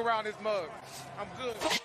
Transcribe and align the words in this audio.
around 0.00 0.24
this 0.24 0.34
mug. 0.42 0.68
I'm 1.18 1.28
good. 1.40 1.80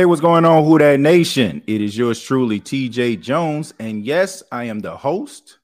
Hey, 0.00 0.06
what's 0.06 0.22
going 0.22 0.46
on, 0.46 0.64
Who 0.64 0.78
That 0.78 0.98
Nation? 0.98 1.62
It 1.66 1.82
is 1.82 1.94
yours 1.94 2.22
truly, 2.22 2.58
TJ 2.58 3.20
Jones. 3.20 3.74
And 3.78 4.02
yes, 4.02 4.42
I 4.50 4.64
am 4.64 4.80
the 4.80 4.96
host 4.96 5.58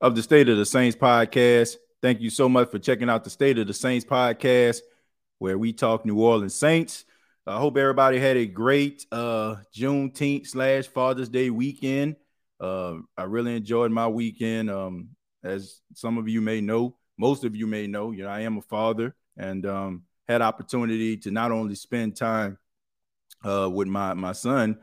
of 0.00 0.14
the 0.14 0.22
State 0.22 0.48
of 0.48 0.58
the 0.58 0.64
Saints 0.64 0.96
podcast. 0.96 1.74
Thank 2.00 2.20
you 2.20 2.30
so 2.30 2.48
much 2.48 2.70
for 2.70 2.78
checking 2.78 3.10
out 3.10 3.24
the 3.24 3.30
State 3.30 3.58
of 3.58 3.66
the 3.66 3.74
Saints 3.74 4.06
podcast, 4.06 4.82
where 5.40 5.58
we 5.58 5.72
talk 5.72 6.06
New 6.06 6.20
Orleans 6.20 6.54
Saints. 6.54 7.04
I 7.48 7.58
hope 7.58 7.76
everybody 7.76 8.20
had 8.20 8.36
a 8.36 8.46
great 8.46 9.04
uh, 9.10 9.56
Juneteenth 9.74 10.46
slash 10.46 10.86
Father's 10.86 11.28
Day 11.28 11.50
weekend. 11.50 12.14
Uh, 12.60 12.98
I 13.16 13.24
really 13.24 13.56
enjoyed 13.56 13.90
my 13.90 14.06
weekend. 14.06 14.70
Um, 14.70 15.08
as 15.42 15.80
some 15.94 16.16
of 16.16 16.28
you 16.28 16.40
may 16.40 16.60
know, 16.60 16.94
most 17.18 17.42
of 17.42 17.56
you 17.56 17.66
may 17.66 17.88
know, 17.88 18.12
you 18.12 18.22
know, 18.22 18.30
I 18.30 18.42
am 18.42 18.56
a 18.56 18.62
father 18.62 19.16
and 19.36 19.66
um, 19.66 20.04
had 20.28 20.42
opportunity 20.42 21.16
to 21.16 21.32
not 21.32 21.50
only 21.50 21.74
spend 21.74 22.14
time 22.14 22.56
uh, 23.44 23.68
with 23.70 23.88
my 23.88 24.14
my 24.14 24.32
son, 24.32 24.78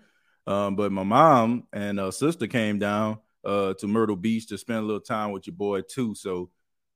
um, 0.47 0.75
but 0.75 0.91
my 0.91 1.03
mom 1.03 1.67
and 1.73 1.99
uh, 1.99 2.11
sister 2.11 2.47
came 2.47 2.79
down 2.79 3.19
uh, 3.43 3.73
to 3.75 3.87
Myrtle 3.87 4.15
Beach 4.15 4.47
to 4.47 4.57
spend 4.57 4.79
a 4.79 4.85
little 4.85 4.99
time 4.99 5.31
with 5.31 5.47
your 5.47 5.55
boy 5.55 5.81
too. 5.81 6.15
So, 6.15 6.49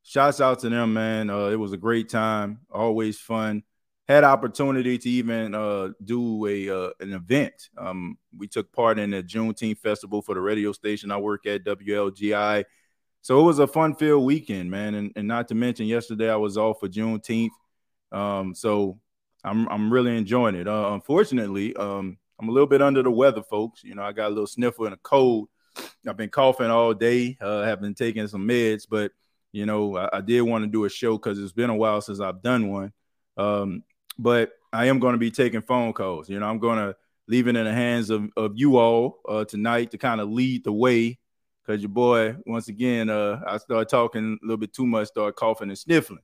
shouts 0.04 0.42
out 0.42 0.60
to 0.60 0.70
them, 0.70 0.94
man. 0.94 1.30
Uh, 1.30 1.48
it 1.48 1.58
was 1.58 1.74
a 1.74 1.78
great 1.78 2.10
time, 2.10 2.60
always 2.72 3.20
fun. 3.20 3.64
Had 4.08 4.24
opportunity 4.24 4.98
to 4.98 5.10
even 5.10 5.54
uh, 5.54 5.90
do 6.04 6.48
a 6.48 6.70
uh, 6.70 6.90
an 7.00 7.14
event. 7.14 7.70
Um, 7.78 8.18
we 8.36 8.48
took 8.48 8.72
part 8.72 8.98
in 8.98 9.12
the 9.12 9.22
Juneteenth 9.22 9.80
festival 9.80 10.22
for 10.22 10.34
the 10.34 10.42
radio 10.42 10.72
station 10.72 11.12
I 11.12 11.18
work 11.18 11.46
at, 11.46 11.64
WLGI. 11.64 12.66
So 13.22 13.40
it 13.40 13.44
was 13.44 13.60
a 13.60 13.68
fun-filled 13.68 14.24
weekend, 14.24 14.72
man. 14.72 14.96
And, 14.96 15.12
and 15.16 15.28
not 15.28 15.50
to 15.50 15.56
mention, 15.56 15.86
yesterday 15.86 16.32
I 16.32 16.38
was 16.38 16.58
off 16.58 16.80
for 16.80 16.88
Juneteenth. 16.88 17.50
Um, 18.12 18.56
so 18.56 19.00
I'm 19.50 19.68
I'm 19.70 19.92
really 19.92 20.16
enjoying 20.16 20.56
it. 20.56 20.68
Uh, 20.68 20.92
unfortunately, 20.94 21.76
um, 21.76 22.18
I'm 22.40 22.50
a 22.50 22.52
little 22.52 22.68
bit 22.68 22.82
under 22.82 23.04
the 23.04 23.12
weather, 23.12 23.42
folks. 23.42 23.84
You 23.84 23.96
know, 23.96 24.04
I 24.04 24.12
got 24.12 24.28
a 24.28 24.30
little 24.30 24.48
sniffle 24.48 24.86
and 24.86 24.94
a 24.94 25.00
cold. 25.04 25.50
I've 26.08 26.18
been 26.18 26.30
coughing 26.30 26.70
all 26.70 26.94
day. 26.94 27.38
Uh, 27.42 27.64
have 27.64 27.82
been 27.82 27.96
taking 27.96 28.28
some 28.28 28.48
meds, 28.48 28.86
but 28.90 29.12
you 29.52 29.66
know, 29.66 29.98
I, 29.98 30.18
I 30.18 30.22
did 30.22 30.42
want 30.42 30.64
to 30.64 30.70
do 30.70 30.86
a 30.86 30.90
show 30.90 31.18
because 31.18 31.40
it's 31.40 31.52
been 31.52 31.70
a 31.70 31.76
while 31.76 32.02
since 32.02 32.20
I've 32.20 32.42
done 32.42 32.70
one. 32.70 32.94
Um, 33.38 33.84
but 34.18 34.52
I 34.72 34.86
am 34.86 35.00
going 35.00 35.14
to 35.14 35.20
be 35.20 35.32
taking 35.32 35.62
phone 35.62 35.94
calls. 35.94 36.30
You 36.30 36.40
know, 36.40 36.48
I'm 36.48 36.60
going 36.60 36.78
to 36.78 36.96
leave 37.28 37.48
it 37.48 37.56
in 37.56 37.66
the 37.66 37.74
hands 37.74 38.10
of, 38.10 38.30
of 38.38 38.54
you 38.56 38.78
all 38.78 39.20
uh, 39.28 39.46
tonight 39.46 39.92
to 39.92 39.98
kind 39.98 40.22
of 40.22 40.30
lead 40.30 40.64
the 40.64 40.74
way. 40.74 41.18
Because 41.66 41.82
your 41.82 41.90
boy, 41.90 42.36
once 42.46 42.68
again, 42.68 43.10
uh, 43.10 43.42
I 43.46 43.58
started 43.58 43.90
talking 43.90 44.38
a 44.42 44.46
little 44.46 44.58
bit 44.58 44.74
too 44.74 44.88
much, 44.88 45.08
started 45.10 45.36
coughing 45.36 45.70
and 45.70 45.78
sniffling. 45.78 46.24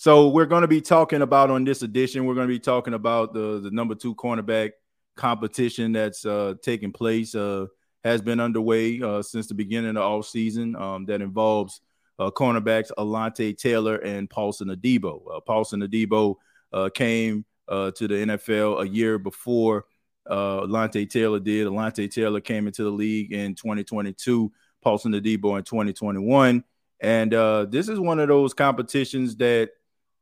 So 0.00 0.28
we're 0.28 0.46
going 0.46 0.62
to 0.62 0.68
be 0.68 0.80
talking 0.80 1.22
about 1.22 1.50
on 1.50 1.64
this 1.64 1.82
edition. 1.82 2.24
We're 2.24 2.36
going 2.36 2.46
to 2.46 2.54
be 2.54 2.60
talking 2.60 2.94
about 2.94 3.34
the 3.34 3.58
the 3.58 3.72
number 3.72 3.96
two 3.96 4.14
cornerback 4.14 4.70
competition 5.16 5.90
that's 5.90 6.24
uh, 6.24 6.54
taking 6.62 6.92
place. 6.92 7.34
Uh, 7.34 7.66
has 8.04 8.22
been 8.22 8.38
underway 8.38 9.02
uh, 9.02 9.20
since 9.20 9.48
the 9.48 9.54
beginning 9.54 9.88
of 9.88 9.94
the 9.96 10.00
off 10.00 10.24
season. 10.24 10.76
Um, 10.76 11.04
that 11.06 11.20
involves 11.20 11.80
uh, 12.20 12.30
cornerbacks 12.30 12.92
Alontae 12.96 13.58
Taylor 13.58 13.96
and 13.96 14.30
Paulson 14.30 14.68
Adebo. 14.68 15.20
Uh, 15.34 15.40
Paulson 15.40 15.80
Adebo 15.80 16.36
uh, 16.72 16.90
came 16.94 17.44
uh, 17.66 17.90
to 17.90 18.06
the 18.06 18.14
NFL 18.14 18.82
a 18.82 18.88
year 18.88 19.18
before 19.18 19.86
Alontae 20.30 21.10
Taylor 21.10 21.40
did. 21.40 21.66
Alontae 21.66 22.08
Taylor 22.08 22.40
came 22.40 22.68
into 22.68 22.84
the 22.84 22.90
league 22.90 23.32
in 23.32 23.56
2022. 23.56 24.52
Paulson 24.80 25.12
Adebo 25.12 25.58
in 25.58 25.64
2021. 25.64 26.62
And 27.00 27.32
this 27.72 27.88
is 27.88 27.98
one 27.98 28.20
of 28.20 28.28
those 28.28 28.54
competitions 28.54 29.34
that 29.38 29.70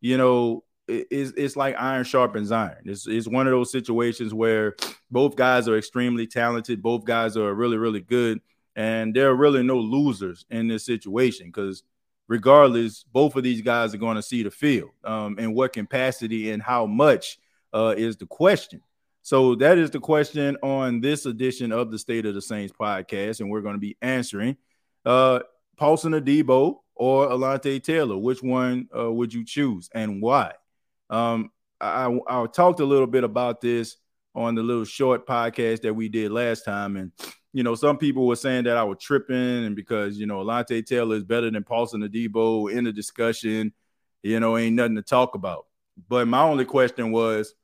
you 0.00 0.16
know, 0.16 0.64
it's, 0.88 1.32
it's 1.36 1.56
like 1.56 1.74
iron 1.78 2.04
sharpens 2.04 2.52
iron. 2.52 2.82
It's, 2.84 3.06
it's 3.06 3.26
one 3.26 3.46
of 3.46 3.50
those 3.50 3.72
situations 3.72 4.32
where 4.32 4.76
both 5.10 5.36
guys 5.36 5.68
are 5.68 5.76
extremely 5.76 6.26
talented. 6.26 6.82
Both 6.82 7.04
guys 7.04 7.36
are 7.36 7.52
really, 7.52 7.76
really 7.76 8.00
good. 8.00 8.40
And 8.76 9.14
there 9.14 9.30
are 9.30 9.34
really 9.34 9.62
no 9.62 9.78
losers 9.78 10.44
in 10.50 10.68
this 10.68 10.84
situation 10.84 11.46
because, 11.46 11.82
regardless, 12.28 13.04
both 13.12 13.34
of 13.34 13.42
these 13.42 13.62
guys 13.62 13.94
are 13.94 13.98
going 13.98 14.16
to 14.16 14.22
see 14.22 14.42
the 14.42 14.50
field. 14.50 14.90
Um, 15.02 15.36
and 15.38 15.54
what 15.54 15.72
capacity 15.72 16.50
and 16.50 16.62
how 16.62 16.86
much 16.86 17.38
uh, 17.72 17.94
is 17.96 18.16
the 18.16 18.26
question. 18.26 18.80
So 19.22 19.56
that 19.56 19.78
is 19.78 19.90
the 19.90 19.98
question 19.98 20.56
on 20.62 21.00
this 21.00 21.26
edition 21.26 21.72
of 21.72 21.90
the 21.90 21.98
State 21.98 22.26
of 22.26 22.34
the 22.34 22.42
Saints 22.42 22.72
podcast. 22.78 23.40
And 23.40 23.50
we're 23.50 23.62
going 23.62 23.74
to 23.74 23.80
be 23.80 23.96
answering 24.00 24.56
uh, 25.04 25.40
Paulson 25.76 26.12
Adebo 26.12 26.78
or 26.94 27.28
Alontae 27.28 27.82
Taylor? 27.82 28.16
Which 28.16 28.42
one 28.42 28.88
uh, 28.96 29.12
would 29.12 29.32
you 29.32 29.44
choose 29.44 29.88
and 29.94 30.22
why? 30.22 30.52
Um, 31.10 31.50
I, 31.80 32.18
I 32.28 32.46
talked 32.46 32.80
a 32.80 32.84
little 32.84 33.06
bit 33.06 33.24
about 33.24 33.60
this 33.60 33.96
on 34.34 34.54
the 34.54 34.62
little 34.62 34.84
short 34.84 35.26
podcast 35.26 35.82
that 35.82 35.94
we 35.94 36.08
did 36.08 36.30
last 36.30 36.64
time. 36.64 36.96
And, 36.96 37.12
you 37.52 37.62
know, 37.62 37.74
some 37.74 37.96
people 37.96 38.26
were 38.26 38.36
saying 38.36 38.64
that 38.64 38.76
I 38.76 38.84
was 38.84 38.98
tripping 39.00 39.64
and 39.64 39.76
because, 39.76 40.18
you 40.18 40.26
know, 40.26 40.44
Alontae 40.44 40.84
Taylor 40.84 41.16
is 41.16 41.24
better 41.24 41.50
than 41.50 41.64
Paulson 41.64 42.02
Adebo 42.02 42.70
in 42.70 42.84
the 42.84 42.92
discussion, 42.92 43.72
you 44.22 44.40
know, 44.40 44.56
ain't 44.56 44.76
nothing 44.76 44.96
to 44.96 45.02
talk 45.02 45.34
about. 45.34 45.66
But 46.08 46.28
my 46.28 46.42
only 46.42 46.64
question 46.64 47.12
was, 47.12 47.54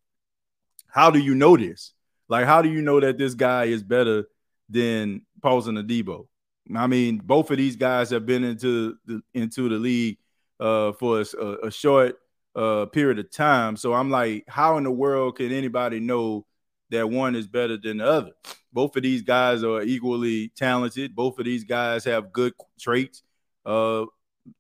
how 0.87 1.11
do 1.11 1.19
you 1.19 1.35
know 1.35 1.57
this? 1.57 1.93
Like, 2.29 2.47
how 2.47 2.63
do 2.63 2.71
you 2.71 2.81
know 2.81 3.01
that 3.01 3.19
this 3.19 3.35
guy 3.35 3.65
is 3.65 3.83
better 3.83 4.25
than 4.69 5.23
Paulson 5.43 5.77
Adebo? 5.77 6.27
I 6.75 6.87
mean, 6.87 7.19
both 7.19 7.51
of 7.51 7.57
these 7.57 7.77
guys 7.77 8.11
have 8.11 8.25
been 8.27 8.45
into 8.45 8.97
the 9.07 9.21
into 9.35 9.69
the 9.69 9.77
league 9.77 10.19
uh, 10.61 10.93
for 10.93 11.21
a, 11.21 11.67
a 11.67 11.71
short 11.71 12.19
uh, 12.55 12.87
period 12.87 13.19
of 13.19 13.31
time. 13.31 13.77
So 13.77 13.93
I'm 13.93 14.11
like, 14.11 14.45
how 14.49 14.77
in 14.79 14.85
the 14.85 14.91
world 14.91 15.37
can 15.37 15.53
anybody 15.53 16.01
know 16.01 16.47
that 16.91 17.09
one 17.09 17.35
is 17.35 17.47
better 17.49 17.77
than 17.77 17.99
the 17.99 18.07
other? 18.07 18.33
Both 18.73 18.97
of 18.97 19.03
these 19.03 19.23
guys 19.23 19.65
are 19.65 19.83
equally 19.83 20.49
talented. 20.57 21.15
Both 21.15 21.39
of 21.39 21.45
these 21.45 21.65
guys 21.65 22.05
have 22.05 22.33
good 22.33 22.55
traits. 22.81 23.23
Uh, 23.67 24.07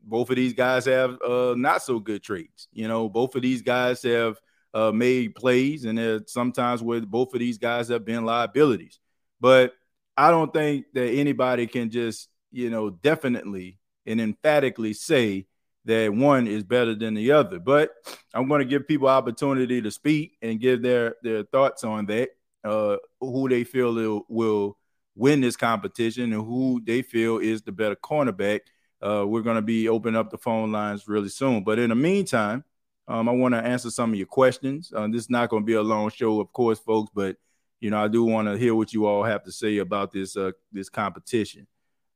both 0.03 0.31
of 0.31 0.37
these 0.37 0.53
guys 0.53 0.85
have 0.87 1.21
uh, 1.23 1.55
not 1.57 1.83
so 1.83 1.99
good 1.99 2.23
traits. 2.23 2.69
You 2.73 2.89
know, 2.89 3.09
both 3.09 3.35
of 3.35 3.43
these 3.43 3.63
guys 3.63 4.03
have 4.03 4.39
uh, 4.75 4.93
made 4.93 5.35
plays, 5.35 5.85
and 5.85 6.29
sometimes 6.29 6.83
where 6.83 7.01
both 7.01 7.33
of 7.35 7.41
these 7.41 7.59
guys 7.59 7.89
have 7.89 8.05
been 8.05 8.25
liabilities. 8.25 8.99
But 9.41 9.75
I 10.17 10.31
don't 10.31 10.53
think 10.53 10.87
that 10.94 11.09
anybody 11.09 11.67
can 11.67 11.91
just, 11.91 12.29
you 12.50 12.70
know, 12.70 12.91
definitely 12.91 13.79
and 14.06 14.20
emphatically 14.20 14.93
say 14.94 15.47
that 15.85 16.12
one 16.12 16.47
is 16.47 16.64
better 16.64 16.94
than 16.94 17.14
the 17.14 17.32
other. 17.32 17.59
But 17.59 17.91
I'm 18.35 18.49
going 18.49 18.61
to 18.61 18.64
give 18.64 18.87
people 18.87 19.09
opportunity 19.09 19.82
to 19.82 19.91
speak 19.91 20.37
and 20.43 20.61
give 20.61 20.82
their 20.82 21.17
their 21.23 21.44
thoughts 21.44 21.85
on 21.85 22.06
that, 22.06 22.31
uh, 22.64 22.97
who 23.20 23.49
they 23.49 23.64
feel 23.64 23.94
will, 23.94 24.26
will 24.29 24.76
win 25.14 25.41
this 25.41 25.56
competition 25.56 26.32
and 26.32 26.44
who 26.44 26.81
they 26.85 27.03
feel 27.03 27.38
is 27.38 27.62
the 27.62 27.73
better 27.73 27.97
cornerback. 27.97 28.61
Uh, 29.00 29.25
we're 29.26 29.43
going 29.43 29.56
to 29.56 29.62
be 29.62 29.88
opening 29.88 30.19
up 30.19 30.31
the 30.31 30.38
phone 30.38 30.73
lines 30.73 31.08
really 31.08 31.29
soon. 31.29 31.65
But 31.65 31.79
in 31.79 31.88
the 31.91 31.97
meantime, 31.97 32.65
Um, 33.08 33.29
I 33.29 33.32
want 33.32 33.53
to 33.55 33.61
answer 33.61 33.91
some 33.91 34.12
of 34.12 34.17
your 34.17 34.29
questions. 34.29 34.93
Uh, 34.94 35.08
this 35.08 35.23
is 35.23 35.31
not 35.31 35.50
going 35.50 35.65
to 35.65 35.67
be 35.67 35.75
a 35.75 35.82
long 35.82 36.08
show, 36.11 36.41
of 36.41 36.53
course, 36.53 36.79
folks, 36.79 37.11
but 37.12 37.37
you 37.82 37.90
know 37.90 38.02
I 38.02 38.06
do 38.06 38.23
want 38.25 38.46
to 38.46 38.56
hear 38.56 38.75
what 38.75 38.93
you 38.93 39.06
all 39.06 39.25
have 39.25 39.43
to 39.44 39.52
say 39.52 39.79
about 39.79 40.12
this 40.12 40.37
uh, 40.37 40.52
this 40.70 40.88
competition. 40.88 41.67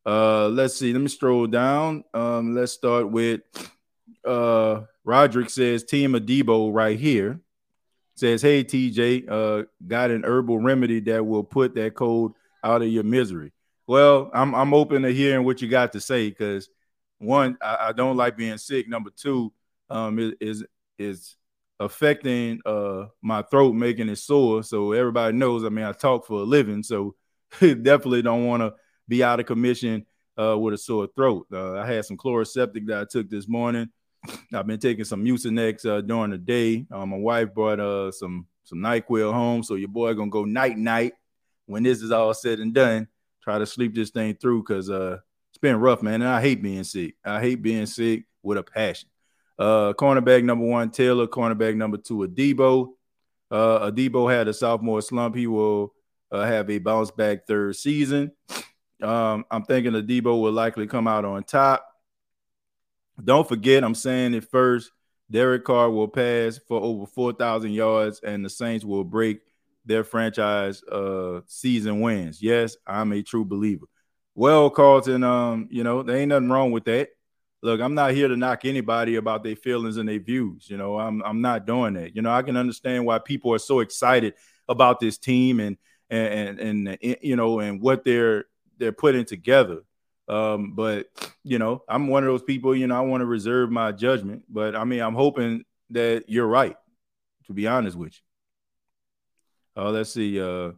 Uh, 0.06 0.46
let's 0.48 0.74
see. 0.74 0.92
Let 0.92 1.02
me 1.02 1.08
stroll 1.08 1.48
down. 1.48 2.04
Um, 2.14 2.54
let's 2.54 2.72
start 2.72 3.10
with 3.10 3.40
uh, 4.24 4.82
Roderick 5.04 5.50
says 5.50 5.82
Team 5.82 6.12
Adebo 6.12 6.72
right 6.72 6.98
here 6.98 7.40
says, 8.14 8.42
"Hey 8.42 8.62
TJ, 8.62 9.28
uh, 9.28 9.64
got 9.84 10.12
an 10.12 10.22
herbal 10.24 10.60
remedy 10.60 11.00
that 11.00 11.26
will 11.26 11.42
put 11.42 11.74
that 11.74 11.94
cold 11.94 12.34
out 12.62 12.82
of 12.82 12.88
your 12.88 13.04
misery." 13.04 13.52
Well, 13.88 14.30
I'm 14.32 14.54
I'm 14.54 14.72
open 14.72 15.02
to 15.02 15.12
hearing 15.12 15.44
what 15.44 15.60
you 15.60 15.68
got 15.68 15.92
to 15.94 16.00
say 16.00 16.28
because 16.28 16.68
one, 17.18 17.58
I, 17.60 17.88
I 17.88 17.92
don't 17.92 18.16
like 18.16 18.36
being 18.36 18.58
sick. 18.58 18.88
Number 18.88 19.10
two, 19.10 19.52
um, 19.90 20.18
is 20.20 20.34
is, 20.40 20.64
is 20.98 21.36
affecting 21.78 22.60
uh 22.64 23.06
my 23.22 23.42
throat, 23.42 23.74
making 23.74 24.08
it 24.08 24.16
sore. 24.16 24.62
So 24.62 24.92
everybody 24.92 25.36
knows. 25.36 25.64
I 25.64 25.68
mean, 25.68 25.84
I 25.84 25.92
talk 25.92 26.26
for 26.26 26.40
a 26.40 26.44
living, 26.44 26.82
so 26.82 27.14
definitely 27.60 28.22
don't 28.22 28.46
want 28.46 28.62
to 28.62 28.74
be 29.08 29.22
out 29.22 29.40
of 29.40 29.46
commission 29.46 30.06
uh 30.38 30.58
with 30.58 30.74
a 30.74 30.78
sore 30.78 31.08
throat. 31.14 31.46
Uh, 31.52 31.74
I 31.74 31.86
had 31.86 32.04
some 32.04 32.16
Chloraseptic 32.16 32.86
that 32.86 33.00
I 33.00 33.04
took 33.08 33.28
this 33.28 33.48
morning. 33.48 33.88
I've 34.52 34.66
been 34.66 34.80
taking 34.80 35.04
some 35.04 35.24
Mucinex 35.24 35.86
uh, 35.86 36.00
during 36.00 36.30
the 36.30 36.38
day. 36.38 36.86
Uh, 36.90 37.06
my 37.06 37.16
wife 37.16 37.54
brought 37.54 37.80
uh 37.80 38.10
some 38.10 38.46
some 38.64 38.78
Nyquil 38.78 39.32
home, 39.32 39.62
so 39.62 39.74
your 39.74 39.88
boy 39.88 40.14
gonna 40.14 40.30
go 40.30 40.44
night 40.44 40.78
night 40.78 41.12
when 41.66 41.82
this 41.82 42.02
is 42.02 42.10
all 42.10 42.34
said 42.34 42.60
and 42.60 42.74
done 42.74 43.08
try 43.46 43.58
to 43.58 43.66
sleep 43.66 43.94
this 43.94 44.10
thing 44.10 44.34
through 44.34 44.62
because 44.62 44.90
uh, 44.90 45.18
it's 45.50 45.58
been 45.58 45.76
rough, 45.76 46.02
man. 46.02 46.20
And 46.20 46.28
I 46.28 46.40
hate 46.40 46.60
being 46.60 46.82
sick. 46.82 47.14
I 47.24 47.40
hate 47.40 47.62
being 47.62 47.86
sick 47.86 48.24
with 48.42 48.58
a 48.58 48.62
passion. 48.62 49.08
Uh, 49.58 49.92
cornerback 49.94 50.44
number 50.44 50.64
one, 50.64 50.90
Taylor. 50.90 51.26
Cornerback 51.26 51.76
number 51.76 51.96
two, 51.96 52.18
Adebo. 52.18 52.88
Uh, 53.50 53.90
Adebo 53.90 54.30
had 54.30 54.48
a 54.48 54.54
sophomore 54.54 55.02
slump. 55.02 55.34
He 55.34 55.46
will 55.46 55.94
uh, 56.30 56.44
have 56.44 56.68
a 56.70 56.78
bounce 56.78 57.10
back 57.10 57.46
third 57.46 57.76
season. 57.76 58.32
Um, 59.02 59.44
I'm 59.50 59.64
thinking 59.64 59.92
Adebo 59.92 60.40
will 60.40 60.52
likely 60.52 60.86
come 60.86 61.06
out 61.06 61.24
on 61.24 61.44
top. 61.44 61.86
Don't 63.22 63.48
forget, 63.48 63.84
I'm 63.84 63.94
saying 63.94 64.34
it 64.34 64.48
first. 64.50 64.90
Derek 65.30 65.64
Carr 65.64 65.90
will 65.90 66.08
pass 66.08 66.58
for 66.68 66.80
over 66.80 67.06
4,000 67.06 67.72
yards, 67.72 68.20
and 68.20 68.44
the 68.44 68.50
Saints 68.50 68.84
will 68.84 69.04
break 69.04 69.40
their 69.84 70.04
franchise 70.04 70.82
uh 70.84 71.40
season 71.46 72.00
wins. 72.00 72.42
Yes, 72.42 72.76
I'm 72.86 73.12
a 73.12 73.22
true 73.22 73.44
believer. 73.44 73.86
Well, 74.34 74.68
Carlton, 74.68 75.22
um, 75.24 75.68
you 75.70 75.82
know, 75.84 76.02
there 76.02 76.16
ain't 76.16 76.28
nothing 76.28 76.50
wrong 76.50 76.72
with 76.72 76.84
that. 76.84 77.08
Look, 77.62 77.80
I'm 77.80 77.94
not 77.94 78.12
here 78.12 78.28
to 78.28 78.36
knock 78.36 78.64
anybody 78.64 79.16
about 79.16 79.42
their 79.42 79.56
feelings 79.56 79.96
and 79.96 80.08
their 80.08 80.18
views. 80.18 80.68
You 80.68 80.76
know, 80.76 80.98
I'm 80.98 81.22
I'm 81.22 81.40
not 81.40 81.66
doing 81.66 81.94
that. 81.94 82.14
You 82.14 82.22
know, 82.22 82.32
I 82.32 82.42
can 82.42 82.56
understand 82.56 83.06
why 83.06 83.18
people 83.18 83.52
are 83.54 83.58
so 83.58 83.80
excited 83.80 84.34
about 84.68 85.00
this 85.00 85.18
team 85.18 85.60
and 85.60 85.76
and 86.10 86.60
and, 86.60 86.88
and 86.88 87.16
you 87.22 87.36
know 87.36 87.60
and 87.60 87.80
what 87.80 88.04
they're 88.04 88.44
they're 88.78 88.92
putting 88.92 89.24
together. 89.24 89.80
Um, 90.28 90.74
but 90.74 91.06
you 91.44 91.58
know, 91.58 91.82
I'm 91.88 92.08
one 92.08 92.24
of 92.24 92.28
those 92.28 92.42
people, 92.42 92.74
you 92.74 92.86
know, 92.86 92.96
I 92.96 93.00
want 93.00 93.20
to 93.20 93.26
reserve 93.26 93.70
my 93.70 93.92
judgment. 93.92 94.42
But 94.48 94.74
I 94.76 94.84
mean, 94.84 95.00
I'm 95.00 95.14
hoping 95.14 95.64
that 95.90 96.24
you're 96.28 96.46
right, 96.46 96.76
to 97.46 97.52
be 97.52 97.66
honest 97.66 97.96
with 97.96 98.12
you. 99.76 99.82
Uh, 99.82 99.90
let's 99.90 100.10
see. 100.10 100.40
Uh, 100.40 100.72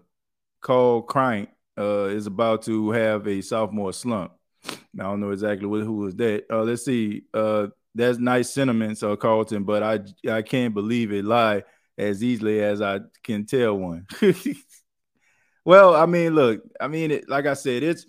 Cole 0.60 1.02
Crank 1.02 1.50
uh, 1.78 2.06
is 2.06 2.26
about 2.26 2.62
to 2.62 2.90
have 2.90 3.26
a 3.26 3.40
sophomore 3.40 3.92
slump. 3.92 4.32
I 4.70 5.02
don't 5.04 5.20
know 5.20 5.30
exactly 5.30 5.68
who 5.68 5.96
was 5.96 6.14
that. 6.16 6.44
Uh, 6.50 6.62
let's 6.62 6.84
see. 6.84 7.22
Uh, 7.32 7.68
that's 7.94 8.18
nice 8.18 8.50
sentiments, 8.50 9.02
uh, 9.02 9.16
Carlton, 9.16 9.64
but 9.64 9.82
I 9.82 10.00
I 10.30 10.42
can't 10.42 10.74
believe 10.74 11.12
it 11.12 11.24
lie 11.24 11.64
as 11.96 12.22
easily 12.22 12.62
as 12.62 12.80
I 12.80 13.00
can 13.24 13.44
tell 13.44 13.74
one. 13.74 14.06
well, 15.64 15.94
I 15.94 16.06
mean, 16.06 16.34
look, 16.34 16.62
I 16.80 16.88
mean, 16.88 17.10
it, 17.10 17.28
like 17.28 17.46
I 17.46 17.54
said, 17.54 17.82
it's 17.82 18.06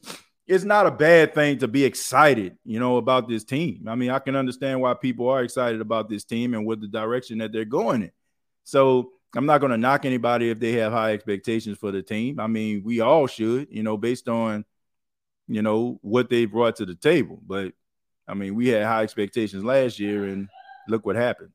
it's 0.48 0.64
not 0.64 0.88
a 0.88 0.92
bad 0.92 1.36
thing 1.36 1.60
to 1.60 1.68
be 1.68 1.86
excited, 1.86 2.58
you 2.66 2.80
know, 2.80 2.98
about 2.98 3.30
this 3.30 3.44
team. 3.44 3.86
I 3.88 3.94
mean, 3.94 4.10
I 4.10 4.18
can 4.18 4.36
understand 4.36 4.82
why 4.82 4.96
people 4.96 5.30
are 5.30 5.44
excited 5.44 5.80
about 5.80 6.10
this 6.10 6.24
team 6.24 6.56
and 6.56 6.66
what 6.66 6.82
the 6.82 6.88
direction 6.88 7.38
that 7.38 7.52
they're 7.52 7.66
going 7.66 8.04
in. 8.04 8.12
So 8.64 9.12
I'm 9.36 9.46
not 9.46 9.60
going 9.60 9.72
to 9.72 9.78
knock 9.78 10.06
anybody 10.06 10.50
if 10.50 10.60
they 10.60 10.72
have 10.74 10.92
high 10.92 11.14
expectations 11.14 11.78
for 11.78 11.92
the 11.92 12.02
team. 12.02 12.40
I 12.40 12.48
mean, 12.48 12.82
we 12.84 13.00
all 13.00 13.28
should, 13.28 13.68
you 13.70 13.84
know, 13.84 13.96
based 13.96 14.28
on, 14.28 14.66
you 15.50 15.62
know, 15.64 16.00
what 16.02 16.30
they 16.30 16.46
brought 16.46 16.78
to 16.78 16.86
the 16.86 16.96
table. 16.96 17.42
But 17.46 17.74
I 18.28 18.36
mean, 18.36 18.56
we 18.56 18.70
had 18.70 18.86
high 18.86 19.04
expectations 19.04 19.64
last 19.64 20.00
year, 20.00 20.26
and 20.26 20.48
look 20.88 21.06
what 21.06 21.16
happened. 21.16 21.50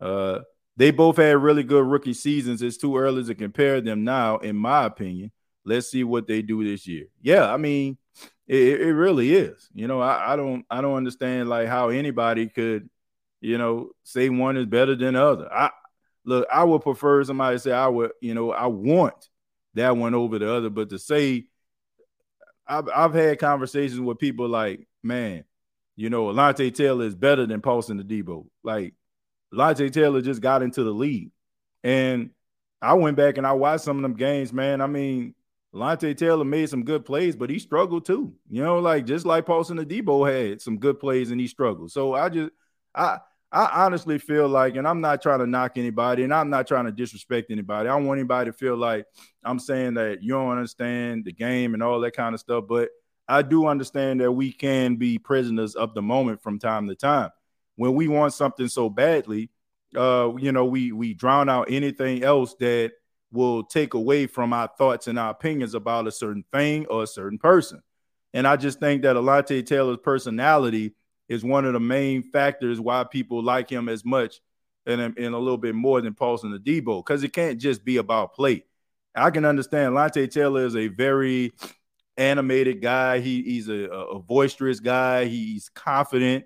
Uh, 0.00 0.40
they 0.76 0.90
both 0.90 1.18
had 1.18 1.36
really 1.36 1.62
good 1.62 1.86
rookie 1.86 2.14
seasons. 2.14 2.62
It's 2.62 2.78
too 2.78 2.96
early 2.96 3.22
to 3.24 3.34
compare 3.34 3.80
them 3.80 4.02
now, 4.02 4.38
in 4.38 4.56
my 4.56 4.84
opinion. 4.84 5.30
Let's 5.64 5.90
see 5.90 6.02
what 6.02 6.26
they 6.26 6.42
do 6.42 6.64
this 6.64 6.86
year. 6.86 7.06
Yeah, 7.22 7.52
I 7.52 7.58
mean, 7.58 7.98
it, 8.46 8.80
it 8.80 8.94
really 8.94 9.34
is. 9.34 9.68
You 9.74 9.86
know, 9.86 10.00
I, 10.00 10.32
I 10.32 10.36
don't 10.36 10.64
I 10.70 10.80
don't 10.80 10.96
understand 10.96 11.48
like 11.48 11.68
how 11.68 11.90
anybody 11.90 12.48
could, 12.48 12.88
you 13.40 13.58
know, 13.58 13.90
say 14.02 14.30
one 14.30 14.56
is 14.56 14.66
better 14.66 14.94
than 14.94 15.14
the 15.14 15.22
other. 15.22 15.52
I 15.52 15.70
look, 16.24 16.46
I 16.52 16.64
would 16.64 16.82
prefer 16.82 17.22
somebody 17.24 17.58
say 17.58 17.72
I 17.72 17.88
would, 17.88 18.12
you 18.20 18.34
know, 18.34 18.50
I 18.50 18.66
want 18.66 19.28
that 19.74 19.96
one 19.96 20.14
over 20.14 20.38
the 20.38 20.50
other, 20.50 20.70
but 20.70 20.88
to 20.90 20.98
say 20.98 21.46
I've 22.66 22.88
I've 22.88 23.14
had 23.14 23.38
conversations 23.38 24.00
with 24.00 24.18
people 24.18 24.48
like, 24.48 24.86
man, 25.02 25.44
you 25.96 26.10
know, 26.10 26.26
Alontae 26.26 26.74
Taylor 26.74 27.04
is 27.04 27.14
better 27.14 27.46
than 27.46 27.60
Paulson 27.60 28.02
Adebo. 28.02 28.46
Like 28.62 28.94
Alontae 29.52 29.92
Taylor 29.92 30.20
just 30.22 30.40
got 30.40 30.62
into 30.62 30.82
the 30.82 30.90
league. 30.90 31.30
And 31.82 32.30
I 32.80 32.94
went 32.94 33.16
back 33.16 33.38
and 33.38 33.46
I 33.46 33.52
watched 33.52 33.84
some 33.84 33.96
of 33.96 34.02
them 34.02 34.14
games, 34.14 34.52
man. 34.52 34.80
I 34.80 34.86
mean, 34.86 35.34
Alontae 35.74 36.16
Taylor 36.16 36.44
made 36.44 36.68
some 36.68 36.84
good 36.84 37.04
plays, 37.04 37.36
but 37.36 37.50
he 37.50 37.58
struggled 37.58 38.06
too. 38.06 38.34
You 38.48 38.62
know, 38.62 38.78
like 38.78 39.06
just 39.06 39.26
like 39.26 39.46
Paulson 39.46 39.78
Adebo 39.78 40.30
had 40.30 40.60
some 40.60 40.78
good 40.78 41.00
plays 41.00 41.30
and 41.30 41.40
he 41.40 41.46
struggled. 41.46 41.90
So 41.90 42.14
I 42.14 42.28
just 42.28 42.50
I 42.94 43.18
I 43.54 43.84
honestly 43.84 44.18
feel 44.18 44.48
like, 44.48 44.74
and 44.74 44.86
I'm 44.86 45.00
not 45.00 45.22
trying 45.22 45.38
to 45.38 45.46
knock 45.46 45.78
anybody, 45.78 46.24
and 46.24 46.34
I'm 46.34 46.50
not 46.50 46.66
trying 46.66 46.86
to 46.86 46.92
disrespect 46.92 47.52
anybody. 47.52 47.88
I 47.88 47.92
don't 47.92 48.04
want 48.04 48.18
anybody 48.18 48.50
to 48.50 48.56
feel 48.56 48.76
like 48.76 49.06
I'm 49.44 49.60
saying 49.60 49.94
that 49.94 50.24
you 50.24 50.32
don't 50.32 50.50
understand 50.50 51.24
the 51.24 51.32
game 51.32 51.72
and 51.72 51.82
all 51.82 52.00
that 52.00 52.16
kind 52.16 52.34
of 52.34 52.40
stuff. 52.40 52.64
But 52.68 52.88
I 53.28 53.42
do 53.42 53.66
understand 53.68 54.20
that 54.20 54.32
we 54.32 54.50
can 54.50 54.96
be 54.96 55.18
prisoners 55.18 55.76
of 55.76 55.94
the 55.94 56.02
moment 56.02 56.42
from 56.42 56.58
time 56.58 56.88
to 56.88 56.96
time. 56.96 57.30
When 57.76 57.94
we 57.94 58.08
want 58.08 58.32
something 58.32 58.66
so 58.66 58.90
badly, 58.90 59.50
uh, 59.96 60.32
you 60.36 60.50
know, 60.50 60.64
we 60.64 60.90
we 60.90 61.14
drown 61.14 61.48
out 61.48 61.70
anything 61.70 62.24
else 62.24 62.56
that 62.58 62.90
will 63.30 63.62
take 63.62 63.94
away 63.94 64.26
from 64.26 64.52
our 64.52 64.68
thoughts 64.76 65.06
and 65.06 65.16
our 65.16 65.30
opinions 65.30 65.74
about 65.74 66.08
a 66.08 66.12
certain 66.12 66.44
thing 66.52 66.86
or 66.86 67.04
a 67.04 67.06
certain 67.06 67.38
person. 67.38 67.80
And 68.32 68.48
I 68.48 68.56
just 68.56 68.80
think 68.80 69.02
that 69.02 69.14
Alontae 69.14 69.64
Taylor's 69.64 69.98
personality 70.02 70.94
is 71.28 71.44
one 71.44 71.64
of 71.64 71.72
the 71.72 71.80
main 71.80 72.22
factors 72.22 72.80
why 72.80 73.04
people 73.04 73.42
like 73.42 73.70
him 73.70 73.88
as 73.88 74.04
much 74.04 74.40
and, 74.86 75.00
and 75.00 75.34
a 75.34 75.38
little 75.38 75.58
bit 75.58 75.74
more 75.74 76.00
than 76.00 76.14
Paulson 76.14 76.58
Adebo 76.58 77.04
because 77.04 77.22
it 77.22 77.32
can't 77.32 77.58
just 77.58 77.84
be 77.84 77.96
about 77.96 78.34
play. 78.34 78.64
I 79.14 79.30
can 79.30 79.44
understand 79.44 79.94
Lante 79.94 80.26
Taylor 80.26 80.66
is 80.66 80.76
a 80.76 80.88
very 80.88 81.52
animated 82.16 82.82
guy. 82.82 83.20
He, 83.20 83.42
he's 83.42 83.68
a, 83.68 83.84
a 83.90 84.18
boisterous 84.18 84.80
guy. 84.80 85.26
He's 85.26 85.68
confident. 85.68 86.44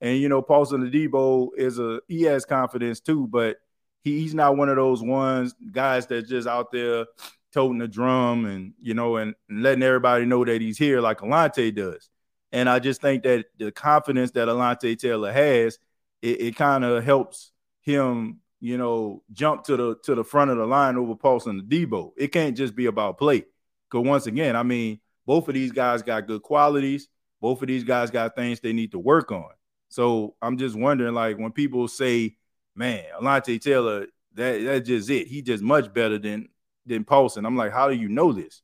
And, 0.00 0.18
you 0.18 0.28
know, 0.28 0.42
Paulson 0.42 0.88
Adebo 0.88 1.48
is 1.56 1.78
a, 1.78 2.00
he 2.08 2.22
has 2.22 2.44
confidence 2.44 3.00
too, 3.00 3.26
but 3.26 3.56
he, 4.02 4.20
he's 4.20 4.34
not 4.34 4.56
one 4.56 4.68
of 4.68 4.76
those 4.76 5.02
ones 5.02 5.54
guys 5.72 6.06
that's 6.06 6.28
just 6.28 6.48
out 6.48 6.72
there 6.72 7.06
toting 7.52 7.78
the 7.78 7.88
drum 7.88 8.44
and, 8.44 8.74
you 8.80 8.94
know, 8.94 9.16
and, 9.16 9.34
letting 9.50 9.82
everybody 9.82 10.24
know 10.24 10.44
that 10.44 10.60
he's 10.60 10.78
here 10.78 11.00
like 11.00 11.18
Alontae 11.18 11.74
does. 11.74 12.08
And 12.52 12.68
I 12.68 12.78
just 12.78 13.00
think 13.00 13.22
that 13.22 13.46
the 13.58 13.70
confidence 13.70 14.32
that 14.32 14.48
Alontae 14.48 14.98
Taylor 14.98 15.32
has, 15.32 15.78
it, 16.22 16.40
it 16.40 16.56
kind 16.56 16.84
of 16.84 17.04
helps 17.04 17.52
him, 17.82 18.40
you 18.60 18.76
know, 18.76 19.22
jump 19.32 19.64
to 19.64 19.76
the 19.76 19.96
to 20.04 20.14
the 20.14 20.24
front 20.24 20.50
of 20.50 20.56
the 20.56 20.66
line 20.66 20.96
over 20.96 21.14
Paulson 21.14 21.62
Adebo. 21.62 22.12
It 22.16 22.28
can't 22.28 22.56
just 22.56 22.74
be 22.74 22.86
about 22.86 23.18
play. 23.18 23.44
Because 23.90 24.06
once 24.06 24.26
again, 24.26 24.56
I 24.56 24.62
mean, 24.62 25.00
both 25.26 25.48
of 25.48 25.54
these 25.54 25.72
guys 25.72 26.02
got 26.02 26.26
good 26.26 26.42
qualities. 26.42 27.08
Both 27.40 27.62
of 27.62 27.68
these 27.68 27.84
guys 27.84 28.10
got 28.10 28.36
things 28.36 28.60
they 28.60 28.72
need 28.72 28.92
to 28.92 28.98
work 28.98 29.32
on. 29.32 29.50
So 29.88 30.34
I'm 30.42 30.58
just 30.58 30.76
wondering, 30.76 31.14
like, 31.14 31.38
when 31.38 31.52
people 31.52 31.88
say, 31.88 32.36
"Man, 32.74 33.04
Alontae 33.20 33.60
Taylor, 33.60 34.06
that 34.34 34.62
that's 34.62 34.86
just 34.86 35.10
it. 35.10 35.26
He 35.26 35.42
just 35.42 35.62
much 35.62 35.92
better 35.92 36.18
than 36.18 36.48
than 36.84 37.04
Paulson." 37.04 37.46
I'm 37.46 37.56
like, 37.56 37.72
how 37.72 37.88
do 37.88 37.94
you 37.94 38.08
know 38.08 38.32
this? 38.32 38.62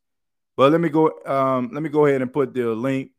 But 0.57 0.73
let 0.73 0.81
me 0.81 0.88
go. 0.88 1.11
Um, 1.25 1.71
let 1.73 1.83
me 1.83 1.88
go 1.88 2.07
ahead 2.07 2.23
and 2.23 2.33
put 2.33 2.52
the 2.52 2.75
link 2.75 3.11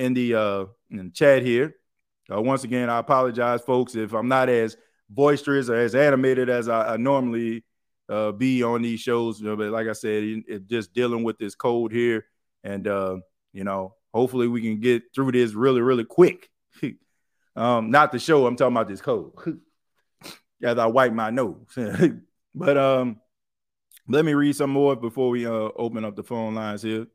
in 0.00 0.14
the 0.14 0.34
uh 0.34 0.64
in 0.90 1.06
the 1.06 1.10
chat 1.10 1.42
here. 1.42 1.76
Uh, 2.32 2.40
once 2.40 2.64
again, 2.64 2.88
I 2.88 2.98
apologize, 2.98 3.60
folks, 3.60 3.94
if 3.94 4.12
I'm 4.12 4.28
not 4.28 4.48
as 4.48 4.76
boisterous 5.08 5.68
or 5.68 5.76
as 5.76 5.94
animated 5.94 6.48
as 6.48 6.68
I, 6.68 6.94
I 6.94 6.96
normally 6.96 7.64
uh, 8.08 8.32
be 8.32 8.62
on 8.62 8.82
these 8.82 9.00
shows. 9.00 9.40
You 9.40 9.46
know, 9.46 9.56
but 9.56 9.70
like 9.70 9.88
I 9.88 9.92
said, 9.92 10.22
it, 10.22 10.44
it 10.48 10.66
just 10.66 10.94
dealing 10.94 11.22
with 11.22 11.38
this 11.38 11.54
cold 11.54 11.92
here, 11.92 12.24
and 12.64 12.86
uh, 12.86 13.16
you 13.52 13.64
know, 13.64 13.94
hopefully 14.14 14.48
we 14.48 14.62
can 14.62 14.80
get 14.80 15.02
through 15.14 15.32
this 15.32 15.52
really, 15.54 15.80
really 15.80 16.04
quick. 16.04 16.48
um, 17.56 17.90
not 17.90 18.12
the 18.12 18.18
show. 18.18 18.46
I'm 18.46 18.56
talking 18.56 18.76
about 18.76 18.88
this 18.88 19.02
cold. 19.02 19.40
as 20.62 20.78
I 20.78 20.86
wipe 20.86 21.12
my 21.12 21.30
nose. 21.30 21.56
but 22.54 22.76
um, 22.76 23.20
let 24.08 24.24
me 24.24 24.34
read 24.34 24.54
some 24.56 24.70
more 24.70 24.96
before 24.96 25.30
we 25.30 25.46
uh 25.46 25.70
open 25.76 26.04
up 26.04 26.16
the 26.16 26.22
phone 26.22 26.54
lines 26.54 26.82
here. 26.82 27.06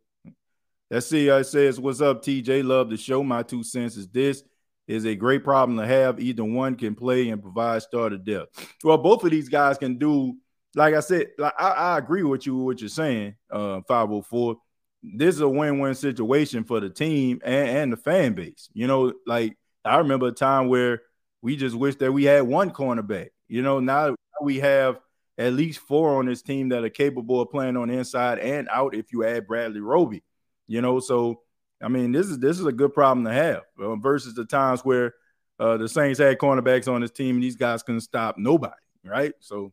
See. 1.00 1.30
Uh, 1.30 1.44
says, 1.44 1.80
"What's 1.80 2.02
up, 2.02 2.22
TJ? 2.24 2.64
Love 2.64 2.90
the 2.90 2.98
show. 2.98 3.24
My 3.24 3.44
two 3.44 3.64
cents 3.64 3.98
is 3.98 4.08
this." 4.08 4.44
Is 4.88 5.06
a 5.08 5.16
great 5.16 5.44
problem 5.44 5.80
to 5.80 5.88
have. 5.88 6.20
Either 6.20 6.44
one 6.44 6.76
can 6.76 6.94
play 6.94 7.30
and 7.30 7.42
provide 7.42 7.82
starter 7.82 8.20
depth. 8.20 8.76
Well, 8.84 9.00
both 9.00 9.24
of 9.24 9.32
these 9.32 9.50
guys 9.50 9.80
can 9.80 9.98
do 9.98 10.38
like 10.76 10.94
I 10.94 11.00
said, 11.00 11.28
like 11.38 11.54
I, 11.58 11.70
I 11.70 11.98
agree 11.98 12.24
with 12.24 12.46
you 12.46 12.58
what 12.58 12.82
you're 12.82 12.90
saying, 12.90 13.36
uh, 13.50 13.82
504. 13.88 14.58
This 15.02 15.36
is 15.36 15.42
a 15.42 15.48
win-win 15.48 15.96
situation 15.96 16.64
for 16.64 16.80
the 16.80 16.90
team 16.90 17.40
and, 17.44 17.70
and 17.70 17.94
the 17.94 17.98
fan 17.98 18.34
base. 18.34 18.70
You 18.74 18.88
know, 18.88 19.14
like 19.26 19.58
I 19.84 19.98
remember 19.98 20.28
a 20.28 20.32
time 20.32 20.68
where 20.68 21.02
we 21.42 21.56
just 21.56 21.76
wish 21.76 21.96
that 21.98 22.12
we 22.12 22.26
had 22.26 22.42
one 22.42 22.72
cornerback. 22.72 23.30
You 23.48 23.62
know, 23.62 23.80
now 23.80 24.16
we 24.42 24.60
have 24.60 25.00
at 25.38 25.54
least 25.54 25.80
four 25.80 26.20
on 26.20 26.26
this 26.26 26.42
team 26.42 26.70
that 26.70 26.84
are 26.84 26.90
capable 26.90 27.42
of 27.42 27.52
playing 27.52 27.78
on 27.78 27.88
the 27.90 27.98
inside 27.98 28.40
and 28.40 28.68
out 28.70 28.96
if 28.96 29.14
you 29.14 29.24
add 29.24 29.48
Bradley 29.48 29.82
Roby. 29.82 30.24
You 30.68 30.82
know, 30.82 31.00
so 31.00 31.42
I 31.82 31.88
mean, 31.88 32.12
this 32.12 32.28
is 32.28 32.40
this 32.40 32.60
is 32.60 32.66
a 32.66 32.72
good 32.72 32.94
problem 32.94 33.26
to 33.26 33.34
have 33.34 33.62
uh, 33.80 33.96
versus 33.96 34.34
the 34.34 34.46
times 34.46 34.82
where 34.82 35.14
uh, 35.60 35.78
the 35.78 35.88
Saints 35.88 36.20
had 36.20 36.38
cornerbacks 36.38 36.92
on 36.92 37.02
this 37.02 37.12
team 37.12 37.36
and 37.36 37.44
these 37.44 37.56
guys 37.56 37.84
couldn't 37.84 38.02
stop 38.02 38.38
nobody, 38.38 38.74
right? 39.04 39.34
So 39.40 39.72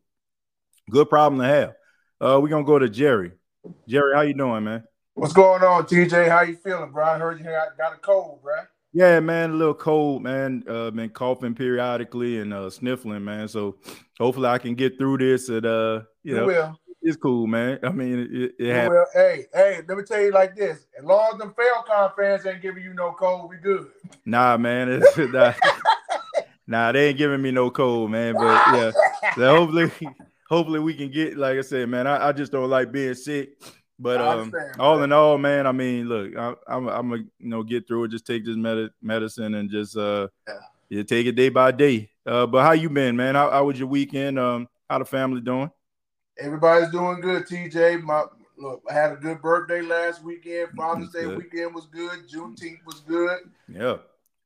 Good 0.90 1.08
problem 1.08 1.40
to 1.40 1.46
have. 1.46 1.70
Uh, 2.20 2.40
we're 2.40 2.49
gonna 2.49 2.64
go 2.64 2.78
to 2.78 2.88
Jerry. 2.88 3.32
Jerry, 3.88 4.14
how 4.14 4.22
you 4.22 4.34
doing, 4.34 4.64
man? 4.64 4.84
What's 5.14 5.32
going 5.32 5.62
on, 5.62 5.84
TJ? 5.84 6.28
How 6.28 6.42
you 6.42 6.56
feeling, 6.56 6.90
bro? 6.90 7.04
I 7.04 7.18
heard 7.18 7.38
you 7.38 7.44
got 7.44 7.94
a 7.94 7.99
cold, 7.99 8.42
bro. 8.42 8.54
Yeah, 8.92 9.20
man, 9.20 9.50
a 9.50 9.54
little 9.54 9.75
cold, 9.75 10.22
man. 10.22 10.64
Uh, 10.68 10.90
been 10.90 11.08
coughing 11.11 11.54
periodically 11.54 12.40
and 12.40 12.52
uh, 12.52 12.68
sniffling, 12.68 13.25
man. 13.25 13.49
So 13.49 13.76
hopefully 14.18 14.49
I 14.49 14.58
can 14.58 14.75
get 14.75 14.99
through 14.99 15.18
this. 15.18 15.49
And 15.49 15.64
uh, 15.64 16.02
you, 16.22 16.34
you 16.34 16.40
know, 16.40 16.46
will. 16.46 16.80
It's 17.02 17.16
cool, 17.16 17.47
man. 17.47 17.78
I 17.82 17.90
mean, 17.90 18.28
it, 18.30 18.64
it 18.64 18.88
will. 18.88 19.06
Hey, 19.12 19.47
hey, 19.52 19.80
let 19.87 19.99
me 19.99 20.04
tell 20.04 20.21
you 20.21 20.32
like 20.32 20.54
this: 20.54 20.87
as 20.99 21.04
long 21.04 21.32
as 21.32 21.38
them 21.38 21.54
Falcon 21.54 22.14
fans 22.16 22.47
ain't 22.47 22.62
giving 22.62 22.85
you 22.85 22.94
no 22.94 23.12
cold, 23.12 23.50
we 23.50 23.56
good. 23.56 23.88
Nah, 24.25 24.56
man, 24.56 24.88
it's 24.88 25.16
not. 25.32 25.56
nah, 26.66 26.92
they 26.92 27.09
ain't 27.09 27.18
giving 27.18 27.42
me 27.42 27.50
no 27.50 27.71
cold, 27.71 28.11
man. 28.11 28.35
But 28.35 28.62
yeah, 28.73 28.92
so 29.35 29.56
hopefully 29.56 29.90
hopefully 30.49 30.80
we 30.80 30.94
can 30.94 31.11
get 31.11 31.37
like 31.37 31.59
I 31.59 31.62
said, 31.62 31.88
man. 31.88 32.06
I, 32.06 32.28
I 32.28 32.32
just 32.32 32.52
don't 32.52 32.71
like 32.71 32.92
being 32.92 33.14
sick. 33.14 33.50
But 33.99 34.21
um, 34.21 34.52
all 34.80 35.02
in 35.02 35.12
all, 35.12 35.38
man, 35.38 35.66
I 35.66 35.73
mean, 35.73 36.09
look, 36.09 36.37
I, 36.37 36.49
am 36.49 36.56
I'm, 36.66 36.88
I'm 36.88 37.11
gonna 37.11 37.23
you 37.38 37.49
know 37.49 37.62
get 37.62 37.87
through 37.87 38.04
it. 38.04 38.11
Just 38.11 38.26
take 38.26 38.44
this 38.44 38.56
med- 38.56 38.90
medicine 39.00 39.54
and 39.54 39.71
just 39.71 39.97
uh, 39.97 40.28
yeah. 40.49 40.54
yeah, 40.88 41.02
take 41.02 41.26
it 41.26 41.32
day 41.32 41.50
by 41.50 41.71
day. 41.71 42.11
Uh, 42.26 42.47
but 42.47 42.62
how 42.62 42.73
you 42.73 42.90
been, 42.90 43.16
man? 43.16 43.35
How, 43.35 43.50
how 43.50 43.64
was 43.64 43.78
your 43.78 43.88
weekend? 43.88 44.38
Um, 44.38 44.68
how 44.88 44.99
the 44.99 45.04
family 45.04 45.40
doing? 45.40 45.71
Everybody's 46.39 46.91
doing 46.91 47.21
good, 47.21 47.47
TJ. 47.47 48.03
My 48.03 48.25
look, 48.57 48.83
I 48.89 48.95
had 48.95 49.12
a 49.12 49.17
good 49.17 49.43
birthday 49.43 49.83
last 49.83 50.23
weekend. 50.23 50.71
Father's 50.77 51.11
Day 51.11 51.23
good. 51.23 51.39
weekend 51.39 51.75
was 51.75 51.87
good. 51.87 52.29
Juneteenth 52.29 52.85
was 52.87 53.01
good. 53.01 53.39
Yeah. 53.69 53.97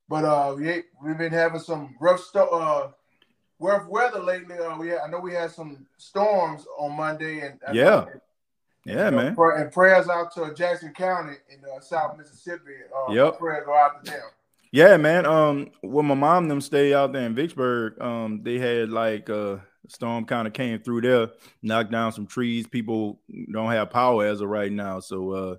But 0.08 0.24
uh, 0.24 0.54
we 0.56 0.82
we've 1.02 1.18
been 1.18 1.32
having 1.32 1.60
some 1.60 1.96
rough 2.00 2.20
stuff. 2.20 2.48
Uh, 2.52 2.88
rough 3.58 3.86
weather 3.88 4.20
lately. 4.20 4.58
Uh, 4.58 4.76
we 4.78 4.88
had, 4.88 4.98
I 4.98 5.08
know 5.08 5.20
we 5.20 5.32
had 5.32 5.50
some 5.50 5.86
storms 5.96 6.66
on 6.78 6.96
Monday, 6.96 7.40
and 7.40 7.58
yeah, 7.72 8.06
yeah, 8.84 9.10
man. 9.10 9.34
Know, 9.34 9.50
and 9.50 9.72
prayers 9.72 10.08
out 10.08 10.32
to 10.34 10.54
Jackson 10.54 10.92
County 10.92 11.34
in 11.48 11.58
uh, 11.64 11.80
South 11.80 12.16
Mississippi. 12.16 12.74
Uh, 12.94 13.12
yep, 13.12 13.38
prayers 13.38 13.64
go 13.66 13.74
out 13.76 14.04
to 14.04 14.10
them. 14.10 14.22
Yeah, 14.72 14.96
man. 14.96 15.26
Um, 15.26 15.70
when 15.80 16.06
my 16.06 16.14
mom 16.14 16.48
them 16.48 16.60
stay 16.60 16.92
out 16.92 17.12
there 17.12 17.26
in 17.26 17.34
Vicksburg, 17.34 18.00
um, 18.00 18.42
they 18.42 18.58
had 18.58 18.90
like 18.90 19.30
uh 19.30 19.56
storm 19.88 20.24
kind 20.24 20.46
of 20.46 20.52
came 20.52 20.80
through 20.80 21.02
there, 21.02 21.30
knocked 21.62 21.90
down 21.90 22.12
some 22.12 22.26
trees. 22.26 22.66
People 22.66 23.20
don't 23.52 23.70
have 23.70 23.90
power 23.90 24.26
as 24.26 24.40
of 24.40 24.48
right 24.48 24.72
now, 24.72 25.00
so 25.00 25.30
uh, 25.30 25.56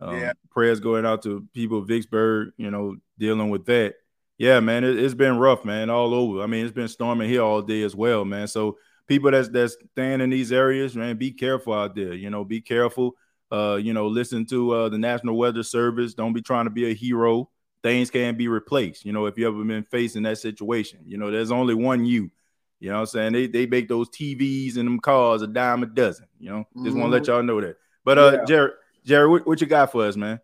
um, 0.00 0.20
yeah. 0.20 0.32
prayers 0.50 0.80
going 0.80 1.06
out 1.06 1.22
to 1.22 1.46
people 1.54 1.78
of 1.78 1.88
Vicksburg. 1.88 2.52
You 2.56 2.70
know, 2.70 2.96
dealing 3.18 3.50
with 3.50 3.66
that. 3.66 3.94
Yeah, 4.38 4.60
man, 4.60 4.84
it, 4.84 4.98
has 4.98 5.14
been 5.14 5.38
rough, 5.38 5.64
man, 5.64 5.88
all 5.88 6.12
over. 6.12 6.42
I 6.42 6.46
mean, 6.46 6.64
it's 6.64 6.74
been 6.74 6.88
storming 6.88 7.28
here 7.28 7.42
all 7.42 7.62
day 7.62 7.82
as 7.82 7.96
well, 7.96 8.24
man. 8.24 8.48
So 8.48 8.76
people 9.06 9.30
that's 9.30 9.48
that's 9.48 9.76
staying 9.92 10.20
in 10.20 10.30
these 10.30 10.52
areas, 10.52 10.94
man, 10.94 11.16
be 11.16 11.30
careful 11.30 11.72
out 11.72 11.94
there. 11.94 12.14
You 12.14 12.30
know, 12.30 12.44
be 12.44 12.60
careful. 12.60 13.16
Uh, 13.50 13.78
you 13.80 13.92
know, 13.92 14.08
listen 14.08 14.44
to 14.46 14.72
uh, 14.72 14.88
the 14.88 14.98
National 14.98 15.36
Weather 15.36 15.62
Service. 15.62 16.14
Don't 16.14 16.32
be 16.32 16.42
trying 16.42 16.64
to 16.64 16.70
be 16.70 16.90
a 16.90 16.94
hero. 16.94 17.48
Things 17.82 18.10
can 18.10 18.36
be 18.36 18.48
replaced. 18.48 19.04
You 19.04 19.12
know, 19.12 19.26
if 19.26 19.38
you 19.38 19.46
ever 19.46 19.62
been 19.62 19.84
facing 19.84 20.24
that 20.24 20.38
situation, 20.38 21.00
you 21.06 21.16
know, 21.16 21.30
there's 21.30 21.52
only 21.52 21.74
one 21.74 22.04
you. 22.04 22.30
You 22.78 22.90
know 22.90 22.96
what 22.96 23.00
I'm 23.00 23.06
saying? 23.06 23.32
They 23.32 23.46
they 23.46 23.66
make 23.66 23.88
those 23.88 24.08
TVs 24.10 24.76
and 24.76 24.86
them 24.86 25.00
cars 25.00 25.42
a 25.42 25.46
dime 25.46 25.82
a 25.82 25.86
dozen. 25.86 26.26
You 26.38 26.50
know, 26.50 26.64
just 26.76 26.86
mm-hmm. 26.88 27.00
want 27.00 27.12
to 27.12 27.18
let 27.18 27.26
y'all 27.26 27.42
know 27.42 27.60
that. 27.60 27.76
But 28.04 28.18
uh, 28.18 28.32
yeah. 28.32 28.44
Jared, 28.44 28.72
Jared, 29.04 29.30
what, 29.30 29.46
what, 29.46 29.60
you 29.60 29.66
got 29.66 29.90
for 29.90 30.04
us, 30.04 30.16
man? 30.16 30.40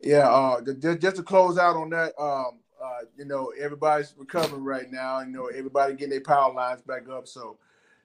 Yeah, 0.00 0.28
uh, 0.28 0.60
just, 0.80 1.00
just 1.00 1.16
to 1.16 1.22
close 1.22 1.58
out 1.58 1.76
on 1.76 1.90
that, 1.90 2.12
um, 2.20 2.60
uh, 2.82 3.04
you 3.16 3.24
know, 3.24 3.52
everybody's 3.60 4.14
recovering 4.16 4.64
right 4.64 4.90
now. 4.90 5.20
You 5.20 5.28
know, 5.28 5.46
everybody 5.46 5.94
getting 5.94 6.10
their 6.10 6.20
power 6.20 6.52
lines 6.52 6.82
back 6.82 7.08
up. 7.08 7.26
So 7.28 7.58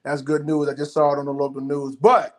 that's 0.04 0.22
good 0.22 0.44
news. 0.46 0.68
I 0.68 0.74
just 0.74 0.92
saw 0.92 1.12
it 1.12 1.18
on 1.18 1.24
the 1.24 1.32
local 1.32 1.60
news. 1.60 1.96
But 1.96 2.38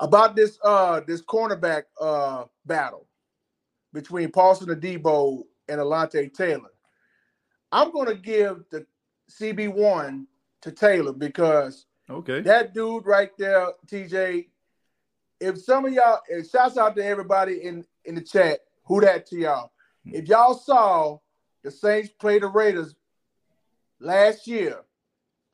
about 0.00 0.34
this 0.34 0.58
uh 0.64 1.00
this 1.06 1.22
cornerback 1.22 1.84
uh 2.00 2.44
battle 2.66 3.06
between 3.92 4.30
Paulson 4.30 4.68
Adebo 4.68 5.42
and 5.68 5.80
Alontae 5.80 6.32
Taylor, 6.32 6.70
I'm 7.70 7.92
gonna 7.92 8.14
give 8.14 8.64
the 8.70 8.86
CB1 9.38 10.26
to 10.62 10.72
Taylor 10.72 11.12
because 11.12 11.86
okay, 12.08 12.40
that 12.40 12.74
dude 12.74 13.06
right 13.06 13.30
there, 13.38 13.68
TJ. 13.86 14.48
If 15.40 15.58
some 15.58 15.84
of 15.84 15.92
y'all, 15.92 16.20
shouts 16.50 16.78
out 16.78 16.96
to 16.96 17.04
everybody 17.04 17.62
in 17.62 17.84
in 18.04 18.14
the 18.14 18.20
chat, 18.20 18.60
who 18.84 19.00
that 19.00 19.26
to 19.26 19.36
y'all. 19.36 19.72
Hmm. 20.04 20.14
If 20.14 20.28
y'all 20.28 20.54
saw 20.54 21.18
the 21.62 21.70
Saints 21.70 22.10
play 22.10 22.38
the 22.38 22.46
Raiders 22.46 22.94
last 24.00 24.46
year. 24.46 24.80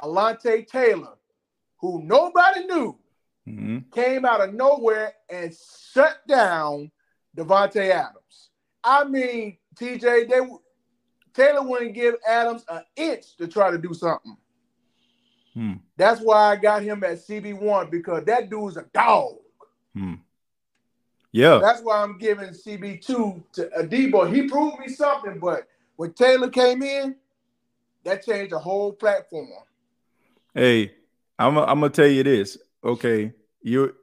Alontae 0.03 0.67
Taylor, 0.67 1.15
who 1.79 2.03
nobody 2.03 2.65
knew, 2.65 2.99
mm-hmm. 3.49 3.79
came 3.93 4.25
out 4.25 4.41
of 4.41 4.55
nowhere 4.55 5.13
and 5.29 5.55
shut 5.93 6.27
down 6.27 6.91
Davante 7.37 7.91
Adams. 7.91 8.51
I 8.83 9.05
mean, 9.05 9.59
TJ, 9.77 10.29
they 10.29 10.41
Taylor 11.35 11.63
wouldn't 11.63 11.95
give 11.95 12.17
Adams 12.29 12.65
an 12.69 12.83
inch 12.97 13.37
to 13.37 13.47
try 13.47 13.71
to 13.71 13.79
do 13.79 13.95
something. 13.95 14.37
Hmm. 15.55 15.73
That's 15.97 16.21
why 16.21 16.53
I 16.53 16.57
got 16.57 16.83
him 16.83 17.03
at 17.05 17.19
CB1 17.19 17.91
because 17.91 18.25
that 18.25 18.51
dude's 18.51 18.77
a 18.77 18.87
dog. 18.93 19.37
Hmm. 19.95 20.15
Yeah. 21.33 21.59
That's 21.59 21.81
why 21.83 22.03
I'm 22.03 22.19
giving 22.19 22.49
CB2 22.51 23.43
to 23.53 23.71
Adebo. 23.79 24.33
He 24.33 24.49
proved 24.49 24.79
me 24.79 24.89
something, 24.89 25.39
but 25.39 25.69
when 25.97 26.13
Taylor 26.13 26.49
came 26.49 26.83
in, 26.83 27.17
that 28.05 28.25
changed 28.25 28.53
the 28.53 28.59
whole 28.59 28.93
platform. 28.93 29.49
Hey, 30.55 30.95
I'm 31.39 31.57
I'm 31.59 31.81
gonna 31.81 31.91
tell 31.91 32.07
you 32.07 32.23
this. 32.23 32.59
Okay, 32.83 33.33
you 33.63 33.95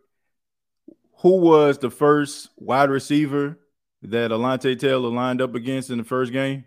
who 1.17 1.37
was 1.37 1.79
the 1.79 1.89
first 1.89 2.49
wide 2.57 2.89
receiver 2.89 3.57
that 4.03 4.31
Alontae 4.31 4.79
Taylor 4.79 5.09
lined 5.09 5.41
up 5.41 5.55
against 5.55 5.89
in 5.89 5.97
the 5.97 6.03
first 6.03 6.31
game? 6.31 6.65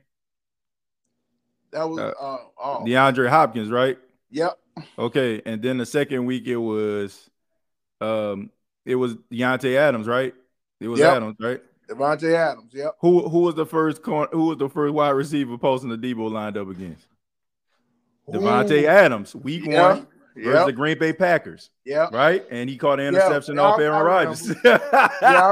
That 1.72 1.88
was 1.88 1.98
uh, 1.98 2.12
uh 2.20 2.38
oh. 2.62 2.84
DeAndre 2.86 3.28
Hopkins, 3.28 3.70
right? 3.70 3.98
Yep. 4.30 4.58
Okay, 4.98 5.42
and 5.44 5.62
then 5.62 5.78
the 5.78 5.86
second 5.86 6.26
week 6.26 6.46
it 6.46 6.56
was 6.56 7.28
um 8.00 8.50
it 8.84 8.94
was 8.94 9.16
Deontay 9.30 9.76
Adams, 9.76 10.06
right? 10.06 10.34
It 10.80 10.88
was 10.88 11.00
yep. 11.00 11.16
Adams, 11.16 11.36
right? 11.38 11.60
Davante 11.88 12.34
Adams. 12.34 12.72
Yep. 12.72 12.96
Who 13.00 13.28
who 13.28 13.40
was 13.40 13.54
the 13.54 13.66
first 13.66 14.02
corner, 14.02 14.28
who 14.32 14.46
was 14.46 14.58
the 14.58 14.68
first 14.68 14.94
wide 14.94 15.10
receiver 15.10 15.58
Paulson 15.58 15.90
Adebo 15.90 16.30
lined 16.30 16.56
up 16.56 16.68
against? 16.68 17.06
Davante 18.28 18.84
Adams, 18.84 19.34
week 19.34 19.66
yeah. 19.66 19.94
one 19.94 20.06
versus 20.34 20.54
yep. 20.54 20.66
the 20.66 20.72
Green 20.72 20.98
Bay 20.98 21.12
Packers. 21.12 21.70
Yeah. 21.84 22.08
Right? 22.12 22.44
And 22.50 22.68
he 22.68 22.76
caught 22.76 23.00
an 23.00 23.06
interception 23.06 23.56
yep. 23.56 23.64
off 23.64 23.80
Aaron 23.80 24.04
Rodgers. 24.04 24.54
yeah, 24.64 24.78
I 25.22 25.50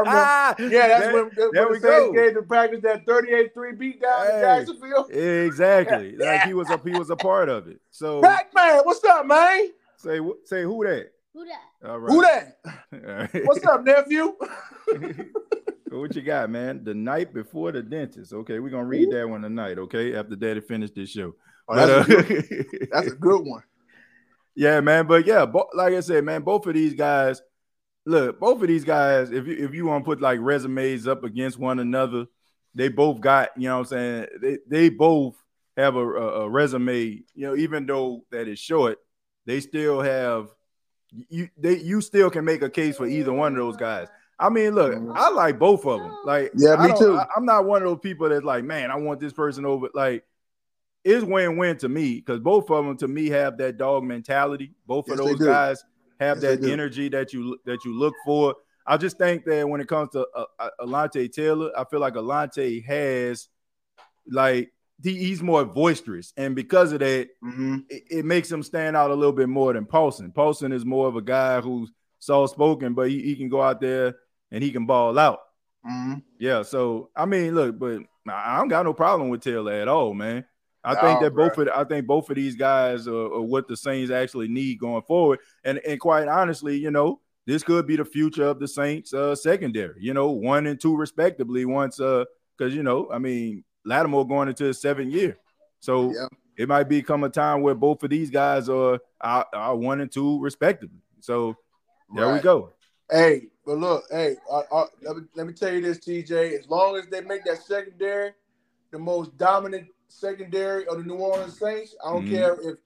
remember. 0.58 0.74
Yeah, 0.74 0.88
that's 0.88 1.04
that, 1.06 1.14
when, 1.14 1.24
when 1.34 1.50
there 1.52 1.68
we 1.68 1.78
go. 1.78 2.12
gave 2.12 2.34
the 2.34 2.42
Packers 2.42 2.82
that 2.82 3.06
38-3 3.06 3.78
beat 3.78 4.02
down 4.02 4.26
hey, 4.26 4.34
in 4.34 4.40
Jacksonville. 4.40 5.06
Exactly. 5.06 6.16
Yeah. 6.18 6.26
Like 6.38 6.42
he 6.42 6.52
was 6.52 6.68
a 6.68 6.78
he 6.84 6.90
was 6.90 7.08
a 7.08 7.16
part 7.16 7.48
of 7.48 7.68
it. 7.68 7.80
So 7.90 8.20
Pac-Man, 8.20 8.80
what's 8.84 9.02
up, 9.04 9.26
man? 9.26 9.70
Say 9.96 10.20
say 10.44 10.62
who 10.62 10.84
that? 10.84 11.10
Who 11.32 11.46
that? 11.46 11.88
All 11.88 11.98
right. 11.98 12.12
Who 12.12 12.20
that? 12.22 12.58
Right. 13.32 13.44
What's 13.46 13.64
up, 13.64 13.84
nephew? 13.84 14.34
what 15.90 16.16
you 16.16 16.22
got, 16.22 16.50
man? 16.50 16.82
The 16.82 16.94
night 16.94 17.32
before 17.32 17.70
the 17.70 17.82
dentist. 17.82 18.32
Okay, 18.32 18.58
we're 18.58 18.70
gonna 18.70 18.84
read 18.84 19.12
that 19.12 19.28
one 19.28 19.42
tonight. 19.42 19.78
Okay, 19.78 20.16
after 20.16 20.34
Daddy 20.34 20.60
finished 20.60 20.94
this 20.94 21.10
show. 21.10 21.34
Oh, 21.68 21.76
that's, 21.76 22.08
but, 22.08 22.18
a 22.18 22.22
good, 22.24 22.66
uh, 22.82 22.86
that's 22.90 23.06
a 23.08 23.14
good 23.14 23.42
one. 23.44 23.62
Yeah, 24.58 24.80
man. 24.80 25.06
But 25.06 25.24
yeah, 25.24 25.46
bo- 25.46 25.70
like 25.72 25.94
I 25.94 26.00
said, 26.00 26.24
man, 26.24 26.42
both 26.42 26.66
of 26.66 26.74
these 26.74 26.94
guys. 26.94 27.40
Look, 28.04 28.40
both 28.40 28.60
of 28.60 28.66
these 28.66 28.84
guys. 28.84 29.30
If 29.30 29.46
you 29.46 29.54
if 29.56 29.72
you 29.72 29.86
want 29.86 30.04
to 30.04 30.04
put 30.04 30.20
like 30.20 30.40
resumes 30.42 31.06
up 31.06 31.22
against 31.22 31.60
one 31.60 31.78
another, 31.78 32.26
they 32.74 32.88
both 32.88 33.20
got. 33.20 33.50
You 33.56 33.68
know 33.68 33.78
what 33.78 33.80
I'm 33.80 33.86
saying? 33.86 34.26
They 34.42 34.58
they 34.66 34.88
both 34.88 35.36
have 35.76 35.94
a, 35.94 36.00
a, 36.00 36.48
resume, 36.50 37.22
you 37.36 37.46
know, 37.46 37.54
even 37.54 37.86
though 37.86 38.24
that 38.32 38.48
is 38.48 38.58
short, 38.58 38.98
they 39.46 39.60
still 39.60 40.00
have 40.00 40.48
you 41.28 41.48
they 41.56 41.78
you 41.78 42.00
still 42.00 42.28
can 42.28 42.44
make 42.44 42.62
a 42.62 42.68
case 42.68 42.96
for 42.96 43.06
either 43.06 43.32
one 43.32 43.52
of 43.52 43.58
those 43.58 43.76
guys. 43.76 44.08
I 44.40 44.48
mean, 44.48 44.74
look, 44.74 44.92
mm-hmm. 44.92 45.12
I 45.14 45.28
like 45.28 45.60
both 45.60 45.86
of 45.86 46.00
them. 46.00 46.16
Like, 46.24 46.50
yeah, 46.56 46.74
me 46.84 46.98
too. 46.98 47.16
I, 47.16 47.26
am 47.36 47.44
not 47.44 47.64
one 47.64 47.82
of 47.82 47.88
those 47.88 48.00
people 48.00 48.28
that's 48.28 48.44
like, 48.44 48.64
man, 48.64 48.90
I 48.90 48.96
want 48.96 49.20
this 49.20 49.32
person 49.32 49.64
over. 49.64 49.88
Like, 49.94 50.24
it's 51.08 51.24
win-win 51.24 51.78
to 51.78 51.88
me 51.88 52.16
because 52.16 52.38
both 52.40 52.70
of 52.70 52.84
them 52.84 52.96
to 52.98 53.08
me 53.08 53.28
have 53.28 53.56
that 53.58 53.78
dog 53.78 54.04
mentality. 54.04 54.74
Both 54.86 55.06
yes, 55.08 55.18
of 55.18 55.24
those 55.24 55.38
guys 55.38 55.82
have 56.20 56.42
yes, 56.42 56.58
that 56.60 56.68
energy 56.68 57.08
that 57.08 57.32
you 57.32 57.58
that 57.64 57.84
you 57.84 57.98
look 57.98 58.14
for. 58.26 58.54
I 58.86 58.98
just 58.98 59.16
think 59.16 59.44
that 59.46 59.66
when 59.66 59.80
it 59.80 59.88
comes 59.88 60.10
to 60.10 60.26
uh, 60.34 60.44
uh, 60.58 60.70
Alontae 60.80 61.32
Taylor, 61.32 61.70
I 61.76 61.84
feel 61.84 62.00
like 62.00 62.14
Alontae 62.14 62.84
has 62.84 63.48
like 64.30 64.70
he's 65.02 65.42
more 65.42 65.64
boisterous, 65.64 66.34
and 66.36 66.54
because 66.54 66.92
of 66.92 66.98
that, 67.00 67.28
mm-hmm. 67.42 67.78
it, 67.88 68.02
it, 68.10 68.24
makes 68.26 68.50
him 68.52 68.62
stand 68.62 68.94
out 68.94 69.10
a 69.10 69.14
little 69.14 69.32
bit 69.32 69.48
more 69.48 69.72
than 69.72 69.86
Paulson. 69.86 70.30
Paulson 70.30 70.72
is 70.72 70.84
more 70.84 71.08
of 71.08 71.16
a 71.16 71.22
guy 71.22 71.60
who's 71.62 71.90
soft 72.18 72.52
spoken, 72.52 72.92
but 72.92 73.08
he, 73.08 73.22
he 73.22 73.34
can 73.34 73.48
go 73.48 73.62
out 73.62 73.80
there 73.80 74.16
and 74.50 74.62
he 74.62 74.70
can 74.70 74.84
ball 74.84 75.18
out. 75.18 75.40
Mm-hmm. 75.88 76.14
Yeah, 76.38 76.62
so 76.62 77.08
I 77.16 77.24
mean, 77.24 77.54
look, 77.54 77.78
but 77.78 78.00
I 78.28 78.58
don't 78.58 78.68
got 78.68 78.84
no 78.84 78.92
problem 78.92 79.30
with 79.30 79.40
Taylor 79.40 79.72
at 79.72 79.88
all, 79.88 80.12
man. 80.12 80.44
I 80.88 80.94
no, 80.94 81.00
think 81.00 81.20
that 81.20 81.34
bro. 81.34 81.48
both 81.48 81.58
of 81.58 81.68
I 81.68 81.84
think 81.84 82.06
both 82.06 82.30
of 82.30 82.36
these 82.36 82.56
guys 82.56 83.06
are, 83.06 83.14
are, 83.14 83.42
what 83.42 83.68
the 83.68 83.76
Saints 83.76 84.10
actually 84.10 84.48
need 84.48 84.78
going 84.80 85.02
forward, 85.02 85.40
and 85.62 85.78
and 85.86 86.00
quite 86.00 86.28
honestly, 86.28 86.78
you 86.78 86.90
know, 86.90 87.20
this 87.46 87.62
could 87.62 87.86
be 87.86 87.96
the 87.96 88.06
future 88.06 88.46
of 88.46 88.58
the 88.58 88.66
Saints 88.66 89.12
uh, 89.12 89.34
secondary. 89.34 89.96
You 90.00 90.14
know, 90.14 90.30
one 90.30 90.66
and 90.66 90.80
two 90.80 90.96
respectively. 90.96 91.66
Once, 91.66 92.00
uh, 92.00 92.24
because 92.56 92.74
you 92.74 92.82
know, 92.82 93.10
I 93.12 93.18
mean, 93.18 93.64
Lattimore 93.84 94.26
going 94.26 94.48
into 94.48 94.64
his 94.64 94.80
seventh 94.80 95.12
year. 95.12 95.36
So 95.80 96.10
yeah. 96.14 96.26
it 96.56 96.68
might 96.68 96.88
become 96.88 97.22
a 97.22 97.28
time 97.28 97.60
where 97.60 97.74
both 97.74 98.02
of 98.02 98.08
these 98.08 98.30
guys 98.30 98.70
are, 98.70 98.98
are, 99.20 99.46
are 99.52 99.76
one 99.76 100.00
and 100.00 100.10
two 100.10 100.40
respectively. 100.40 101.02
So 101.20 101.54
there 102.14 102.26
right. 102.26 102.34
we 102.34 102.40
go. 102.40 102.72
Hey, 103.10 103.48
but 103.66 103.76
look, 103.76 104.04
hey, 104.10 104.36
uh, 104.50 104.62
uh, 104.72 104.86
let, 105.02 105.16
me, 105.16 105.22
let 105.34 105.46
me 105.46 105.52
tell 105.52 105.72
you 105.72 105.82
this, 105.82 105.98
TJ. 105.98 106.58
As 106.58 106.68
long 106.68 106.96
as 106.96 107.06
they 107.08 107.20
make 107.20 107.44
that 107.44 107.62
secondary 107.62 108.32
the 108.90 108.98
most 108.98 109.36
dominant 109.36 109.86
secondary 110.08 110.86
of 110.86 110.98
the 110.98 111.04
New 111.04 111.16
Orleans 111.16 111.58
Saints, 111.58 111.94
I 112.04 112.12
don't 112.12 112.24
mm-hmm. 112.24 112.34
care 112.34 112.56
if 112.60 112.78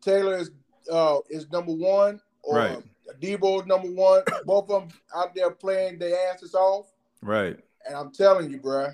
Taylor 0.00 0.36
is 0.36 0.50
uh, 0.90 1.18
is 1.30 1.50
number 1.50 1.72
one 1.72 2.20
or 2.42 2.56
right. 2.56 2.78
Deebo 3.20 3.60
is 3.60 3.66
number 3.66 3.88
one. 3.88 4.22
Both 4.44 4.70
of 4.70 4.88
them 4.88 4.98
out 5.14 5.34
there 5.34 5.50
playing 5.50 5.98
their 5.98 6.16
asses 6.30 6.54
off. 6.54 6.92
Right. 7.20 7.56
And 7.86 7.96
I'm 7.96 8.12
telling 8.12 8.50
you, 8.50 8.58
bro, 8.58 8.88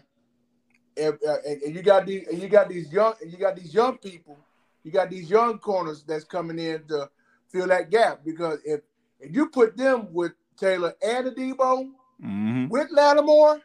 and, 0.96 1.18
uh, 1.26 1.36
and, 1.46 1.74
you 1.74 1.82
got 1.82 2.06
these 2.06 2.26
and 2.28 2.40
you 2.40 2.48
got 2.48 2.68
these 2.68 2.92
young 2.92 3.14
and 3.20 3.30
you 3.30 3.38
got 3.38 3.56
these 3.56 3.72
young 3.72 3.98
people, 3.98 4.38
you 4.82 4.90
got 4.90 5.10
these 5.10 5.30
young 5.30 5.58
corners 5.58 6.02
that's 6.02 6.24
coming 6.24 6.58
in 6.58 6.84
to 6.88 7.08
fill 7.48 7.68
that 7.68 7.90
gap 7.90 8.20
because 8.24 8.58
if 8.64 8.80
if 9.20 9.34
you 9.34 9.48
put 9.48 9.76
them 9.76 10.12
with 10.12 10.32
Taylor 10.56 10.94
and 11.02 11.26
the 11.26 11.30
Deebo 11.30 11.90
mm-hmm. 12.22 12.68
with 12.68 12.88
Lattimore, 12.90 13.60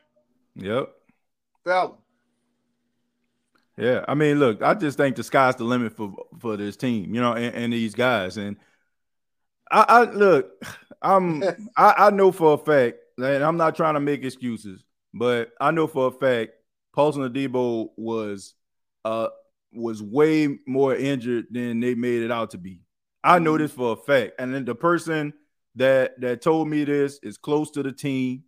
yep, 0.55 0.93
fella. 1.63 1.95
Yeah, 3.77 4.05
I 4.07 4.13
mean, 4.13 4.37
look, 4.39 4.61
I 4.61 4.75
just 4.75 4.97
think 4.97 5.15
the 5.15 5.23
sky's 5.23 5.55
the 5.55 5.63
limit 5.63 5.95
for 5.97 6.13
for 6.39 6.57
this 6.57 6.77
team, 6.77 7.13
you 7.15 7.21
know, 7.21 7.33
and, 7.33 7.55
and 7.55 7.73
these 7.73 7.95
guys. 7.95 8.37
And 8.37 8.57
I, 9.71 9.85
I 9.87 10.03
look, 10.03 10.51
I'm 11.01 11.43
I, 11.77 11.93
I 11.97 12.09
know 12.11 12.31
for 12.31 12.53
a 12.53 12.57
fact, 12.57 12.97
and 13.17 13.43
I'm 13.43 13.57
not 13.57 13.75
trying 13.75 13.95
to 13.95 13.99
make 13.99 14.23
excuses, 14.23 14.83
but 15.13 15.51
I 15.59 15.71
know 15.71 15.87
for 15.87 16.07
a 16.07 16.11
fact 16.11 16.51
Paulson 16.93 17.27
Adebo 17.27 17.89
was 17.97 18.53
uh 19.05 19.29
was 19.73 20.03
way 20.03 20.59
more 20.67 20.95
injured 20.95 21.47
than 21.49 21.79
they 21.79 21.95
made 21.95 22.21
it 22.21 22.31
out 22.31 22.51
to 22.51 22.57
be. 22.57 22.81
I 23.23 23.39
know 23.39 23.53
mm-hmm. 23.53 23.63
this 23.63 23.71
for 23.71 23.93
a 23.93 23.95
fact. 23.95 24.33
And 24.37 24.53
then 24.53 24.65
the 24.65 24.75
person 24.75 25.33
that 25.75 26.19
that 26.21 26.41
told 26.41 26.67
me 26.67 26.83
this 26.83 27.19
is 27.23 27.37
close 27.37 27.71
to 27.71 27.83
the 27.83 27.91
team, 27.91 28.43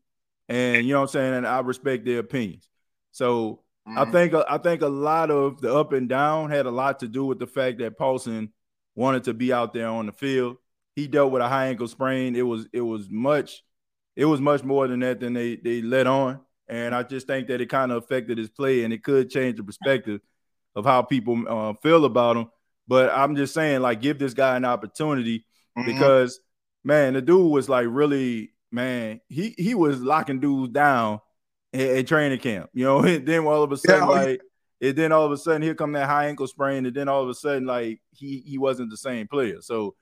and 0.48 0.86
you 0.86 0.94
know 0.94 1.00
what 1.00 1.10
I'm 1.10 1.14
saying, 1.14 1.34
and 1.34 1.48
I 1.48 1.60
respect 1.62 2.06
their 2.06 2.20
opinions. 2.20 2.70
So 3.12 3.62
mm-hmm. 3.88 3.98
I 3.98 4.06
think 4.12 4.34
I 4.34 4.58
think 4.58 4.82
a 4.82 4.88
lot 4.88 5.32
of 5.32 5.62
the 5.62 5.76
up 5.76 5.94
and 5.94 6.10
down 6.10 6.50
had 6.50 6.66
a 6.66 6.72
lot 6.72 7.00
to 7.00 7.08
do 7.08 7.26
with 7.26 7.40
the 7.40 7.48
fact 7.48 7.80
that 7.80 7.98
Paulson 7.98 8.52
wanted 8.96 9.26
to 9.26 9.34
be 9.34 9.52
out 9.54 9.74
there 9.74 9.90
on 9.90 10.06
the 10.06 10.12
field. 10.12 10.58
He 10.96 11.08
dealt 11.08 11.32
with 11.32 11.42
a 11.42 11.48
high 11.48 11.68
ankle 11.68 11.88
sprain. 11.88 12.36
It 12.36 12.44
was 12.44 12.68
it 12.74 12.82
was 12.82 13.10
much 13.10 13.64
it 14.16 14.26
was 14.26 14.40
much 14.42 14.64
more 14.64 14.88
than 14.88 15.02
that 15.02 15.20
than 15.20 15.34
they 15.34 15.58
they 15.58 15.82
let 15.82 16.08
on. 16.08 16.40
And 16.68 16.96
I 16.96 17.04
just 17.04 17.28
think 17.28 17.48
that 17.48 17.62
it 17.62 17.70
kind 17.70 17.92
of 17.92 18.04
affected 18.04 18.38
his 18.38 18.50
play 18.50 18.84
and 18.84 18.94
it 18.94 19.04
could 19.04 19.30
change 19.30 19.58
the 19.58 19.64
perspective 19.64 20.22
of 20.76 20.86
how 20.86 21.02
people 21.04 21.44
uh, 21.48 21.74
feel 21.74 22.06
about 22.06 22.38
him. 22.38 22.48
But 22.88 23.12
I'm 23.12 23.36
just 23.36 23.54
saying, 23.54 23.82
like, 23.82 24.02
give 24.02 24.20
this 24.20 24.34
guy 24.34 24.56
an 24.58 24.66
opportunity 24.66 25.46
mm-hmm. 25.78 25.86
because, 25.86 26.40
man, 26.84 27.14
the 27.14 27.22
dude 27.22 27.52
was 27.52 27.70
like 27.70 27.88
really, 27.90 28.52
man, 28.72 29.22
he 29.28 29.54
he 29.58 29.76
was 29.76 30.02
locking 30.02 30.40
dudes 30.40 30.74
down 30.74 31.20
at, 31.76 31.98
at 31.98 32.08
training 32.08 32.40
camp, 32.40 32.70
you 32.74 32.86
know. 32.86 33.00
And 33.06 33.26
then 33.26 33.46
all 33.46 33.64
of 33.64 33.72
a 33.72 33.78
sudden, 33.78 34.10
yeah, 34.10 34.16
like, 34.16 34.42
and 34.82 34.96
then 34.96 35.12
all 35.12 35.26
of 35.26 35.32
a 35.32 35.38
sudden, 35.38 35.62
here 35.62 35.76
come 35.76 35.94
that 35.94 36.08
high 36.08 36.28
ankle 36.28 36.48
sprain, 36.48 36.86
and 36.86 36.96
then 36.96 37.08
all 37.08 37.24
of 37.24 37.30
a 37.30 37.34
sudden, 37.34 37.66
like, 37.66 38.02
he 38.12 38.44
he 38.46 38.58
wasn't 38.58 38.90
the 38.90 38.98
same 38.98 39.28
player. 39.28 39.62
So 39.62 39.96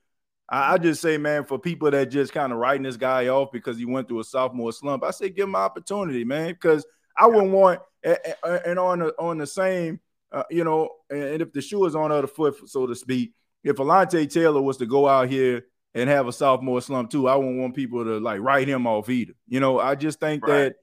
I, 0.49 0.73
I 0.73 0.77
just 0.77 1.01
say, 1.01 1.17
man, 1.17 1.45
for 1.45 1.59
people 1.59 1.91
that 1.91 2.05
just 2.05 2.33
kind 2.33 2.51
of 2.51 2.59
writing 2.59 2.83
this 2.83 2.97
guy 2.97 3.27
off 3.27 3.51
because 3.51 3.77
he 3.77 3.85
went 3.85 4.07
through 4.07 4.19
a 4.19 4.23
sophomore 4.23 4.71
slump, 4.71 5.03
I 5.03 5.11
say 5.11 5.29
give 5.29 5.47
him 5.47 5.55
an 5.55 5.61
opportunity, 5.61 6.23
man, 6.23 6.49
because 6.49 6.85
I 7.17 7.27
wouldn't 7.27 7.51
want 7.51 7.81
and 8.03 8.79
on 8.79 8.99
the 8.99 9.13
on 9.19 9.37
the 9.37 9.47
same, 9.47 9.99
uh, 10.31 10.43
you 10.49 10.63
know, 10.63 10.89
and 11.09 11.41
if 11.41 11.53
the 11.53 11.61
shoe 11.61 11.85
is 11.85 11.95
on 11.95 12.09
the 12.09 12.17
other 12.17 12.27
foot, 12.27 12.55
so 12.67 12.85
to 12.85 12.95
speak, 12.95 13.33
if 13.63 13.77
Alontae 13.77 14.31
Taylor 14.31 14.61
was 14.61 14.77
to 14.77 14.85
go 14.85 15.07
out 15.07 15.29
here 15.29 15.65
and 15.93 16.09
have 16.09 16.27
a 16.27 16.33
sophomore 16.33 16.81
slump 16.81 17.09
too, 17.11 17.27
I 17.27 17.35
wouldn't 17.35 17.59
want 17.59 17.75
people 17.75 18.03
to 18.03 18.19
like 18.19 18.41
write 18.41 18.67
him 18.67 18.87
off 18.87 19.09
either. 19.09 19.33
You 19.47 19.59
know, 19.59 19.79
I 19.79 19.95
just 19.95 20.19
think 20.19 20.45
right. 20.45 20.57
that 20.57 20.75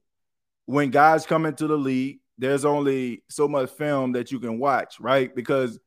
when 0.70 0.90
guys 0.90 1.26
come 1.26 1.46
into 1.46 1.66
the 1.66 1.76
league, 1.76 2.20
there's 2.38 2.64
only 2.64 3.24
so 3.28 3.48
much 3.48 3.70
film 3.70 4.12
that 4.12 4.30
you 4.30 4.38
can 4.38 4.58
watch, 4.60 5.00
right? 5.00 5.34
Because 5.34 5.80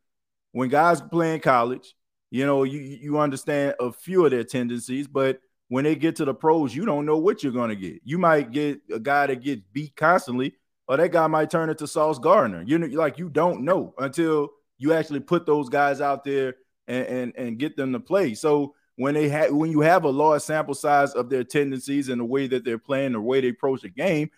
when 0.51 0.67
guys 0.67 1.01
play 1.01 1.33
in 1.33 1.39
college, 1.39 1.95
you 2.31 2.45
know, 2.45 2.63
you 2.63 2.79
you 2.79 3.17
understand 3.17 3.75
a 3.79 3.93
few 3.93 4.25
of 4.25 4.31
their 4.31 4.43
tendencies, 4.43 5.07
but 5.07 5.39
when 5.69 5.85
they 5.85 5.95
get 5.95 6.17
to 6.17 6.25
the 6.25 6.33
pros, 6.33 6.75
you 6.75 6.85
don't 6.85 7.05
know 7.05 7.17
what 7.17 7.43
you're 7.43 7.53
gonna 7.53 7.75
get. 7.75 8.01
You 8.03 8.17
might 8.17 8.51
get 8.51 8.81
a 8.91 8.99
guy 8.99 9.27
that 9.27 9.41
gets 9.41 9.61
beat 9.71 9.95
constantly, 9.95 10.53
or 10.87 10.97
that 10.97 11.13
guy 11.13 11.27
might 11.27 11.49
turn 11.49 11.69
into 11.69 11.87
Sauce 11.87 12.19
Gardner. 12.19 12.63
You 12.63 12.77
know, 12.77 12.87
like 12.87 13.17
you 13.17 13.29
don't 13.29 13.61
know 13.61 13.93
until 13.97 14.49
you 14.77 14.91
actually 14.91 15.21
put 15.21 15.45
those 15.45 15.69
guys 15.69 16.01
out 16.01 16.25
there 16.25 16.55
and 16.87 17.07
and, 17.07 17.33
and 17.37 17.57
get 17.57 17.77
them 17.77 17.93
to 17.93 18.01
play. 18.01 18.33
So 18.33 18.75
when 18.97 19.13
they 19.13 19.29
have 19.29 19.51
when 19.51 19.71
you 19.71 19.79
have 19.79 20.03
a 20.03 20.09
large 20.09 20.41
sample 20.41 20.75
size 20.75 21.13
of 21.13 21.29
their 21.29 21.45
tendencies 21.45 22.09
and 22.09 22.19
the 22.19 22.25
way 22.25 22.47
that 22.47 22.65
they're 22.65 22.77
playing, 22.77 23.13
the 23.13 23.21
way 23.21 23.39
they 23.39 23.49
approach 23.49 23.81
the 23.81 23.89
game, 23.89 24.29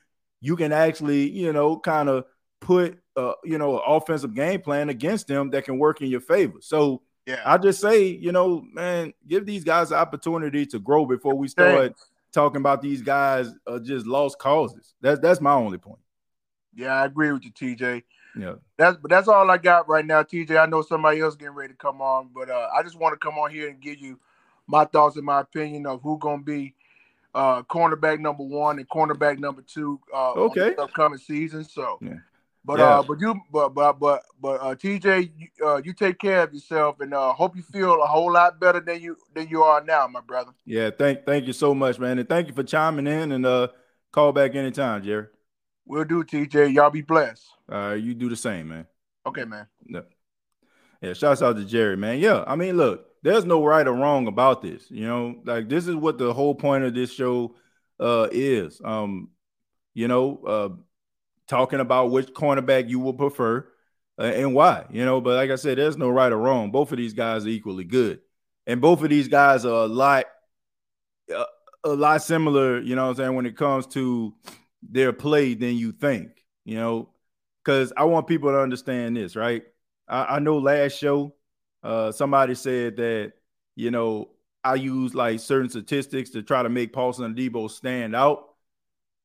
you 0.41 0.55
can 0.55 0.71
actually, 0.71 1.29
you 1.29 1.53
know, 1.53 1.77
kind 1.77 2.09
of 2.09 2.25
put 2.61 2.99
uh, 3.15 3.33
you 3.43 3.57
know, 3.57 3.77
an 3.77 3.83
offensive 3.87 4.33
game 4.33 4.61
plan 4.61 4.89
against 4.89 5.27
them 5.27 5.49
that 5.51 5.63
can 5.63 5.79
work 5.79 6.01
in 6.01 6.09
your 6.09 6.19
favor. 6.19 6.57
So 6.61 7.01
yeah. 7.25 7.41
I 7.45 7.57
just 7.57 7.79
say, 7.79 8.05
you 8.07 8.31
know, 8.31 8.63
man, 8.73 9.13
give 9.27 9.45
these 9.45 9.63
guys 9.63 9.89
the 9.89 9.95
opportunity 9.95 10.65
to 10.67 10.79
grow 10.79 11.05
before 11.05 11.35
we 11.35 11.47
start 11.47 11.93
talking 12.33 12.57
about 12.57 12.81
these 12.81 13.01
guys 13.01 13.51
uh, 13.65 13.79
just 13.79 14.05
lost 14.05 14.37
causes. 14.37 14.93
That's 15.01 15.19
that's 15.19 15.41
my 15.41 15.53
only 15.53 15.77
point. 15.77 15.99
Yeah, 16.75 16.93
I 16.93 17.05
agree 17.05 17.31
with 17.31 17.45
you, 17.45 17.51
TJ. 17.51 18.03
Yeah, 18.37 18.55
that's 18.77 18.97
but 18.97 19.09
that's 19.09 19.29
all 19.29 19.49
I 19.49 19.57
got 19.57 19.87
right 19.87 20.05
now, 20.05 20.21
TJ. 20.21 20.59
I 20.61 20.65
know 20.65 20.81
somebody 20.81 21.21
else 21.21 21.35
getting 21.35 21.55
ready 21.55 21.73
to 21.73 21.77
come 21.77 22.01
on, 22.01 22.29
but 22.35 22.49
uh, 22.49 22.69
I 22.75 22.83
just 22.83 22.99
want 22.99 23.13
to 23.13 23.25
come 23.25 23.37
on 23.37 23.49
here 23.49 23.69
and 23.69 23.79
give 23.79 23.97
you 23.97 24.19
my 24.67 24.83
thoughts 24.83 25.15
and 25.15 25.25
my 25.25 25.39
opinion 25.39 25.87
of 25.87 26.01
who 26.01 26.19
gonna 26.19 26.43
be 26.43 26.74
uh, 27.35 27.61
cornerback 27.63 28.19
number 28.19 28.43
one 28.43 28.79
and 28.79 28.89
cornerback 28.89 29.37
number 29.37 29.61
two. 29.61 29.99
Uh, 30.13 30.31
okay, 30.31 30.75
upcoming 30.75 31.19
season. 31.19 31.63
So 31.63 31.99
yeah. 32.01 32.15
But 32.65 32.79
yeah. 32.79 32.85
uh, 32.85 33.03
but 33.03 33.19
you, 33.19 33.39
but 33.51 33.75
but 33.75 33.99
but 33.99 34.23
but 34.41 34.59
uh, 34.59 34.73
TJ, 34.73 35.31
you, 35.37 35.67
uh, 35.67 35.81
you 35.85 35.93
take 35.93 36.17
care 36.17 36.41
of 36.41 36.53
yourself, 36.53 36.99
and 36.99 37.13
uh, 37.13 37.31
hope 37.31 37.55
you 37.55 37.61
feel 37.61 38.01
a 38.01 38.07
whole 38.07 38.31
lot 38.31 38.59
better 38.59 38.79
than 38.79 39.01
you 39.01 39.17
than 39.35 39.47
you 39.49 39.61
are 39.61 39.83
now, 39.83 40.07
my 40.07 40.21
brother. 40.21 40.51
Yeah, 40.65 40.89
thank 40.89 41.27
thank 41.27 41.45
you 41.45 41.53
so 41.53 41.75
much, 41.75 41.99
man, 41.99 42.17
and 42.17 42.27
thank 42.27 42.47
you 42.47 42.53
for 42.53 42.63
chiming 42.63 43.05
in 43.05 43.33
and 43.33 43.45
uh, 43.45 43.67
call 44.11 44.31
back 44.31 44.55
anytime, 44.55 45.03
Jerry. 45.03 45.27
We'll 45.85 46.05
do, 46.05 46.23
TJ. 46.23 46.73
Y'all 46.73 46.89
be 46.89 47.03
blessed. 47.03 47.45
All 47.71 47.89
right, 47.89 47.93
you 47.93 48.15
do 48.15 48.29
the 48.29 48.35
same, 48.35 48.69
man. 48.69 48.87
Okay, 49.27 49.45
man. 49.45 49.67
Yeah, 49.85 50.01
yeah. 51.01 51.13
Shouts 51.13 51.43
out 51.43 51.57
to 51.57 51.65
Jerry, 51.65 51.97
man. 51.97 52.17
Yeah, 52.17 52.43
I 52.47 52.55
mean, 52.55 52.77
look, 52.77 53.05
there's 53.25 53.43
no 53.43 53.65
right 53.65 53.87
or 53.87 53.93
wrong 53.93 54.27
about 54.27 54.61
this. 54.61 54.89
You 54.91 55.07
know, 55.07 55.35
like 55.45 55.67
this 55.67 55.87
is 55.87 55.95
what 55.95 56.19
the 56.19 56.31
whole 56.31 56.53
point 56.53 56.83
of 56.83 56.93
this 56.93 57.11
show 57.11 57.55
uh 57.99 58.27
is. 58.31 58.79
Um, 58.85 59.29
you 59.95 60.07
know, 60.07 60.41
uh 60.45 60.69
talking 61.47 61.79
about 61.79 62.11
which 62.11 62.27
cornerback 62.27 62.87
you 62.87 62.99
would 62.99 63.17
prefer 63.17 63.67
uh, 64.19 64.23
and 64.23 64.53
why, 64.53 64.85
you 64.91 65.03
know. 65.03 65.21
But 65.21 65.37
like 65.37 65.49
I 65.49 65.55
said, 65.55 65.79
there's 65.79 65.97
no 65.97 66.09
right 66.09 66.31
or 66.31 66.37
wrong. 66.37 66.69
Both 66.69 66.91
of 66.91 66.99
these 66.99 67.13
guys 67.13 67.47
are 67.47 67.49
equally 67.49 67.83
good, 67.83 68.19
and 68.67 68.79
both 68.79 69.01
of 69.01 69.09
these 69.09 69.27
guys 69.27 69.65
are 69.65 69.85
a 69.85 69.87
lot, 69.87 70.25
uh, 71.35 71.45
a 71.83 71.95
lot 71.95 72.21
similar. 72.21 72.79
You 72.79 72.95
know, 72.95 73.09
I'm 73.09 73.15
saying 73.15 73.33
when 73.33 73.47
it 73.47 73.57
comes 73.57 73.87
to 73.87 74.35
their 74.83 75.13
play 75.13 75.55
than 75.55 75.75
you 75.75 75.91
think. 75.91 76.29
You 76.63 76.75
know, 76.75 77.09
because 77.63 77.91
I 77.97 78.03
want 78.03 78.27
people 78.27 78.51
to 78.51 78.59
understand 78.59 79.17
this, 79.17 79.35
right? 79.35 79.63
I, 80.07 80.35
I 80.35 80.39
know 80.39 80.59
last 80.59 80.97
show, 80.99 81.33
uh, 81.85 82.11
somebody 82.11 82.55
said 82.55 82.97
that 82.97 83.33
you 83.75 83.91
know 83.91 84.29
I 84.63 84.75
use 84.75 85.13
like 85.13 85.39
certain 85.39 85.69
statistics 85.69 86.31
to 86.31 86.41
try 86.41 86.63
to 86.63 86.69
make 86.69 86.91
Paulson 86.91 87.35
Adebo 87.35 87.69
stand 87.69 88.15
out, 88.15 88.49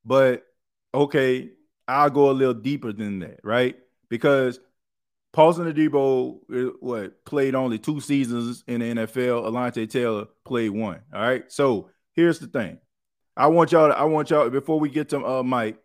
but 0.05 0.45
okay, 0.93 1.51
I'll 1.87 2.09
go 2.09 2.29
a 2.29 2.33
little 2.33 2.53
deeper 2.53 2.93
than 2.93 3.19
that, 3.19 3.39
right? 3.43 3.77
Because 4.09 4.59
Paulson 5.33 5.71
Adebo, 5.71 6.39
uh, 6.53 6.73
what 6.79 7.23
played 7.25 7.55
only 7.55 7.79
two 7.79 8.01
seasons 8.01 8.63
in 8.67 8.81
the 8.81 8.93
NFL. 8.93 9.45
Alontae 9.45 9.89
Taylor 9.89 10.27
played 10.43 10.71
one. 10.71 11.01
All 11.13 11.21
right. 11.21 11.49
So 11.51 11.89
here's 12.13 12.39
the 12.39 12.47
thing. 12.47 12.77
I 13.37 13.47
want 13.47 13.71
y'all. 13.71 13.87
To, 13.87 13.97
I 13.97 14.03
want 14.03 14.29
y'all 14.29 14.49
before 14.49 14.79
we 14.79 14.89
get 14.89 15.09
to 15.09 15.25
uh, 15.25 15.43
Mike. 15.43 15.77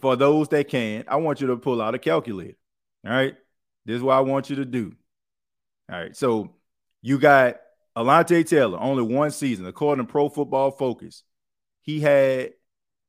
For 0.00 0.14
those 0.16 0.48
that 0.48 0.68
can, 0.68 1.04
I 1.08 1.16
want 1.16 1.40
you 1.40 1.46
to 1.48 1.56
pull 1.56 1.80
out 1.80 1.94
a 1.94 1.98
calculator. 1.98 2.56
All 3.04 3.12
right. 3.12 3.34
This 3.84 3.96
is 3.96 4.02
what 4.02 4.14
I 4.14 4.20
want 4.20 4.50
you 4.50 4.56
to 4.56 4.64
do. 4.64 4.94
All 5.90 5.98
right. 5.98 6.16
So 6.16 6.54
you 7.02 7.18
got 7.18 7.56
Alontae 7.96 8.46
Taylor, 8.46 8.78
only 8.78 9.02
one 9.02 9.30
season, 9.30 9.66
according 9.66 10.06
to 10.06 10.10
Pro 10.10 10.28
Football 10.28 10.70
Focus. 10.70 11.22
He 11.82 12.00
had 12.00 12.52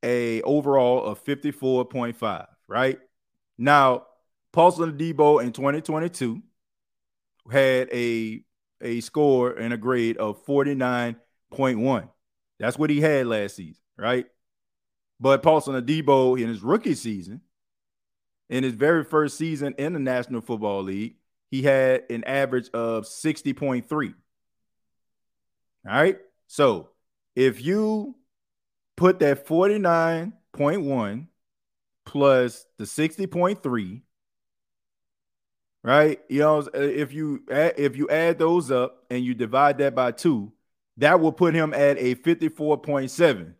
a 0.02 0.42
overall 0.42 1.04
of 1.04 1.24
54.5, 1.24 2.46
right? 2.68 2.98
Now, 3.58 4.06
Paulson 4.52 4.96
Adebo 4.96 5.42
in 5.42 5.52
2022 5.52 6.42
had 7.50 7.88
a, 7.92 8.42
a 8.80 9.00
score 9.00 9.50
and 9.50 9.72
a 9.72 9.76
grade 9.76 10.16
of 10.16 10.44
49.1. 10.46 12.08
That's 12.60 12.78
what 12.78 12.90
he 12.90 13.00
had 13.00 13.26
last 13.26 13.56
season, 13.56 13.82
right? 13.96 14.26
But 15.20 15.42
Paulson 15.42 15.74
Adebo 15.74 16.40
in 16.40 16.48
his 16.48 16.62
rookie 16.62 16.94
season, 16.94 17.40
in 18.48 18.64
his 18.64 18.74
very 18.74 19.04
first 19.04 19.36
season 19.36 19.74
in 19.76 19.92
the 19.92 19.98
National 19.98 20.40
Football 20.40 20.84
League, 20.84 21.16
he 21.50 21.62
had 21.62 22.04
an 22.10 22.24
average 22.24 22.68
of 22.70 23.04
60.3. 23.04 24.14
All 25.86 25.92
right. 25.92 26.18
So 26.46 26.90
if 27.34 27.64
you 27.64 28.16
put 28.96 29.20
that 29.20 29.46
49.1 29.46 31.26
plus 32.04 32.66
the 32.78 32.84
60.3, 32.84 34.02
right? 35.82 36.20
You 36.28 36.38
know, 36.40 36.68
if 36.74 37.12
you 37.12 37.42
if 37.48 37.96
you 37.96 38.08
add 38.10 38.38
those 38.38 38.70
up 38.70 39.04
and 39.10 39.24
you 39.24 39.34
divide 39.34 39.78
that 39.78 39.94
by 39.94 40.12
two, 40.12 40.52
that 40.98 41.20
will 41.20 41.32
put 41.32 41.54
him 41.54 41.72
at 41.72 41.98
a 41.98 42.14
54.7. 42.16 43.54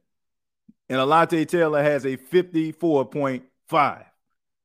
And 0.90 0.98
Alontae 0.98 1.46
Taylor 1.46 1.82
has 1.82 2.04
a 2.04 2.16
54.5. 2.16 4.04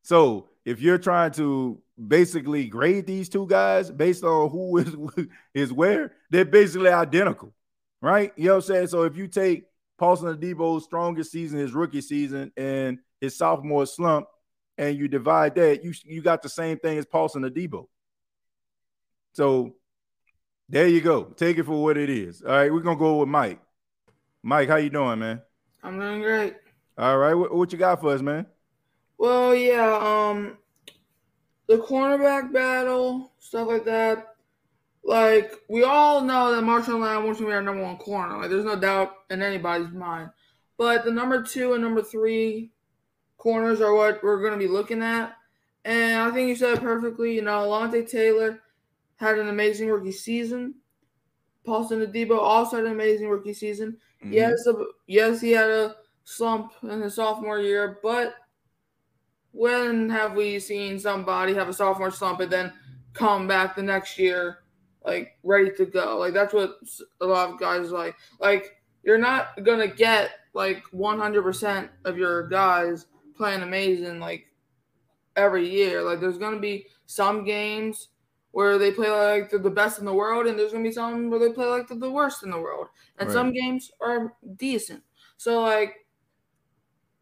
So 0.04 0.50
if 0.66 0.82
you're 0.82 0.98
trying 0.98 1.32
to 1.34 1.82
basically 2.08 2.66
grade 2.66 3.06
these 3.06 3.30
two 3.30 3.48
guys 3.48 3.92
based 3.92 4.24
on 4.24 4.50
who 4.50 4.78
is 4.78 4.96
is 5.54 5.74
where, 5.74 6.14
they're 6.30 6.46
basically 6.46 6.90
identical, 6.90 7.54
right? 8.02 8.32
You 8.36 8.46
know 8.46 8.56
what 8.56 8.66
I'm 8.66 8.74
saying? 8.74 8.88
So 8.88 9.04
if 9.04 9.18
you 9.18 9.28
take 9.28 9.66
Paulson 9.98 10.36
Adebo's 10.36 10.84
strongest 10.84 11.32
season, 11.32 11.60
his 11.60 11.74
rookie 11.74 12.02
season, 12.02 12.52
and 12.58 13.00
his 13.22 13.38
sophomore 13.38 13.86
slump, 13.86 14.28
and 14.78 14.98
you 14.98 15.08
divide 15.08 15.56
that, 15.56 15.84
you 15.84 15.94
you 16.04 16.22
got 16.22 16.42
the 16.42 16.50
same 16.50 16.78
thing 16.80 16.98
as 16.98 17.06
Paulson 17.06 17.44
Adebo. 17.44 17.88
So 19.34 19.76
there 20.70 20.88
you 20.88 21.02
go. 21.02 21.26
Take 21.26 21.58
it 21.58 21.64
for 21.64 21.82
what 21.84 21.98
it 21.98 22.10
is. 22.10 22.42
All 22.42 22.52
right, 22.52 22.72
we're 22.72 22.82
gonna 22.82 22.98
go 22.98 23.18
with 23.18 23.30
Mike. 23.30 23.60
Mike, 24.42 24.70
how 24.70 24.78
you 24.78 24.90
doing, 24.90 25.20
man? 25.20 25.42
I'm 25.84 26.00
doing 26.00 26.22
great. 26.22 26.56
All 26.98 27.18
right, 27.18 27.34
what, 27.34 27.54
what 27.54 27.72
you 27.72 27.78
got 27.78 28.02
for 28.02 28.14
us, 28.14 28.22
man? 28.22 28.46
Well, 29.24 29.56
yeah, 29.56 30.00
um, 30.02 30.58
the 31.70 31.78
cornerback 31.78 32.52
battle, 32.52 33.32
stuff 33.40 33.70
like 33.70 33.86
that. 33.86 34.36
Like 35.02 35.54
we 35.70 35.84
all 35.84 36.20
know 36.20 36.54
that 36.54 36.62
Marshall 36.64 37.00
Lamb 37.00 37.24
wants 37.24 37.40
to 37.40 37.46
be 37.46 37.54
our 37.54 37.62
number 37.62 37.84
one 37.84 37.96
corner. 37.96 38.38
Like 38.38 38.50
there's 38.50 38.66
no 38.66 38.76
doubt 38.76 39.14
in 39.30 39.42
anybody's 39.42 39.94
mind. 39.94 40.30
But 40.78 41.06
the 41.06 41.12
number 41.12 41.42
two 41.42 41.72
and 41.72 41.82
number 41.82 42.02
three 42.02 42.74
corners 43.38 43.80
are 43.80 43.94
what 43.94 44.22
we're 44.22 44.42
going 44.42 44.52
to 44.52 44.58
be 44.60 44.68
looking 44.68 45.02
at. 45.02 45.38
And 45.86 46.22
I 46.22 46.30
think 46.32 46.50
you 46.50 46.56
said 46.58 46.74
it 46.74 46.82
perfectly. 46.82 47.34
You 47.34 47.44
know, 47.44 47.60
Alontae 47.60 48.12
Taylor 48.12 48.60
had 49.16 49.40
an 49.40 49.48
amazing 49.48 49.88
rookie 49.88 50.12
season. 50.12 50.76
Paulson 51.66 52.06
Adebo 52.06 52.40
also 52.40 52.76
had 52.76 52.88
an 52.88 52.92
amazing 52.92 53.30
rookie 53.30 53.54
season. 53.54 53.96
Mm-hmm. 54.22 54.34
Yes, 54.34 54.68
yes, 55.08 55.40
he 55.40 55.52
had 55.52 55.70
a 55.70 55.96
slump 56.26 56.74
in 56.84 57.00
his 57.00 57.16
sophomore 57.16 57.60
year, 57.60 58.00
but 58.04 58.36
when 59.54 60.10
have 60.10 60.34
we 60.34 60.60
seen 60.60 61.00
somebody 61.00 61.54
have 61.54 61.70
a 61.70 61.74
sophomore 61.74 62.12
slump 62.12 62.40
and 62.42 62.52
then 62.52 62.74
come 63.14 63.48
back 63.48 63.76
the 63.76 63.84
next 63.84 64.18
year 64.20 64.60
like 65.06 65.38
ready 65.44 65.72
to 65.78 65.86
go? 65.86 66.18
Like 66.18 66.34
that's 66.34 66.54
what 66.54 66.78
a 67.22 67.26
lot 67.26 67.52
of 67.52 67.60
guys 67.60 67.92
like. 67.92 68.16
Like 68.40 68.78
you're 69.04 69.18
not 69.18 69.64
gonna 69.64 69.88
get 69.88 70.32
like 70.54 70.84
100% 70.94 71.90
of 72.06 72.18
your 72.18 72.48
guys 72.48 73.06
playing 73.36 73.62
amazing 73.62 74.20
like 74.20 74.48
every 75.36 75.70
year. 75.70 76.02
Like 76.02 76.20
there's 76.20 76.38
gonna 76.38 76.60
be 76.60 76.88
some 77.06 77.44
games 77.44 78.10
where 78.52 78.78
they 78.78 78.92
play 78.92 79.10
like 79.10 79.50
they're 79.50 79.60
the 79.60 79.70
best 79.70 80.00
in 80.00 80.06
the 80.06 80.14
world, 80.14 80.48
and 80.48 80.58
there's 80.58 80.72
gonna 80.72 80.84
be 80.84 80.92
some 80.92 81.30
where 81.30 81.40
they 81.40 81.52
play 81.52 81.66
like 81.66 81.88
they're 81.88 81.98
the 81.98 82.12
worst 82.12 82.44
in 82.44 82.50
the 82.50 82.60
world, 82.60 82.88
and 83.18 83.28
right. 83.28 83.34
some 83.34 83.52
games 83.52 83.92
are 84.02 84.34
decent. 84.58 85.04
So 85.38 85.62
like 85.62 86.03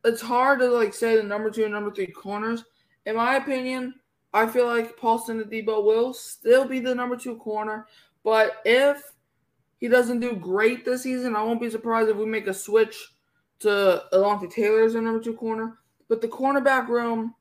it's 0.04 0.22
hard 0.22 0.60
to 0.60 0.68
like 0.68 0.94
say 0.94 1.16
the 1.16 1.24
number 1.24 1.50
two 1.50 1.64
and 1.64 1.74
number 1.74 1.92
three 1.92 2.08
corners. 2.08 2.64
In 3.06 3.16
my 3.16 3.36
opinion, 3.36 3.96
I 4.34 4.48
feel 4.48 4.68
like 4.68 4.98
Paulson 4.98 5.44
Adebo 5.44 5.84
will 5.84 6.14
still 6.14 6.66
be 6.66 6.80
the 6.80 6.96
number 6.96 7.16
two 7.16 7.36
corner. 7.38 7.88
But 8.24 8.62
if 8.66 9.02
he 9.80 9.88
doesn't 9.88 10.20
do 10.20 10.36
great 10.36 10.86
this 10.86 11.04
season, 11.04 11.36
I 11.36 11.44
won't 11.44 11.62
be 11.62 11.70
surprised 11.70 12.10
if 12.10 12.18
we 12.18 12.26
make 12.26 12.48
a 12.48 12.54
switch 12.54 13.14
to 13.60 14.04
Alontae 14.14 14.52
Taylor 14.52 14.84
as 14.84 14.96
a 14.96 15.02
number 15.02 15.22
two 15.22 15.34
corner. 15.34 15.80
But 16.08 16.22
the 16.22 16.28
cornerback 16.28 16.88
room 16.88 17.36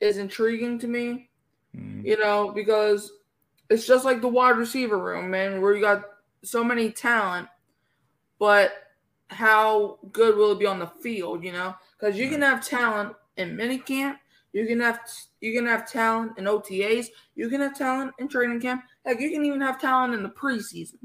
is 0.00 0.18
intriguing 0.18 0.78
to 0.80 0.86
me, 0.86 1.30
mm. 1.76 2.04
you 2.04 2.18
know, 2.18 2.52
because 2.52 3.12
it's 3.70 3.86
just 3.86 4.04
like 4.04 4.20
the 4.20 4.28
wide 4.28 4.56
receiver 4.56 4.98
room, 4.98 5.30
man, 5.30 5.60
where 5.60 5.74
you 5.74 5.80
got 5.80 6.04
so 6.42 6.62
many 6.62 6.90
talent, 6.90 7.48
but 8.38 8.72
how 9.28 9.98
good 10.12 10.36
will 10.36 10.52
it 10.52 10.58
be 10.58 10.66
on 10.66 10.78
the 10.78 10.86
field, 10.86 11.44
you 11.44 11.52
know? 11.52 11.74
Because 11.98 12.18
you 12.18 12.28
can 12.28 12.42
have 12.42 12.66
talent 12.66 13.14
in 13.36 13.56
minicamp, 13.56 14.16
you 14.52 14.66
can 14.66 14.80
have 14.80 15.00
you 15.40 15.52
can 15.52 15.66
have 15.66 15.90
talent 15.90 16.38
in 16.38 16.44
OTAs, 16.44 17.06
you 17.34 17.48
can 17.48 17.60
have 17.60 17.76
talent 17.76 18.12
in 18.18 18.28
training 18.28 18.60
camp, 18.60 18.82
like 19.04 19.20
you 19.20 19.30
can 19.30 19.44
even 19.44 19.60
have 19.60 19.80
talent 19.80 20.14
in 20.14 20.22
the 20.22 20.28
preseason. 20.28 20.98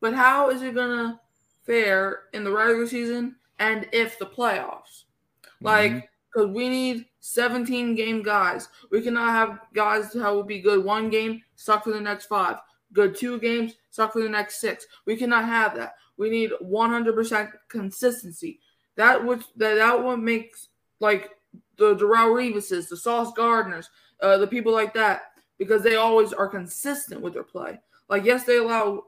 But 0.00 0.14
how 0.14 0.50
is 0.50 0.62
it 0.62 0.74
gonna 0.74 1.20
fare 1.64 2.24
in 2.32 2.44
the 2.44 2.52
regular 2.52 2.86
season 2.86 3.36
and 3.58 3.88
if 3.92 4.18
the 4.18 4.26
playoffs? 4.26 5.04
Mm-hmm. 5.44 5.66
Like, 5.66 6.10
because 6.32 6.50
we 6.50 6.68
need 6.68 7.06
17 7.20 7.94
game 7.94 8.22
guys. 8.22 8.68
We 8.90 9.00
cannot 9.00 9.30
have 9.30 9.60
guys 9.72 10.12
that 10.12 10.34
will 10.34 10.42
be 10.42 10.60
good 10.60 10.84
one 10.84 11.08
game, 11.08 11.42
suck 11.54 11.84
for 11.84 11.92
the 11.92 12.00
next 12.00 12.26
five. 12.26 12.56
Good 12.92 13.16
two 13.16 13.38
games, 13.40 13.74
suck 13.90 14.12
for 14.12 14.22
the 14.22 14.28
next 14.28 14.60
six. 14.60 14.86
We 15.06 15.16
cannot 15.16 15.46
have 15.46 15.74
that. 15.76 15.94
We 16.16 16.30
need 16.30 16.50
100% 16.62 17.52
consistency. 17.68 18.60
That 18.96 19.24
which 19.24 19.42
that 19.56 19.74
that 19.76 20.02
one 20.02 20.24
makes 20.24 20.68
like 21.00 21.30
the 21.76 21.96
Darrelle 21.96 22.34
Revises, 22.34 22.88
the 22.88 22.96
Sauce 22.96 23.32
Gardeners, 23.32 23.90
uh, 24.20 24.38
the 24.38 24.46
people 24.46 24.72
like 24.72 24.94
that, 24.94 25.32
because 25.58 25.82
they 25.82 25.96
always 25.96 26.32
are 26.32 26.48
consistent 26.48 27.20
with 27.20 27.34
their 27.34 27.42
play. 27.42 27.80
Like 28.08 28.24
yes, 28.24 28.44
they 28.44 28.58
allow 28.58 29.04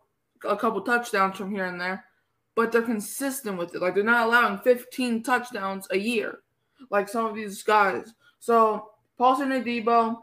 a 0.48 0.56
couple 0.56 0.80
touchdowns 0.80 1.36
from 1.36 1.50
here 1.50 1.66
and 1.66 1.80
there, 1.80 2.04
but 2.54 2.72
they're 2.72 2.82
consistent 2.82 3.58
with 3.58 3.74
it. 3.74 3.82
Like 3.82 3.94
they're 3.94 4.04
not 4.04 4.26
allowing 4.26 4.58
15 4.58 5.22
touchdowns 5.22 5.86
a 5.90 5.98
year, 5.98 6.40
like 6.90 7.08
some 7.08 7.26
of 7.26 7.34
these 7.34 7.62
guys. 7.62 8.12
So 8.38 8.90
Paulson 9.18 9.50
Adebo, 9.50 10.22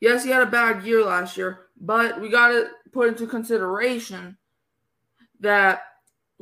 yes, 0.00 0.24
he 0.24 0.30
had 0.30 0.42
a 0.42 0.50
bad 0.50 0.84
year 0.84 1.04
last 1.04 1.36
year, 1.36 1.66
but 1.80 2.20
we 2.20 2.28
got 2.28 2.48
to 2.48 2.68
put 2.92 3.08
into 3.08 3.26
consideration 3.26 4.36
that 5.40 5.82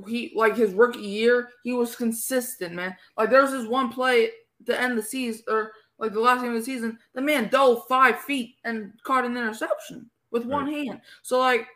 he 0.06 0.32
like 0.34 0.56
his 0.56 0.72
rookie 0.72 1.00
year, 1.00 1.50
he 1.64 1.72
was 1.72 1.96
consistent, 1.96 2.74
man. 2.74 2.96
Like 3.16 3.30
there 3.30 3.42
was 3.42 3.52
this 3.52 3.66
one 3.66 3.90
play 3.90 4.30
to 4.66 4.80
end 4.80 4.98
the 4.98 5.02
season 5.02 5.44
or 5.48 5.72
like 5.98 6.12
the 6.12 6.20
last 6.20 6.42
game 6.42 6.52
of 6.52 6.58
the 6.58 6.64
season, 6.64 6.98
the 7.14 7.22
man 7.22 7.48
dove 7.48 7.84
five 7.88 8.20
feet 8.20 8.56
and 8.64 8.92
caught 9.02 9.24
an 9.24 9.36
interception 9.36 10.10
with 10.30 10.44
one 10.44 10.66
right. 10.66 10.86
hand. 10.86 11.00
So 11.22 11.38
like 11.38 11.66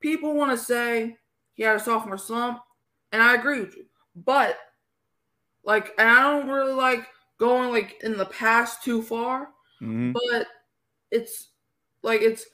people 0.00 0.34
want 0.34 0.50
to 0.50 0.58
say 0.58 1.16
he 1.54 1.62
had 1.62 1.76
a 1.76 1.80
sophomore 1.80 2.18
slump, 2.18 2.60
and 3.12 3.22
I 3.22 3.34
agree 3.34 3.60
with 3.60 3.76
you. 3.76 3.84
But 4.16 4.58
like, 5.64 5.92
and 5.98 6.08
I 6.08 6.22
don't 6.22 6.48
really 6.48 6.74
like 6.74 7.06
going 7.38 7.70
like 7.70 8.02
in 8.02 8.16
the 8.16 8.26
past 8.26 8.82
too 8.82 9.02
far. 9.02 9.48
Mm-hmm. 9.80 10.12
But 10.12 10.46
it's 11.10 11.48
like 12.02 12.22
it's 12.22 12.44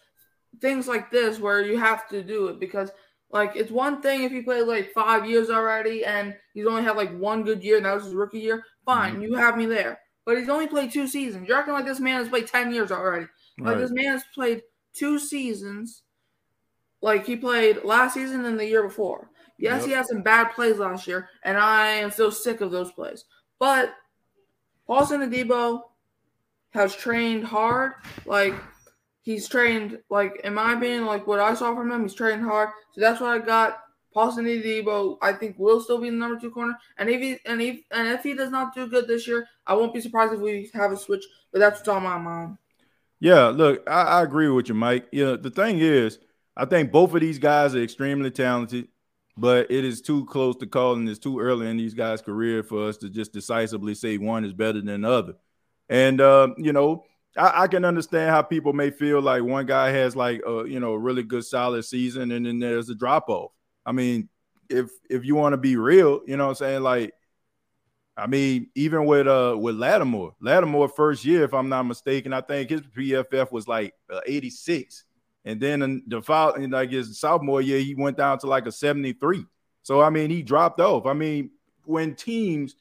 things 0.61 0.89
like 0.89 1.11
this 1.11 1.39
where 1.39 1.63
you 1.63 1.79
have 1.79 2.09
to 2.09 2.23
do 2.23 2.49
it 2.49 2.61
because 2.61 2.91
like 3.31 3.53
it's 3.55 3.71
one 3.71 4.01
thing 4.01 4.23
if 4.23 4.33
he 4.33 4.41
played 4.41 4.67
like 4.67 4.93
five 4.93 5.29
years 5.29 5.51
already 5.51 6.05
and 6.05 6.35
he's 6.55 6.67
only 6.67 6.83
had 6.83 6.97
like 6.97 7.17
one 7.19 7.43
good 7.43 7.63
year 7.63 7.77
and 7.77 7.87
that 7.87 7.95
was 7.95 8.05
his 8.05 8.15
rookie 8.15 8.41
year. 8.41 8.65
Fine, 8.85 9.15
mm-hmm. 9.15 9.23
you 9.23 9.35
have 9.35 9.57
me 9.57 9.67
there. 9.67 10.01
But 10.25 10.39
he's 10.39 10.49
only 10.49 10.67
played 10.67 10.93
two 10.93 11.07
seasons. 11.07 11.49
You're 11.49 11.59
acting 11.59 11.75
like 11.75 11.87
this 11.87 12.01
man 12.01 12.21
has 12.21 12.29
played 12.29 12.47
ten 12.47 12.73
years 12.73 12.91
already. 12.91 13.27
Like 13.59 13.75
Right. 13.75 13.79
this 13.79 13.91
man 13.91 14.13
has 14.13 14.25
played 14.35 14.63
two 14.95 15.19
seasons. 15.19 16.03
Like 17.01 17.27
he 17.27 17.37
played 17.37 17.85
last 17.85 18.15
season 18.15 18.45
and 18.45 18.59
the 18.59 18.67
year 18.67 18.83
before. 18.83 19.31
Yes, 19.59 19.85
he 19.85 19.91
had 19.91 20.07
some 20.07 20.23
bad 20.23 20.53
plays 20.53 20.79
last 20.79 21.09
year, 21.09 21.29
and 21.43 21.59
I 21.59 21.89
am 21.89 22.13
still 22.13 22.31
sick 22.31 22.61
of 22.61 22.71
those 22.71 22.93
plays. 22.93 23.25
But 23.59 23.93
Paulson 24.87 25.21
Adebo 25.21 25.83
has 26.71 26.95
trained 26.95 27.45
hard. 27.45 27.95
Like 28.25 28.55
he's 29.23 29.49
trained, 29.49 29.99
like 30.11 30.41
in 30.45 30.55
my 30.55 30.75
opinion, 30.75 31.07
like 31.07 31.27
what 31.27 31.41
I 31.41 31.55
saw 31.55 31.75
from 31.75 31.91
him, 31.91 32.03
he's 32.03 32.15
trained 32.15 32.43
hard. 32.43 32.71
So 32.93 33.01
that's 33.01 33.21
what 33.21 33.31
I 33.31 33.39
got. 33.45 33.79
Paulson 34.15 34.47
Adebo, 34.47 35.19
I 35.23 35.33
think, 35.33 35.59
will 35.59 35.81
still 35.81 35.99
be 35.99 36.11
the 36.11 36.17
number 36.17 36.41
two 36.41 36.51
corner. 36.51 36.75
And 36.97 37.09
if 37.09 37.21
he 37.21 37.39
and 37.45 37.61
if 37.61 37.81
and 37.91 38.09
if 38.09 38.23
he 38.23 38.35
does 38.35 38.51
not 38.51 38.75
do 38.75 38.89
good 38.89 39.07
this 39.07 39.29
year, 39.29 39.47
I 39.67 39.75
won't 39.75 39.95
be 39.95 40.01
surprised 40.01 40.33
if 40.33 40.41
we 40.41 40.71
have 40.75 40.93
a 40.93 40.97
switch. 40.97 41.25
But 41.53 41.61
that's 41.61 41.81
what's 41.81 41.89
on 41.89 42.03
my 42.03 42.19
mind. 42.19 42.59
Yeah, 43.21 43.47
look, 43.49 43.83
I, 43.89 44.03
I 44.03 44.23
agree 44.23 44.49
with 44.49 44.69
you, 44.69 44.75
Mike. 44.75 45.09
Yeah, 45.13 45.37
the 45.41 45.51
thing 45.51 45.79
is, 45.79 46.19
I 46.57 46.65
think 46.65 46.91
both 46.91 47.15
of 47.15 47.21
these 47.21 47.39
guys 47.39 47.75
are 47.75 47.83
extremely 47.83 48.31
talented, 48.31 48.89
but 49.37 49.71
it 49.71 49.85
is 49.85 50.01
too 50.01 50.25
close 50.27 50.57
to 50.57 50.67
calling. 50.67 51.07
It's 51.09 51.19
too 51.19 51.39
early 51.39 51.69
in 51.69 51.77
these 51.77 51.95
guys' 51.95 52.23
career 52.23 52.63
for 52.63 52.89
us 52.89 52.97
to 52.99 53.11
just 53.11 53.33
decisively 53.33 53.95
say 53.95 54.19
one 54.19 54.45
is 54.45 54.53
better 54.53 54.81
than 54.81 55.03
the 55.03 55.11
other. 55.11 55.35
And 55.89 56.21
uh, 56.21 56.49
you 56.57 56.73
know, 56.73 57.05
I, 57.37 57.63
I 57.63 57.67
can 57.69 57.85
understand 57.85 58.31
how 58.31 58.43
people 58.43 58.73
may 58.73 58.91
feel 58.91 59.21
like 59.21 59.43
one 59.43 59.67
guy 59.67 59.91
has 59.91 60.17
like 60.17 60.43
a 60.47 60.65
you 60.67 60.81
know 60.81 60.93
a 60.93 60.99
really 60.99 61.23
good 61.23 61.45
solid 61.45 61.85
season, 61.85 62.33
and 62.33 62.47
then 62.47 62.59
there's 62.59 62.89
a 62.89 62.95
drop 62.95 63.29
off. 63.29 63.53
I 63.85 63.93
mean, 63.93 64.29
if 64.69 64.91
if 65.09 65.25
you 65.25 65.35
want 65.35 65.53
to 65.53 65.59
be 65.59 65.77
real, 65.77 66.21
you 66.27 66.37
know 66.37 66.45
what 66.45 66.51
I'm 66.51 66.57
saying, 66.57 66.83
like. 66.83 67.13
I 68.17 68.27
mean, 68.27 68.69
even 68.75 69.07
with 69.07 69.29
uh 69.29 69.55
with 69.57 69.77
Lattimore, 69.77 70.35
Lattimore 70.41 70.89
first 70.89 71.25
year, 71.25 71.45
if 71.45 71.55
I'm 71.55 71.69
not 71.69 71.85
mistaken, 71.85 72.33
I 72.33 72.41
think 72.41 72.69
his 72.69 72.81
PFF 72.81 73.53
was 73.53 73.69
like 73.69 73.95
uh, 74.13 74.19
86, 74.27 75.05
and 75.45 75.61
then 75.61 75.83
in 75.83 76.03
the 76.05 76.21
fall, 76.21 76.55
in 76.55 76.71
like 76.71 76.91
his 76.91 77.21
sophomore 77.21 77.63
year, 77.63 77.79
he 77.79 77.95
went 77.95 78.17
down 78.17 78.41
to 78.41 78.49
like 78.49 78.67
a 78.67 78.73
73. 78.73 79.47
So 79.85 80.01
I 80.01 80.11
mean, 80.11 80.31
he 80.31 80.43
dropped 80.43 80.81
off. 80.81 81.07
I 81.07 81.13
mean, 81.13 81.53
when 81.85 82.17
teams 82.17 82.75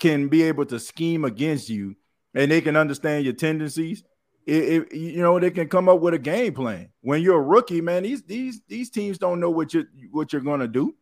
can 0.00 0.26
be 0.26 0.42
able 0.42 0.66
to 0.66 0.80
scheme 0.80 1.24
against 1.24 1.70
you 1.70 1.94
and 2.34 2.50
they 2.50 2.60
can 2.60 2.76
understand 2.76 3.24
your 3.24 3.34
tendencies, 3.34 4.04
it, 4.46 4.64
it 4.64 4.94
you 4.94 5.22
know 5.22 5.38
they 5.38 5.50
can 5.50 5.68
come 5.68 5.88
up 5.88 6.00
with 6.00 6.14
a 6.14 6.18
game 6.18 6.54
plan. 6.54 6.90
When 7.00 7.22
you're 7.22 7.38
a 7.38 7.42
rookie, 7.42 7.80
man, 7.80 8.02
these 8.02 8.22
these 8.22 8.60
these 8.68 8.90
teams 8.90 9.18
don't 9.18 9.40
know 9.40 9.50
what 9.50 9.74
you 9.74 9.86
what 10.10 10.32
you're 10.32 10.42
gonna 10.42 10.68
do 10.68 10.94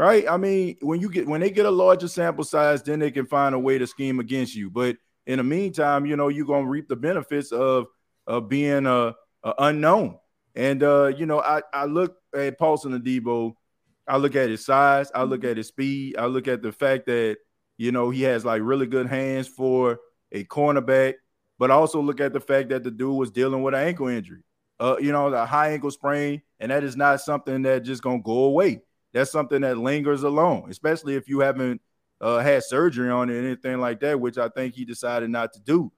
right? 0.00 0.26
I 0.26 0.38
mean, 0.38 0.76
when 0.80 0.98
you 0.98 1.10
get 1.10 1.26
when 1.28 1.42
they 1.42 1.50
get 1.50 1.66
a 1.66 1.70
larger 1.70 2.08
sample 2.08 2.44
size, 2.44 2.82
then 2.82 2.98
they 2.98 3.10
can 3.10 3.26
find 3.26 3.54
a 3.54 3.58
way 3.58 3.76
to 3.76 3.86
scheme 3.86 4.18
against 4.18 4.54
you. 4.54 4.70
But 4.70 4.96
in 5.26 5.36
the 5.36 5.44
meantime, 5.44 6.06
you 6.06 6.16
know, 6.16 6.28
you're 6.28 6.46
gonna 6.46 6.66
reap 6.66 6.88
the 6.88 6.96
benefits 6.96 7.52
of 7.52 7.86
of 8.26 8.48
being 8.48 8.86
a, 8.86 9.14
a 9.44 9.54
unknown. 9.58 10.18
And 10.54 10.82
uh, 10.82 11.08
you 11.08 11.26
know, 11.26 11.40
I 11.40 11.62
I 11.72 11.84
look 11.84 12.16
at 12.34 12.58
Paulson 12.58 12.98
Adebo, 12.98 13.54
I 14.08 14.16
look 14.16 14.36
at 14.36 14.48
his 14.48 14.64
size, 14.64 15.10
I 15.14 15.24
look 15.24 15.44
at 15.44 15.58
his 15.58 15.68
speed, 15.68 16.16
I 16.16 16.26
look 16.26 16.48
at 16.48 16.62
the 16.62 16.72
fact 16.72 17.04
that 17.06 17.36
you 17.76 17.92
know 17.92 18.08
he 18.08 18.22
has 18.22 18.42
like 18.42 18.62
really 18.64 18.86
good 18.86 19.06
hands 19.06 19.48
for 19.48 19.98
a 20.32 20.44
cornerback, 20.44 21.14
but 21.58 21.70
also 21.70 22.00
look 22.00 22.20
at 22.20 22.32
the 22.32 22.40
fact 22.40 22.68
that 22.70 22.84
the 22.84 22.90
dude 22.90 23.16
was 23.16 23.30
dealing 23.30 23.62
with 23.62 23.74
an 23.74 23.80
ankle 23.80 24.08
injury. 24.08 24.42
Uh, 24.78 24.96
you 24.98 25.12
know, 25.12 25.30
the 25.30 25.44
high 25.44 25.72
ankle 25.72 25.90
sprain, 25.90 26.40
and 26.58 26.70
that 26.70 26.82
is 26.84 26.96
not 26.96 27.20
something 27.20 27.62
that 27.62 27.82
just 27.82 28.02
gonna 28.02 28.22
go 28.22 28.44
away 28.44 28.80
that's 29.12 29.30
something 29.30 29.62
that 29.62 29.78
lingers 29.78 30.22
alone, 30.22 30.70
especially 30.70 31.14
if 31.14 31.28
you 31.28 31.40
haven't 31.40 31.80
uh, 32.20 32.38
had 32.38 32.62
surgery 32.62 33.10
on 33.10 33.30
it 33.30 33.34
or 33.34 33.38
anything 33.40 33.78
like 33.78 34.00
that, 34.00 34.20
which 34.20 34.38
I 34.38 34.48
think 34.48 34.74
he 34.74 34.84
decided 34.84 35.30
not 35.30 35.52
to 35.54 35.60
do 35.60 35.92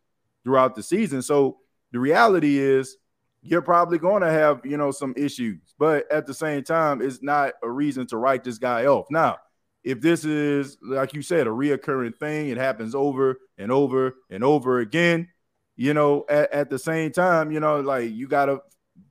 throughout 0.44 0.74
the 0.74 0.82
season. 0.82 1.22
So 1.22 1.58
the 1.92 1.98
reality 1.98 2.58
is 2.58 2.96
you're 3.42 3.62
probably 3.62 3.98
going 3.98 4.22
to 4.22 4.30
have, 4.30 4.64
you 4.64 4.76
know, 4.76 4.90
some 4.92 5.14
issues, 5.16 5.74
but 5.78 6.10
at 6.10 6.26
the 6.26 6.34
same 6.34 6.62
time, 6.62 7.02
it's 7.02 7.22
not 7.22 7.54
a 7.62 7.70
reason 7.70 8.06
to 8.08 8.16
write 8.16 8.44
this 8.44 8.58
guy 8.58 8.86
off. 8.86 9.06
Now, 9.10 9.38
if 9.84 10.00
this 10.00 10.24
is, 10.24 10.76
like 10.82 11.14
you 11.14 11.22
said, 11.22 11.46
a 11.46 11.50
reoccurring 11.50 12.16
thing, 12.18 12.48
it 12.48 12.56
happens 12.56 12.94
over 12.94 13.40
and 13.58 13.72
over 13.72 14.14
and 14.30 14.44
over 14.44 14.78
again, 14.78 15.28
you 15.76 15.94
know, 15.94 16.24
at, 16.28 16.52
at 16.52 16.70
the 16.70 16.78
same 16.78 17.12
time, 17.12 17.50
you 17.50 17.60
know, 17.60 17.80
like 17.80 18.10
you 18.10 18.28
got 18.28 18.46
to 18.46 18.60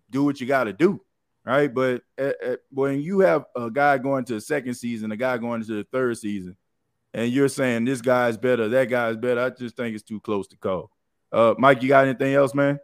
do 0.09 0.23
what 0.23 0.39
you 0.39 0.47
got 0.47 0.65
to 0.65 0.73
do 0.73 1.01
right? 1.45 1.73
But 1.73 2.03
at, 2.17 2.41
at, 2.41 2.59
when 2.69 3.01
you 3.01 3.19
have 3.21 3.45
a 3.55 3.69
guy 3.69 3.97
going 3.97 4.25
to 4.25 4.35
the 4.35 4.41
second 4.41 4.75
season, 4.75 5.11
a 5.11 5.17
guy 5.17 5.37
going 5.37 5.63
to 5.63 5.75
the 5.75 5.87
third 5.91 6.17
season, 6.17 6.55
and 7.13 7.31
you're 7.31 7.49
saying 7.49 7.85
this 7.85 8.01
guy's 8.01 8.37
better, 8.37 8.69
that 8.69 8.89
guy's 8.89 9.17
better, 9.17 9.41
I 9.41 9.49
just 9.49 9.75
think 9.75 9.95
it's 9.95 10.03
too 10.03 10.19
close 10.19 10.47
to 10.49 10.57
call. 10.57 10.91
Uh, 11.31 11.55
Mike, 11.57 11.81
you 11.81 11.89
got 11.89 12.05
anything 12.05 12.33
else, 12.33 12.53
man? 12.53 12.79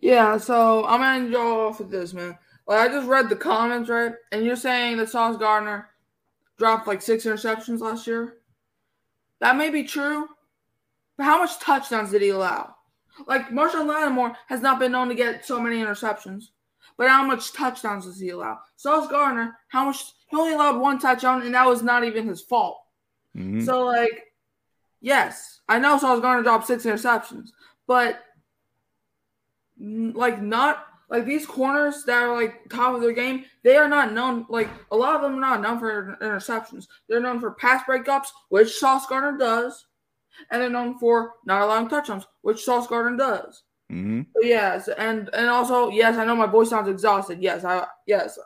Yeah, 0.00 0.38
so 0.38 0.84
I'm 0.86 1.00
gonna 1.00 1.30
go 1.30 1.68
off 1.68 1.80
with 1.80 1.90
this, 1.90 2.14
man. 2.14 2.38
Like 2.66 2.88
I 2.88 2.92
just 2.92 3.08
read 3.08 3.28
the 3.28 3.36
comments, 3.36 3.90
right? 3.90 4.12
And 4.30 4.44
you're 4.44 4.56
saying 4.56 4.98
that 4.98 5.08
Sauce 5.08 5.36
Gardner 5.36 5.88
dropped 6.58 6.86
like 6.86 7.00
six 7.00 7.24
interceptions 7.24 7.80
last 7.80 8.06
year. 8.06 8.38
That 9.40 9.56
may 9.56 9.70
be 9.70 9.84
true, 9.84 10.28
but 11.16 11.24
how 11.24 11.38
much 11.38 11.58
touchdowns 11.60 12.10
did 12.10 12.22
he 12.22 12.30
allow? 12.30 12.74
Like 13.26 13.48
Marshon 13.50 13.86
Lattimore 13.86 14.36
has 14.48 14.60
not 14.60 14.78
been 14.78 14.92
known 14.92 15.08
to 15.08 15.14
get 15.14 15.44
so 15.44 15.60
many 15.60 15.76
interceptions. 15.76 16.46
But 16.96 17.08
how 17.08 17.24
much 17.24 17.52
touchdowns 17.52 18.06
does 18.06 18.18
he 18.18 18.30
allow? 18.30 18.58
Sauce 18.74 19.08
Gardner, 19.08 19.56
how 19.68 19.84
much? 19.86 20.02
He 20.26 20.36
only 20.36 20.52
allowed 20.52 20.80
one 20.80 20.98
touchdown, 20.98 21.42
and 21.42 21.54
that 21.54 21.66
was 21.66 21.82
not 21.82 22.02
even 22.04 22.26
his 22.26 22.42
fault. 22.42 22.82
Mhm. 23.36 23.64
So, 23.64 23.84
like, 23.84 24.34
yes, 25.00 25.60
I 25.68 25.78
know 25.78 25.96
Sauce 25.96 26.20
Gardner 26.20 26.42
dropped 26.42 26.66
six 26.66 26.84
interceptions, 26.84 27.50
but 27.86 28.24
like, 29.78 30.42
not 30.42 30.87
like 31.10 31.24
these 31.24 31.46
corners 31.46 32.04
that 32.04 32.22
are 32.22 32.34
like 32.34 32.68
top 32.68 32.94
of 32.94 33.00
their 33.00 33.12
game. 33.12 33.44
They 33.62 33.76
are 33.76 33.88
not 33.88 34.12
known. 34.12 34.46
Like, 34.48 34.68
a 34.90 34.96
lot 34.96 35.16
of 35.16 35.22
them 35.22 35.36
are 35.36 35.40
not 35.40 35.60
known 35.62 35.78
for 35.78 36.16
interceptions. 36.20 36.86
They're 37.08 37.20
known 37.20 37.40
for 37.40 37.52
pass 37.52 37.82
breakups, 37.84 38.28
which 38.50 38.76
Sauce 38.76 39.06
Gardner 39.06 39.38
does, 39.38 39.86
and 40.50 40.60
they're 40.60 40.70
known 40.70 40.98
for 40.98 41.34
not 41.44 41.62
allowing 41.62 41.88
touchdowns, 41.88 42.26
which 42.42 42.64
Sauce 42.64 42.86
Gardner 42.86 43.16
does. 43.16 43.62
Mhm. 43.90 44.26
So 44.34 44.42
yes, 44.42 44.88
and 44.88 45.30
and 45.32 45.48
also 45.48 45.90
yes, 45.90 46.16
I 46.16 46.24
know 46.24 46.36
my 46.36 46.46
voice 46.46 46.70
sounds 46.70 46.88
exhausted. 46.88 47.40
Yes, 47.40 47.64
I 47.64 47.86
yes. 48.06 48.38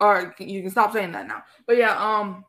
All 0.00 0.12
right, 0.12 0.38
you 0.40 0.60
can 0.60 0.70
stop 0.70 0.92
saying 0.92 1.12
that 1.12 1.26
now. 1.26 1.42
But 1.66 1.78
yeah, 1.78 1.96
um. 1.98 2.44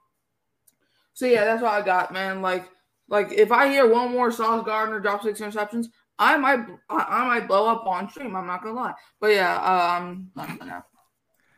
So 1.13 1.25
yeah, 1.25 1.45
that's 1.45 1.61
what 1.61 1.71
I 1.71 1.81
got, 1.81 2.11
man. 2.11 2.41
Like, 2.41 2.69
like 3.07 3.31
if 3.31 3.53
I 3.53 3.69
hear 3.69 3.87
one 3.87 4.11
more 4.11 4.31
Sauce 4.31 4.65
Gardner 4.65 4.99
drop 4.99 5.23
six 5.23 5.39
interceptions, 5.39 5.85
I 6.17 6.37
might 6.37 6.59
I, 6.89 7.25
might 7.25 7.47
blow 7.47 7.67
up 7.67 7.85
on 7.85 8.09
stream. 8.09 8.35
I'm 8.35 8.47
not 8.47 8.63
gonna 8.63 8.75
lie. 8.75 8.93
But 9.19 9.31
yeah, 9.31 10.03
um, 10.03 10.31
for 10.35 10.65
now. 10.65 10.85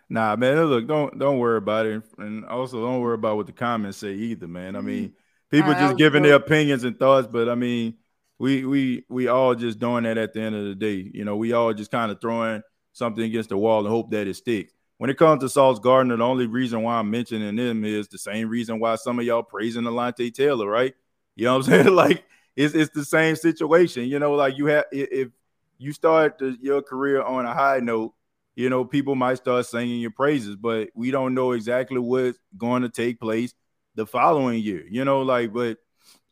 Nah, 0.10 0.36
man. 0.36 0.63
Look, 0.65 0.88
don't 0.88 1.17
don't 1.20 1.39
worry 1.39 1.58
about 1.58 1.86
it, 1.86 2.04
and 2.17 2.46
also 2.46 2.82
don't 2.82 3.02
worry 3.02 3.15
about 3.15 3.38
what 3.38 3.46
the 3.46 3.52
comments 3.52 3.98
say 3.98 4.13
either, 4.13 4.48
man. 4.48 4.76
I 4.76 4.82
mean, 4.82 5.13
people 5.52 5.72
Alright, 5.72 5.82
just 5.82 5.98
giving 5.98 6.24
their 6.24 6.36
opinions 6.36 6.84
and 6.84 6.98
thoughts, 6.98 7.28
but 7.28 7.50
I 7.50 7.56
mean, 7.56 7.96
we 8.39 8.65
we 8.65 9.06
we 9.10 9.28
all 9.28 9.54
just 9.54 9.80
doing 9.80 10.04
that 10.04 10.17
at 10.17 10.34
the 10.34 10.41
end 10.41 10.56
of 10.56 10.65
the 10.65 10.76
day. 10.76 11.10
You 11.13 11.26
know, 11.26 11.36
we 11.36 11.54
all 11.54 11.74
just 11.74 11.91
kind 11.91 12.12
of 12.12 12.22
throwing 12.22 12.62
something 12.93 13.24
against 13.24 13.50
the 13.50 13.58
wall 13.58 13.80
and 13.80 13.89
hope 13.89 14.12
that 14.12 14.28
it 14.28 14.36
sticks. 14.36 14.74
When 14.98 15.10
it 15.12 15.17
comes 15.17 15.43
to 15.43 15.50
Sauce 15.50 15.78
Gardner, 15.78 16.17
the 16.17 16.24
only 16.24 16.48
reason 16.48 16.82
why 16.82 16.96
I'm 16.96 17.12
mentioning 17.12 17.58
him 17.58 17.86
is 17.86 18.08
the 18.08 18.17
same 18.17 18.50
reason 18.50 18.80
why 18.80 18.96
some 18.96 19.20
of 19.20 19.26
y'all 19.26 19.43
praising 19.43 19.84
Alontae 19.84 20.34
Taylor, 20.34 20.67
right? 20.67 20.96
You 21.36 21.46
know 21.46 21.58
what 21.58 21.67
I'm 21.67 21.72
saying? 21.84 21.96
like 21.96 22.24
it's 22.58 22.74
it's 22.74 22.93
the 22.93 23.06
same 23.06 23.38
situation. 23.38 24.06
You 24.06 24.20
know, 24.20 24.34
like 24.34 24.58
you 24.58 24.65
have 24.65 24.86
if 24.91 25.30
you 25.78 25.93
start 25.93 26.39
the, 26.39 26.58
your 26.60 26.82
career 26.82 27.22
on 27.22 27.46
a 27.46 27.54
high 27.54 27.80
note, 27.80 28.13
you 28.56 28.70
know, 28.70 28.84
people 28.84 29.15
might 29.15 29.36
start 29.38 29.67
singing 29.67 30.02
your 30.02 30.12
praises, 30.12 30.56
but 30.56 30.89
we 30.96 31.12
don't 31.12 31.36
know 31.36 31.52
exactly 31.52 32.00
what's 32.00 32.39
going 32.58 32.82
to 32.82 32.89
take 32.89 33.20
place 33.20 33.54
the 33.93 34.08
following 34.08 34.60
year. 34.60 34.84
You 34.89 35.06
know, 35.06 35.22
like, 35.22 35.54
but 35.54 35.78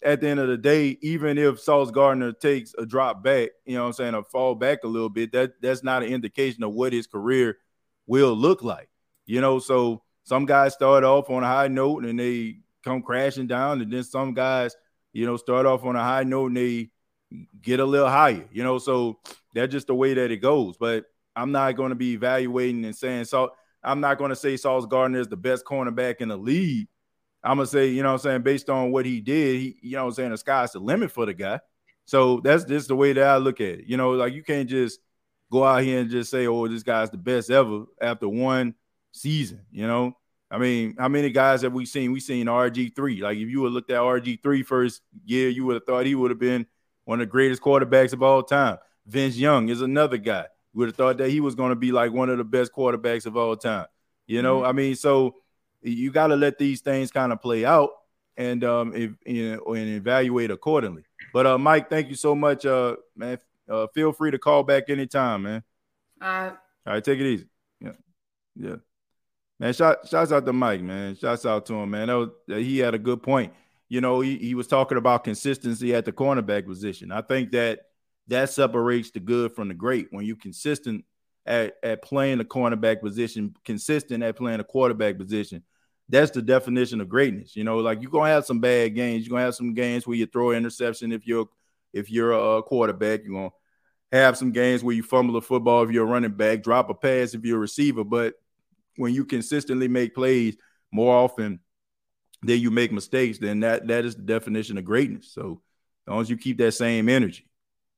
at 0.02 0.22
the 0.22 0.28
end 0.28 0.40
of 0.40 0.48
the 0.48 0.58
day, 0.58 0.98
even 1.02 1.38
if 1.38 1.60
Sauce 1.60 1.92
Gardner 1.92 2.32
takes 2.32 2.74
a 2.78 2.86
drop 2.86 3.24
back, 3.24 3.50
you 3.66 3.76
know 3.76 3.84
what 3.84 3.88
I'm 3.88 3.94
saying, 3.94 4.16
or 4.16 4.24
fall 4.24 4.56
back 4.56 4.84
a 4.84 4.88
little 4.88 5.10
bit, 5.10 5.32
that 5.34 5.62
that's 5.62 5.84
not 5.84 6.02
an 6.02 6.10
indication 6.10 6.64
of 6.64 6.74
what 6.74 6.92
his 6.92 7.06
career 7.06 7.58
will 8.08 8.36
look 8.36 8.64
like. 8.64 8.90
You 9.28 9.42
know, 9.42 9.60
so 9.60 10.02
some 10.24 10.46
guys 10.48 10.74
start 10.74 11.04
off 11.04 11.30
on 11.30 11.44
a 11.44 11.48
high 11.48 11.68
note 11.68 12.04
and 12.04 12.20
they 12.20 12.58
come 12.84 13.04
crashing 13.04 13.48
down, 13.48 13.82
and 13.82 13.94
then 13.94 14.04
some 14.04 14.34
guys, 14.34 14.76
you 15.15 15.25
know, 15.25 15.38
start 15.38 15.65
off 15.65 15.84
on 15.86 15.95
a 15.95 16.04
high 16.04 16.23
note 16.23 16.47
and 16.47 16.58
they 16.58 16.89
get 17.62 17.80
a 17.80 17.86
little 17.86 18.10
higher, 18.10 18.45
you 18.51 18.63
know. 18.63 18.78
So 18.78 19.19
that's 19.54 19.71
just 19.71 19.88
the 19.88 19.95
way 19.95 20.13
that 20.13 20.32
it 20.32 20.38
goes. 20.38 20.78
But 20.78 21.06
I'm 21.36 21.51
not 21.51 21.75
going 21.75 21.89
to 21.89 21.95
be 21.95 22.13
evaluating 22.13 22.86
and 22.86 22.95
saying 22.95 23.25
so. 23.25 23.54
I'm 23.84 23.99
not 23.99 24.17
going 24.17 24.30
to 24.30 24.36
say 24.36 24.58
Sauce 24.58 24.88
Gardner 24.88 25.19
is 25.19 25.28
the 25.28 25.38
best 25.38 25.63
cornerback 25.63 26.15
in 26.19 26.30
the 26.30 26.38
league. 26.38 26.88
I'm 27.43 27.58
gonna 27.58 27.67
say, 27.67 27.89
you 27.89 28.01
know 28.01 28.13
I'm 28.13 28.17
saying, 28.17 28.41
based 28.41 28.71
on 28.71 28.91
what 28.91 29.06
he 29.06 29.21
did, 29.21 29.60
he, 29.60 29.78
you 29.84 29.95
know 29.95 30.08
I'm 30.08 30.12
saying, 30.13 30.32
the 30.32 30.38
sky's 30.38 30.71
the 30.71 30.80
limit 30.80 31.12
for 31.12 31.28
the 31.28 31.34
guy. 31.34 31.60
So 32.06 32.39
that's 32.43 32.65
just 32.65 32.88
the 32.88 32.95
way 32.95 33.13
that 33.13 33.23
I 33.23 33.38
look 33.38 33.62
at 33.62 33.80
it. 33.80 33.86
You 33.86 33.97
know, 33.97 34.12
like 34.12 34.34
you 34.34 34.43
can't 34.43 34.67
just 34.67 34.99
go 35.51 35.63
out 35.63 35.84
here 35.84 35.99
and 35.99 36.10
just 36.10 36.32
say, 36.32 36.47
oh, 36.47 36.67
this 36.67 36.82
guy's 36.82 37.12
the 37.12 37.17
best 37.17 37.51
ever 37.51 37.86
after 38.01 38.28
one 38.28 38.73
season, 39.12 39.62
you 39.71 39.86
know. 39.86 40.17
I 40.50 40.58
mean, 40.58 40.96
how 40.98 41.08
many 41.08 41.32
guys 41.32 41.64
have 41.64 41.74
we 41.74 41.86
seen? 41.86 42.12
We 42.12 42.20
seen 42.20 42.46
RG3. 42.48 43.22
Like 43.22 43.38
if 43.38 43.50
you 43.50 43.62
would 43.62 43.72
looked 43.72 43.90
at 43.90 44.00
RG3 44.00 44.66
first 44.66 45.02
year, 45.26 45.50
you 45.50 45.66
would 45.66 45.76
have 45.76 45.86
thought 45.86 46.06
he 46.06 46.16
would 46.16 46.32
have 46.32 46.40
been 46.40 46.66
one 47.06 47.20
of 47.20 47.28
the 47.28 47.32
greatest 47.32 47.62
quarterbacks 47.62 48.14
of 48.14 48.22
all 48.22 48.44
time. 48.44 48.78
Vince 49.08 49.38
Young 49.38 49.70
is 49.70 49.82
another 49.82 50.18
guy. 50.18 50.46
Would 50.74 50.90
have 50.90 50.96
thought 50.96 51.18
that 51.18 51.30
he 51.30 51.40
was 51.40 51.56
going 51.56 51.70
to 51.70 51.76
be 51.76 51.92
like 51.92 52.12
one 52.12 52.30
of 52.30 52.38
the 52.38 52.44
best 52.44 52.74
quarterbacks 52.74 53.26
of 53.26 53.38
all 53.38 53.56
time. 53.56 53.88
You 54.28 54.42
know, 54.42 54.58
mm-hmm. 54.58 54.68
I 54.68 54.72
mean, 54.72 54.96
so 54.96 55.36
you 55.82 56.12
got 56.12 56.28
to 56.28 56.36
let 56.36 56.58
these 56.58 56.82
things 56.82 57.12
kind 57.12 57.32
of 57.32 57.42
play 57.42 57.64
out 57.64 57.90
and 58.38 58.64
um 58.64 58.94
if, 58.96 59.12
you 59.26 59.56
know, 59.56 59.74
and 59.74 59.90
evaluate 59.90 60.52
accordingly. 60.52 61.04
But 61.34 61.46
uh, 61.48 61.58
Mike, 61.58 61.90
thank 61.90 62.10
you 62.10 62.16
so 62.16 62.36
much, 62.36 62.66
uh, 62.66 62.96
man. 63.16 63.38
Uh, 63.68 63.88
feel 63.88 64.12
free 64.12 64.32
to 64.32 64.38
call 64.38 64.64
back 64.64 64.90
anytime, 64.90 65.44
man. 65.44 65.64
Uh, 66.22 66.52
All 66.86 66.94
right, 66.94 67.04
take 67.04 67.20
it 67.20 67.26
easy. 67.26 67.48
Yeah, 67.82 67.92
yeah, 68.56 68.76
man. 69.60 69.74
Shout, 69.74 70.08
shouts 70.08 70.32
out 70.32 70.46
to 70.46 70.54
Mike, 70.54 70.82
man. 70.82 71.15
Shouts 71.15 71.46
out 71.46 71.65
to 71.68 71.76
him, 71.76 71.91
man. 71.91 72.08
Was, 72.08 72.30
he 72.48 72.80
had 72.80 72.96
a 72.96 73.00
good 73.00 73.22
point. 73.24 73.54
You 73.88 74.02
know, 74.02 74.22
he, 74.22 74.38
he 74.38 74.56
was 74.56 74.68
talking 74.68 74.98
about 74.98 75.24
consistency 75.24 75.94
at 75.94 76.06
the 76.06 76.12
cornerback 76.12 76.65
position. 76.65 77.12
I 77.12 77.22
think 77.22 77.52
that 77.52 77.82
that 78.28 78.50
separates 78.50 79.12
the 79.12 79.20
good 79.20 79.54
from 79.54 79.68
the 79.68 79.76
great 79.76 80.08
when 80.10 80.26
you're 80.26 80.36
consistent 80.36 81.06
at, 81.46 81.76
at 81.84 82.02
playing 82.02 82.39
the 82.39 82.46
cornerback 82.46 83.02
position, 83.02 83.56
consistent 83.63 84.24
at 84.24 84.36
playing 84.36 84.58
the 84.58 84.63
quarterback 84.63 85.18
position 85.18 85.63
that's 86.10 86.32
the 86.32 86.41
definition 86.41 87.02
of 87.02 87.10
greatness. 87.10 87.56
You 87.56 87.63
know, 87.63 87.78
like 87.78 88.02
you're 88.02 88.12
gonna 88.12 88.30
have 88.30 88.46
some 88.46 88.60
bad 88.60 88.96
games. 88.96 89.26
You're 89.26 89.32
gonna 89.32 89.46
have 89.46 89.56
some 89.56 89.74
games 89.74 90.06
where 90.06 90.18
you 90.18 90.26
throw 90.26 90.52
an 90.52 90.58
interception 90.58 91.12
if 91.12 91.26
you're 91.26 91.48
if 91.94 92.12
you're 92.12 92.32
a 92.32 92.62
quarterback. 92.63 93.24
You're 93.24 93.34
gonna 93.34 93.52
have 94.12 94.38
some 94.38 94.52
games 94.52 94.84
where 94.84 94.96
you 94.96 95.04
fumble 95.04 95.34
the 95.34 95.41
football 95.41 95.84
if 95.84 95.91
you're 95.91 96.08
a 96.08 96.10
running 96.10 96.32
back, 96.32 96.62
drop 96.62 96.89
a 96.89 96.94
pass 96.94 97.34
if 97.34 97.44
you're 97.44 97.58
a 97.58 97.62
receiver. 97.62 98.04
But 98.04 98.36
when 98.98 99.14
you 99.14 99.26
consistently 99.26 99.88
make 99.88 100.16
plays 100.16 100.58
more 100.92 101.16
often 101.16 101.60
than 102.44 102.60
you 102.60 102.72
make 102.72 102.92
mistakes, 102.92 103.38
then 103.38 103.62
that 103.62 103.88
that 103.88 104.06
is 104.06 104.16
the 104.16 104.22
definition 104.22 104.78
of 104.78 104.86
greatness. 104.86 105.32
So 105.32 105.62
as 106.08 106.12
long 106.12 106.22
as 106.22 106.30
you 106.30 106.38
keep 106.38 106.58
that 106.60 106.74
same 106.74 107.10
energy. 107.10 107.48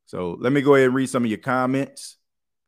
So 0.05 0.37
let 0.39 0.53
me 0.53 0.61
go 0.61 0.75
ahead 0.75 0.87
and 0.87 0.95
read 0.95 1.09
some 1.09 1.23
of 1.23 1.29
your 1.29 1.39
comments. 1.39 2.17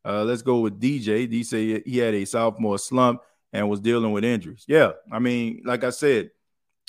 Uh, 0.04 0.24
let's 0.24 0.42
go 0.42 0.60
with 0.60 0.80
DJ. 0.80 1.30
D 1.30 1.44
say 1.44 1.82
he 1.86 1.98
had 1.98 2.14
a 2.14 2.26
sophomore 2.26 2.78
slump 2.78 3.22
and 3.54 3.70
was 3.70 3.80
dealing 3.80 4.12
with 4.12 4.24
injuries. 4.24 4.66
Yeah, 4.68 4.92
I 5.12 5.20
mean, 5.20 5.62
like 5.66 5.84
I 5.84 5.90
said, 5.90 6.32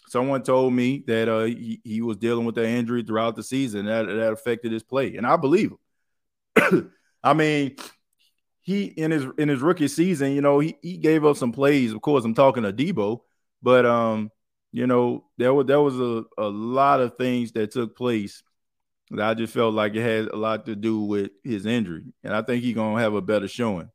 someone 0.09 0.43
told 0.43 0.73
me 0.73 1.05
that 1.07 1.29
uh, 1.29 1.45
he, 1.45 1.81
he 1.85 2.03
was 2.03 2.17
dealing 2.17 2.45
with 2.45 2.57
the 2.57 2.67
injury 2.67 3.03
throughout 3.03 3.37
the 3.37 3.43
season 3.43 3.87
that 3.87 4.07
that 4.07 4.33
affected 4.33 4.73
his 4.73 4.83
play, 4.83 5.17
and 5.17 5.27
I 5.27 5.37
believe 5.37 5.73
him. 6.57 6.91
I 7.23 7.35
mean, 7.35 7.77
he 8.63 8.85
in 8.85 9.11
his 9.11 9.27
in 9.39 9.49
his 9.49 9.61
rookie 9.61 9.89
season, 9.89 10.33
you 10.33 10.41
know, 10.41 10.59
he, 10.59 10.77
he 10.83 10.97
gave 10.97 11.25
up 11.25 11.37
some 11.37 11.53
plays. 11.53 11.93
Of 11.93 12.01
course, 12.03 12.25
I'm 12.25 12.35
talking 12.35 12.63
to 12.63 12.73
Debo, 12.73 13.21
but 13.63 13.87
um, 13.87 14.31
you 14.73 14.87
know, 14.87 15.25
there 15.39 15.55
was 15.55 15.67
there 15.67 15.81
was 15.81 15.99
a, 15.99 16.25
a 16.39 16.49
lot 16.49 17.01
of 17.01 17.17
things 17.17 17.53
that 17.53 17.73
took 17.73 17.97
place 17.97 18.43
that 19.11 19.29
I 19.29 19.35
just 19.35 19.53
felt 19.53 19.75
like 19.75 19.95
it 19.95 20.03
had 20.03 20.29
a 20.29 20.37
lot 20.37 20.67
to 20.67 20.77
do 20.77 21.01
with 21.01 21.31
his 21.43 21.67
injury, 21.67 22.05
and 22.23 22.35
I 22.35 22.43
think 22.43 22.63
he's 22.63 22.75
gonna 22.75 23.01
have 23.01 23.15
a 23.15 23.23
better 23.23 23.49
showing. 23.49 23.91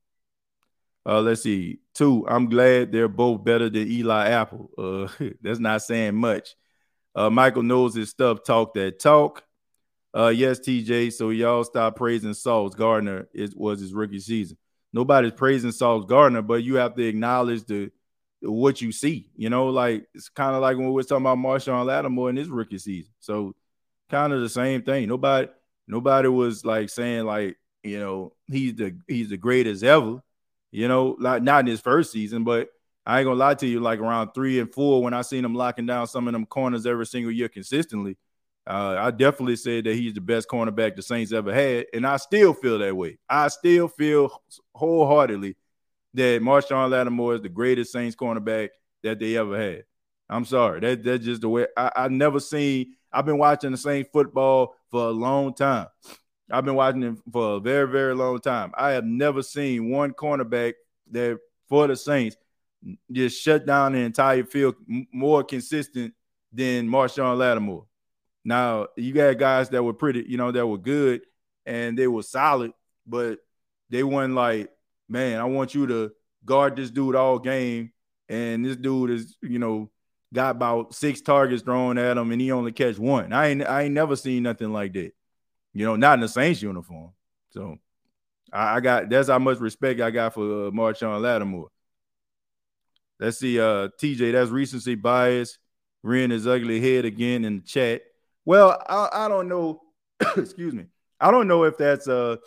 Uh, 1.05 1.21
let's 1.21 1.43
see. 1.43 1.79
Two, 1.93 2.25
I'm 2.27 2.49
glad 2.49 2.91
they're 2.91 3.07
both 3.07 3.43
better 3.43 3.69
than 3.69 3.87
Eli 3.87 4.29
Apple. 4.29 4.71
Uh, 4.77 5.07
that's 5.41 5.59
not 5.59 5.83
saying 5.83 6.15
much. 6.15 6.55
Uh, 7.13 7.29
Michael 7.29 7.63
knows 7.63 7.95
his 7.95 8.09
stuff. 8.09 8.43
Talk 8.43 8.73
that 8.73 8.99
talk. 8.99 9.43
Uh, 10.15 10.29
yes, 10.29 10.59
TJ. 10.59 11.11
So 11.13 11.29
y'all 11.29 11.63
stop 11.63 11.95
praising 11.95 12.33
Sauce 12.33 12.73
Gardner. 12.73 13.27
It 13.33 13.55
was 13.55 13.79
his 13.79 13.93
rookie 13.93 14.19
season. 14.19 14.57
Nobody's 14.93 15.33
praising 15.33 15.71
Sauce 15.71 16.05
Gardner, 16.05 16.41
but 16.41 16.63
you 16.63 16.75
have 16.75 16.95
to 16.95 17.03
acknowledge 17.03 17.65
the 17.65 17.91
what 18.41 18.81
you 18.81 18.91
see. 18.91 19.29
You 19.35 19.49
know, 19.49 19.67
like 19.67 20.07
it's 20.13 20.29
kind 20.29 20.55
of 20.55 20.61
like 20.61 20.77
when 20.77 20.87
we 20.87 20.93
were 20.93 21.03
talking 21.03 21.25
about 21.25 21.37
Marshon 21.37 21.85
Lattimore 21.85 22.29
in 22.29 22.37
his 22.37 22.49
rookie 22.49 22.77
season. 22.77 23.11
So 23.19 23.55
kind 24.09 24.31
of 24.31 24.41
the 24.41 24.49
same 24.49 24.83
thing. 24.83 25.09
Nobody, 25.09 25.49
nobody 25.87 26.29
was 26.29 26.63
like 26.63 26.89
saying 26.89 27.25
like 27.25 27.57
you 27.83 27.99
know 27.99 28.33
he's 28.47 28.75
the 28.75 28.97
he's 29.07 29.29
the 29.29 29.37
greatest 29.37 29.83
ever 29.83 30.21
you 30.75 30.89
know, 30.89 31.15
like 31.21 31.41
not 31.41 31.61
in 31.61 31.67
his 31.67 31.79
first 31.79 32.11
season, 32.11 32.43
but 32.43 32.67
I 33.05 33.19
ain't 33.19 33.25
gonna 33.25 33.39
lie 33.39 33.53
to 33.55 33.65
you, 33.65 33.79
like 33.79 33.99
around 33.99 34.31
three 34.33 34.59
and 34.59 34.71
four, 34.73 35.01
when 35.01 35.13
I 35.13 35.21
seen 35.21 35.45
him 35.45 35.55
locking 35.55 35.85
down 35.85 36.05
some 36.05 36.27
of 36.27 36.33
them 36.33 36.45
corners 36.45 36.85
every 36.85 37.05
single 37.05 37.31
year 37.31 37.47
consistently, 37.47 38.17
uh, 38.67 38.97
I 38.99 39.11
definitely 39.11 39.57
said 39.57 39.83
that 39.83 39.95
he's 39.95 40.13
the 40.13 40.21
best 40.21 40.47
cornerback 40.49 40.95
the 40.95 41.03
Saints 41.03 41.31
ever 41.31 41.53
had, 41.53 41.85
and 41.93 42.05
I 42.05 42.17
still 42.17 42.53
feel 42.53 42.79
that 42.79 42.95
way. 42.95 43.19
I 43.29 43.47
still 43.49 43.87
feel 43.87 44.41
wholeheartedly 44.73 45.55
that 46.15 46.41
Marshon 46.41 46.89
Lattimore 46.89 47.35
is 47.35 47.41
the 47.41 47.49
greatest 47.49 47.91
Saints 47.91 48.15
cornerback 48.15 48.69
that 49.03 49.19
they 49.19 49.37
ever 49.37 49.57
had. 49.57 49.83
I'm 50.27 50.45
sorry, 50.45 50.79
that 50.79 51.03
that's 51.03 51.23
just 51.23 51.41
the 51.41 51.49
way 51.49 51.67
I, 51.77 51.91
I 51.95 52.07
never 52.07 52.39
seen. 52.39 52.95
I've 53.13 53.25
been 53.25 53.37
watching 53.37 53.71
the 53.71 53.77
Saints 53.77 54.09
football 54.11 54.75
for 54.89 55.09
a 55.09 55.11
long 55.11 55.53
time. 55.53 55.87
I've 56.51 56.65
been 56.65 56.75
watching 56.75 57.01
him 57.01 57.21
for 57.31 57.57
a 57.57 57.59
very, 57.59 57.87
very 57.87 58.15
long 58.15 58.39
time. 58.39 58.71
I 58.75 58.91
have 58.91 59.05
never 59.05 59.43
seen 59.43 59.89
one 59.89 60.13
cornerback 60.13 60.73
that 61.11 61.39
for 61.69 61.87
the 61.87 61.95
Saints 61.95 62.35
just 63.11 63.41
shut 63.41 63.65
down 63.65 63.93
the 63.93 63.99
entire 63.99 64.43
field 64.43 64.75
more 65.11 65.43
consistent 65.43 66.13
than 66.51 66.87
Marshon 66.87 67.37
Lattimore. 67.37 67.85
Now 68.45 68.87
you 68.95 69.11
got 69.11 69.37
guys 69.37 69.69
that 69.69 69.83
were 69.83 69.93
pretty, 69.93 70.25
you 70.27 70.37
know, 70.37 70.51
that 70.51 70.65
were 70.65 70.77
good 70.77 71.21
and 71.65 71.97
they 71.97 72.07
were 72.07 72.23
solid, 72.23 72.71
but 73.05 73.39
they 73.89 74.03
weren't 74.03 74.35
like, 74.35 74.69
man, 75.09 75.39
I 75.39 75.45
want 75.45 75.75
you 75.75 75.87
to 75.87 76.11
guard 76.45 76.77
this 76.77 76.91
dude 76.91 77.15
all 77.15 77.39
game, 77.39 77.91
and 78.29 78.63
this 78.63 78.77
dude 78.77 79.09
is, 79.09 79.35
you 79.41 79.59
know, 79.59 79.89
got 80.33 80.51
about 80.51 80.93
six 80.93 81.21
targets 81.21 81.63
thrown 81.63 81.97
at 81.97 82.17
him, 82.17 82.31
and 82.31 82.39
he 82.39 82.51
only 82.51 82.71
catch 82.71 82.97
one. 82.97 83.33
I 83.33 83.47
ain't, 83.47 83.67
I 83.67 83.83
ain't 83.83 83.93
never 83.93 84.15
seen 84.15 84.43
nothing 84.43 84.71
like 84.71 84.93
that 84.93 85.11
you 85.75 85.85
know, 85.85 85.97
not 85.97 86.13
in 86.15 86.21
the 86.21 86.29
Saints 86.29 86.61
uniform. 86.61 87.11
So 87.49 87.77
I, 88.51 88.77
I 88.77 88.79
got 88.79 89.09
that's 89.09 89.27
how 89.27 89.37
much 89.37 89.59
respect 89.59 90.01
I 90.01 90.09
got 90.09 90.33
for 90.33 90.67
uh, 90.67 90.71
Marshon 90.71 91.21
Lattimore. 91.21 91.67
Let's 93.19 93.39
see, 93.39 93.59
uh, 93.59 93.89
TJ, 94.01 94.31
that's 94.31 94.49
recency 94.49 94.95
bias. 94.95 95.59
Rearing 96.01 96.31
his 96.31 96.47
ugly 96.47 96.79
head 96.79 97.03
again 97.03 97.43
in 97.45 97.57
the 97.57 97.63
chat. 97.63 98.03
Well, 98.45 98.81
I, 98.87 99.09
I 99.11 99.27
don't 99.27 99.47
know. 99.47 99.81
excuse 100.37 100.73
me. 100.73 100.85
I 101.19 101.31
don't 101.31 101.47
know 101.47 101.63
if 101.63 101.77
that's 101.77 102.07
uh 102.07 102.37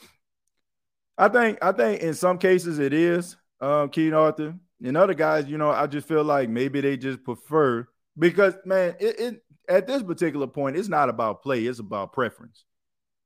I 1.17 1.29
think 1.29 1.59
I 1.61 1.73
think 1.73 2.03
in 2.03 2.15
some 2.15 2.39
cases 2.39 2.79
it 2.79 2.93
is 2.93 3.37
um 3.61 3.91
King 3.91 4.15
Arthur. 4.15 4.55
In 4.81 4.95
other 4.95 5.15
guys, 5.15 5.47
you 5.47 5.59
know, 5.59 5.71
I 5.71 5.89
just 5.89 6.07
feel 6.07 6.23
like 6.23 6.49
maybe 6.49 6.81
they 6.81 6.97
just 6.97 7.25
prefer 7.25 7.89
because 8.17 8.55
man, 8.65 8.95
it, 9.01 9.21
it 9.21 9.43
at 9.69 9.87
this 9.87 10.03
particular 10.03 10.47
point, 10.47 10.77
it's 10.77 10.89
not 10.89 11.09
about 11.09 11.43
play, 11.43 11.65
it's 11.65 11.81
about 11.81 12.13
preference. 12.13 12.65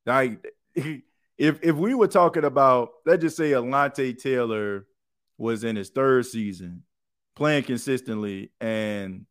Like 0.07 0.45
if 0.75 1.03
if 1.39 1.77
we 1.77 1.95
were 1.95 2.09
talking 2.09 2.45
about, 2.45 2.91
let's 3.05 3.23
just 3.23 3.37
say 3.37 3.51
Alontae 3.51 4.19
Taylor 4.19 4.87
was 5.39 5.65
in 5.65 5.77
his 5.77 5.91
third 5.91 6.25
season, 6.27 6.85
playing 7.37 7.65
consistently, 7.65 8.53
and 8.61 9.27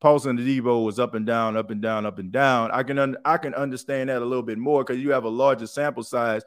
Paulson 0.00 0.38
Debo 0.38 0.84
was 0.84 0.98
up 0.98 1.14
and 1.14 1.26
down, 1.26 1.56
up 1.56 1.70
and 1.70 1.82
down, 1.82 2.06
up 2.06 2.18
and 2.18 2.30
down. 2.30 2.70
I 2.70 2.82
can 2.84 2.98
un- 2.98 3.16
I 3.24 3.36
can 3.36 3.54
understand 3.54 4.10
that 4.10 4.22
a 4.22 4.24
little 4.24 4.44
bit 4.44 4.58
more 4.58 4.84
because 4.84 5.02
you 5.02 5.12
have 5.12 5.24
a 5.24 5.28
larger 5.28 5.66
sample 5.66 6.04
size 6.04 6.42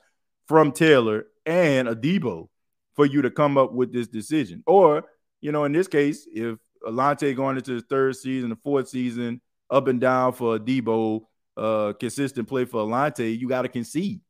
from 0.47 0.71
Taylor 0.71 1.25
and 1.45 1.87
Adebo 1.87 2.47
for 2.95 3.05
you 3.05 3.21
to 3.21 3.31
come 3.31 3.57
up 3.57 3.73
with 3.73 3.91
this 3.91 4.07
decision. 4.07 4.63
Or, 4.65 5.03
you 5.41 5.51
know, 5.51 5.65
in 5.65 5.71
this 5.71 5.87
case, 5.87 6.27
if 6.31 6.59
Alontae 6.85 7.35
going 7.35 7.57
into 7.57 7.73
his 7.73 7.83
third 7.89 8.15
season, 8.15 8.49
the 8.49 8.55
fourth 8.57 8.89
season, 8.89 9.41
up 9.69 9.87
and 9.87 9.99
down 9.99 10.33
for 10.33 10.57
Adebo, 10.57 11.21
uh, 11.57 11.93
consistent 11.99 12.47
play 12.47 12.65
for 12.65 12.85
Alontae, 12.85 13.37
you 13.37 13.47
got 13.49 13.63
to 13.63 13.69
concede. 13.69 14.21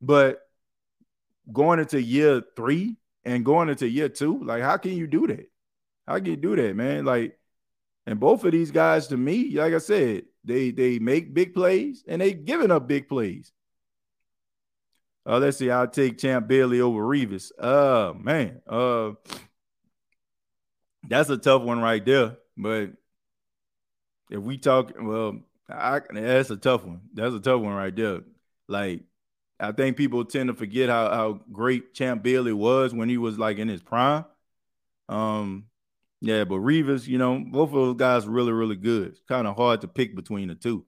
But 0.00 0.40
going 1.50 1.78
into 1.78 2.00
year 2.00 2.42
three 2.56 2.96
and 3.24 3.44
going 3.44 3.68
into 3.68 3.88
year 3.88 4.08
two, 4.08 4.42
like 4.44 4.62
how 4.62 4.76
can 4.76 4.92
you 4.92 5.06
do 5.06 5.26
that? 5.28 5.50
How 6.06 6.16
can 6.16 6.26
you 6.26 6.36
do 6.36 6.56
that, 6.56 6.76
man? 6.76 7.04
Like, 7.04 7.38
and 8.06 8.20
both 8.20 8.44
of 8.44 8.52
these 8.52 8.70
guys, 8.70 9.08
to 9.08 9.16
me, 9.16 9.50
like 9.56 9.74
I 9.74 9.78
said, 9.78 10.24
they 10.44 10.70
they 10.70 10.98
make 10.98 11.34
big 11.34 11.54
plays 11.54 12.04
and 12.06 12.20
they 12.20 12.32
giving 12.32 12.70
up 12.70 12.86
big 12.86 13.08
plays. 13.08 13.52
Uh, 15.28 15.38
let's 15.38 15.56
see. 15.56 15.70
I'll 15.70 15.88
take 15.88 16.18
Champ 16.18 16.46
Bailey 16.46 16.80
over 16.80 17.00
Revis. 17.00 17.50
Uh 17.58 18.14
man. 18.16 18.60
Uh 18.66 19.12
that's 21.08 21.30
a 21.30 21.36
tough 21.36 21.62
one 21.62 21.80
right 21.80 22.04
there. 22.04 22.36
But 22.56 22.92
if 24.30 24.40
we 24.40 24.58
talk, 24.58 24.92
well, 25.00 25.40
I, 25.68 26.00
that's 26.12 26.50
a 26.50 26.56
tough 26.56 26.84
one. 26.84 27.00
That's 27.14 27.34
a 27.34 27.40
tough 27.40 27.60
one 27.60 27.74
right 27.74 27.94
there. 27.94 28.20
Like, 28.68 29.02
I 29.58 29.72
think 29.72 29.96
people 29.96 30.24
tend 30.24 30.48
to 30.48 30.54
forget 30.54 30.88
how, 30.88 31.08
how 31.08 31.40
great 31.52 31.94
Champ 31.94 32.22
Bailey 32.22 32.52
was 32.52 32.92
when 32.92 33.08
he 33.08 33.18
was 33.18 33.38
like 33.38 33.58
in 33.58 33.68
his 33.68 33.82
prime. 33.82 34.24
Um, 35.08 35.66
yeah, 36.20 36.44
but 36.44 36.56
Revis, 36.56 37.06
you 37.06 37.18
know, 37.18 37.38
both 37.38 37.70
of 37.70 37.74
those 37.74 37.96
guys 37.96 38.26
really, 38.26 38.52
really 38.52 38.76
good. 38.76 39.16
Kind 39.28 39.46
of 39.46 39.56
hard 39.56 39.82
to 39.82 39.88
pick 39.88 40.16
between 40.16 40.48
the 40.48 40.54
two. 40.54 40.84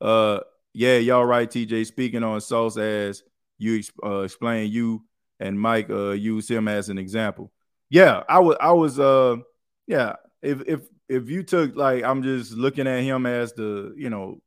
Uh, 0.00 0.40
yeah, 0.74 0.98
y'all 0.98 1.24
right, 1.24 1.48
TJ. 1.48 1.86
Speaking 1.86 2.22
on 2.22 2.40
Sauce 2.40 2.76
as 2.76 3.22
you 3.58 3.82
uh, 4.04 4.20
explain, 4.20 4.70
you 4.70 5.04
and 5.40 5.58
Mike 5.58 5.88
uh 5.90 6.10
use 6.10 6.48
him 6.48 6.68
as 6.68 6.88
an 6.88 6.98
example. 6.98 7.52
Yeah, 7.88 8.22
I 8.28 8.40
was, 8.40 8.56
I 8.60 8.72
was, 8.72 8.98
uh, 8.98 9.36
yeah. 9.86 10.16
If 10.42 10.62
if 10.66 10.80
if 11.08 11.30
you 11.30 11.42
took 11.42 11.74
like 11.76 12.04
I'm 12.04 12.22
just 12.22 12.52
looking 12.52 12.86
at 12.86 13.02
him 13.02 13.24
as 13.24 13.54
the 13.54 13.94
you 13.96 14.10
know, 14.10 14.40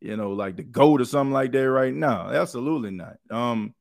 you 0.00 0.16
know, 0.16 0.32
like 0.32 0.56
the 0.56 0.62
goat 0.62 1.00
or 1.00 1.04
something 1.04 1.32
like 1.32 1.50
that 1.52 1.68
right 1.68 1.92
now, 1.92 2.30
absolutely 2.30 2.92
not. 2.92 3.16
Um, 3.30 3.74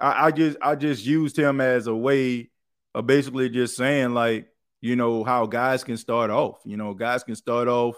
I, 0.00 0.26
I 0.26 0.30
just 0.32 0.56
I 0.60 0.74
just 0.74 1.06
used 1.06 1.38
him 1.38 1.60
as 1.60 1.86
a 1.86 1.94
way 1.94 2.50
of 2.94 3.06
basically 3.06 3.48
just 3.48 3.76
saying 3.76 4.12
like 4.14 4.48
you 4.82 4.96
know 4.96 5.22
how 5.24 5.46
guys 5.46 5.84
can 5.84 5.96
start 5.96 6.30
off. 6.30 6.58
You 6.64 6.76
know, 6.76 6.92
guys 6.92 7.22
can 7.22 7.36
start 7.36 7.68
off 7.68 7.96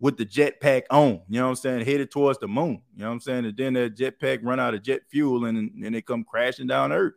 with 0.00 0.16
the 0.16 0.26
jetpack 0.26 0.84
on, 0.90 1.20
you 1.28 1.38
know 1.38 1.44
what 1.44 1.50
I'm 1.50 1.56
saying, 1.56 1.84
headed 1.84 2.10
towards 2.10 2.38
the 2.38 2.48
moon. 2.48 2.82
You 2.96 3.02
know 3.02 3.08
what 3.08 3.12
I'm 3.12 3.20
saying? 3.20 3.44
And 3.44 3.56
then 3.56 3.74
that 3.74 3.96
jetpack 3.96 4.40
run 4.42 4.58
out 4.58 4.74
of 4.74 4.82
jet 4.82 5.02
fuel 5.08 5.44
and 5.44 5.56
and 5.84 5.94
they 5.94 6.02
come 6.02 6.24
crashing 6.24 6.66
down 6.66 6.90
Earth. 6.90 7.14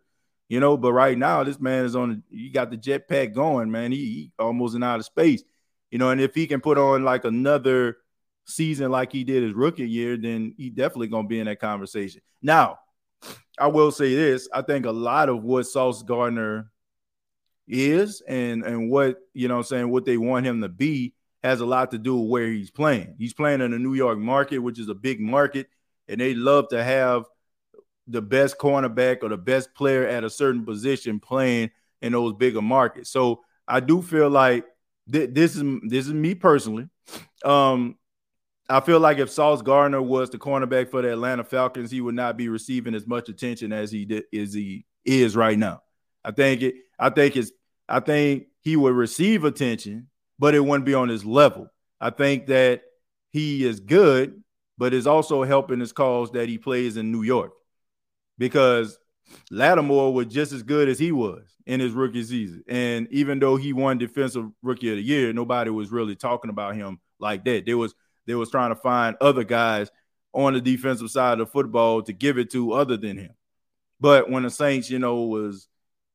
You 0.50 0.60
know, 0.60 0.78
but 0.78 0.93
right 0.93 1.18
now 1.18 1.43
this 1.43 1.60
man 1.60 1.86
is 1.86 1.95
on. 1.95 2.24
you 2.30 2.52
got 2.52 2.72
the 2.72 2.78
jetpack 2.78 3.34
going, 3.34 3.72
man. 3.72 3.91
He, 3.91 3.97
he 3.97 4.32
almost 4.38 4.76
in 4.76 4.84
outer 4.84 5.04
space. 5.04 5.43
You 5.91 5.97
know, 5.97 6.10
and 6.10 6.20
if 6.20 6.36
he 6.36 6.45
can 6.45 6.60
put 6.60 6.78
on 6.78 7.04
like 7.04 7.24
another 7.24 7.97
season 8.45 8.91
like 8.91 9.12
he 9.12 9.24
did 9.24 9.43
his 9.43 9.54
rookie 9.54 9.88
year, 9.88 10.18
then 10.18 10.54
he 10.58 10.70
definitely 10.70 11.08
gonna 11.08 11.28
be 11.28 11.39
in 11.39 11.45
that 11.45 11.62
conversation. 11.62 12.22
Now, 12.41 12.80
I 13.58 13.68
will 13.68 13.91
say 13.91 14.14
this: 14.14 14.50
I 14.54 14.62
think 14.62 14.86
a 14.86 14.91
lot 14.91 15.30
of 15.30 15.43
what 15.43 15.64
Sauce 15.68 16.04
Gardner 16.04 16.70
is 17.70 18.22
and 18.28 18.64
and 18.64 18.90
what 18.90 19.18
you 19.34 19.48
know, 19.48 19.58
I'm 19.58 19.64
saying 19.64 19.90
what 19.90 20.06
they 20.06 20.18
want 20.18 20.46
him 20.46 20.62
to 20.62 20.70
be 20.70 21.14
has 21.44 21.62
a 21.62 21.66
lot 21.66 21.92
to 21.92 21.98
do 21.98 22.18
with 22.18 22.30
where 22.30 22.48
he's 22.48 22.72
playing. 22.72 23.16
He's 23.18 23.34
playing 23.34 23.62
in 23.62 23.72
the 23.72 23.80
New 23.80 23.94
York 23.94 24.18
market, 24.18 24.60
which 24.60 24.80
is 24.80 24.90
a 24.90 24.96
big 24.96 25.22
market, 25.22 25.68
and 26.08 26.20
they 26.20 26.34
love 26.34 26.68
to 26.70 26.84
have 26.84 27.26
the 28.08 28.22
best 28.22 28.58
cornerback 28.58 29.20
or 29.22 29.30
the 29.30 29.38
best 29.38 29.74
player 29.76 30.06
at 30.06 30.24
a 30.24 30.30
certain 30.30 30.66
position 30.66 31.20
playing 31.20 31.70
in 32.02 32.12
those 32.12 32.34
bigger 32.34 32.62
markets. 32.62 33.10
So 33.12 33.42
I 33.68 33.80
do 33.80 34.02
feel 34.02 34.30
like 34.30 34.66
th- 35.12 35.30
this 35.32 35.56
is 35.56 35.64
this 35.84 36.08
is 36.08 36.14
me 36.14 36.36
personally. 36.36 36.90
Um, 37.46 37.98
I 38.70 38.82
feel 38.82 39.00
like 39.00 39.18
if 39.18 39.32
Sauce 39.32 39.62
Gardner 39.62 40.02
was 40.02 40.30
the 40.30 40.38
cornerback 40.38 40.90
for 40.90 41.02
the 41.02 41.12
Atlanta 41.12 41.44
Falcons, 41.44 41.90
he 41.90 42.02
would 42.02 42.16
not 42.16 42.38
be 42.38 42.50
receiving 42.50 42.94
as 42.94 43.08
much 43.08 43.30
attention 43.30 43.74
as 43.74 43.92
he 43.92 44.06
did, 44.06 44.26
as 44.34 44.54
he 44.54 44.86
is 45.06 45.36
right 45.36 45.58
now. 45.58 45.82
I 46.24 46.32
think 46.32 46.62
it. 46.62 46.76
I 47.00 47.10
think 47.10 47.36
it's. 47.36 47.52
I 47.90 48.00
think 48.00 48.48
he 48.62 48.76
would 48.76 48.94
receive 48.94 49.44
attention, 49.44 50.08
but 50.38 50.56
it 50.56 50.60
wouldn't 50.60 50.86
be 50.86 50.94
on 50.94 51.10
his 51.10 51.26
level. 51.26 51.70
I 52.00 52.12
think 52.12 52.48
that 52.48 52.84
he 53.32 53.66
is 53.66 53.80
good, 53.80 54.44
but 54.78 54.94
is 54.94 55.08
also 55.08 55.44
helping 55.44 55.80
his 55.80 55.92
cause 55.92 56.32
that 56.32 56.48
he 56.48 56.58
plays 56.58 56.98
in 56.98 57.12
New 57.12 57.24
York 57.24 57.52
because 58.38 58.98
Lattimore 59.52 60.14
was 60.14 60.28
just 60.28 60.52
as 60.52 60.64
good 60.64 60.90
as 60.90 60.98
he 60.98 61.12
was 61.12 61.44
in 61.66 61.80
his 61.80 61.94
rookie 61.94 62.24
season. 62.24 62.64
And 62.68 63.08
even 63.12 63.40
though 63.40 63.58
he 63.58 63.74
won 63.74 63.98
defensive 63.98 64.46
rookie 64.64 64.90
of 64.90 64.98
the 64.98 65.04
year, 65.04 65.34
nobody 65.34 65.70
was 65.70 65.92
really 65.92 66.16
talking 66.16 66.50
about 66.50 66.76
him 66.76 67.00
like 67.20 67.46
that. 67.46 67.66
There 67.66 67.78
was 67.78 67.94
they 68.26 68.36
was 68.36 68.52
trying 68.52 68.70
to 68.70 68.76
find 68.76 69.16
other 69.22 69.44
guys 69.44 69.90
on 70.34 70.54
the 70.54 70.62
defensive 70.62 71.10
side 71.10 71.34
of 71.34 71.40
the 71.40 71.46
football 71.48 72.02
to 72.04 72.14
give 72.14 72.38
it 72.38 72.52
to 72.52 72.74
other 72.74 72.98
than 72.98 73.18
him. 73.18 73.32
But 74.00 74.30
when 74.30 74.44
the 74.44 74.50
Saints, 74.50 74.90
you 74.90 75.00
know, 75.00 75.24
was 75.24 75.68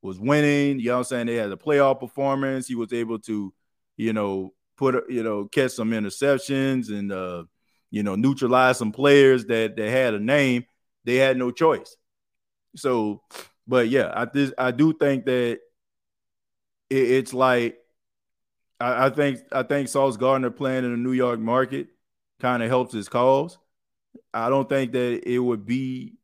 was 0.05 0.21
winning, 0.21 0.79
you 0.79 0.87
know 0.87 0.95
what 0.95 0.99
I'm 0.99 1.05
saying, 1.05 1.27
they 1.27 1.37
had 1.37 1.51
a 1.51 1.57
playoff 1.57 2.01
performance, 2.01 2.69
he 2.69 2.75
was 2.75 2.93
able 2.93 3.19
to, 3.21 3.53
you 3.97 4.13
know, 4.13 4.53
put 4.77 5.11
you 5.11 5.23
know, 5.23 5.47
catch 5.47 5.73
some 5.73 5.91
interceptions 5.91 6.91
and 6.91 7.11
uh, 7.13 7.45
you 7.91 8.03
know, 8.03 8.15
neutralize 8.15 8.79
some 8.79 8.93
players 8.93 9.47
that 9.47 9.77
that 9.77 9.91
had 9.91 10.15
a 10.15 10.21
name. 10.21 10.65
They 11.05 11.17
had 11.17 11.37
no 11.37 11.51
choice 11.51 11.97
so, 12.77 13.23
but 13.67 13.89
yeah, 13.89 14.13
I 14.15 14.25
this 14.27 14.53
I 14.59 14.71
do 14.71 14.93
think 14.93 15.27
that 15.27 15.53
it, 15.53 15.61
it's 16.91 17.33
like 17.33 17.79
I, 18.81 19.07
I, 19.07 19.11
think 19.11 19.41
I 19.53 19.63
think 19.63 19.89
Sauce 19.89 20.17
Gardner 20.17 20.51
playing 20.51 20.85
in 20.85 20.91
the 20.91 20.97
New 20.97 21.13
York 21.13 21.41
market 21.41 21.89
kind 22.41 22.63
of 22.63 22.69
helps 22.69 22.93
his 22.93 23.09
cause. 23.09 23.59
I 24.33 24.49
don't 24.49 24.69
think 24.69 24.93
that 24.93 25.29
it 25.29 25.39
would 25.39 25.65
be. 25.65 26.15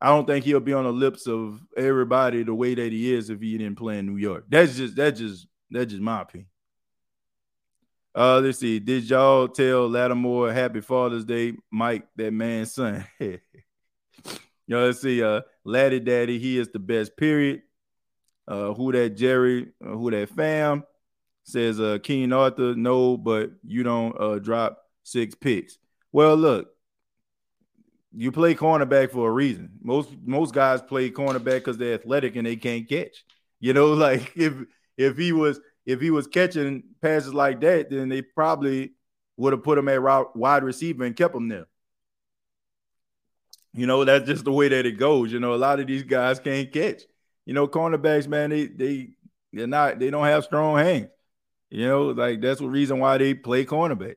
I 0.00 0.08
don't 0.08 0.26
think 0.26 0.44
he'll 0.44 0.60
be 0.60 0.74
on 0.74 0.84
the 0.84 0.92
lips 0.92 1.26
of 1.26 1.60
everybody 1.76 2.42
the 2.42 2.54
way 2.54 2.74
that 2.74 2.92
he 2.92 3.14
is 3.14 3.30
if 3.30 3.40
he 3.40 3.56
didn't 3.56 3.78
play 3.78 3.98
in 3.98 4.06
New 4.06 4.18
York. 4.18 4.44
That's 4.48 4.76
just 4.76 4.96
that's 4.96 5.18
just 5.18 5.46
that's 5.70 5.90
just 5.90 6.02
my 6.02 6.22
opinion. 6.22 6.48
Uh, 8.14 8.40
let's 8.40 8.58
see. 8.58 8.78
Did 8.78 9.08
y'all 9.10 9.48
tell 9.48 9.88
Lattimore 9.88 10.52
Happy 10.52 10.80
Father's 10.80 11.24
Day, 11.24 11.54
Mike, 11.70 12.06
that 12.16 12.32
man's 12.32 12.72
son? 12.72 13.06
Know, 14.68 14.84
let's 14.86 15.00
see. 15.00 15.22
Uh, 15.22 15.42
Laddie 15.64 16.00
Daddy, 16.00 16.38
he 16.38 16.58
is 16.58 16.68
the 16.68 16.78
best. 16.78 17.16
Period. 17.16 17.62
Uh, 18.48 18.72
who 18.74 18.92
that 18.92 19.10
Jerry? 19.10 19.68
Uh, 19.84 19.90
who 19.90 20.10
that 20.10 20.28
fam? 20.30 20.84
Says 21.44 21.78
uh, 21.78 21.98
King 22.02 22.32
Arthur. 22.32 22.74
No, 22.74 23.16
but 23.16 23.50
you 23.64 23.84
don't 23.84 24.20
uh 24.20 24.38
drop 24.40 24.82
six 25.04 25.34
picks. 25.34 25.78
Well, 26.10 26.36
look, 26.36 26.68
you 28.14 28.32
play 28.32 28.54
cornerback 28.54 29.10
for 29.10 29.28
a 29.28 29.32
reason. 29.32 29.70
Most 29.82 30.10
most 30.24 30.54
guys 30.54 30.82
play 30.82 31.10
cornerback 31.10 31.44
because 31.44 31.78
they're 31.78 31.94
athletic 31.94 32.36
and 32.36 32.46
they 32.46 32.56
can't 32.56 32.88
catch. 32.88 33.24
You 33.60 33.72
know, 33.72 33.92
like 33.94 34.32
if 34.36 34.54
if 34.96 35.16
he 35.16 35.32
was 35.32 35.60
if 35.84 36.00
he 36.00 36.10
was 36.10 36.26
catching 36.26 36.82
passes 37.00 37.34
like 37.34 37.60
that, 37.60 37.90
then 37.90 38.08
they 38.08 38.22
probably 38.22 38.92
would 39.36 39.52
have 39.52 39.62
put 39.62 39.78
him 39.78 39.88
at 39.88 40.00
route 40.00 40.34
wide 40.34 40.64
receiver 40.64 41.04
and 41.04 41.16
kept 41.16 41.34
him 41.34 41.48
there. 41.48 41.66
You 43.74 43.86
know, 43.86 44.04
that's 44.04 44.26
just 44.26 44.44
the 44.44 44.52
way 44.52 44.68
that 44.68 44.86
it 44.86 44.98
goes. 44.98 45.30
You 45.30 45.38
know, 45.38 45.54
a 45.54 45.56
lot 45.56 45.80
of 45.80 45.86
these 45.86 46.02
guys 46.02 46.40
can't 46.40 46.72
catch. 46.72 47.02
You 47.44 47.52
know, 47.52 47.68
cornerbacks, 47.68 48.26
man, 48.26 48.50
they 48.50 48.66
they 48.66 49.10
they're 49.52 49.66
not 49.66 49.98
they 49.98 50.10
don't 50.10 50.24
have 50.24 50.44
strong 50.44 50.78
hands. 50.78 51.08
You 51.70 51.86
know, 51.86 52.06
like 52.06 52.40
that's 52.40 52.60
the 52.60 52.68
reason 52.68 52.98
why 52.98 53.18
they 53.18 53.34
play 53.34 53.64
cornerback. 53.66 54.16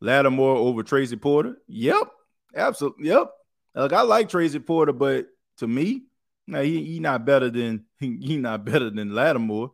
Lattimore 0.00 0.56
over 0.56 0.82
Tracy 0.82 1.16
Porter. 1.16 1.56
Yep, 1.66 2.08
absolutely. 2.54 3.08
Yep. 3.08 3.30
Like 3.74 3.92
I 3.92 4.02
like 4.02 4.28
Tracy 4.28 4.58
Porter, 4.58 4.92
but 4.92 5.26
to 5.58 5.66
me, 5.66 6.04
now 6.46 6.62
he, 6.62 6.82
he 6.84 7.00
not 7.00 7.24
better 7.24 7.50
than 7.50 7.84
he, 8.00 8.36
not 8.36 8.64
better 8.64 8.90
than 8.90 9.14
Lattimore. 9.14 9.72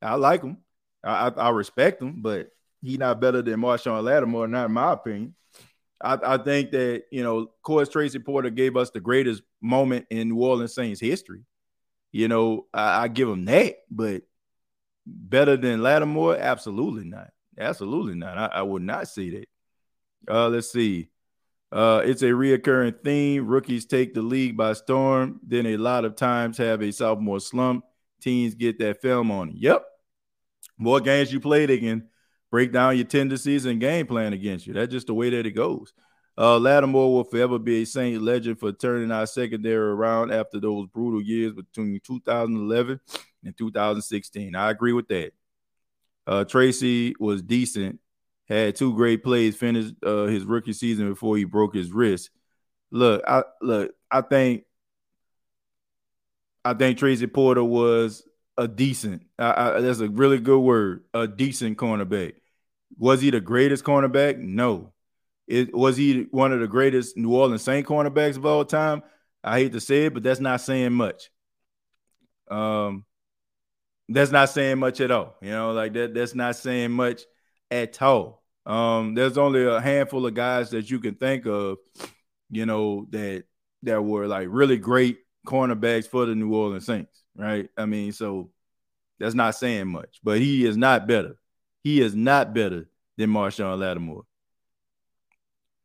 I 0.00 0.14
like 0.16 0.42
him. 0.42 0.58
I, 1.02 1.28
I, 1.28 1.28
I 1.28 1.50
respect 1.50 2.02
him, 2.02 2.22
but 2.22 2.48
he 2.82 2.96
not 2.96 3.20
better 3.20 3.42
than 3.42 3.60
Marshon 3.60 4.02
Lattimore, 4.02 4.48
not 4.48 4.66
in 4.66 4.72
my 4.72 4.92
opinion. 4.92 5.34
I, 6.00 6.18
I 6.34 6.36
think 6.38 6.72
that 6.72 7.04
you 7.10 7.22
know, 7.22 7.38
of 7.38 7.62
course, 7.62 7.88
Tracy 7.88 8.18
Porter 8.18 8.50
gave 8.50 8.76
us 8.76 8.90
the 8.90 9.00
greatest 9.00 9.42
moment 9.60 10.06
in 10.10 10.28
New 10.30 10.42
Orleans 10.42 10.74
Saints 10.74 11.00
history. 11.00 11.44
You 12.10 12.28
know, 12.28 12.66
I, 12.74 13.04
I 13.04 13.08
give 13.08 13.28
him 13.28 13.44
that, 13.46 13.76
but 13.90 14.22
better 15.06 15.56
than 15.56 15.82
Lattimore? 15.82 16.36
Absolutely 16.36 17.04
not. 17.04 17.30
Absolutely 17.58 18.14
not. 18.14 18.38
I, 18.38 18.46
I 18.46 18.62
would 18.62 18.82
not 18.82 19.08
say 19.08 19.30
that. 19.30 19.48
Uh, 20.28 20.48
let's 20.48 20.72
see. 20.72 21.08
Uh, 21.72 22.02
it's 22.04 22.20
a 22.20 22.26
reoccurring 22.26 23.02
theme. 23.02 23.46
Rookies 23.46 23.86
take 23.86 24.12
the 24.12 24.20
league 24.20 24.56
by 24.56 24.74
storm. 24.74 25.40
Then 25.42 25.66
a 25.66 25.78
lot 25.78 26.04
of 26.04 26.16
times 26.16 26.58
have 26.58 26.82
a 26.82 26.92
sophomore 26.92 27.40
slump. 27.40 27.84
Teams 28.20 28.54
get 28.54 28.78
that 28.78 29.00
film 29.00 29.30
on. 29.30 29.52
Yep. 29.54 29.84
More 30.76 31.00
games 31.00 31.32
you 31.32 31.40
play, 31.40 31.64
they 31.64 31.78
can 31.78 32.08
break 32.50 32.72
down 32.72 32.96
your 32.96 33.06
tendencies 33.06 33.64
and 33.64 33.80
game 33.80 34.06
plan 34.06 34.32
against 34.34 34.66
you. 34.66 34.74
That's 34.74 34.92
just 34.92 35.06
the 35.06 35.14
way 35.14 35.30
that 35.30 35.46
it 35.46 35.52
goes. 35.52 35.94
Uh, 36.36 36.58
Lattimore 36.58 37.12
will 37.12 37.24
forever 37.24 37.58
be 37.58 37.82
a 37.82 37.86
Saint 37.86 38.22
legend 38.22 38.58
for 38.58 38.72
turning 38.72 39.10
our 39.10 39.26
secondary 39.26 39.90
around 39.92 40.32
after 40.32 40.60
those 40.60 40.86
brutal 40.88 41.22
years 41.22 41.52
between 41.52 42.00
2011 42.04 43.00
and 43.44 43.56
2016. 43.56 44.54
I 44.54 44.70
agree 44.70 44.92
with 44.92 45.08
that. 45.08 45.32
Uh, 46.26 46.44
Tracy 46.44 47.14
was 47.18 47.42
decent, 47.42 47.98
had 48.52 48.76
two 48.76 48.94
great 48.94 49.22
plays, 49.22 49.56
finished 49.56 49.94
uh, 50.04 50.24
his 50.24 50.44
rookie 50.44 50.72
season 50.72 51.08
before 51.08 51.36
he 51.36 51.44
broke 51.44 51.74
his 51.74 51.92
wrist. 51.92 52.30
Look, 52.90 53.22
I 53.26 53.44
look, 53.60 53.92
I 54.10 54.20
think, 54.20 54.64
I 56.64 56.74
think 56.74 56.98
Tracy 56.98 57.26
Porter 57.26 57.64
was 57.64 58.22
a 58.58 58.68
decent. 58.68 59.22
I, 59.38 59.76
I, 59.76 59.80
that's 59.80 60.00
a 60.00 60.08
really 60.08 60.38
good 60.38 60.60
word. 60.60 61.04
A 61.14 61.26
decent 61.26 61.78
cornerback. 61.78 62.34
Was 62.98 63.20
he 63.20 63.30
the 63.30 63.40
greatest 63.40 63.84
cornerback? 63.84 64.38
No. 64.38 64.92
It, 65.46 65.74
was 65.74 65.96
he 65.96 66.26
one 66.30 66.52
of 66.52 66.60
the 66.60 66.68
greatest 66.68 67.16
New 67.16 67.34
Orleans 67.34 67.62
Saint 67.62 67.86
cornerbacks 67.86 68.36
of 68.36 68.46
all 68.46 68.64
time? 68.64 69.02
I 69.42 69.58
hate 69.58 69.72
to 69.72 69.80
say 69.80 70.06
it, 70.06 70.14
but 70.14 70.22
that's 70.22 70.40
not 70.40 70.60
saying 70.60 70.92
much. 70.92 71.30
Um, 72.50 73.04
that's 74.08 74.30
not 74.30 74.50
saying 74.50 74.78
much 74.78 75.00
at 75.00 75.10
all. 75.10 75.36
You 75.40 75.50
know, 75.50 75.72
like 75.72 75.94
that. 75.94 76.14
That's 76.14 76.34
not 76.34 76.56
saying 76.56 76.92
much 76.92 77.22
at 77.70 78.00
all. 78.02 78.41
Um, 78.64 79.14
there's 79.14 79.38
only 79.38 79.64
a 79.64 79.80
handful 79.80 80.26
of 80.26 80.34
guys 80.34 80.70
that 80.70 80.90
you 80.90 81.00
can 81.00 81.14
think 81.14 81.46
of, 81.46 81.78
you 82.50 82.66
know, 82.66 83.06
that 83.10 83.44
that 83.82 84.02
were 84.02 84.26
like 84.26 84.46
really 84.50 84.76
great 84.76 85.18
cornerbacks 85.46 86.06
for 86.06 86.26
the 86.26 86.34
New 86.34 86.54
Orleans 86.54 86.86
Saints, 86.86 87.24
right? 87.36 87.68
I 87.76 87.86
mean, 87.86 88.12
so 88.12 88.50
that's 89.18 89.34
not 89.34 89.56
saying 89.56 89.88
much, 89.88 90.20
but 90.22 90.38
he 90.38 90.64
is 90.64 90.76
not 90.76 91.06
better. 91.06 91.36
He 91.82 92.00
is 92.00 92.14
not 92.14 92.54
better 92.54 92.88
than 93.16 93.30
Marshon 93.30 93.78
Lattimore. 93.78 94.24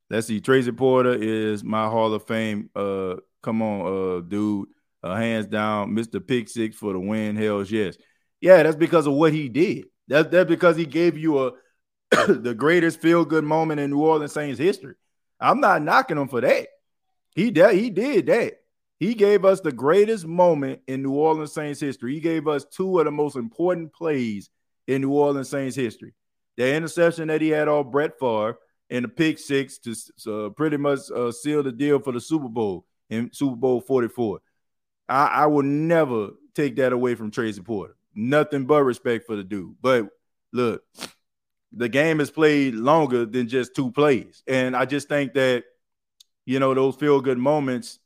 Let's 0.09 0.27
see. 0.27 0.39
Tracy 0.39 0.71
Porter 0.71 1.13
is 1.13 1.63
my 1.63 1.87
Hall 1.87 2.13
of 2.13 2.25
Fame. 2.25 2.69
Uh, 2.75 3.15
come 3.41 3.61
on, 3.61 3.81
uh, 3.81 4.21
dude. 4.21 4.69
Uh, 5.03 5.15
hands 5.15 5.47
down, 5.47 5.91
Mr. 5.91 6.25
Pick 6.25 6.49
Six 6.49 6.75
for 6.75 6.93
the 6.93 6.99
win. 6.99 7.35
Hells 7.35 7.69
yes. 7.69 7.97
Yeah, 8.41 8.63
that's 8.63 8.75
because 8.75 9.07
of 9.07 9.13
what 9.13 9.33
he 9.33 9.49
did. 9.49 9.85
That's 10.07 10.29
that's 10.29 10.49
because 10.49 10.77
he 10.77 10.85
gave 10.85 11.17
you 11.17 11.47
a 11.47 11.51
the 12.27 12.55
greatest 12.55 13.01
feel 13.01 13.25
good 13.25 13.43
moment 13.43 13.79
in 13.79 13.91
New 13.91 14.01
Orleans 14.01 14.33
Saints 14.33 14.59
history. 14.59 14.95
I'm 15.39 15.59
not 15.59 15.81
knocking 15.81 16.17
him 16.17 16.27
for 16.27 16.41
that. 16.41 16.67
He 17.35 17.51
did 17.51 17.75
he 17.75 17.89
did 17.89 18.27
that. 18.27 18.53
He 18.99 19.13
gave 19.13 19.45
us 19.45 19.61
the 19.61 19.71
greatest 19.71 20.25
moment 20.25 20.81
in 20.87 21.03
New 21.03 21.13
Orleans 21.13 21.53
Saints 21.53 21.79
history. 21.79 22.15
He 22.15 22.19
gave 22.19 22.47
us 22.47 22.65
two 22.65 22.97
of 22.99 23.05
the 23.05 23.11
most 23.11 23.35
important 23.35 23.93
plays 23.93 24.49
in 24.87 25.01
New 25.01 25.11
Orleans 25.11 25.49
Saints 25.49 25.75
history. 25.75 26.13
The 26.55 26.73
interception 26.73 27.27
that 27.27 27.41
he 27.41 27.49
had 27.49 27.67
on 27.67 27.91
Brett 27.91 28.19
Favre 28.19 28.57
and 28.89 29.05
the 29.05 29.09
pick 29.09 29.37
six 29.37 29.77
to 29.79 30.45
uh, 30.45 30.49
pretty 30.49 30.77
much 30.77 30.99
uh, 31.15 31.31
seal 31.31 31.61
the 31.61 31.71
deal 31.71 31.99
for 31.99 32.11
the 32.11 32.21
Super 32.21 32.49
Bowl 32.49 32.85
in 33.09 33.29
Super 33.33 33.55
Bowl 33.55 33.81
44. 33.81 34.39
I, 35.07 35.27
I 35.27 35.45
will 35.45 35.63
never 35.63 36.29
take 36.55 36.75
that 36.77 36.93
away 36.93 37.15
from 37.15 37.29
Tracy 37.29 37.61
Porter. 37.61 37.95
Nothing 38.15 38.65
but 38.65 38.83
respect 38.83 39.27
for 39.27 39.35
the 39.35 39.43
dude. 39.43 39.75
But 39.79 40.07
look, 40.51 40.81
the 41.71 41.89
game 41.89 42.19
is 42.19 42.31
played 42.31 42.75
longer 42.75 43.25
than 43.25 43.47
just 43.47 43.75
two 43.75 43.91
plays. 43.91 44.43
And 44.47 44.75
I 44.75 44.85
just 44.85 45.07
think 45.07 45.33
that, 45.33 45.63
you 46.45 46.59
know, 46.59 46.73
those 46.73 46.95
feel 46.95 47.21
good 47.21 47.37
moments, 47.37 47.99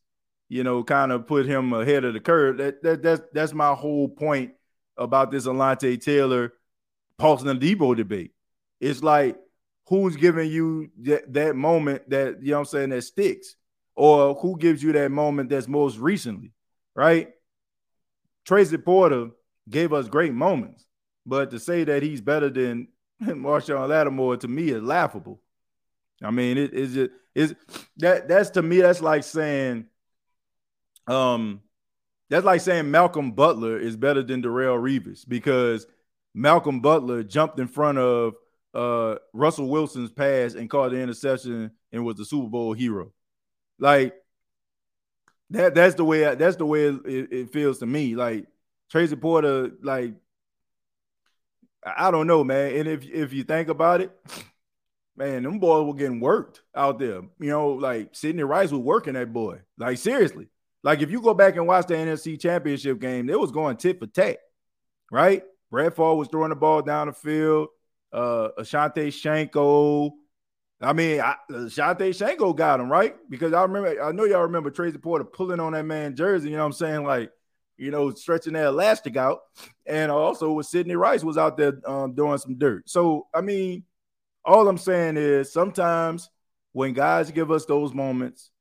you 0.50 0.64
know, 0.64 0.84
kind 0.84 1.12
of 1.12 1.28
put 1.28 1.46
him 1.46 1.74
ahead 1.74 2.04
of 2.04 2.14
the 2.14 2.20
curve. 2.20 2.58
That, 2.58 2.82
that 2.84 3.04
that's 3.04 3.22
that's 3.34 3.54
my 3.54 3.74
whole 3.74 4.10
point 4.10 4.54
about 4.98 5.32
this 5.32 5.46
Alontae 5.46 6.04
Taylor 6.04 6.54
Paulson 7.18 7.60
Debo 7.60 7.96
debate. 7.96 8.32
It's 8.80 9.04
like 9.04 9.38
who's 9.88 10.16
giving 10.16 10.50
you 10.50 10.90
that, 11.04 11.32
that 11.34 11.56
moment 11.56 12.10
that 12.10 12.42
you 12.42 12.52
know 12.52 12.60
I'm 12.60 12.66
saying 12.66 12.90
that 12.90 13.04
sticks, 13.04 13.56
or 13.96 14.36
who 14.36 14.58
gives 14.58 14.82
you 14.82 14.92
that 14.94 15.12
moment 15.12 15.50
that's 15.50 15.68
most 15.68 15.98
recently, 15.98 16.54
right? 16.96 17.30
Tracy 18.44 18.78
Porter 18.78 19.30
gave 19.70 19.94
us 19.94 20.08
great 20.08 20.34
moments, 20.34 20.86
but 21.26 21.52
to 21.52 21.60
say 21.60 21.84
that 21.84 22.02
he's 22.02 22.22
better 22.22 22.50
than 22.50 22.88
Marshon 23.36 23.88
Lattimore 23.88 24.38
to 24.38 24.48
me 24.48 24.70
is 24.70 24.82
laughable. 24.82 25.42
I 26.24 26.32
mean, 26.32 26.58
it 26.58 26.74
is 26.74 26.94
just 26.94 27.12
is 27.34 27.56
that 27.98 28.28
that's 28.28 28.52
to 28.52 28.62
me 28.62 28.82
that's 28.82 29.02
like 29.02 29.24
saying, 29.24 29.86
um, 31.08 31.62
that's 32.30 32.46
like 32.46 32.62
saying 32.62 32.92
Malcolm 32.92 33.32
Butler 33.32 33.78
is 33.80 33.96
better 33.96 34.22
than 34.22 34.42
Darrelle 34.42 34.80
Revis 34.80 35.28
because 35.28 35.86
Malcolm 36.34 36.82
Butler 36.82 37.24
jumped 37.24 37.60
in 37.60 37.68
front 37.68 37.98
of 37.98 38.36
uh, 38.74 39.16
Russell 39.34 39.70
Wilson's 39.70 40.12
pass 40.12 40.54
and 40.54 40.70
caught 40.70 40.92
the 40.92 41.00
interception 41.00 41.72
and 41.92 42.06
was 42.06 42.18
the 42.18 42.26
Super 42.26 42.50
Bowl 42.50 42.74
hero. 42.74 43.12
Like 43.80 44.16
that 45.52 45.76
that's 45.76 45.96
the 45.96 46.06
way 46.06 46.36
that's 46.36 46.56
the 46.56 46.66
way 46.66 46.86
it, 46.88 47.32
it 47.32 47.50
feels 47.52 47.80
to 47.80 47.86
me. 47.86 48.16
Like 48.16 48.48
Tracy 48.90 49.16
Porter, 49.16 49.72
like 49.82 50.14
I 51.84 52.12
don't 52.12 52.28
know, 52.28 52.44
man. 52.44 52.76
And 52.76 52.88
if 52.88 53.04
if 53.06 53.34
you 53.34 53.44
think 53.44 53.70
about 53.70 54.02
it, 54.02 54.12
man, 55.16 55.44
them 55.44 55.60
boys 55.60 55.86
were 55.86 55.94
getting 55.94 56.20
worked 56.20 56.62
out 56.76 57.00
there. 57.00 57.22
You 57.40 57.50
know, 57.50 57.70
like 57.70 58.10
Sidney 58.14 58.44
Rice 58.44 58.72
was 58.72 58.82
working 58.82 59.14
that 59.14 59.34
boy. 59.34 59.62
Like 59.78 59.98
seriously. 59.98 60.48
Like 60.84 61.02
if 61.02 61.12
you 61.12 61.22
go 61.22 61.34
back 61.34 61.56
and 61.56 61.68
watch 61.68 61.88
the 61.88 61.96
NFC 61.96 62.40
Championship 62.40 63.00
game, 63.00 63.30
it 63.30 63.40
was 63.40 63.52
going 63.52 63.78
tit 63.78 64.00
for 64.00 64.08
tat, 64.08 64.40
right? 65.12 65.44
Brett 65.70 65.96
Favre 65.96 66.16
was 66.16 66.28
throwing 66.28 66.50
the 66.50 66.56
ball 66.56 66.82
down 66.82 67.08
the 67.08 67.14
field. 67.14 67.70
Uh, 68.12 68.50
Visanthe 68.60 69.08
Shiancoe. 69.08 70.12
I 70.82 70.94
mean, 70.94 71.22
I, 71.22 71.36
Visanthe 71.50 72.10
Shiancoe 72.10 72.56
got 72.56 72.80
him 72.80 72.92
right 72.92 73.16
because 73.30 73.54
I 73.54 73.62
remember. 73.62 74.04
I 74.04 74.12
know 74.12 74.26
y'all 74.26 74.42
remember 74.42 74.70
Tracy 74.72 74.98
Porter 74.98 75.24
pulling 75.24 75.60
on 75.60 75.74
that 75.74 75.86
man 75.86 76.16
jersey. 76.16 76.50
You 76.50 76.56
know 76.56 76.64
what 76.64 76.68
I'm 76.68 76.74
saying? 76.74 77.04
Like, 77.06 77.32
you 77.82 77.90
know, 77.90 78.12
stretching 78.12 78.54
that 78.54 78.68
elastic 78.68 79.18
out, 79.18 79.40
and 79.88 80.12
also 80.12 80.52
with 80.52 80.68
Sidney 80.68 80.96
Rice 80.96 81.24
was 81.24 81.38
out 81.38 81.58
there 81.58 81.80
um, 81.90 82.14
doing 82.14 82.38
some 82.38 82.56
dirt. 82.56 82.88
So, 82.88 83.26
I 83.34 83.42
mean, 83.42 83.86
all 84.46 84.68
I'm 84.68 84.78
saying 84.78 85.18
is 85.18 85.52
sometimes 85.52 86.30
when 86.74 86.94
guys 86.94 87.32
give 87.32 87.50
us 87.50 87.66
those 87.66 87.92
moments, 87.92 88.52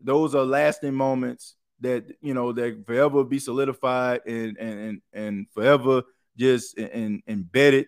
those 0.00 0.36
are 0.36 0.44
lasting 0.44 0.94
moments 0.94 1.56
that 1.80 2.04
you 2.20 2.34
know 2.34 2.52
that 2.52 2.86
forever 2.86 3.24
be 3.24 3.40
solidified 3.40 4.20
and 4.26 4.56
and 4.56 4.78
and, 4.80 5.02
and 5.12 5.46
forever 5.52 6.04
just 6.36 6.78
and 6.78 7.20
embedded 7.26 7.86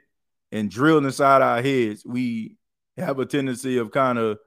and 0.51 0.71
drilled 0.71 1.05
inside 1.05 1.41
our 1.41 1.63
heads, 1.63 2.05
we 2.05 2.57
have 2.97 3.21
a 3.21 3.27
tendency 3.27 3.79
of 3.79 3.93
kind 3.93 4.19
of 4.19 4.39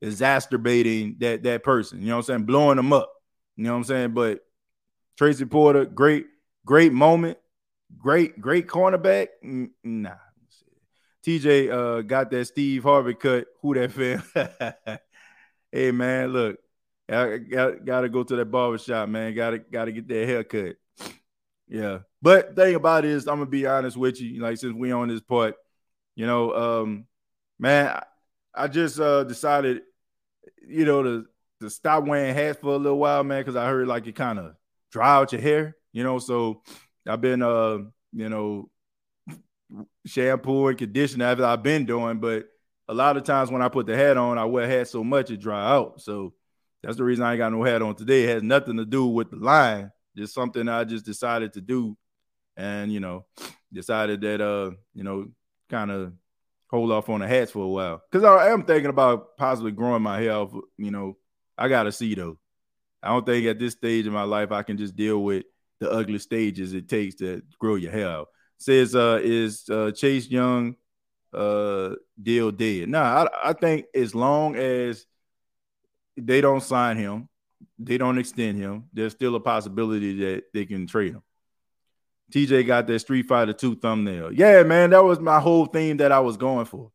exacerbating 0.00 1.16
that 1.18 1.42
that 1.42 1.64
person. 1.64 2.00
You 2.00 2.10
know 2.10 2.16
what 2.18 2.28
I'm 2.28 2.36
saying? 2.36 2.44
Blowing 2.44 2.76
them 2.76 2.92
up. 2.92 3.10
You 3.56 3.64
know 3.64 3.72
what 3.72 3.78
I'm 3.78 3.84
saying? 3.84 4.12
But 4.12 4.40
Tracy 5.16 5.44
Porter, 5.44 5.84
great, 5.84 6.26
great 6.64 6.92
moment, 6.92 7.38
great, 7.98 8.40
great 8.40 8.66
cornerback. 8.66 9.28
Nah. 9.84 10.14
TJ 11.24 11.70
uh, 11.70 12.02
got 12.02 12.30
that 12.30 12.46
Steve 12.46 12.82
Harvey 12.82 13.14
cut. 13.14 13.46
Who 13.60 13.74
that 13.74 13.92
fan? 13.92 14.22
hey 15.72 15.92
man, 15.92 16.32
look, 16.32 16.58
I 17.08 17.38
got, 17.38 17.84
got 17.84 18.00
to 18.00 18.08
go 18.08 18.24
to 18.24 18.36
that 18.36 18.46
barbershop, 18.46 19.08
man. 19.08 19.34
Got 19.34 19.50
to 19.50 19.58
got 19.58 19.84
to 19.84 19.92
get 19.92 20.08
that 20.08 20.26
haircut. 20.26 20.76
Yeah. 21.68 21.98
But 22.20 22.56
thing 22.56 22.74
about 22.74 23.04
it 23.04 23.10
is, 23.12 23.26
I'm 23.26 23.38
gonna 23.38 23.46
be 23.46 23.66
honest 23.66 23.96
with 23.96 24.20
you. 24.20 24.40
Like 24.40 24.58
since 24.58 24.74
we 24.74 24.92
on 24.92 25.08
this 25.08 25.20
part, 25.20 25.54
you 26.14 26.26
know, 26.26 26.54
um, 26.54 27.06
man, 27.58 27.86
I, 27.86 28.02
I 28.54 28.68
just 28.68 28.98
uh 29.00 29.24
decided, 29.24 29.82
you 30.66 30.84
know, 30.84 31.02
to 31.02 31.26
to 31.60 31.70
stop 31.70 32.04
wearing 32.04 32.34
hats 32.34 32.58
for 32.60 32.74
a 32.74 32.76
little 32.76 32.98
while, 32.98 33.24
man, 33.24 33.40
because 33.40 33.56
I 33.56 33.66
heard 33.68 33.88
like 33.88 34.06
it 34.06 34.14
kind 34.16 34.38
of 34.38 34.54
dry 34.92 35.16
out 35.16 35.32
your 35.32 35.40
hair, 35.40 35.76
you 35.92 36.04
know. 36.04 36.20
So 36.20 36.62
I've 37.08 37.20
been 37.20 37.42
uh, 37.42 37.78
you 38.12 38.28
know, 38.28 38.70
shampoo 40.06 40.68
and 40.68 40.78
conditioner 40.78 41.44
I've 41.44 41.62
been 41.62 41.84
doing, 41.84 42.20
but 42.20 42.46
a 42.88 42.94
lot 42.94 43.16
of 43.16 43.24
times 43.24 43.50
when 43.50 43.62
I 43.62 43.68
put 43.68 43.86
the 43.86 43.96
hat 43.96 44.16
on, 44.16 44.38
I 44.38 44.44
wear 44.44 44.68
hat 44.68 44.88
so 44.88 45.02
much 45.02 45.30
it 45.30 45.38
dry 45.38 45.68
out. 45.70 46.00
So 46.00 46.34
that's 46.82 46.96
the 46.96 47.04
reason 47.04 47.24
I 47.24 47.32
ain't 47.32 47.38
got 47.38 47.52
no 47.52 47.64
hat 47.64 47.82
on 47.82 47.96
today. 47.96 48.24
It 48.24 48.30
has 48.30 48.42
nothing 48.42 48.76
to 48.76 48.84
do 48.84 49.06
with 49.06 49.30
the 49.30 49.36
line, 49.36 49.90
just 50.16 50.34
something 50.34 50.68
I 50.68 50.84
just 50.84 51.04
decided 51.04 51.54
to 51.54 51.60
do 51.60 51.96
and 52.56 52.92
you 52.92 53.00
know 53.00 53.24
decided 53.72 54.20
that 54.20 54.40
uh 54.40 54.70
you 54.94 55.02
know 55.02 55.26
kind 55.70 55.90
of 55.90 56.12
hold 56.70 56.92
off 56.92 57.08
on 57.08 57.20
the 57.20 57.28
hats 57.28 57.50
for 57.50 57.64
a 57.64 57.68
while 57.68 58.02
because 58.10 58.24
I 58.24 58.50
am 58.50 58.64
thinking 58.64 58.90
about 58.90 59.36
possibly 59.36 59.72
growing 59.72 60.02
my 60.02 60.20
hair. 60.20 60.32
Off, 60.32 60.52
you 60.76 60.90
know, 60.90 61.16
I 61.56 61.68
gotta 61.68 61.92
see 61.92 62.14
though. 62.14 62.38
I 63.02 63.08
don't 63.08 63.26
think 63.26 63.46
at 63.46 63.58
this 63.58 63.72
stage 63.72 64.06
in 64.06 64.12
my 64.12 64.22
life 64.22 64.52
I 64.52 64.62
can 64.62 64.76
just 64.76 64.94
deal 64.94 65.22
with 65.22 65.44
the 65.80 65.90
ugly 65.90 66.18
stages 66.18 66.72
it 66.72 66.88
takes 66.88 67.16
to 67.16 67.42
grow 67.58 67.74
your 67.74 67.90
hair 67.90 68.08
out. 68.08 68.28
Says 68.58 68.94
uh 68.94 69.20
is 69.22 69.68
uh 69.68 69.90
Chase 69.90 70.28
Young 70.28 70.76
uh 71.32 71.94
deal 72.20 72.52
dead? 72.52 72.88
Nah, 72.88 73.24
I, 73.24 73.50
I 73.50 73.52
think 73.52 73.86
as 73.94 74.14
long 74.14 74.54
as 74.56 75.06
they 76.16 76.40
don't 76.40 76.62
sign 76.62 76.96
him, 76.96 77.28
they 77.78 77.98
don't 77.98 78.18
extend 78.18 78.58
him, 78.58 78.84
there's 78.92 79.12
still 79.12 79.34
a 79.34 79.40
possibility 79.40 80.18
that 80.20 80.44
they 80.54 80.66
can 80.66 80.86
trade 80.86 81.14
him. 81.14 81.22
TJ 82.32 82.66
got 82.66 82.86
that 82.86 82.98
Street 83.00 83.26
Fighter 83.26 83.52
2 83.52 83.76
thumbnail. 83.76 84.32
Yeah, 84.32 84.62
man, 84.62 84.90
that 84.90 85.04
was 85.04 85.20
my 85.20 85.38
whole 85.38 85.66
theme 85.66 85.98
that 85.98 86.12
I 86.12 86.20
was 86.20 86.36
going 86.36 86.64
for. 86.64 86.90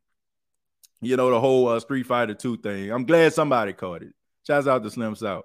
You 0.99 1.15
know, 1.15 1.29
the 1.29 1.39
whole 1.39 1.67
uh, 1.67 1.79
Street 1.79 2.07
Fighter 2.07 2.33
2 2.33 2.57
thing. 2.57 2.91
I'm 2.91 3.05
glad 3.05 3.33
somebody 3.33 3.73
caught 3.73 4.01
it. 4.01 4.13
Shouts 4.45 4.65
out 4.67 4.83
to 4.83 4.89
Slim 4.89 5.15
South. 5.15 5.43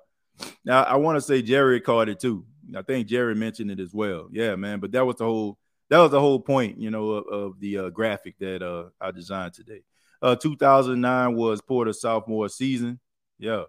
Now, 0.64 0.82
I 0.82 0.96
want 0.96 1.16
to 1.16 1.20
say 1.20 1.42
Jerry 1.42 1.80
caught 1.80 2.08
it 2.08 2.20
too. 2.20 2.44
I 2.76 2.82
think 2.82 3.08
Jerry 3.08 3.34
mentioned 3.34 3.70
it 3.70 3.80
as 3.80 3.92
well. 3.92 4.28
Yeah, 4.30 4.56
man, 4.56 4.80
but 4.80 4.92
that 4.92 5.04
was 5.04 5.16
the 5.16 5.24
whole 5.24 5.58
that 5.90 5.98
was 5.98 6.10
the 6.10 6.20
whole 6.20 6.40
point, 6.40 6.78
you 6.78 6.90
know, 6.90 7.10
of, 7.10 7.26
of 7.26 7.60
the 7.60 7.78
uh, 7.78 7.90
graphic 7.90 8.38
that 8.38 8.62
uh, 8.62 8.84
I 9.00 9.10
designed 9.10 9.52
today. 9.52 9.82
Uh, 10.22 10.36
2009 10.36 11.34
was 11.34 11.60
Porter's 11.60 12.00
sophomore 12.00 12.48
season. 12.48 12.98
Yeah, 13.38 13.64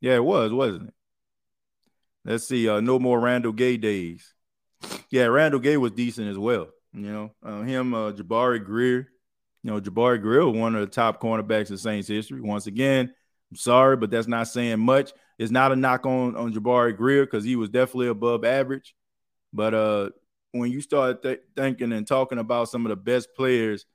yeah, 0.00 0.14
it 0.14 0.24
was, 0.24 0.52
wasn't 0.52 0.88
it? 0.88 0.94
Let's 2.24 2.46
see. 2.46 2.68
Uh, 2.68 2.80
no 2.80 2.98
more 2.98 3.18
Randall 3.18 3.52
Gay 3.52 3.76
days. 3.76 4.34
Yeah, 5.10 5.24
Randall 5.24 5.60
Gay 5.60 5.76
was 5.76 5.92
decent 5.92 6.28
as 6.28 6.38
well. 6.38 6.68
You 6.92 7.12
know, 7.12 7.30
uh, 7.42 7.62
him, 7.62 7.94
uh, 7.94 8.12
Jabari 8.12 8.64
Greer. 8.64 9.08
You 9.62 9.70
know, 9.70 9.80
Jabari 9.80 10.20
Greer, 10.20 10.48
one 10.48 10.74
of 10.74 10.80
the 10.80 10.86
top 10.86 11.20
cornerbacks 11.20 11.70
in 11.70 11.76
Saints 11.76 12.08
history. 12.08 12.40
Once 12.40 12.66
again, 12.66 13.12
I'm 13.50 13.56
sorry, 13.56 13.96
but 13.96 14.10
that's 14.10 14.28
not 14.28 14.48
saying 14.48 14.80
much. 14.80 15.12
It's 15.40 15.50
not 15.50 15.72
a 15.72 15.76
knock 15.76 16.04
on 16.04 16.36
on 16.36 16.52
Jabari 16.52 16.94
Greer 16.94 17.24
because 17.24 17.44
he 17.44 17.56
was 17.56 17.70
definitely 17.70 18.08
above 18.08 18.44
average. 18.44 18.94
But 19.54 19.72
uh, 19.72 20.10
when 20.52 20.70
you 20.70 20.82
start 20.82 21.22
th- 21.22 21.40
thinking 21.56 21.92
and 21.92 22.06
talking 22.06 22.36
about 22.36 22.68
some 22.68 22.84
of 22.84 22.90
the 22.90 22.96
best 22.96 23.30
players 23.34 23.86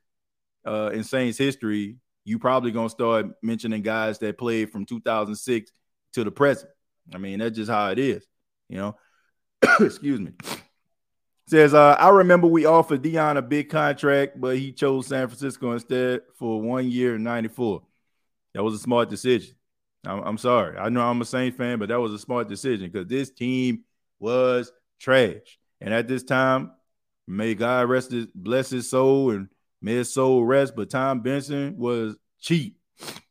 uh, 0.66 0.90
in 0.92 1.04
Saints 1.04 1.38
history, 1.38 1.98
you 2.24 2.40
probably 2.40 2.72
gonna 2.72 2.90
start 2.90 3.28
mentioning 3.44 3.84
guys 3.84 4.18
that 4.20 4.40
played 4.40 4.72
from 4.72 4.88
2006 4.88 5.72
to 6.14 6.24
the 6.24 6.32
present. 6.32 6.72
I 7.14 7.20
mean, 7.20 7.38
that's 7.38 7.56
just 7.56 7.70
how 7.70 7.92
it 7.92 8.00
is. 8.00 8.26
You 8.68 8.78
know, 8.78 8.98
excuse 9.80 10.20
me. 10.20 10.32
Says, 11.48 11.76
uh, 11.76 11.96
I 12.00 12.10
remember 12.10 12.48
we 12.48 12.66
offered 12.66 13.04
Dion 13.04 13.38
a 13.38 13.44
big 13.44 13.70
contract, 13.70 14.42
but 14.42 14.58
he 14.58 14.72
chose 14.72 15.06
San 15.06 15.28
Francisco 15.28 15.74
instead 15.74 16.22
for 16.40 16.60
one 16.60 16.90
year 16.90 17.18
in 17.18 17.24
94. 17.24 17.84
That 18.56 18.64
was 18.64 18.74
a 18.74 18.80
smart 18.80 19.12
decision. 19.12 19.54
I'm, 20.06 20.22
I'm 20.22 20.38
sorry. 20.38 20.78
I 20.78 20.90
know 20.90 21.02
I'm 21.02 21.22
a 21.22 21.26
Saints 21.26 21.58
fan, 21.58 21.80
but 21.80 21.90
that 21.90 22.00
was 22.00 22.14
a 22.14 22.20
smart 22.20 22.48
decision 22.48 22.90
because 22.90 23.08
this 23.08 23.32
team 23.32 23.84
was 24.20 24.72
trash. 25.00 25.60
And 25.82 25.94
at 25.94 26.08
this 26.08 26.24
time, 26.24 26.72
may 27.28 27.56
God 27.56 27.90
rest 27.90 28.12
his 28.12 28.28
bless 28.34 28.70
his 28.70 28.90
soul 28.90 29.32
and 29.32 29.50
may 29.82 29.96
his 29.96 30.14
soul 30.14 30.44
rest. 30.44 30.76
But 30.76 30.90
Tom 30.90 31.22
Benson 31.22 31.78
was 31.78 32.18
cheap. 32.40 32.78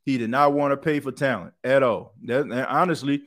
He 0.05 0.18
did 0.18 0.31
not 0.31 0.53
want 0.53 0.72
to 0.72 0.77
pay 0.77 1.01
for 1.01 1.12
talent 1.12 1.55
at 1.62 1.83
all. 1.83 2.14
That 2.25 2.51
honestly, 2.68 3.22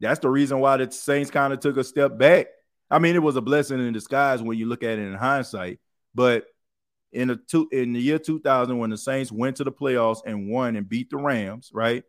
that's 0.00 0.20
the 0.20 0.28
reason 0.28 0.58
why 0.58 0.76
the 0.76 0.90
Saints 0.90 1.30
kind 1.30 1.52
of 1.52 1.60
took 1.60 1.76
a 1.76 1.84
step 1.84 2.18
back. 2.18 2.48
I 2.90 2.98
mean, 2.98 3.14
it 3.14 3.22
was 3.22 3.36
a 3.36 3.40
blessing 3.40 3.84
in 3.84 3.92
disguise 3.92 4.42
when 4.42 4.58
you 4.58 4.66
look 4.66 4.82
at 4.82 4.98
it 4.98 5.06
in 5.06 5.14
hindsight. 5.14 5.80
But 6.14 6.46
in 7.12 7.28
the 7.28 7.36
two 7.36 7.68
in 7.72 7.92
the 7.92 8.00
year 8.00 8.18
2000, 8.18 8.78
when 8.78 8.90
the 8.90 8.98
Saints 8.98 9.30
went 9.30 9.56
to 9.56 9.64
the 9.64 9.72
playoffs 9.72 10.20
and 10.26 10.48
won 10.48 10.76
and 10.76 10.88
beat 10.88 11.10
the 11.10 11.16
Rams, 11.16 11.70
right? 11.72 12.04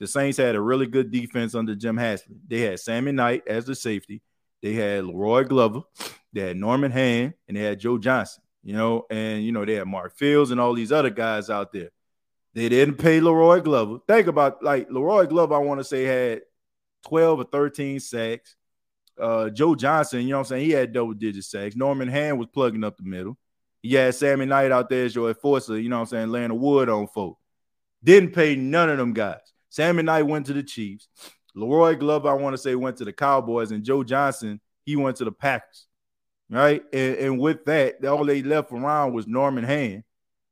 The 0.00 0.06
Saints 0.06 0.38
had 0.38 0.56
a 0.56 0.60
really 0.60 0.86
good 0.86 1.10
defense 1.10 1.54
under 1.54 1.74
Jim 1.74 1.96
Haslett. 1.96 2.48
They 2.48 2.60
had 2.60 2.80
Sammy 2.80 3.12
Knight 3.12 3.42
as 3.46 3.64
the 3.64 3.74
safety. 3.74 4.22
They 4.62 4.72
had 4.74 5.04
La'Roi 5.04 5.48
Glover. 5.48 5.82
They 6.32 6.40
had 6.40 6.56
Norman 6.56 6.90
Hand, 6.90 7.34
and 7.46 7.56
they 7.56 7.62
had 7.62 7.80
Joe 7.80 7.98
Johnson. 7.98 8.42
You 8.64 8.74
know, 8.74 9.06
and 9.10 9.44
you 9.44 9.52
know 9.52 9.64
they 9.64 9.74
had 9.74 9.88
Mark 9.88 10.16
Fields 10.16 10.50
and 10.50 10.60
all 10.60 10.74
these 10.74 10.92
other 10.92 11.10
guys 11.10 11.50
out 11.50 11.72
there. 11.72 11.90
They 12.54 12.68
didn't 12.68 12.96
pay 12.96 13.20
La'Roi 13.20 13.62
Glover. 13.64 13.98
Think 14.06 14.26
about 14.26 14.62
like 14.62 14.88
La'Roi 14.88 15.28
Glover. 15.28 15.54
I 15.54 15.58
want 15.58 15.80
to 15.80 15.84
say 15.84 16.04
had 16.04 16.42
12 17.06 17.40
or 17.40 17.44
13 17.44 18.00
sacks. 18.00 18.56
Uh, 19.20 19.50
Joe 19.50 19.74
Johnson, 19.74 20.22
you 20.22 20.30
know 20.30 20.36
what 20.36 20.40
I'm 20.40 20.46
saying? 20.46 20.64
He 20.64 20.70
had 20.70 20.92
double 20.92 21.14
digit 21.14 21.44
sacks. 21.44 21.76
Norman 21.76 22.08
Hand 22.08 22.38
was 22.38 22.48
plugging 22.52 22.84
up 22.84 22.96
the 22.96 23.02
middle. 23.02 23.36
He 23.82 23.94
had 23.94 24.14
Sammy 24.14 24.46
Knight 24.46 24.72
out 24.72 24.88
there 24.88 25.04
as 25.04 25.14
your 25.14 25.28
enforcer, 25.28 25.78
you 25.78 25.88
know 25.88 25.96
what 25.96 26.02
I'm 26.02 26.06
saying, 26.08 26.28
laying 26.28 26.48
the 26.48 26.54
wood 26.54 26.88
on 26.88 27.08
folk. 27.08 27.38
Didn't 28.02 28.32
pay 28.32 28.56
none 28.56 28.88
of 28.88 28.98
them 28.98 29.12
guys. 29.12 29.51
Sammy 29.72 30.02
Knight 30.02 30.24
went 30.24 30.44
to 30.46 30.52
the 30.52 30.62
Chiefs. 30.62 31.08
La'Roi 31.56 31.98
Glover, 31.98 32.28
I 32.28 32.34
want 32.34 32.52
to 32.52 32.58
say, 32.58 32.74
went 32.74 32.98
to 32.98 33.06
the 33.06 33.12
Cowboys, 33.12 33.72
and 33.72 33.82
Joe 33.82 34.04
Johnson, 34.04 34.60
he 34.84 34.96
went 34.96 35.16
to 35.16 35.24
the 35.24 35.32
Packers. 35.32 35.86
Right. 36.50 36.82
And, 36.92 37.16
and 37.16 37.40
with 37.40 37.64
that, 37.64 38.04
all 38.04 38.26
they 38.26 38.42
left 38.42 38.70
around 38.70 39.14
was 39.14 39.26
Norman 39.26 39.64
Hand. 39.64 40.04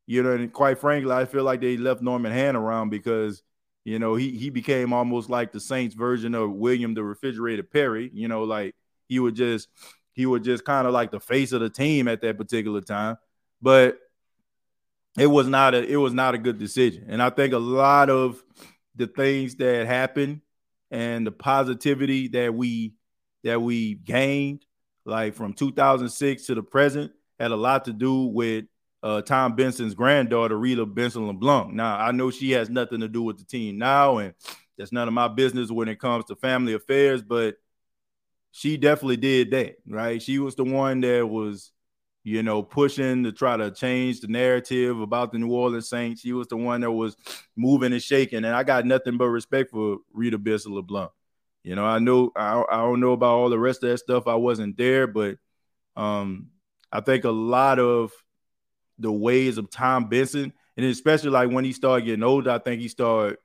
You 0.06 0.22
know, 0.22 0.32
and 0.32 0.50
quite 0.50 0.78
frankly, 0.78 1.12
I 1.12 1.26
feel 1.26 1.44
like 1.44 1.60
they 1.60 1.76
left 1.76 2.00
Norman 2.00 2.32
Hand 2.32 2.56
around 2.56 2.88
because 2.88 3.42
you 3.84 3.98
know, 3.98 4.14
he 4.14 4.30
he 4.30 4.48
became 4.48 4.94
almost 4.94 5.28
like 5.28 5.52
the 5.52 5.60
Saints 5.60 5.94
version 5.94 6.34
of 6.34 6.52
William 6.52 6.94
the 6.94 7.04
Refrigerator 7.04 7.62
Perry. 7.62 8.10
You 8.14 8.28
know, 8.28 8.44
like 8.44 8.74
he 9.06 9.18
would 9.18 9.34
just 9.34 9.68
he 10.14 10.24
would 10.24 10.44
just 10.44 10.64
kind 10.64 10.86
of 10.86 10.94
like 10.94 11.10
the 11.10 11.20
face 11.20 11.52
of 11.52 11.60
the 11.60 11.70
team 11.70 12.08
at 12.08 12.22
that 12.22 12.38
particular 12.38 12.80
time. 12.80 13.18
But 13.60 13.98
it 15.18 15.26
was 15.26 15.46
not 15.46 15.74
a 15.74 15.84
it 15.84 15.96
was 15.96 16.14
not 16.14 16.34
a 16.34 16.38
good 16.38 16.58
decision. 16.58 17.04
And 17.08 17.22
I 17.22 17.30
think 17.30 17.52
a 17.52 17.58
lot 17.58 18.08
of 18.10 18.42
the 18.97 19.07
things 19.07 19.57
that 19.57 19.86
happened 19.86 20.41
and 20.91 21.26
the 21.26 21.32
positivity 21.32 22.28
that 22.28 22.55
we 22.55 22.95
that 23.45 23.61
we 23.61 23.95
gained 23.95 24.64
like 25.05 25.34
from 25.34 25.55
2006 25.55 26.47
to 26.47 26.55
the 26.55 26.62
present 26.62 27.12
had 27.38 27.51
a 27.53 27.57
lot 27.57 27.86
to 27.86 27.93
do 27.93 28.26
with 28.26 28.66
uh, 29.03 29.22
Tom 29.22 29.57
Benson's 29.57 29.95
granddaughter, 29.95 30.59
Rita 30.59 30.84
Benson 30.84 31.26
LeBlanc. 31.26 31.72
Now, 31.72 31.97
I 31.97 32.12
know 32.12 32.30
she 32.30 32.51
has 32.53 32.68
nothing 32.68 33.01
to 33.01 33.09
do 33.09 33.22
with 33.22 33.38
the 33.38 33.45
team 33.45 33.78
now, 33.78 34.18
and 34.18 34.34
that's 34.76 34.93
none 34.93 35.09
of 35.09 35.14
my 35.14 35.28
business 35.28 35.70
when 35.70 35.88
it 35.88 35.99
comes 35.99 36.26
to 36.26 36.36
family 36.36 36.74
affairs, 36.74 37.22
but 37.22 37.57
she 38.53 38.76
definitely 38.76 39.16
did 39.16 39.53
that, 39.53 39.76
right? 39.88 40.20
She 40.20 40.38
was 40.38 40.55
the 40.55 40.64
one 40.64 41.01
that 41.01 41.26
was, 41.26 41.72
you 42.22 42.42
know, 42.42 42.62
pushing 42.62 43.24
to 43.24 43.32
try 43.32 43.56
to 43.56 43.70
change 43.70 44.20
the 44.20 44.28
narrative 44.28 45.00
about 45.00 45.32
the 45.32 45.38
New 45.38 45.52
Orleans 45.52 45.88
Saints. 45.88 46.20
She 46.20 46.32
was 46.32 46.48
the 46.48 46.56
one 46.56 46.82
that 46.82 46.90
was 46.90 47.16
moving 47.56 47.92
and 47.92 48.02
shaking, 48.02 48.44
and 48.44 48.54
I 48.54 48.62
got 48.62 48.84
nothing 48.84 49.16
but 49.16 49.28
respect 49.28 49.70
for 49.70 49.98
Rita 50.12 50.38
Benson 50.38 50.74
LeBlanc. 50.74 51.10
You 51.62 51.74
know, 51.76 51.84
I 51.84 51.98
know 51.98 52.30
I, 52.36 52.62
I 52.70 52.76
don't 52.78 53.00
know 53.00 53.12
about 53.12 53.34
all 53.36 53.50
the 53.50 53.58
rest 53.58 53.82
of 53.82 53.90
that 53.90 53.98
stuff. 53.98 54.26
I 54.26 54.34
wasn't 54.34 54.76
there, 54.76 55.06
but 55.06 55.36
um, 55.96 56.48
I 56.92 57.00
think 57.00 57.24
a 57.24 57.30
lot 57.30 57.78
of 57.78 58.12
the 58.98 59.12
ways 59.12 59.56
of 59.56 59.70
Tom 59.70 60.08
Benson, 60.08 60.52
and 60.76 60.86
especially 60.86 61.30
like 61.30 61.50
when 61.50 61.64
he 61.64 61.72
started 61.72 62.04
getting 62.04 62.22
older, 62.22 62.50
I 62.50 62.58
think 62.58 62.82
he 62.82 62.88
started 62.88 63.38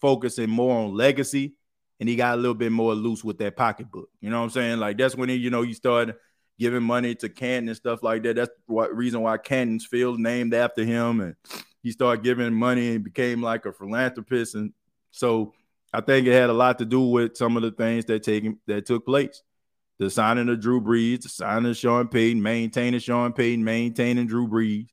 focusing 0.00 0.48
more 0.48 0.84
on 0.84 0.94
legacy, 0.94 1.54
and 2.00 2.08
he 2.08 2.16
got 2.16 2.34
a 2.34 2.40
little 2.40 2.54
bit 2.54 2.72
more 2.72 2.94
loose 2.94 3.22
with 3.22 3.38
that 3.38 3.56
pocketbook. 3.56 4.08
You 4.20 4.30
know 4.30 4.38
what 4.38 4.44
I'm 4.44 4.50
saying? 4.50 4.78
Like 4.78 4.96
that's 4.96 5.16
when 5.16 5.28
he, 5.28 5.36
you 5.36 5.50
know, 5.50 5.62
he 5.62 5.74
started 5.74 6.16
giving 6.58 6.82
money 6.82 7.14
to 7.16 7.28
Canton 7.28 7.68
and 7.68 7.76
stuff 7.76 8.02
like 8.02 8.22
that. 8.22 8.36
That's 8.36 8.50
what 8.66 8.96
reason 8.96 9.22
why 9.22 9.38
Canton's 9.38 9.86
Field 9.86 10.18
named 10.18 10.54
after 10.54 10.84
him, 10.84 11.20
and 11.20 11.36
he 11.82 11.92
started 11.92 12.24
giving 12.24 12.54
money 12.54 12.94
and 12.94 13.04
became 13.04 13.42
like 13.42 13.66
a 13.66 13.72
philanthropist. 13.72 14.54
And 14.54 14.72
so 15.10 15.52
I 15.92 16.00
think 16.00 16.26
it 16.26 16.32
had 16.32 16.50
a 16.50 16.54
lot 16.54 16.78
to 16.78 16.84
do 16.84 17.00
with 17.00 17.36
some 17.36 17.56
of 17.56 17.62
the 17.62 17.70
things 17.70 18.04
that 18.06 18.22
taking 18.22 18.58
that 18.66 18.86
took 18.86 19.04
place 19.04 19.42
the 19.98 20.10
signing 20.10 20.48
of 20.48 20.60
Drew 20.60 20.80
Brees, 20.80 21.22
the 21.22 21.28
signing 21.28 21.70
of 21.70 21.76
Sean 21.76 22.08
Payton, 22.08 22.42
maintaining 22.42 23.00
Sean 23.00 23.32
Payton, 23.32 23.64
maintaining 23.64 24.26
Drew 24.26 24.46
Brees. 24.46 24.88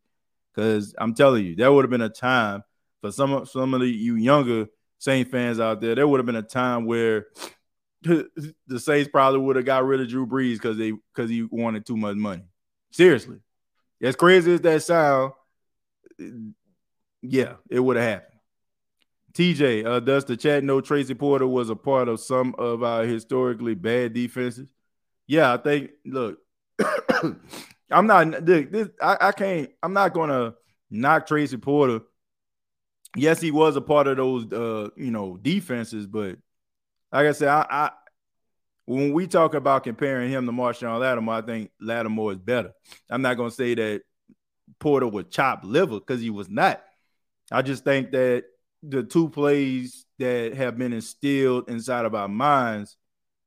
Because 0.53 0.93
I'm 0.97 1.13
telling 1.13 1.45
you, 1.45 1.55
there 1.55 1.71
would 1.71 1.83
have 1.83 1.89
been 1.89 2.01
a 2.01 2.09
time 2.09 2.63
for 3.01 3.11
some 3.11 3.33
of 3.33 3.49
some 3.49 3.73
of 3.73 3.81
the 3.81 3.87
you 3.87 4.15
younger 4.15 4.67
Saints 4.99 5.31
fans 5.31 5.59
out 5.59 5.81
there. 5.81 5.95
There 5.95 6.07
would 6.07 6.19
have 6.19 6.25
been 6.25 6.35
a 6.35 6.41
time 6.41 6.85
where 6.85 7.25
the 8.67 8.79
Saints 8.79 9.09
probably 9.11 9.39
would 9.39 9.55
have 9.55 9.65
got 9.65 9.85
rid 9.85 10.01
of 10.01 10.09
Drew 10.09 10.25
Brees 10.27 10.53
because 10.53 10.77
they 10.77 10.91
because 10.91 11.29
he 11.29 11.43
wanted 11.43 11.85
too 11.85 11.97
much 11.97 12.15
money. 12.15 12.43
Seriously, 12.91 13.39
as 14.01 14.15
crazy 14.15 14.53
as 14.53 14.61
that 14.61 14.83
sound, 14.83 15.33
yeah, 17.21 17.53
it 17.69 17.79
would 17.79 17.97
have 17.97 18.05
happened. 18.05 18.39
TJ, 19.33 19.85
uh, 19.85 19.99
does 19.99 20.25
the 20.25 20.37
chat 20.37 20.63
know 20.63 20.79
Tracy 20.79 21.15
Porter 21.15 21.47
was 21.47 21.69
a 21.69 21.75
part 21.75 22.07
of 22.07 22.19
some 22.19 22.53
of 22.59 22.83
our 22.83 23.03
historically 23.03 23.73
bad 23.73 24.13
defenses? 24.13 24.69
yeah, 25.27 25.53
I 25.53 25.57
think 25.57 25.91
look, 26.05 26.39
I'm 27.91 28.07
not 28.07 28.45
this, 28.45 28.89
I, 29.01 29.17
I 29.19 29.31
can't 29.31 29.69
I'm 29.81 29.93
not 29.93 30.13
gonna 30.13 30.53
knock 30.89 31.27
Tracy 31.27 31.57
Porter. 31.57 32.01
Yes, 33.15 33.39
he 33.39 33.51
was 33.51 33.75
a 33.75 33.81
part 33.81 34.07
of 34.07 34.17
those 34.17 34.51
uh, 34.51 34.89
you 34.97 35.11
know, 35.11 35.37
defenses, 35.37 36.07
but 36.07 36.37
like 37.13 37.27
I 37.27 37.31
said, 37.31 37.47
I, 37.47 37.65
I 37.69 37.91
when 38.85 39.13
we 39.13 39.27
talk 39.27 39.53
about 39.53 39.83
comparing 39.83 40.29
him 40.29 40.45
to 40.45 40.51
Marshon 40.51 40.99
Lattimore, 40.99 41.35
I 41.35 41.41
think 41.41 41.71
Lattimore 41.79 42.33
is 42.33 42.39
better. 42.39 42.73
I'm 43.09 43.21
not 43.21 43.37
gonna 43.37 43.51
say 43.51 43.75
that 43.75 44.01
Porter 44.79 45.07
would 45.07 45.31
chop 45.31 45.61
liver 45.63 45.99
because 45.99 46.19
he 46.19 46.29
was 46.29 46.49
not. 46.49 46.83
I 47.51 47.61
just 47.61 47.83
think 47.83 48.11
that 48.11 48.45
the 48.81 49.03
two 49.03 49.29
plays 49.29 50.05
that 50.19 50.55
have 50.55 50.77
been 50.77 50.91
instilled 50.91 51.69
inside 51.69 52.05
of 52.05 52.15
our 52.15 52.27
minds 52.27 52.97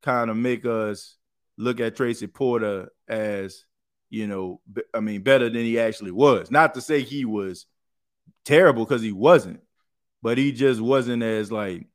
kind 0.03 0.31
of 0.31 0.37
make 0.37 0.65
us 0.65 1.17
look 1.59 1.81
at 1.81 1.97
Tracy 1.97 2.27
Porter 2.27 2.91
as, 3.09 3.65
you 4.09 4.27
know, 4.27 4.61
I 4.95 5.01
mean, 5.01 5.23
better 5.23 5.51
than 5.51 5.63
he 5.63 5.79
actually 5.79 6.13
was. 6.13 6.51
Not 6.51 6.75
to 6.75 6.81
say 6.81 7.03
he 7.03 7.25
was 7.25 7.67
terrible 8.45 8.85
because 8.85 9.03
he 9.03 9.13
wasn't, 9.13 9.61
but 10.23 10.39
he 10.39 10.53
just 10.53 10.81
wasn't 10.81 11.23
as 11.23 11.51
like 11.53 11.87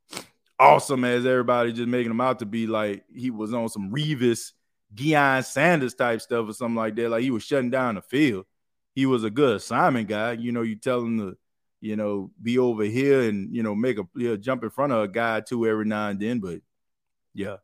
awesome 0.62 1.04
as 1.04 1.26
everybody 1.26 1.74
just 1.74 1.88
making 1.88 2.12
him 2.12 2.22
out 2.22 2.40
to 2.40 2.46
be. 2.46 2.68
Like 2.68 3.04
he 3.14 3.32
was 3.32 3.54
on 3.54 3.68
some 3.68 3.92
Revis, 3.92 4.52
Deion 4.94 5.44
Sanders 5.44 5.96
type 5.96 6.22
stuff 6.22 6.48
or 6.48 6.54
something 6.54 6.76
like 6.76 6.96
that. 6.96 7.10
Like 7.10 7.24
he 7.24 7.32
was 7.32 7.44
shutting 7.44 7.72
down 7.72 7.96
the 7.96 8.02
field. 8.02 8.46
He 8.94 9.06
was 9.06 9.24
a 9.24 9.32
good 9.32 9.56
assignment 9.56 10.08
guy. 10.08 10.34
You 10.34 10.52
know, 10.52 10.62
you 10.62 10.76
tell 10.76 11.02
him 11.02 11.18
to, 11.18 11.38
you 11.82 11.96
know, 11.96 12.32
be 12.42 12.60
over 12.60 12.84
here 12.84 13.22
and 13.22 13.54
you 13.54 13.64
know 13.64 13.74
make 13.74 13.98
a 13.98 14.04
you 14.16 14.30
know, 14.30 14.38
jump 14.38 14.64
in 14.64 14.70
front 14.70 14.94
of 14.94 15.02
a 15.02 15.08
guy 15.08 15.42
too 15.42 15.68
every 15.68 15.86
now 15.86 16.10
and 16.10 16.20
then. 16.20 16.40
But 16.40 16.60
yeah, 17.34 17.58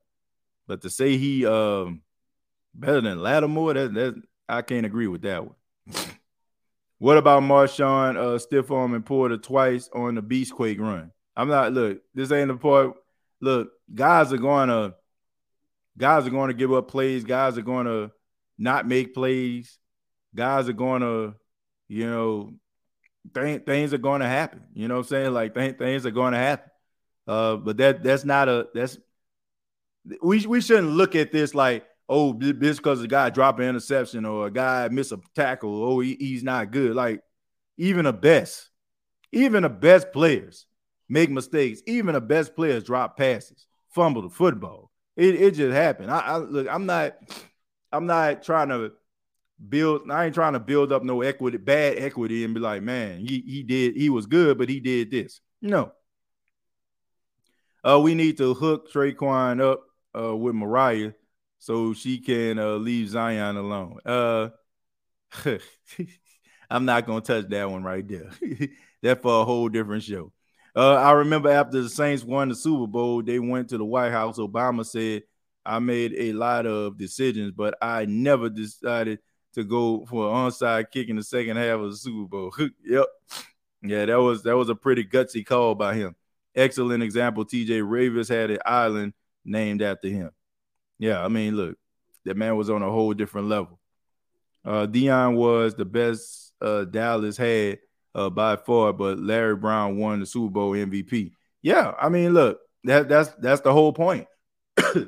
but 0.65 0.81
to 0.81 0.89
say 0.89 1.17
he 1.17 1.45
um 1.45 2.01
better 2.73 3.01
than 3.01 3.19
Lattimore, 3.19 3.75
that 3.75 3.93
that 3.93 4.21
I 4.49 4.63
can't 4.63 4.85
agree 4.85 5.07
with 5.07 5.21
that 5.21 5.45
one. 5.45 5.55
what 6.97 7.17
about 7.17 7.43
Marshon, 7.43 8.15
uh, 8.15 8.39
stiff 8.39 8.71
arm 8.71 8.95
and 8.95 9.05
Porter 9.05 9.37
twice 9.37 9.87
on 9.93 10.15
the 10.15 10.23
Beastquake 10.23 10.79
run? 10.79 11.11
I'm 11.37 11.49
not 11.49 11.71
look. 11.71 12.01
This 12.15 12.31
ain't 12.31 12.47
the 12.47 12.57
part. 12.57 12.95
Look, 13.39 13.69
guys 13.93 14.33
are 14.33 14.37
going 14.37 14.69
to 14.69 14.95
guys 15.95 16.25
are 16.25 16.31
going 16.31 16.47
to 16.47 16.55
give 16.55 16.73
up 16.73 16.89
plays. 16.89 17.23
Guys 17.23 17.57
are 17.59 17.63
going 17.63 17.85
to 17.85 18.11
not 18.57 18.87
make 18.87 19.13
plays. 19.13 19.77
Guys 20.35 20.67
are 20.67 20.73
going 20.73 21.01
to, 21.01 21.35
you 21.87 22.09
know, 22.09 22.53
th- 23.35 23.65
things 23.65 23.93
are 23.93 23.99
going 23.99 24.21
to 24.21 24.27
happen. 24.27 24.63
You 24.73 24.87
know 24.87 24.95
what 24.95 25.05
I'm 25.05 25.07
saying? 25.09 25.33
Like 25.33 25.53
th- 25.53 25.77
things 25.77 26.07
are 26.07 26.11
going 26.11 26.33
to 26.33 26.39
happen. 26.39 26.71
Uh, 27.27 27.57
but 27.57 27.77
that 27.77 28.03
that's 28.03 28.25
not 28.25 28.49
a 28.49 28.67
that's 28.73 28.97
we 30.21 30.45
we 30.47 30.59
shouldn't 30.59 30.89
look 30.89 31.15
at 31.15 31.31
this 31.31 31.53
like 31.53 31.85
oh 32.09 32.33
this 32.33 32.77
because 32.77 33.01
a 33.03 33.07
guy 33.07 33.29
dropped 33.29 33.59
an 33.59 33.67
interception 33.67 34.25
or 34.25 34.47
a 34.47 34.51
guy 34.51 34.87
miss 34.89 35.11
a 35.11 35.19
tackle 35.35 35.83
oh 35.83 35.99
he, 35.99 36.15
he's 36.17 36.43
not 36.43 36.71
good 36.71 36.95
like 36.95 37.21
even 37.77 38.05
the 38.05 38.13
best 38.13 38.69
even 39.33 39.63
the 39.63 39.69
best 39.69 40.13
players 40.13 40.65
make 41.09 41.29
mistakes 41.29 41.81
even 41.87 42.13
the 42.13 42.21
best 42.21 42.55
players 42.55 42.83
drop 42.83 43.17
passes 43.17 43.67
fumble 43.89 44.21
the 44.21 44.29
football 44.29 44.91
it, 45.15 45.35
it 45.35 45.51
just 45.55 45.73
happened 45.73 46.11
I, 46.11 46.19
I 46.19 46.37
look 46.37 46.67
i'm 46.69 46.85
not 46.85 47.15
i'm 47.91 48.05
not 48.05 48.43
trying 48.43 48.69
to 48.69 48.91
build 49.69 50.11
i 50.11 50.25
ain't 50.25 50.35
trying 50.35 50.53
to 50.53 50.59
build 50.59 50.91
up 50.91 51.03
no 51.03 51.21
equity 51.21 51.57
bad 51.57 51.97
equity 51.97 52.43
and 52.43 52.53
be 52.53 52.59
like 52.59 52.83
man 52.83 53.19
he, 53.19 53.43
he 53.45 53.63
did 53.63 53.95
he 53.95 54.09
was 54.09 54.25
good 54.25 54.57
but 54.57 54.69
he 54.69 54.79
did 54.79 55.09
this 55.11 55.41
no 55.61 55.91
uh, 57.87 57.99
we 57.99 58.15
need 58.15 58.37
to 58.37 58.53
hook 58.53 58.91
Tre'Quan 58.91 59.61
up 59.61 59.83
uh, 60.17 60.35
with 60.35 60.55
Mariah 60.55 61.13
so 61.59 61.93
she 61.93 62.19
can 62.19 62.59
uh, 62.59 62.75
leave 62.75 63.09
Zion 63.09 63.55
alone. 63.55 63.99
Uh, 64.05 64.49
I'm 66.69 66.85
not 66.85 67.05
gonna 67.05 67.21
touch 67.21 67.47
that 67.49 67.69
one 67.69 67.83
right 67.83 68.05
there. 68.07 68.29
that 69.03 69.21
for 69.21 69.41
a 69.41 69.45
whole 69.45 69.69
different 69.69 70.03
show. 70.03 70.31
Uh, 70.77 70.93
I 70.93 71.13
remember 71.13 71.49
after 71.49 71.81
the 71.81 71.89
Saints 71.89 72.23
won 72.23 72.49
the 72.49 72.55
Super 72.55 72.85
Bowl, 72.85 73.23
they 73.23 73.39
went 73.39 73.69
to 73.69 73.79
the 73.79 73.83
White 73.83 74.11
House. 74.11 74.37
Obama 74.37 74.85
said, 74.85 75.23
I 75.65 75.79
made 75.79 76.13
a 76.15 76.33
lot 76.33 76.67
of 76.67 76.99
decisions, 76.99 77.51
but 77.51 77.75
I 77.81 78.05
never 78.05 78.47
decided 78.47 79.17
to 79.55 79.63
go 79.63 80.05
for 80.05 80.29
an 80.29 80.35
onside 80.35 80.91
kick 80.91 81.09
in 81.09 81.15
the 81.15 81.23
second 81.23 81.57
half 81.57 81.79
of 81.79 81.89
the 81.89 81.97
Super 81.97 82.27
Bowl. 82.27 82.53
yep. 82.85 83.07
Yeah, 83.81 84.05
that 84.05 84.21
was 84.21 84.43
that 84.43 84.55
was 84.55 84.69
a 84.69 84.75
pretty 84.75 85.03
gutsy 85.03 85.43
call 85.43 85.73
by 85.73 85.95
him. 85.95 86.15
Excellent 86.55 87.01
example. 87.01 87.43
TJ 87.43 87.81
Revis 87.81 88.29
had 88.29 88.51
an 88.51 88.59
island 88.63 89.13
named 89.43 89.81
after 89.81 90.09
him. 90.09 90.29
Yeah, 90.99 91.25
I 91.25 91.27
mean, 91.27 91.55
look, 91.55 91.75
that 92.25 92.37
man 92.37 92.55
was 92.55 92.69
on 92.69 92.83
a 92.83 92.91
whole 92.91 93.15
different 93.15 93.47
level. 93.47 93.79
Uh, 94.63 94.85
Deion 94.85 95.37
was 95.37 95.73
the 95.73 95.85
best 95.85 96.53
uh, 96.61 96.85
Dallas 96.85 97.35
had 97.35 97.79
uh, 98.17 98.31
by 98.31 98.55
far, 98.55 98.91
but 98.91 99.19
Larry 99.19 99.55
Brown 99.55 99.97
won 99.97 100.19
the 100.19 100.25
Super 100.25 100.51
Bowl 100.51 100.71
MVP. 100.71 101.31
Yeah, 101.61 101.93
I 101.99 102.09
mean, 102.09 102.33
look, 102.33 102.59
that 102.83 103.07
that's 103.07 103.29
that's 103.39 103.61
the 103.61 103.71
whole 103.71 103.93
point. 103.93 104.27
and, 104.95 105.07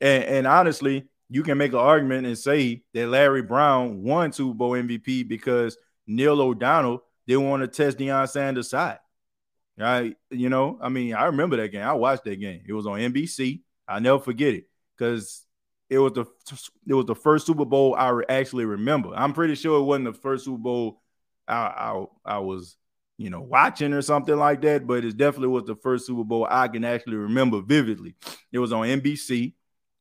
and 0.00 0.46
honestly, 0.46 1.08
you 1.28 1.42
can 1.42 1.58
make 1.58 1.72
an 1.72 1.78
argument 1.78 2.26
and 2.26 2.38
say 2.38 2.82
that 2.94 3.08
Larry 3.08 3.42
Brown 3.42 4.02
won 4.02 4.32
Super 4.32 4.54
Bowl 4.54 4.70
MVP 4.70 5.26
because 5.26 5.76
Neil 6.06 6.40
O'Donnell 6.40 7.02
didn't 7.26 7.48
want 7.48 7.62
to 7.62 7.68
test 7.68 7.98
Deion 7.98 8.28
Sanders' 8.28 8.70
side. 8.70 8.98
Right? 9.76 10.16
You 10.30 10.48
know, 10.48 10.78
I 10.80 10.88
mean, 10.88 11.14
I 11.14 11.24
remember 11.26 11.56
that 11.56 11.70
game. 11.70 11.82
I 11.82 11.94
watched 11.94 12.24
that 12.24 12.36
game. 12.36 12.62
It 12.66 12.72
was 12.72 12.86
on 12.86 13.00
NBC. 13.00 13.62
I'll 13.88 14.00
never 14.00 14.20
forget 14.20 14.54
it 14.54 14.68
because 14.96 15.44
it 15.90 15.98
was 15.98 16.12
the 16.12 16.26
it 16.86 16.94
was 16.94 17.06
the 17.06 17.16
first 17.16 17.46
Super 17.46 17.64
Bowl 17.64 17.96
I 17.96 18.22
actually 18.28 18.64
remember. 18.64 19.10
I'm 19.12 19.32
pretty 19.32 19.56
sure 19.56 19.80
it 19.80 19.84
wasn't 19.84 20.04
the 20.04 20.12
first 20.12 20.44
Super 20.44 20.58
Bowl 20.58 21.00
I, 21.46 21.54
I, 21.54 22.04
I 22.24 22.38
was 22.38 22.76
you 23.16 23.30
know 23.30 23.40
watching 23.40 23.92
or 23.92 24.02
something 24.02 24.36
like 24.36 24.62
that, 24.62 24.86
but 24.86 25.04
it 25.04 25.16
definitely 25.16 25.48
was 25.48 25.64
the 25.64 25.76
first 25.76 26.06
Super 26.06 26.24
Bowl 26.24 26.46
I 26.48 26.68
can 26.68 26.84
actually 26.84 27.16
remember 27.16 27.60
vividly. 27.60 28.14
It 28.52 28.58
was 28.58 28.72
on 28.72 28.86
NBC, 28.86 29.54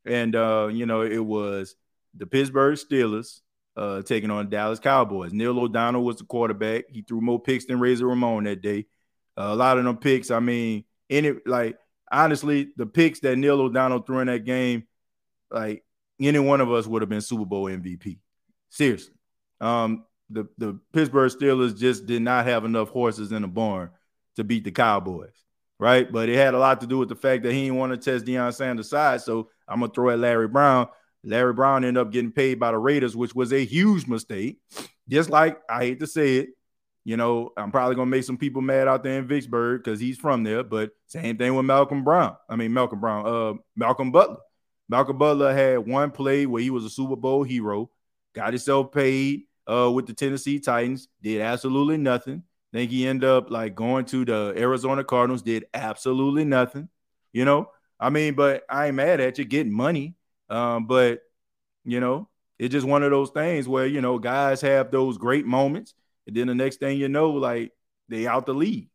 and 0.06 0.36
uh, 0.36 0.70
you 0.72 0.86
know 0.86 1.02
it 1.02 1.24
was 1.24 1.76
the 2.16 2.26
Pittsburgh 2.26 2.78
Steelers 2.78 3.42
uh, 3.76 4.02
taking 4.02 4.32
on 4.32 4.50
Dallas 4.50 4.80
Cowboys. 4.80 5.34
Neil 5.34 5.60
O'Donnell 5.60 6.04
was 6.04 6.18
the 6.18 6.26
quarterback. 6.26 6.86
He 6.90 7.02
threw 7.02 7.22
more 7.22 7.40
picks 7.40 7.66
than 7.66 7.80
Razor 7.80 8.08
Ramon 8.08 8.44
that 8.46 8.62
day. 8.62 8.86
Uh, 9.38 9.50
a 9.50 9.56
lot 9.56 9.78
of 9.78 9.84
them 9.84 9.98
picks, 9.98 10.30
I 10.30 10.40
mean, 10.40 10.84
any 11.10 11.34
like 11.46 11.78
honestly, 12.12 12.72
the 12.78 12.86
picks 12.86 13.20
that 13.22 13.38
Neil 13.38 13.60
O'Donnell 13.60 14.00
threw 14.00 14.20
in 14.20 14.28
that 14.28 14.46
game, 14.46 14.84
like 15.50 15.84
any 16.20 16.40
one 16.40 16.62
of 16.62 16.72
us 16.72 16.86
would 16.86 17.02
have 17.02 17.10
been 17.10 17.22
Super 17.22 17.46
Bowl 17.46 17.66
MVP. 17.66 18.20
Seriously. 18.70 19.14
Um, 19.60 20.06
the, 20.34 20.48
the 20.58 20.80
Pittsburgh 20.92 21.32
Steelers 21.32 21.78
just 21.78 22.06
did 22.06 22.22
not 22.22 22.46
have 22.46 22.66
enough 22.66 22.90
horses 22.90 23.32
in 23.32 23.42
the 23.42 23.48
barn 23.48 23.90
to 24.36 24.44
beat 24.44 24.64
the 24.64 24.72
Cowboys, 24.72 25.34
right? 25.80 26.12
But 26.12 26.30
it 26.30 26.36
had 26.36 26.54
a 26.54 26.60
lot 26.60 26.82
to 26.82 26.88
do 26.88 26.98
with 26.98 27.10
the 27.10 27.16
fact 27.16 27.44
that 27.44 27.54
he 27.54 27.66
didn't 27.66 27.78
want 27.78 27.92
to 27.92 27.98
test 27.98 28.26
Deion 28.26 28.54
Sanders' 28.54 28.90
side. 28.90 29.22
So 29.22 29.50
I'm 29.68 29.80
gonna 29.80 29.92
throw 29.92 30.10
at 30.10 30.20
Larry 30.20 30.48
Brown. 30.48 30.88
Larry 31.24 31.54
Brown 31.54 31.86
ended 31.86 32.02
up 32.02 32.12
getting 32.12 32.32
paid 32.32 32.60
by 32.60 32.72
the 32.72 32.78
Raiders, 32.78 33.16
which 33.16 33.34
was 33.36 33.54
a 33.54 33.64
huge 33.64 34.08
mistake. 34.08 34.60
Just 35.08 35.30
like 35.30 35.60
I 35.70 35.86
hate 35.86 36.00
to 36.00 36.08
say 36.08 36.38
it, 36.38 36.50
you 37.06 37.18
know, 37.18 37.52
I'm 37.56 37.72
probably 37.72 37.96
gonna 37.96 38.10
make 38.10 38.24
some 38.24 38.38
people 38.38 38.62
mad 38.62 38.88
out 38.88 39.04
there 39.04 39.20
in 39.20 39.28
Vicksburg 39.28 39.84
because 39.84 40.00
he's 40.00 40.18
from 40.18 40.44
there. 40.44 40.64
But 40.64 40.92
same 41.08 41.38
thing 41.38 41.56
with 41.56 41.66
Malcolm 41.66 42.04
Brown. 42.04 42.36
I 42.50 42.56
mean 42.56 42.74
Malcolm 42.74 43.00
Brown, 43.00 43.26
uh, 43.26 43.54
Malcolm 43.76 44.12
Butler. 44.12 44.38
Malcolm 44.90 45.18
Butler 45.18 45.54
had 45.54 45.88
one 45.88 46.12
play 46.12 46.46
where 46.46 46.62
he 46.62 46.70
was 46.70 46.86
a 46.86 46.90
Super 46.90 47.16
Bowl 47.16 47.44
hero, 47.44 47.90
got 48.34 48.54
himself 48.54 48.92
paid 48.92 49.44
uh, 49.68 49.92
with 49.92 50.08
the 50.08 50.14
Tennessee 50.14 50.60
Titans, 50.60 51.08
did 51.22 51.42
absolutely 51.42 51.98
nothing. 51.98 52.44
Then 52.72 52.88
he 52.88 53.08
ended 53.08 53.30
up 53.30 53.52
like 53.52 53.76
going 53.76 54.06
to 54.06 54.26
the 54.26 54.54
Arizona 54.58 55.04
Cardinals, 55.04 55.42
did 55.42 55.66
absolutely 55.74 56.44
nothing. 56.44 56.90
You 57.32 57.46
know, 57.46 57.70
I 58.00 58.10
mean, 58.10 58.34
but 58.34 58.64
I 58.70 58.88
ain't 58.88 58.96
mad 58.96 59.20
at 59.20 59.38
you 59.38 59.46
getting 59.46 59.74
money. 59.74 60.16
Um, 60.50 60.88
but 60.88 61.22
you 61.86 62.00
know, 62.00 62.30
it's 62.60 62.72
just 62.72 62.88
one 62.88 63.04
of 63.04 63.12
those 63.12 63.30
things 63.30 63.68
where 63.68 63.86
you 63.86 64.02
know 64.02 64.20
guys 64.20 64.62
have 64.62 64.92
those 64.92 65.18
great 65.18 65.46
moments, 65.46 65.94
and 66.28 66.36
then 66.36 66.48
the 66.48 66.56
next 66.56 66.80
thing 66.80 66.98
you 66.98 67.10
know, 67.10 67.32
like 67.32 67.72
they 68.10 68.28
out 68.28 68.46
the 68.46 68.54
league. 68.54 68.90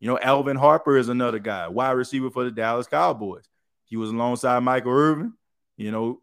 You 0.00 0.08
know, 0.08 0.18
Alvin 0.18 0.56
Harper 0.56 0.96
is 0.96 1.08
another 1.08 1.38
guy, 1.38 1.68
wide 1.68 1.92
receiver 1.92 2.30
for 2.30 2.44
the 2.44 2.50
Dallas 2.50 2.86
Cowboys. 2.86 3.44
He 3.84 3.96
was 3.96 4.10
alongside 4.10 4.60
Michael 4.60 4.92
Irvin. 4.92 5.34
You 5.76 5.90
know, 5.90 6.20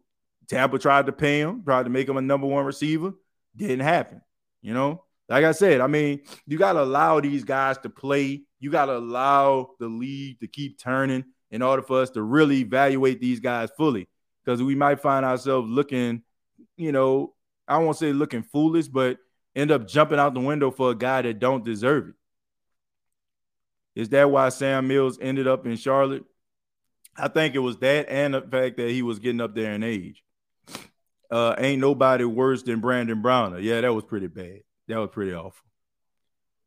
Tampa 0.48 0.78
tried 0.78 1.06
to 1.06 1.12
pay 1.12 1.40
him, 1.40 1.62
tried 1.64 1.84
to 1.84 1.90
make 1.90 2.08
him 2.08 2.16
a 2.16 2.22
number 2.22 2.46
one 2.46 2.64
receiver. 2.64 3.14
Didn't 3.56 3.80
happen. 3.80 4.20
You 4.62 4.74
know, 4.74 5.04
like 5.28 5.44
I 5.44 5.52
said, 5.52 5.80
I 5.80 5.86
mean, 5.86 6.20
you 6.46 6.58
got 6.58 6.74
to 6.74 6.82
allow 6.82 7.20
these 7.20 7.44
guys 7.44 7.78
to 7.78 7.90
play. 7.90 8.42
You 8.58 8.70
got 8.70 8.86
to 8.86 8.96
allow 8.96 9.70
the 9.78 9.88
league 9.88 10.40
to 10.40 10.46
keep 10.46 10.78
turning 10.78 11.24
in 11.50 11.62
order 11.62 11.82
for 11.82 12.00
us 12.02 12.10
to 12.10 12.22
really 12.22 12.58
evaluate 12.58 13.20
these 13.20 13.40
guys 13.40 13.70
fully. 13.76 14.08
Because 14.44 14.62
we 14.62 14.74
might 14.74 15.00
find 15.00 15.24
ourselves 15.24 15.70
looking, 15.70 16.22
you 16.76 16.92
know, 16.92 17.34
I 17.68 17.78
won't 17.78 17.96
say 17.96 18.12
looking 18.12 18.42
foolish, 18.42 18.88
but 18.88 19.18
end 19.54 19.70
up 19.70 19.86
jumping 19.86 20.18
out 20.18 20.34
the 20.34 20.40
window 20.40 20.70
for 20.70 20.90
a 20.90 20.94
guy 20.94 21.22
that 21.22 21.38
don't 21.38 21.64
deserve 21.64 22.08
it. 22.08 22.14
Is 24.00 24.08
that 24.10 24.30
why 24.30 24.48
Sam 24.48 24.88
Mills 24.88 25.18
ended 25.20 25.46
up 25.46 25.66
in 25.66 25.76
Charlotte? 25.76 26.24
I 27.16 27.28
think 27.28 27.54
it 27.54 27.58
was 27.58 27.76
that 27.78 28.08
and 28.08 28.34
the 28.34 28.42
fact 28.42 28.76
that 28.76 28.90
he 28.90 29.02
was 29.02 29.18
getting 29.18 29.40
up 29.40 29.54
there 29.54 29.72
in 29.72 29.82
age. 29.82 30.22
Uh, 31.30 31.54
ain't 31.58 31.80
nobody 31.80 32.24
worse 32.24 32.62
than 32.62 32.80
Brandon 32.80 33.22
Browner. 33.22 33.58
Yeah, 33.58 33.80
that 33.80 33.94
was 33.94 34.04
pretty 34.04 34.26
bad. 34.26 34.60
That 34.88 34.98
was 34.98 35.10
pretty 35.12 35.32
awful. 35.32 35.64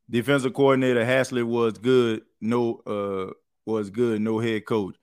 Defensive 0.09 0.53
coordinator 0.53 1.03
Haslett 1.03 1.45
was 1.45 1.77
good. 1.77 2.21
No, 2.39 2.75
uh, 2.85 3.33
was 3.65 3.89
good. 3.89 4.21
No 4.21 4.39
head 4.39 4.65
coach. 4.65 4.95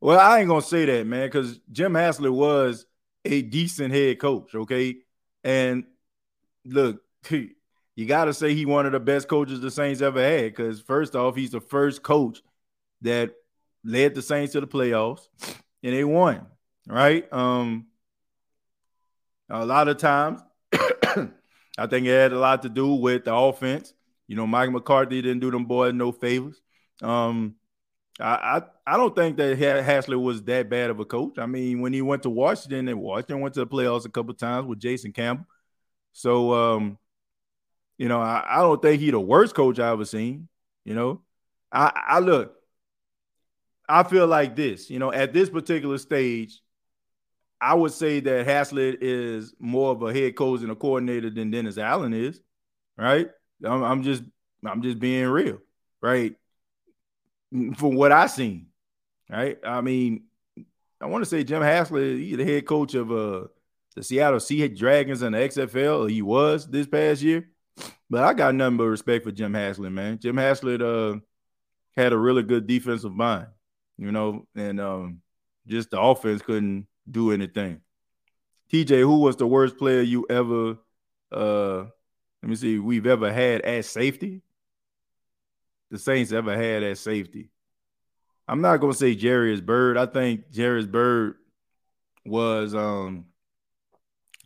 Well, 0.00 0.18
I 0.18 0.40
ain't 0.40 0.48
gonna 0.48 0.62
say 0.62 0.84
that, 0.84 1.06
man, 1.06 1.28
because 1.28 1.60
Jim 1.70 1.94
Haslett 1.94 2.32
was 2.32 2.86
a 3.24 3.42
decent 3.42 3.92
head 3.94 4.18
coach. 4.18 4.54
Okay, 4.54 4.96
and 5.42 5.84
look, 6.64 7.02
you 7.30 8.06
got 8.06 8.26
to 8.26 8.34
say 8.34 8.54
he 8.54 8.66
one 8.66 8.86
of 8.86 8.92
the 8.92 9.00
best 9.00 9.28
coaches 9.28 9.60
the 9.60 9.70
Saints 9.70 10.02
ever 10.02 10.20
had. 10.20 10.44
Because 10.44 10.80
first 10.80 11.14
off, 11.14 11.36
he's 11.36 11.50
the 11.50 11.60
first 11.60 12.02
coach 12.02 12.42
that 13.02 13.32
led 13.84 14.14
the 14.14 14.22
Saints 14.22 14.52
to 14.52 14.60
the 14.60 14.66
playoffs, 14.66 15.28
and 15.82 15.94
they 15.94 16.04
won. 16.04 16.46
Right? 16.86 17.30
Um, 17.32 17.86
a 19.50 19.64
lot 19.64 19.88
of 19.88 19.98
times, 19.98 20.40
I 20.72 21.86
think 21.86 22.06
it 22.06 22.10
had 22.10 22.32
a 22.32 22.38
lot 22.38 22.62
to 22.62 22.68
do 22.68 22.94
with 22.94 23.24
the 23.24 23.34
offense. 23.34 23.94
You 24.26 24.36
know, 24.36 24.46
Mike 24.46 24.70
McCarthy 24.70 25.20
didn't 25.20 25.40
do 25.40 25.50
them 25.50 25.66
boys 25.66 25.92
no 25.92 26.12
favors. 26.12 26.60
Um, 27.02 27.56
I, 28.20 28.62
I, 28.86 28.94
I 28.94 28.96
don't 28.96 29.14
think 29.14 29.36
that 29.36 29.58
Haslett 29.58 30.20
was 30.20 30.42
that 30.44 30.70
bad 30.70 30.90
of 30.90 31.00
a 31.00 31.04
coach. 31.04 31.38
I 31.38 31.46
mean, 31.46 31.80
when 31.80 31.92
he 31.92 32.00
went 32.00 32.22
to 32.22 32.30
Washington 32.30 32.88
and 32.88 33.00
Washington 33.00 33.40
went 33.40 33.54
to 33.54 33.60
the 33.60 33.66
playoffs 33.66 34.06
a 34.06 34.10
couple 34.10 34.34
times 34.34 34.66
with 34.66 34.78
Jason 34.78 35.12
Campbell. 35.12 35.46
So, 36.12 36.52
um, 36.54 36.98
you 37.98 38.08
know, 38.08 38.20
I, 38.20 38.44
I 38.48 38.56
don't 38.58 38.80
think 38.80 39.00
he 39.00 39.10
the 39.10 39.20
worst 39.20 39.54
coach 39.54 39.78
I 39.78 39.90
ever 39.90 40.04
seen. 40.04 40.48
You 40.84 40.94
know, 40.94 41.22
I, 41.72 41.92
I 42.08 42.18
look, 42.20 42.54
I 43.88 44.02
feel 44.04 44.26
like 44.26 44.54
this, 44.54 44.90
you 44.90 44.98
know, 44.98 45.12
at 45.12 45.32
this 45.32 45.50
particular 45.50 45.98
stage, 45.98 46.60
I 47.60 47.74
would 47.74 47.92
say 47.92 48.20
that 48.20 48.46
Haslett 48.46 49.02
is 49.02 49.54
more 49.58 49.92
of 49.92 50.02
a 50.02 50.12
head 50.12 50.36
coach 50.36 50.60
and 50.60 50.70
a 50.70 50.76
coordinator 50.76 51.30
than 51.30 51.50
Dennis 51.50 51.78
Allen 51.78 52.12
is, 52.12 52.40
right? 52.96 53.30
I'm, 53.64 53.82
I'm 53.82 54.02
just 54.02 54.22
I'm 54.66 54.82
just 54.82 54.98
being 54.98 55.26
real, 55.28 55.58
right? 56.02 56.34
From 57.50 57.94
what 57.94 58.12
I've 58.12 58.30
seen, 58.30 58.66
right? 59.30 59.58
I 59.64 59.80
mean, 59.80 60.24
I 61.00 61.06
want 61.06 61.22
to 61.22 61.30
say 61.30 61.44
Jim 61.44 61.62
Haslett, 61.62 62.18
he's 62.18 62.36
the 62.36 62.44
head 62.44 62.66
coach 62.66 62.94
of 62.94 63.10
uh 63.10 63.44
the 63.94 64.02
Seattle 64.02 64.40
Sea 64.40 64.68
Dragons 64.68 65.22
and 65.22 65.34
the 65.34 65.38
XFL. 65.38 66.10
He 66.10 66.20
was 66.20 66.66
this 66.66 66.86
past 66.86 67.22
year, 67.22 67.48
but 68.10 68.24
I 68.24 68.34
got 68.34 68.54
nothing 68.54 68.76
but 68.76 68.84
respect 68.84 69.24
for 69.24 69.30
Jim 69.30 69.54
Haslett, 69.54 69.92
man. 69.92 70.18
Jim 70.18 70.36
Haslett 70.36 70.82
uh 70.82 71.16
had 71.96 72.12
a 72.12 72.18
really 72.18 72.42
good 72.42 72.66
defensive 72.66 73.14
mind 73.14 73.46
you 73.98 74.12
know, 74.12 74.46
and 74.54 74.80
um, 74.80 75.20
just 75.66 75.90
the 75.90 76.00
offense 76.00 76.42
couldn't 76.42 76.86
do 77.10 77.32
anything. 77.32 77.80
TJ, 78.72 79.00
who 79.00 79.20
was 79.20 79.36
the 79.36 79.46
worst 79.46 79.76
player 79.78 80.00
you 80.00 80.26
ever 80.28 80.78
uh 81.32 81.84
let 82.42 82.50
me 82.50 82.56
see, 82.56 82.78
we've 82.78 83.06
ever 83.06 83.32
had 83.32 83.62
at 83.62 83.86
safety? 83.86 84.42
The 85.90 85.98
Saints 85.98 86.32
ever 86.32 86.54
had 86.54 86.82
at 86.82 86.98
safety. 86.98 87.50
I'm 88.46 88.60
not 88.60 88.78
gonna 88.78 88.94
say 88.94 89.16
Jairus 89.16 89.60
Byrd. 89.60 89.96
I 89.96 90.06
think 90.06 90.54
Jairus 90.54 90.86
Byrd 90.86 91.36
was 92.26 92.74
um 92.74 93.26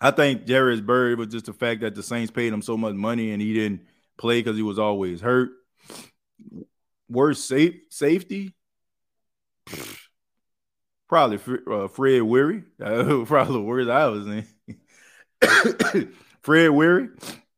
I 0.00 0.10
think 0.12 0.48
Jairus 0.48 0.80
Byrd 0.80 1.18
was 1.18 1.28
just 1.28 1.46
the 1.46 1.52
fact 1.52 1.80
that 1.80 1.94
the 1.94 2.02
Saints 2.02 2.30
paid 2.30 2.52
him 2.52 2.62
so 2.62 2.76
much 2.76 2.94
money 2.94 3.32
and 3.32 3.42
he 3.42 3.52
didn't 3.52 3.82
play 4.16 4.40
because 4.40 4.56
he 4.56 4.62
was 4.62 4.78
always 4.78 5.20
hurt. 5.20 5.50
Worst 7.08 7.48
safe 7.48 7.80
safety? 7.90 8.54
Probably 11.08 11.38
uh, 11.70 11.88
Fred 11.88 12.22
Weary. 12.22 12.64
Uh, 12.80 13.24
probably 13.24 13.54
the 13.54 13.60
words 13.62 13.88
I 13.88 14.06
was 14.06 14.26
in. 15.94 16.14
Fred 16.42 16.68
Weary. 16.68 17.08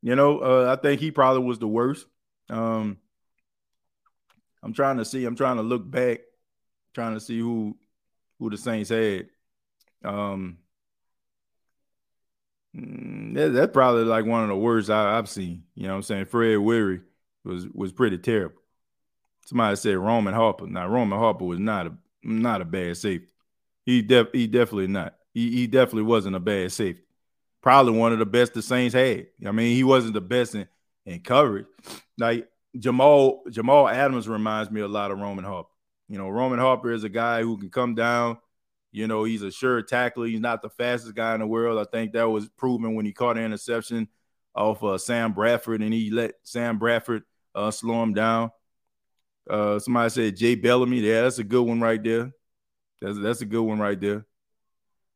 You 0.03 0.17
know, 0.17 0.39
uh, 0.39 0.77
I 0.77 0.81
think 0.81 1.01
he 1.01 1.11
probably 1.11 1.43
was 1.43 1.59
the 1.59 1.69
worst. 1.69 2.07
Um, 2.49 2.99
I'm 4.63 4.73
trying 4.73 4.97
to 4.99 5.05
see. 5.05 5.25
I'm 5.25 5.37
trying 5.37 5.57
to 5.57 5.63
look 5.63 5.89
back, 5.89 6.21
trying 6.95 7.15
to 7.15 7.21
see 7.21 7.39
who 7.39 7.77
who 8.39 8.51
the 8.51 8.57
Saints 8.57 8.91
had. 8.91 9.29
Um, 10.05 10.59
mm, 12.75 13.35
that, 13.35 13.51
that's 13.51 13.73
probably 13.73 14.05
like 14.05 14.25
one 14.25 14.43
of 14.43 14.49
the 14.49 14.57
worst 14.57 14.91
I, 14.91 15.17
have 15.17 15.29
seen. 15.29 15.65
You 15.75 15.85
know 15.85 15.91
what 15.91 15.97
I'm 15.97 16.03
saying? 16.03 16.25
Fred 16.27 16.57
Weary 16.59 17.01
was 17.45 17.69
was 17.69 17.93
pretty 17.93 18.19
terrible. 18.19 18.61
Somebody 19.47 19.77
said 19.77 19.97
Roman 19.99 20.35
Harper. 20.35 20.67
Now 20.67 20.89
Roman 20.89 21.19
Harper 21.19 21.45
was 21.45 21.59
not 21.59 21.87
a 21.87 21.93
not 22.23 22.63
a 22.63 22.65
bad 22.65 22.97
safety. 22.97 23.33
He 23.91 24.03
def 24.03 24.29
he 24.33 24.47
definitely 24.47 24.87
not. 24.87 25.17
He 25.35 25.51
he 25.51 25.67
definitely 25.67 26.03
wasn't 26.03 26.37
a 26.37 26.41
bad 26.41 26.71
safety. 26.73 27.03
Probably 27.61 27.93
one 27.93 28.13
of 28.13 28.19
the 28.19 28.27
best 28.27 28.55
the 28.55 28.63
Saints 28.63 28.95
had. 28.95 29.27
I 29.47 29.51
mean, 29.51 29.75
he 29.75 29.85
wasn't 29.85 30.15
the 30.15 30.21
best 30.21 30.55
in, 30.55 30.67
in 31.05 31.21
coverage. 31.21 31.67
Like 32.17 32.49
Jamal 32.79 33.43
Jamal 33.51 33.89
Adams 33.89 34.29
reminds 34.29 34.71
me 34.71 34.81
a 34.81 34.89
lot 34.89 35.11
of 35.11 35.19
Roman 35.19 35.45
Harper. 35.45 35.69
You 36.09 36.19
know, 36.19 36.29
Roman 36.29 36.59
Harper 36.59 36.93
is 36.93 37.05
a 37.05 37.09
guy 37.09 37.43
who 37.43 37.59
can 37.59 37.71
come 37.71 37.95
down. 37.95 38.39
You 38.93 39.07
know, 39.07 39.25
he's 39.25 39.43
a 39.43 39.51
sure 39.51 39.83
tackler. 39.83 40.27
He's 40.27 40.41
not 40.41 40.63
the 40.63 40.71
fastest 40.71 41.15
guy 41.15 41.35
in 41.35 41.41
the 41.41 41.47
world. 41.47 41.79
I 41.79 41.89
think 41.91 42.13
that 42.13 42.29
was 42.29 42.49
proven 42.49 42.95
when 42.95 43.07
he 43.07 43.13
caught 43.13 43.39
an 43.39 43.45
interception 43.45 44.09
off 44.55 44.83
uh, 44.83 44.99
Sam 44.99 45.33
Bradford 45.33 45.83
and 45.83 45.93
he 45.93 46.11
let 46.11 46.35
Sam 46.43 46.79
Bradford 46.79 47.23
uh, 47.55 47.71
slow 47.71 48.03
him 48.03 48.15
down. 48.15 48.51
Uh, 49.49 49.79
somebody 49.79 50.11
said 50.11 50.37
Jay 50.37 50.55
Bellamy. 50.55 51.01
Yeah, 51.01 51.23
that's 51.23 51.39
a 51.39 51.45
good 51.45 51.63
one 51.63 51.81
right 51.81 52.03
there. 52.03 52.33
That's 53.01 53.19
that's 53.19 53.41
a 53.41 53.47
good 53.47 53.63
one 53.63 53.79
right 53.79 54.01
there. 54.01 54.27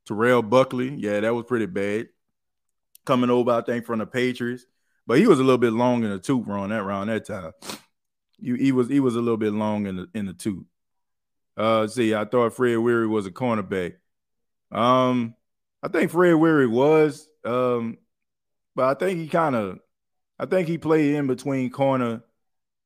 Terrell 0.06 0.42
Buckley. 0.42 0.94
Yeah, 0.96 1.20
that 1.20 1.34
was 1.34 1.46
pretty 1.46 1.66
bad. 1.66 2.08
Coming 3.04 3.30
over, 3.30 3.50
I 3.50 3.62
think, 3.62 3.84
from 3.84 3.98
the 3.98 4.06
Patriots 4.06 4.66
but 5.06 5.18
he 5.18 5.26
was 5.26 5.38
a 5.38 5.42
little 5.42 5.58
bit 5.58 5.72
long 5.72 6.04
in 6.04 6.10
the 6.10 6.18
tooth 6.18 6.48
around 6.48 6.70
that 6.70 6.80
around 6.80 7.08
that 7.08 7.26
time. 7.26 7.52
You, 8.38 8.54
he 8.54 8.72
was 8.72 8.88
he 8.88 9.00
was 9.00 9.16
a 9.16 9.20
little 9.20 9.36
bit 9.36 9.52
long 9.52 9.86
in 9.86 9.96
the 9.96 10.08
in 10.14 10.26
the 10.26 10.32
tooth. 10.32 10.64
Uh, 11.56 11.86
see, 11.86 12.14
I 12.14 12.24
thought 12.24 12.54
Fred 12.54 12.76
Weary 12.78 13.06
was 13.06 13.26
a 13.26 13.30
cornerback. 13.30 13.94
Um, 14.72 15.34
I 15.82 15.88
think 15.88 16.10
Fred 16.10 16.34
Weary 16.34 16.66
was. 16.66 17.28
Um, 17.44 17.98
but 18.74 18.84
I 18.84 18.98
think 18.98 19.20
he 19.20 19.28
kind 19.28 19.54
of, 19.54 19.78
I 20.38 20.46
think 20.46 20.66
he 20.66 20.78
played 20.78 21.14
in 21.14 21.26
between 21.28 21.70
corner 21.70 22.24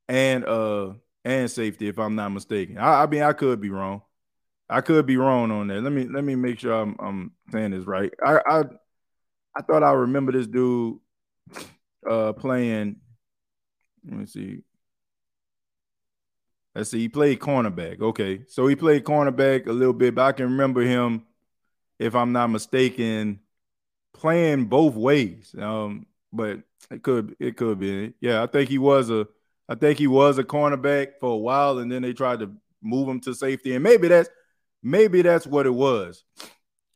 and 0.09 0.45
uh 0.45 0.95
and 1.25 1.51
safety, 1.51 1.89
if 1.89 1.99
I'm 1.99 2.15
not 2.15 2.31
mistaken. 2.31 2.79
I, 2.79 3.03
I 3.03 3.07
mean, 3.07 3.23
I 3.23 3.33
could 3.33 3.61
be 3.61 3.71
wrong. 3.71 4.03
I 4.71 4.81
could 4.81 5.07
be 5.07 5.17
wrong 5.17 5.51
on 5.51 5.69
that. 5.69 5.83
Let 5.83 5.93
me 5.93 6.07
let 6.09 6.25
me 6.25 6.35
make 6.35 6.59
sure 6.59 6.75
I'm, 6.75 6.97
I'm 6.99 7.33
saying 7.51 7.71
this 7.71 7.87
right. 7.87 8.13
I 8.25 8.41
I 8.47 8.63
I 9.57 9.63
thought 9.63 9.83
I 9.83 9.93
remember 9.93 10.33
this 10.33 10.47
dude 10.47 10.99
uh 12.09 12.33
playing. 12.35 12.97
Let 14.05 14.19
me 14.19 14.27
see. 14.27 14.63
Let's 16.75 16.91
see. 16.91 17.01
He 17.01 17.09
played 17.09 17.41
cornerback. 17.41 18.01
Okay, 18.01 18.45
so 18.47 18.67
he 18.67 18.77
played 18.77 19.05
cornerback 19.05 19.67
a 19.67 19.73
little 19.73 19.95
bit, 19.95 20.15
but 20.15 20.23
I 20.27 20.33
can 20.33 20.47
remember 20.47 20.83
him, 20.83 21.25
if 21.99 22.15
I'm 22.15 22.33
not 22.33 22.49
mistaken, 22.49 23.41
playing 24.13 24.67
both 24.67 24.95
ways. 24.95 25.55
Um, 25.59 26.07
but 26.33 26.61
it 26.91 27.03
could 27.03 27.37
it 27.41 27.57
could 27.57 27.79
be. 27.81 28.13
Yeah, 28.21 28.43
I 28.43 28.47
think 28.47 28.69
he 28.69 28.79
was 28.79 29.11
a 29.11 29.27
I 29.69 29.75
think 29.75 29.99
he 29.99 30.07
was 30.07 30.39
a 30.39 30.45
cornerback 30.45 31.19
for 31.21 31.33
a 31.33 31.37
while, 31.37 31.79
and 31.79 31.91
then 31.91 32.03
they 32.03 32.13
tried 32.13 32.41
to 32.41 32.51
move 32.83 33.09
him 33.09 33.21
to 33.21 33.35
safety, 33.35 33.75
and 33.75 33.83
maybe 33.83 34.09
that's 34.09 34.29
maybe 34.83 35.23
that's 35.23 35.47
what 35.47 35.67
it 35.67 35.75
was. 35.75 36.25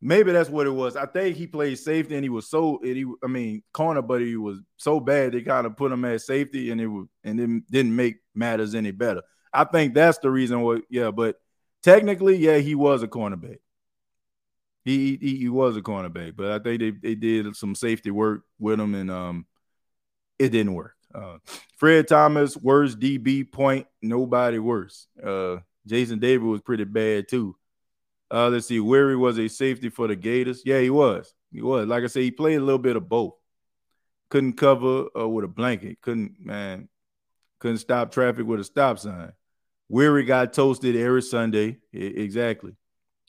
Maybe 0.04 0.32
that's 0.32 0.50
what 0.50 0.66
it 0.66 0.70
was. 0.70 0.96
I 0.96 1.06
think 1.06 1.36
he 1.36 1.46
played 1.46 1.78
safety 1.78 2.16
and 2.16 2.24
he 2.24 2.28
was 2.28 2.48
so 2.50 2.80
he 2.82 3.06
I 3.22 3.28
mean 3.28 3.62
corner, 3.72 4.02
but 4.02 4.20
he 4.20 4.36
was 4.36 4.58
so 4.76 4.98
bad 4.98 5.32
they 5.32 5.42
kind 5.42 5.66
of 5.66 5.76
put 5.76 5.92
him 5.92 6.04
at 6.04 6.20
safety 6.22 6.70
and 6.72 6.80
it 6.80 6.88
was 6.88 7.06
and 7.22 7.38
it 7.38 7.70
didn't 7.70 7.94
make 7.94 8.16
matters 8.34 8.74
any 8.74 8.90
better. 8.90 9.22
I 9.52 9.64
think 9.64 9.94
that's 9.94 10.18
the 10.18 10.30
reason 10.30 10.60
why, 10.62 10.80
yeah, 10.90 11.10
but 11.10 11.36
technically, 11.82 12.36
yeah, 12.36 12.58
he 12.58 12.74
was 12.74 13.02
a 13.02 13.08
cornerback. 13.08 13.58
He, 14.84 15.16
he 15.20 15.36
he 15.36 15.48
was 15.48 15.76
a 15.76 15.82
cornerback, 15.82 16.34
but 16.34 16.50
I 16.50 16.58
think 16.58 16.80
they, 16.80 16.90
they 16.90 17.14
did 17.14 17.54
some 17.54 17.76
safety 17.76 18.10
work 18.10 18.42
with 18.58 18.80
him 18.80 18.96
and 18.96 19.10
um 19.10 19.46
it 20.38 20.48
didn't 20.48 20.74
work. 20.74 20.94
Uh, 21.14 21.38
Fred 21.76 22.08
Thomas, 22.08 22.56
worst 22.56 22.98
DB 22.98 23.50
point, 23.50 23.86
nobody 24.00 24.58
worse. 24.58 25.06
Uh, 25.22 25.58
Jason 25.86 26.18
David 26.18 26.44
was 26.46 26.60
pretty 26.62 26.84
bad 26.84 27.28
too. 27.28 27.54
Uh, 28.32 28.48
let's 28.48 28.66
see. 28.66 28.80
Weary 28.80 29.16
was 29.16 29.38
a 29.38 29.48
safety 29.48 29.90
for 29.90 30.08
the 30.08 30.16
Gators. 30.16 30.62
Yeah, 30.64 30.80
he 30.80 30.90
was. 30.90 31.34
He 31.52 31.60
was. 31.60 31.86
Like 31.86 32.02
I 32.02 32.06
said, 32.06 32.22
he 32.22 32.30
played 32.30 32.56
a 32.56 32.64
little 32.64 32.78
bit 32.78 32.96
of 32.96 33.08
both. 33.08 33.34
Couldn't 34.30 34.54
cover 34.54 35.06
uh, 35.16 35.28
with 35.28 35.44
a 35.44 35.48
blanket. 35.48 36.00
Couldn't 36.00 36.36
man. 36.40 36.88
Couldn't 37.58 37.78
stop 37.78 38.10
traffic 38.10 38.46
with 38.46 38.60
a 38.60 38.64
stop 38.64 38.98
sign. 38.98 39.32
Weary 39.88 40.24
got 40.24 40.54
toasted 40.54 40.96
every 40.96 41.20
Sunday. 41.22 41.78
I- 41.94 41.98
exactly. 41.98 42.74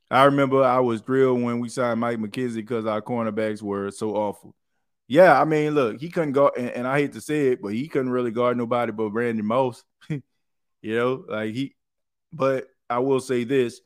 I 0.09 0.25
remember 0.25 0.63
I 0.63 0.79
was 0.79 1.01
thrilled 1.01 1.41
when 1.41 1.59
we 1.59 1.69
signed 1.69 1.99
Mike 1.99 2.19
McKenzie 2.19 2.55
because 2.55 2.85
our 2.85 3.01
cornerbacks 3.01 3.61
were 3.61 3.91
so 3.91 4.15
awful. 4.15 4.55
Yeah, 5.07 5.39
I 5.39 5.43
mean, 5.43 5.75
look, 5.75 5.99
he 5.99 6.09
couldn't 6.09 6.31
go, 6.31 6.51
and, 6.57 6.69
and 6.69 6.87
I 6.87 6.99
hate 6.99 7.13
to 7.13 7.21
say 7.21 7.47
it, 7.47 7.61
but 7.61 7.73
he 7.73 7.87
couldn't 7.87 8.11
really 8.11 8.31
guard 8.31 8.55
nobody 8.57 8.91
but 8.93 9.09
Randy 9.09 9.41
Moss. 9.41 9.83
you 10.09 10.21
know, 10.83 11.25
like 11.27 11.53
he. 11.53 11.75
But 12.31 12.67
I 12.89 12.99
will 12.99 13.19
say 13.19 13.43
this: 13.43 13.81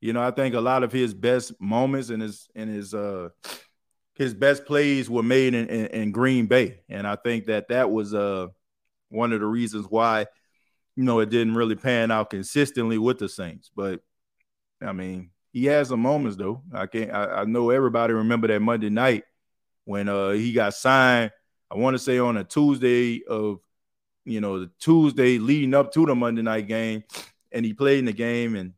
you 0.00 0.12
know, 0.12 0.22
I 0.22 0.30
think 0.30 0.54
a 0.54 0.60
lot 0.60 0.82
of 0.82 0.92
his 0.92 1.12
best 1.14 1.52
moments 1.60 2.10
and 2.10 2.22
his 2.22 2.48
and 2.54 2.70
his 2.70 2.94
uh 2.94 3.30
his 4.14 4.34
best 4.34 4.64
plays 4.64 5.08
were 5.08 5.22
made 5.22 5.54
in, 5.54 5.68
in, 5.68 5.86
in, 5.86 6.12
Green 6.12 6.46
Bay, 6.46 6.80
and 6.88 7.06
I 7.06 7.14
think 7.16 7.46
that 7.46 7.68
that 7.68 7.90
was 7.90 8.14
uh 8.14 8.48
one 9.10 9.32
of 9.32 9.40
the 9.40 9.46
reasons 9.46 9.86
why 9.88 10.26
you 10.96 11.04
know 11.04 11.20
it 11.20 11.30
didn't 11.30 11.54
really 11.54 11.76
pan 11.76 12.10
out 12.10 12.30
consistently 12.30 12.98
with 12.98 13.18
the 13.18 13.28
Saints. 13.28 13.70
But 13.74 14.00
I 14.80 14.92
mean, 14.92 15.30
he 15.52 15.66
has 15.66 15.88
some 15.88 16.00
moments 16.00 16.36
though. 16.36 16.62
I 16.72 16.86
can't. 16.86 17.12
I, 17.12 17.24
I 17.40 17.44
know 17.44 17.70
everybody 17.70 18.12
remember 18.12 18.48
that 18.48 18.60
Monday 18.60 18.90
night 18.90 19.24
when 19.84 20.08
uh 20.08 20.30
he 20.30 20.52
got 20.52 20.74
signed. 20.74 21.32
I 21.70 21.76
want 21.76 21.94
to 21.94 21.98
say 21.98 22.18
on 22.18 22.36
a 22.36 22.44
Tuesday 22.44 23.22
of 23.24 23.58
you 24.24 24.40
know 24.40 24.60
the 24.60 24.70
Tuesday 24.78 25.38
leading 25.38 25.74
up 25.74 25.92
to 25.92 26.06
the 26.06 26.14
Monday 26.14 26.42
night 26.42 26.68
game, 26.68 27.02
and 27.50 27.64
he 27.64 27.72
played 27.72 27.98
in 27.98 28.04
the 28.04 28.12
game 28.12 28.54
and 28.54 28.74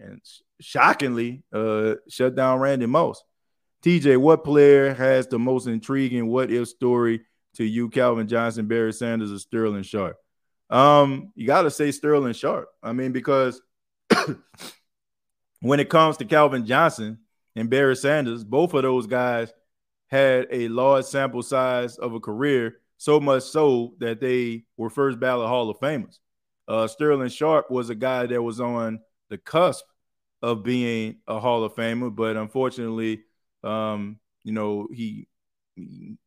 and 0.00 0.20
shockingly 0.60 1.42
uh, 1.52 1.94
shut 2.08 2.34
down 2.34 2.60
Randy 2.60 2.86
Moss. 2.86 3.22
TJ, 3.84 4.16
what 4.18 4.44
player 4.44 4.94
has 4.94 5.26
the 5.26 5.38
most 5.38 5.66
intriguing 5.66 6.26
what 6.26 6.50
if 6.50 6.68
story 6.68 7.22
to 7.54 7.64
you, 7.64 7.88
Calvin 7.88 8.26
Johnson, 8.26 8.66
Barry 8.66 8.92
Sanders, 8.92 9.32
or 9.32 9.38
Sterling 9.38 9.82
Sharpe? 9.82 10.16
Um, 10.70 11.32
you 11.34 11.46
got 11.46 11.62
to 11.62 11.70
say 11.70 11.92
Sterling 11.92 12.32
Sharpe. 12.32 12.68
I 12.82 12.92
mean, 12.92 13.12
because 13.12 13.60
when 15.60 15.80
it 15.80 15.88
comes 15.88 16.16
to 16.16 16.24
Calvin 16.24 16.66
Johnson 16.66 17.18
and 17.54 17.70
Barry 17.70 17.96
Sanders, 17.96 18.44
both 18.44 18.74
of 18.74 18.82
those 18.82 19.06
guys 19.06 19.52
had 20.08 20.46
a 20.50 20.68
large 20.68 21.04
sample 21.04 21.42
size 21.42 21.98
of 21.98 22.14
a 22.14 22.20
career, 22.20 22.78
so 22.96 23.20
much 23.20 23.44
so 23.44 23.94
that 23.98 24.20
they 24.20 24.64
were 24.76 24.90
first 24.90 25.20
ballot 25.20 25.48
Hall 25.48 25.70
of 25.70 25.78
Famers. 25.78 26.18
Uh, 26.66 26.86
Sterling 26.86 27.28
Sharpe 27.28 27.70
was 27.70 27.90
a 27.90 27.94
guy 27.94 28.26
that 28.26 28.42
was 28.42 28.60
on 28.60 29.00
the 29.28 29.38
cusp 29.38 29.84
of 30.42 30.62
being 30.62 31.16
a 31.26 31.40
Hall 31.40 31.64
of 31.64 31.74
Famer, 31.74 32.14
but 32.14 32.36
unfortunately, 32.36 33.22
um, 33.64 34.18
you 34.44 34.52
know, 34.52 34.86
he, 34.92 35.28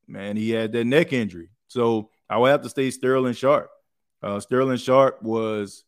man, 0.08 0.36
he 0.36 0.52
had 0.52 0.72
that 0.74 0.86
neck 0.86 1.14
injury. 1.14 1.50
So 1.68 2.10
I 2.30 2.38
would 2.38 2.52
have 2.52 2.64
to 2.64 2.70
stay 2.70 2.92
Sterling 2.92 3.34
Sharpe. 3.34 3.70
Uh, 4.22 4.40
Sterling 4.40 4.78
Sharpe 4.78 5.22
was 5.22 5.86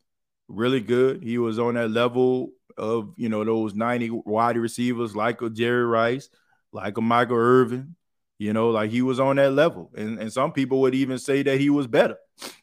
really 0.47 0.81
good. 0.81 1.23
He 1.23 1.37
was 1.37 1.59
on 1.59 1.73
that 1.75 1.89
level 1.89 2.51
of 2.77 3.13
you 3.17 3.27
know 3.29 3.43
those 3.43 3.75
90 3.75 4.09
wide 4.25 4.57
receivers 4.57 5.15
like 5.15 5.41
a 5.41 5.49
Jerry 5.49 5.85
Rice, 5.85 6.29
like 6.71 6.97
a 6.97 7.01
Michael 7.01 7.37
Irvin. 7.37 7.95
You 8.39 8.53
know, 8.53 8.69
like 8.69 8.89
he 8.89 9.03
was 9.03 9.19
on 9.19 9.35
that 9.35 9.51
level, 9.51 9.91
and 9.95 10.19
and 10.19 10.33
some 10.33 10.51
people 10.51 10.81
would 10.81 10.95
even 10.95 11.19
say 11.19 11.43
that 11.43 11.59
he 11.59 11.69
was 11.69 11.85
better. 11.85 12.17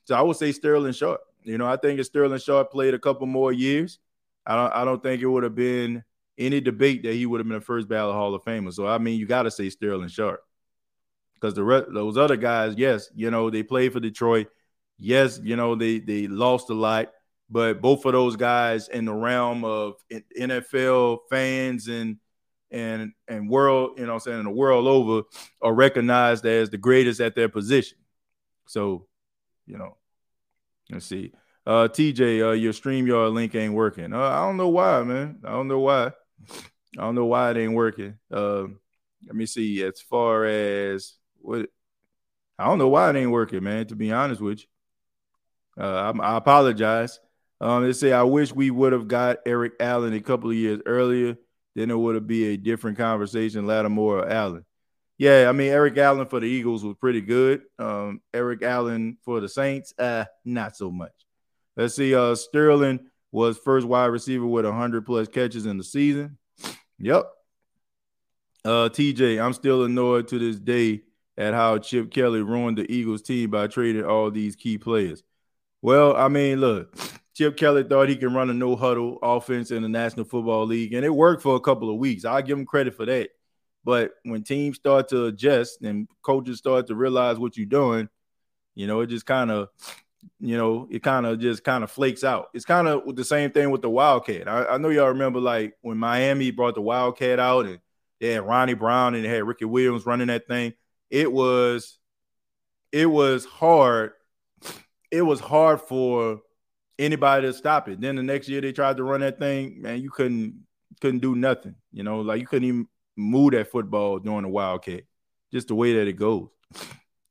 So 0.05 0.17
I 0.17 0.23
would 0.23 0.37
say 0.37 0.51
Sterling 0.53 0.93
Sharpe. 0.93 1.21
You 1.45 1.57
know, 1.57 1.67
I 1.67 1.77
think 1.77 2.01
if 2.01 2.07
Sterling 2.07 2.41
Sharpe 2.41 2.73
played 2.73 2.95
a 2.95 2.99
couple 2.99 3.27
more 3.27 3.53
years, 3.53 4.01
I 4.49 4.57
don't 4.57 4.73
I 4.73 4.85
don't 4.85 5.03
think 5.03 5.21
it 5.23 5.27
would 5.27 5.45
have 5.45 5.55
been 5.55 6.03
any 6.39 6.61
debate 6.61 7.03
that 7.03 7.15
he 7.15 7.27
would 7.27 7.39
have 7.39 7.47
been 7.47 7.59
the 7.59 7.65
first 7.65 7.87
ballot 7.89 8.15
Hall 8.15 8.35
of 8.35 8.43
Famer. 8.43 8.73
So 8.73 8.87
I 8.87 8.99
mean, 8.99 9.21
you 9.21 9.27
got 9.27 9.43
to 9.43 9.51
say 9.51 9.69
Sterling 9.69 10.09
Sharpe 10.09 10.43
because 11.35 11.55
the 11.55 11.63
rest, 11.63 11.87
those 11.93 12.17
other 12.17 12.37
guys, 12.37 12.75
yes, 12.77 13.11
you 13.15 13.31
know 13.31 13.51
they 13.51 13.63
played 13.63 13.93
for 13.93 14.01
Detroit. 14.01 14.49
Yes, 14.97 15.39
you 15.43 15.55
know 15.55 15.75
they 15.75 15.99
they 15.99 16.27
lost 16.27 16.71
a 16.71 16.75
lot, 16.75 17.13
but 17.51 17.83
both 17.83 18.07
of 18.07 18.13
those 18.13 18.37
guys 18.37 18.89
in 18.89 19.05
the 19.05 19.15
realm 19.15 19.65
of 19.65 19.95
NFL 20.11 21.19
fans 21.29 21.89
and 21.89 22.17
and 22.71 23.13
and 23.29 23.49
world, 23.49 23.99
you 23.99 24.07
know, 24.07 24.15
I'm 24.15 24.21
saying 24.21 24.45
the 24.45 24.51
world 24.51 24.87
over, 24.87 25.27
are 25.61 25.75
recognized 25.75 26.47
as 26.47 26.71
the 26.71 26.79
greatest 26.79 27.21
at 27.21 27.35
their 27.35 27.49
position. 27.49 27.99
So, 28.67 29.07
you 29.67 29.79
know, 29.79 29.97
let's 30.91 31.07
see. 31.07 31.33
Uh, 31.69 31.87
TJ, 31.87 32.49
uh, 32.49 32.53
your 32.53 32.73
StreamYard 32.73 33.35
link 33.35 33.55
ain't 33.55 33.75
working. 33.75 34.15
Uh, 34.15 34.19
I 34.23 34.47
don't 34.47 34.57
know 34.57 34.69
why, 34.69 35.03
man. 35.03 35.41
I 35.45 35.51
don't 35.51 35.69
know 35.69 35.81
why. 35.81 36.07
I 36.07 37.03
don't 37.03 37.15
know 37.15 37.27
why 37.27 37.51
it 37.51 37.59
ain't 37.59 37.75
working. 37.75 38.15
Uh, 38.33 38.63
let 39.27 39.35
me 39.35 39.45
see. 39.45 39.85
As 39.85 40.01
far 40.01 40.47
as 40.47 41.13
what, 41.43 41.69
I 42.59 42.65
don't 42.65 42.79
know 42.79 42.89
why 42.89 43.11
it 43.11 43.17
ain't 43.17 43.31
working, 43.31 43.63
man. 43.63 43.87
To 43.89 43.97
be 43.97 44.11
honest 44.11 44.41
with 44.41 44.61
you, 44.61 45.85
uh, 45.85 46.11
I, 46.19 46.19
I 46.19 46.37
apologize. 46.39 47.21
Um, 47.61 47.85
they 47.85 47.93
say 47.93 48.15
I 48.15 48.23
wish 48.23 48.51
we 48.51 48.71
would 48.71 48.95
have 48.95 49.07
got 49.07 49.41
Eric 49.45 49.75
Allen 49.79 50.15
a 50.15 50.21
couple 50.23 50.49
of 50.49 50.57
years 50.57 50.81
earlier. 50.87 51.37
Then 51.75 51.91
it 51.91 51.99
would 51.99 52.15
have 52.15 52.27
been 52.27 52.53
a 52.53 52.57
different 52.57 52.97
conversation, 52.97 53.67
Lattimore 53.67 54.21
or 54.21 54.29
Allen. 54.31 54.65
Yeah, 55.19 55.51
I 55.51 55.53
mean 55.53 55.69
Eric 55.69 55.99
Allen 55.99 56.29
for 56.29 56.41
the 56.41 56.47
Eagles 56.47 56.83
was 56.83 56.97
pretty 56.99 57.21
good. 57.21 57.65
Um, 57.79 58.23
Eric 58.33 58.63
Allen 58.63 59.19
for 59.23 59.41
the 59.41 59.51
Saints, 59.51 59.93
uh, 59.99 60.25
not 60.47 60.75
so 60.75 60.91
much. 60.91 61.13
Let's 61.79 61.95
see. 61.95 62.13
Uh, 62.13 62.35
Sterling 62.35 62.99
was 63.31 63.57
first 63.57 63.87
wide 63.87 64.07
receiver 64.07 64.45
with 64.45 64.65
100 64.65 65.07
plus 65.07 65.29
catches 65.29 65.65
in 65.65 65.79
the 65.79 65.85
season. 65.85 66.37
Yep. 66.99 67.25
Uh, 68.65 68.89
TJ, 68.89 69.41
I'm 69.41 69.53
still 69.53 69.85
annoyed 69.85 70.27
to 70.29 70.41
this 70.41 70.59
day 70.59 71.03
at 71.37 71.55
how 71.55 71.79
Chip 71.79 72.11
Kelly 72.11 72.43
ruined 72.43 72.79
the 72.79 72.93
Eagles 72.93 73.23
team 73.23 73.51
by 73.51 73.69
trading 73.69 74.05
all 74.05 74.29
these 74.29 74.57
key 74.57 74.77
players. 74.77 75.23
Well, 75.81 76.17
I 76.17 76.27
mean, 76.27 76.61
look, 76.61 76.99
Chip 77.35 77.57
Kelly 77.57 77.85
thought 77.85 78.09
he 78.09 78.17
can 78.17 78.35
run 78.35 78.51
a 78.51 78.55
no 78.55 78.75
huddle 78.75 79.21
offense 79.23 79.71
in 79.71 79.83
the 79.83 79.89
National 79.89 80.25
Football 80.25 80.67
League, 80.67 80.95
and 80.95 81.05
it 81.05 81.15
worked 81.15 81.43
for 81.45 81.55
a 81.55 81.61
couple 81.61 81.91
of 81.91 81.99
weeks. 81.99 82.25
I 82.25 82.43
give 82.43 82.59
him 82.59 82.67
credit 82.67 82.97
for 82.97 83.07
that. 83.07 83.31
But 83.85 84.15
when 84.25 84.43
teams 84.43 84.77
start 84.77 85.09
to 85.11 85.27
adjust 85.27 85.83
and 85.83 86.09
coaches 86.23 86.59
start 86.59 86.89
to 86.89 86.97
realize 86.97 87.39
what 87.39 87.57
you're 87.57 87.67
doing, 87.67 88.09
you 88.75 88.89
know, 88.89 89.01
it 89.01 89.07
just 89.07 89.27
kind 89.27 89.53
of 89.53 89.69
you 90.41 90.57
know, 90.57 90.89
it 90.91 91.03
kind 91.03 91.27
of 91.27 91.41
just 91.41 91.65
kind 91.65 91.85
of 91.85 91.91
flakes 91.91 92.25
out. 92.25 92.49
It's 92.55 92.65
kind 92.65 92.89
of 92.89 93.15
the 93.17 93.25
same 93.25 93.51
thing 93.51 93.71
with 93.71 93.83
the 93.83 93.91
Wildcat. 93.91 94.49
I, 94.49 94.65
I, 94.67 94.79
know 94.79 94.89
y'all 94.89 95.09
remember 95.09 95.41
like 95.41 95.75
when 95.81 95.99
Miami 95.99 96.51
brought 96.51 96.75
the 96.75 96.81
Wildcat 96.81 97.39
out 97.39 97.67
and 97.67 97.79
they 98.21 98.33
had 98.33 98.47
Ronnie 98.47 98.75
Brown 98.75 99.15
and 99.15 99.25
they 99.25 99.29
had 99.29 99.45
Ricky 99.45 99.65
Williams 99.65 100.07
running 100.07 100.29
that 100.29 100.49
thing. 100.49 100.75
It 101.11 101.33
was 101.33 101.99
it 102.93 103.07
was 103.07 103.45
hard. 103.45 104.13
It 105.11 105.23
was 105.23 105.41
hard 105.41 105.81
for 105.81 106.41
anybody 106.99 107.47
to 107.47 107.53
stop 107.53 107.89
it. 107.89 108.01
Then 108.01 108.17
the 108.17 108.23
next 108.23 108.49
year 108.49 108.61
they 108.61 108.73
tried 108.73 108.97
to 108.97 109.05
run 109.05 109.21
that 109.21 109.39
thing, 109.39 109.81
man, 109.83 110.01
you 110.01 110.11
couldn't 110.11 110.67
couldn't 111.01 111.21
do 111.21 111.35
nothing. 111.35 111.75
You 111.93 112.03
know, 112.03 112.21
like 112.21 112.41
you 112.41 112.47
couldn't 112.47 112.69
even 112.69 112.89
move 113.17 113.53
that 113.53 113.71
football 113.71 114.19
during 114.19 114.43
the 114.43 114.49
Wildcat. 114.49 115.05
Just 115.53 115.69
the 115.69 115.75
way 115.75 115.95
that 115.95 116.09
it 116.09 116.15
goes. 116.15 116.49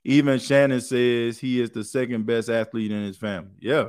Even 0.10 0.40
Shannon 0.40 0.80
says 0.80 1.38
he 1.38 1.60
is 1.60 1.72
the 1.72 1.84
second 1.84 2.26
best 2.26 2.48
athlete 2.48 2.94
in 2.94 3.04
his 3.04 3.18
family. 3.18 3.52
Yeah. 3.60 3.88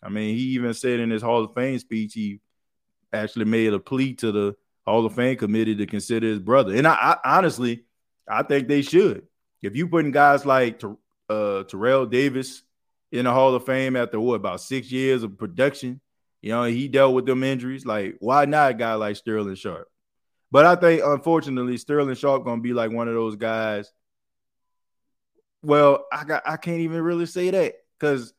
I 0.00 0.08
mean, 0.08 0.36
he 0.36 0.42
even 0.50 0.72
said 0.72 1.00
in 1.00 1.10
his 1.10 1.20
Hall 1.20 1.42
of 1.42 1.52
Fame 1.52 1.80
speech, 1.80 2.14
he 2.14 2.38
actually 3.12 3.46
made 3.46 3.72
a 3.72 3.80
plea 3.80 4.14
to 4.14 4.30
the 4.30 4.56
Hall 4.86 5.04
of 5.04 5.16
Fame 5.16 5.36
committee 5.36 5.74
to 5.74 5.86
consider 5.86 6.28
his 6.28 6.38
brother. 6.38 6.76
And 6.76 6.86
I, 6.86 7.16
I 7.24 7.38
honestly, 7.38 7.82
I 8.28 8.44
think 8.44 8.68
they 8.68 8.82
should. 8.82 9.26
If 9.60 9.74
you 9.74 9.88
putting 9.88 10.12
guys 10.12 10.46
like 10.46 10.80
uh, 11.28 11.64
Terrell 11.64 12.06
Davis 12.06 12.62
in 13.10 13.24
the 13.24 13.32
Hall 13.32 13.52
of 13.52 13.66
Fame 13.66 13.96
after 13.96 14.20
what 14.20 14.36
about 14.36 14.60
six 14.60 14.92
years 14.92 15.24
of 15.24 15.38
production, 15.38 16.00
you 16.40 16.50
know, 16.50 16.62
he 16.62 16.86
dealt 16.86 17.14
with 17.14 17.26
them 17.26 17.42
injuries. 17.42 17.84
Like, 17.84 18.14
why 18.20 18.44
not 18.44 18.70
a 18.70 18.74
guy 18.74 18.94
like 18.94 19.16
Sterling 19.16 19.56
Sharpe? 19.56 19.88
But 20.52 20.66
I 20.66 20.76
think, 20.76 21.02
unfortunately, 21.04 21.78
Sterling 21.78 22.14
Sharpe 22.14 22.44
gonna 22.44 22.62
be 22.62 22.74
like 22.74 22.92
one 22.92 23.08
of 23.08 23.14
those 23.14 23.34
guys 23.34 23.92
well, 25.62 26.06
I 26.12 26.24
got 26.24 26.42
I 26.46 26.56
can't 26.56 26.80
even 26.80 27.02
really 27.02 27.26
say 27.26 27.50
that 27.50 27.74
because 27.98 28.32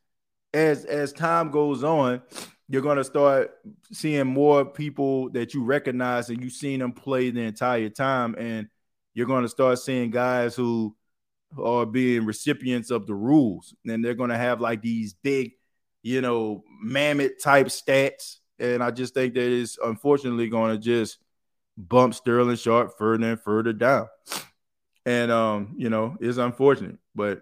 as 0.54 0.86
as 0.86 1.14
time 1.14 1.52
goes 1.52 1.84
on, 1.84 2.22
you're 2.68 2.82
gonna 2.82 3.04
start 3.04 3.52
seeing 3.92 4.28
more 4.28 4.66
people 4.66 5.30
that 5.32 5.54
you 5.54 5.64
recognize 5.64 6.30
and 6.30 6.42
you've 6.42 6.54
seen 6.54 6.80
them 6.80 6.92
play 6.92 7.30
the 7.30 7.42
entire 7.42 7.90
time, 7.90 8.36
and 8.38 8.68
you're 9.14 9.28
gonna 9.28 9.50
start 9.50 9.80
seeing 9.80 10.12
guys 10.12 10.56
who 10.56 10.96
are 11.62 11.86
being 11.86 12.26
recipients 12.26 12.92
of 12.92 13.08
the 13.08 13.16
rules, 13.16 13.74
and 13.88 14.04
they're 14.04 14.14
gonna 14.14 14.38
have 14.38 14.62
like 14.62 14.82
these 14.82 15.14
big, 15.14 15.52
you 16.04 16.22
know, 16.22 16.64
mammoth 16.82 17.42
type 17.44 17.68
stats. 17.68 18.38
And 18.60 18.84
I 18.84 18.92
just 18.92 19.14
think 19.14 19.34
that 19.34 19.52
it's 19.52 19.78
unfortunately 19.84 20.50
gonna 20.50 20.78
just 20.78 21.18
bump 21.78 22.14
Sterling 22.14 22.58
Sharpe 22.58 22.98
further 22.98 23.32
and 23.32 23.42
further 23.42 23.74
down. 23.74 24.08
And 25.10 25.32
um, 25.32 25.74
you 25.76 25.90
know, 25.90 26.18
it's 26.22 26.38
unfortunate, 26.38 27.00
but 27.16 27.42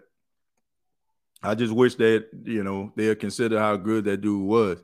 I 1.42 1.54
just 1.54 1.70
wish 1.70 1.96
that 1.96 2.28
you 2.44 2.64
know 2.64 2.94
they'd 2.96 3.20
consider 3.20 3.58
how 3.58 3.76
good 3.76 4.06
that 4.06 4.22
dude 4.22 4.40
was. 4.40 4.78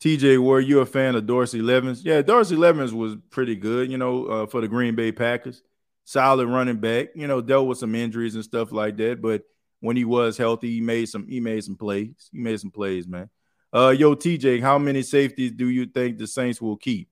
TJ, 0.00 0.38
were 0.38 0.58
you 0.58 0.80
a 0.80 0.86
fan 0.86 1.14
of 1.14 1.24
Dorsey 1.24 1.62
Levens? 1.62 2.04
Yeah, 2.04 2.20
Dorsey 2.20 2.56
Levens 2.56 2.92
was 2.92 3.14
pretty 3.30 3.54
good, 3.54 3.88
you 3.92 3.96
know, 3.96 4.26
uh, 4.26 4.46
for 4.46 4.60
the 4.60 4.66
Green 4.66 4.96
Bay 4.96 5.12
Packers. 5.12 5.62
Solid 6.02 6.48
running 6.48 6.78
back, 6.78 7.10
you 7.14 7.28
know, 7.28 7.40
dealt 7.40 7.68
with 7.68 7.78
some 7.78 7.94
injuries 7.94 8.34
and 8.34 8.42
stuff 8.42 8.72
like 8.72 8.96
that. 8.96 9.22
But 9.22 9.44
when 9.78 9.96
he 9.96 10.04
was 10.04 10.36
healthy, 10.36 10.68
he 10.68 10.80
made 10.80 11.08
some 11.10 11.28
he 11.28 11.38
made 11.38 11.62
some 11.62 11.76
plays. 11.76 12.28
He 12.32 12.38
made 12.38 12.58
some 12.58 12.72
plays, 12.72 13.06
man. 13.06 13.30
Uh, 13.72 13.94
yo, 13.96 14.16
TJ, 14.16 14.62
how 14.62 14.78
many 14.78 15.02
safeties 15.02 15.52
do 15.52 15.68
you 15.68 15.86
think 15.86 16.18
the 16.18 16.26
Saints 16.26 16.60
will 16.60 16.76
keep? 16.76 17.08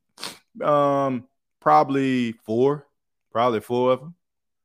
Um, 0.60 1.28
probably 1.60 2.32
four, 2.32 2.88
probably 3.30 3.60
four 3.60 3.92
of 3.92 4.00
them. 4.00 4.14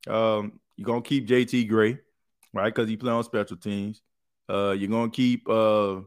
Um, 0.08 0.60
you're 0.76 0.86
gonna 0.86 1.01
keep 1.01 1.28
JT 1.28 1.68
Gray, 1.68 1.99
right? 2.53 2.74
Because 2.74 2.89
he 2.89 2.97
play 2.97 3.12
on 3.12 3.24
special 3.24 3.58
teams. 3.58 4.01
Uh, 4.49 4.72
you're 4.72 4.89
gonna 4.89 5.12
keep 5.12 5.47
uh 5.49 6.01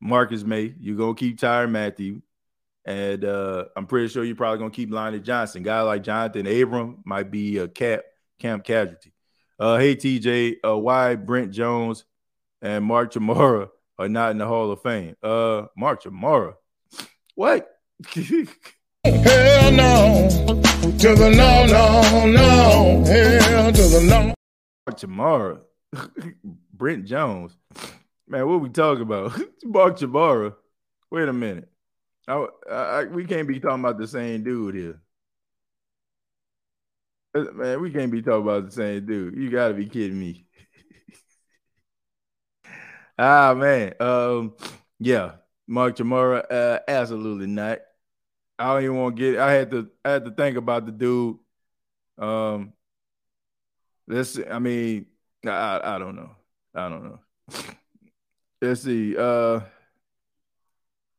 Marcus 0.00 0.44
Maye. 0.44 0.74
You're 0.78 0.96
gonna 0.96 1.14
keep 1.14 1.38
Tyrann 1.38 1.70
Mathieu, 1.70 2.22
And 2.84 3.24
uh, 3.24 3.66
I'm 3.76 3.86
pretty 3.86 4.08
sure 4.08 4.24
you're 4.24 4.36
probably 4.36 4.58
gonna 4.58 4.70
keep 4.70 4.92
Lonnie 4.92 5.20
Johnson. 5.20 5.62
Guy 5.62 5.80
like 5.82 6.02
Jonathan 6.02 6.46
Abram 6.46 7.02
might 7.04 7.30
be 7.30 7.58
a 7.58 7.68
cap 7.68 8.02
camp 8.38 8.64
casualty. 8.64 9.12
Uh, 9.58 9.76
hey 9.76 9.96
TJ, 9.96 10.56
uh, 10.64 10.78
why 10.78 11.16
Brent 11.16 11.52
Jones 11.52 12.04
and 12.62 12.84
Mark 12.84 13.12
Chmura 13.12 13.68
are 13.98 14.08
not 14.08 14.30
in 14.30 14.38
the 14.38 14.46
Hall 14.46 14.70
of 14.70 14.82
Fame? 14.82 15.16
Uh, 15.22 15.66
Mark 15.76 16.02
what? 17.34 17.68
Hell 19.04 19.72
no. 19.72 20.57
To 20.82 21.14
the 21.14 21.30
no, 21.30 21.66
no, 21.66 22.26
no. 22.26 23.04
Hell 23.04 23.72
to 23.72 23.82
the 23.82 24.00
no. 24.08 24.34
Tomorrow. 24.96 25.62
Brent 26.72 27.04
Jones. 27.04 27.56
Man, 28.28 28.46
what 28.48 28.60
we 28.60 28.68
talking 28.68 29.02
about? 29.02 29.38
Mark 29.64 29.98
Chmura. 29.98 30.54
Wait 31.10 31.28
a 31.28 31.32
minute. 31.32 31.68
I, 32.28 32.46
I, 32.70 33.04
we 33.04 33.24
can't 33.24 33.48
be 33.48 33.58
talking 33.58 33.80
about 33.80 33.98
the 33.98 34.06
same 34.06 34.44
dude 34.44 34.74
here. 34.74 35.00
Uh, 37.34 37.52
man, 37.54 37.80
we 37.80 37.90
can't 37.90 38.12
be 38.12 38.22
talking 38.22 38.42
about 38.42 38.66
the 38.66 38.72
same 38.72 39.04
dude. 39.04 39.36
You 39.36 39.50
gotta 39.50 39.74
be 39.74 39.86
kidding 39.86 40.18
me. 40.18 40.46
ah 43.18 43.54
man. 43.54 43.94
Um, 44.00 44.54
yeah, 45.00 45.32
Mark 45.66 45.96
Chmura, 45.96 46.44
uh, 46.50 46.80
absolutely 46.86 47.46
not. 47.46 47.78
I 48.58 48.74
don't 48.74 48.84
even 48.84 48.96
want 48.96 49.16
to 49.16 49.22
get. 49.22 49.40
I 49.40 49.52
had 49.52 49.70
to. 49.70 49.88
I 50.04 50.10
had 50.10 50.24
to 50.24 50.30
think 50.32 50.56
about 50.56 50.86
the 50.86 50.92
dude. 50.92 51.36
Um, 52.18 52.72
this. 54.06 54.38
I 54.50 54.58
mean, 54.58 55.06
I. 55.46 55.80
I 55.82 55.98
don't 55.98 56.16
know. 56.16 56.30
I 56.74 56.88
don't 56.88 57.04
know. 57.04 57.20
Let's 58.62 58.82
see. 58.82 59.16
Uh, 59.16 59.60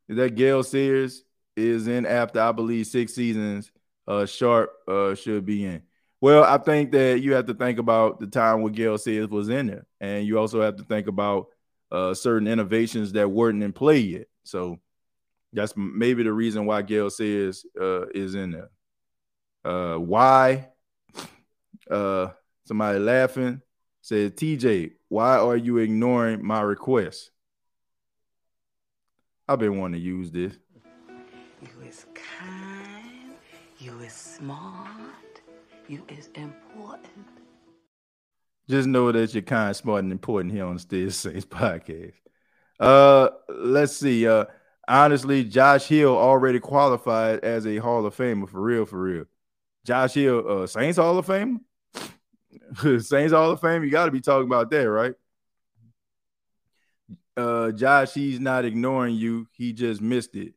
is 0.10 0.18
that 0.18 0.36
Gale 0.36 0.64
Sayers 0.64 1.24
is 1.56 1.88
in 1.88 2.06
after 2.06 2.42
I 2.42 2.52
believe 2.52 2.88
six 2.88 3.14
seasons. 3.14 3.72
Uh, 4.08 4.26
Sharpe 4.26 4.72
uh 4.88 5.16
should 5.16 5.46
be 5.46 5.66
in. 5.66 5.84
Well, 6.20 6.44
I 6.44 6.58
think 6.58 6.92
that 6.92 7.22
you 7.22 7.34
have 7.34 7.46
to 7.46 7.54
think 7.54 7.80
about 7.80 8.20
the 8.20 8.28
time 8.28 8.62
when 8.62 8.74
Gale 8.74 8.98
Sayers 8.98 9.30
was 9.30 9.48
in 9.50 9.68
there, 9.68 9.86
and 10.02 10.26
you 10.26 10.38
also 10.38 10.62
have 10.62 10.76
to 10.78 10.84
think 10.84 11.08
about 11.08 11.48
uh 11.92 12.14
certain 12.14 12.48
innovations 12.48 13.14
that 13.14 13.30
weren't 13.30 13.64
in 13.64 13.72
play 13.72 14.00
yet. 14.00 14.28
So 14.44 14.80
that's 15.54 15.74
maybe 15.76 16.24
the 16.24 16.34
reason 16.34 16.66
why 16.66 16.82
Gale 16.82 17.10
Sayers 17.10 17.66
uh, 17.80 18.08
is 18.08 18.36
in 18.36 18.52
there. 18.52 18.70
Uh, 19.64 19.97
why? 19.97 20.70
Uh, 21.89 22.30
somebody 22.66 23.00
laughing 23.00 23.60
said, 24.02 24.38
TJ, 24.38 24.91
why 25.08 25.38
are 25.38 25.58
you 25.58 25.80
ignoring 25.80 26.45
my 26.45 26.62
request? 26.62 27.32
I've 29.47 29.58
been 29.58 29.80
wanting 29.80 30.00
to 30.00 30.06
use 30.06 30.30
this. 30.30 30.54
You 31.64 31.88
is 31.88 32.06
kind, 32.14 33.34
you 33.80 34.00
is 34.02 34.14
smart, 34.14 35.41
you 35.88 36.04
is 36.10 36.30
important. 36.36 37.26
Just 38.70 38.88
know 38.88 39.12
that 39.12 39.34
you're 39.34 39.41
kind, 39.41 39.76
smart, 39.76 40.04
and 40.04 40.12
important 40.12 40.54
here 40.54 40.66
on 40.66 40.76
the 40.76 40.80
Still 40.80 41.10
Saints 41.10 41.45
podcast. 41.50 42.14
Uh, 42.80 43.30
let's 43.50 43.97
see. 43.97 44.28
Uh, 44.28 44.45
honestly, 44.90 45.44
Josh 45.46 45.88
Hill 45.88 46.18
already 46.18 46.60
qualified 46.60 47.40
as 47.46 47.66
a 47.66 47.78
Hall 47.78 48.06
of 48.06 48.18
Famer 48.18 48.50
for 48.50 48.60
real, 48.60 48.86
for 48.86 49.00
real. 49.02 49.26
Josh 49.86 50.16
Hill, 50.16 50.64
uh, 50.64 50.68
Saints 50.68 50.98
Hall 50.98 51.18
of 51.18 51.26
Fame, 51.26 51.62
Saints 53.00 53.32
Hall 53.34 53.52
of 53.52 53.62
Fame. 53.62 53.84
You 53.84 53.92
got 53.92 54.06
to 54.06 54.12
be 54.12 54.22
talking 54.22 54.48
about 54.48 54.70
that, 54.72 54.90
right? 54.90 55.14
Uh, 57.38 57.72
Josh, 57.72 58.14
he's 58.14 58.40
not 58.40 58.66
ignoring 58.66 59.16
you. 59.16 59.48
He 59.54 59.72
just 59.72 60.02
missed 60.02 60.36
it. 60.36 60.54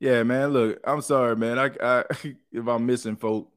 Yeah, 0.00 0.24
man. 0.24 0.50
Look, 0.50 0.80
I'm 0.84 1.00
sorry, 1.00 1.36
man. 1.36 1.58
I, 1.58 1.70
I 1.80 2.04
if 2.52 2.66
I'm 2.66 2.84
missing 2.84 3.16
folk. 3.16 3.50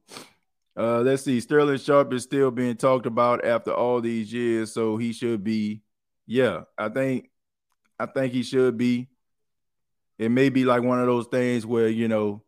Uh, 0.76 1.00
let's 1.00 1.24
see. 1.24 1.40
Sterling 1.40 1.78
Sharpe 1.78 2.12
is 2.12 2.22
still 2.22 2.50
being 2.50 2.76
talked 2.76 3.06
about 3.06 3.44
after 3.44 3.72
all 3.72 4.00
these 4.00 4.32
years, 4.32 4.72
so 4.72 4.96
he 4.96 5.12
should 5.12 5.42
be. 5.42 5.82
Yeah, 6.26 6.62
I 6.78 6.88
think 6.88 7.30
I 7.98 8.06
think 8.06 8.32
he 8.32 8.42
should 8.42 8.76
be. 8.76 9.08
It 10.18 10.30
may 10.30 10.48
be 10.48 10.64
like 10.64 10.82
one 10.82 11.00
of 11.00 11.06
those 11.06 11.26
things 11.26 11.66
where 11.66 11.88
you 11.88 12.08
know, 12.08 12.42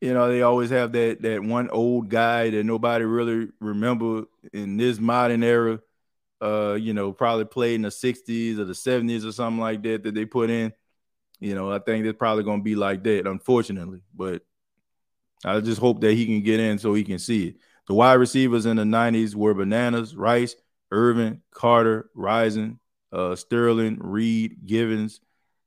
you 0.00 0.12
know, 0.12 0.28
they 0.28 0.42
always 0.42 0.70
have 0.70 0.92
that 0.92 1.22
that 1.22 1.42
one 1.42 1.70
old 1.70 2.08
guy 2.08 2.50
that 2.50 2.64
nobody 2.64 3.04
really 3.04 3.48
remember 3.60 4.24
in 4.52 4.76
this 4.76 4.98
modern 4.98 5.42
era. 5.42 5.80
Uh, 6.38 6.74
you 6.74 6.92
know, 6.92 7.12
probably 7.12 7.46
played 7.46 7.76
in 7.76 7.82
the 7.82 7.88
'60s 7.88 8.58
or 8.58 8.64
the 8.64 8.74
'70s 8.74 9.24
or 9.24 9.32
something 9.32 9.60
like 9.60 9.82
that 9.84 10.02
that 10.02 10.14
they 10.14 10.26
put 10.26 10.50
in. 10.50 10.72
You 11.40 11.54
know, 11.54 11.72
I 11.72 11.78
think 11.78 12.04
it's 12.04 12.18
probably 12.18 12.44
going 12.44 12.60
to 12.60 12.64
be 12.64 12.74
like 12.74 13.02
that, 13.04 13.26
unfortunately. 13.26 14.00
But 14.14 14.42
I 15.44 15.60
just 15.60 15.80
hope 15.80 16.00
that 16.00 16.12
he 16.12 16.26
can 16.26 16.42
get 16.42 16.60
in 16.60 16.78
so 16.78 16.94
he 16.94 17.04
can 17.04 17.18
see 17.18 17.48
it. 17.48 17.56
The 17.86 17.94
wide 17.94 18.14
receivers 18.14 18.66
in 18.66 18.76
the 18.76 18.84
90s 18.84 19.34
were 19.34 19.54
Bananas, 19.54 20.16
Rice, 20.16 20.56
Irvin, 20.90 21.42
Carter, 21.52 22.10
Rison, 22.16 22.78
uh, 23.12 23.36
Sterling, 23.36 23.98
Reed, 24.00 24.66
Givens, 24.66 25.20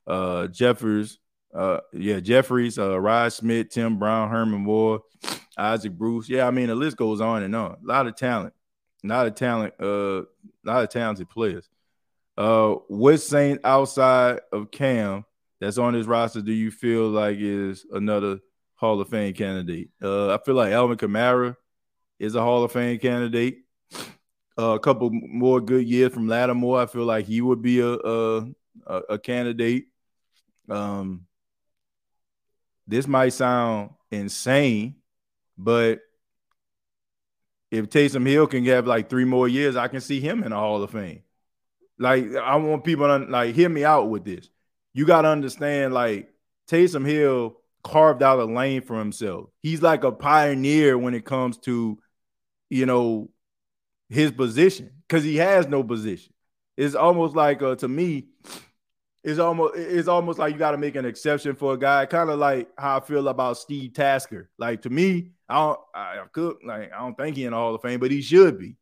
uh, 0.06 0.48
Jeffers, 0.48 1.20
uh, 1.54 1.80
yeah, 1.94 2.20
Jeffries, 2.20 2.78
uh, 2.78 3.00
Rod 3.00 3.34
Smith, 3.34 3.70
Tim 3.70 3.98
Brown, 3.98 4.30
Herman 4.30 4.62
Moore, 4.62 5.02
Isaac 5.58 5.94
Bruce. 5.94 6.30
Yeah, 6.30 6.48
I 6.48 6.52
mean 6.52 6.68
the 6.68 6.76
list 6.76 6.98
goes 6.98 7.22
on 7.22 7.44
and 7.44 7.56
on. 7.56 7.78
A 7.84 7.88
lot 7.88 8.08
of 8.08 8.16
talent, 8.16 8.54
a 9.04 9.08
lot 9.08 9.28
of 9.28 9.36
talent, 9.36 9.74
uh, 9.82 10.22
a 10.22 10.26
lot 10.64 10.84
of 10.84 10.90
talented 10.90 11.30
players. 11.30 11.68
Uh, 12.38 12.76
what 12.88 13.18
Saint 13.18 13.60
outside 13.64 14.40
of 14.52 14.72
Cam 14.72 15.26
that's 15.60 15.78
on 15.78 15.94
his 15.94 16.08
roster 16.08 16.42
do 16.42 16.54
you 16.54 16.72
feel 16.72 17.10
like 17.10 17.38
is 17.40 17.86
another 17.92 18.40
Hall 18.76 19.02
of 19.02 19.10
Fame 19.10 19.34
candidate? 19.34 19.90
Uh, 20.02 20.34
I 20.34 20.38
feel 20.46 20.56
like 20.56 20.72
Alvin 20.72 20.98
Kamara 20.98 21.56
is 22.18 22.36
a 22.36 22.42
Hall 22.42 22.64
of 22.64 22.72
Fame 22.72 23.00
candidate. 23.00 23.58
Uh, 24.58 24.76
a 24.76 24.80
couple 24.80 25.10
more 25.12 25.60
good 25.60 25.86
years 25.88 26.14
from 26.14 26.28
Lattimore, 26.28 26.82
I 26.82 26.86
feel 26.86 27.06
like 27.06 27.26
he 27.26 27.42
would 27.42 27.62
be 27.62 27.80
a 27.80 27.96
a, 28.88 29.02
a 29.10 29.20
candidate. 29.20 29.86
Um, 30.70 31.26
this 32.90 33.08
might 33.08 33.30
sound 33.30 33.92
insane, 34.12 34.96
but 35.58 36.00
if 37.70 37.88
Taysom 37.90 38.26
Hill 38.26 38.48
can 38.48 38.66
have 38.66 38.88
like 38.88 39.10
three 39.10 39.26
more 39.26 39.48
years, 39.48 39.76
I 39.76 39.88
can 39.88 40.02
see 40.02 40.20
him 40.20 40.44
in 40.44 40.50
the 40.50 40.56
Hall 40.56 40.82
of 40.82 40.90
Fame. 40.90 41.22
Like 42.00 42.36
I 42.36 42.56
want 42.56 42.84
people 42.84 43.06
to 43.06 43.26
like 43.30 43.54
hear 43.54 43.70
me 43.70 43.86
out 43.86 44.10
with 44.10 44.26
this. 44.26 44.50
You 44.94 45.06
got 45.06 45.22
to 45.22 45.28
understand, 45.28 45.94
like 45.94 46.34
Taysom 46.68 47.06
Hill 47.06 47.58
carved 47.84 48.24
out 48.24 48.40
a 48.40 48.46
lane 48.46 48.82
for 48.82 48.98
himself. 48.98 49.50
He's 49.62 49.84
like 49.84 50.04
a 50.04 50.12
pioneer 50.12 50.98
when 50.98 51.14
it 51.14 51.26
comes 51.26 51.60
to, 51.60 52.00
you 52.70 52.86
know, 52.88 53.30
his 54.10 54.32
position 54.32 54.92
because 55.08 55.24
he 55.24 55.36
has 55.36 55.68
no 55.68 55.84
position. 55.84 56.34
It's 56.76 56.96
almost 56.96 57.36
like 57.36 57.62
uh, 57.62 57.76
to 57.76 57.88
me, 57.88 58.30
it's 59.24 59.40
almost 59.40 59.76
it's 59.76 60.08
almost 60.08 60.40
like 60.40 60.54
you 60.54 60.60
got 60.60 60.72
to 60.72 60.78
make 60.78 60.96
an 60.96 61.06
exception 61.06 61.56
for 61.56 61.74
a 61.74 61.78
guy, 61.78 62.06
kind 62.06 62.30
of 62.30 62.40
like 62.40 62.70
how 62.78 62.98
I 62.98 63.00
feel 63.02 63.28
about 63.28 63.58
Steve 63.58 63.94
Tasker. 63.94 64.50
Like 64.58 64.84
to 64.84 64.90
me, 64.90 65.32
I 65.48 65.56
don't 65.56 65.80
I 65.94 66.24
could 66.32 66.58
like 66.66 66.92
I 66.94 67.00
don't 67.00 67.18
think 67.18 67.36
he 67.36 67.46
in 67.46 67.52
the 67.52 67.58
Hall 67.58 67.76
of 67.76 67.82
Fame, 67.82 68.00
but 68.00 68.12
he 68.12 68.22
should 68.22 68.58
be. 68.58 68.78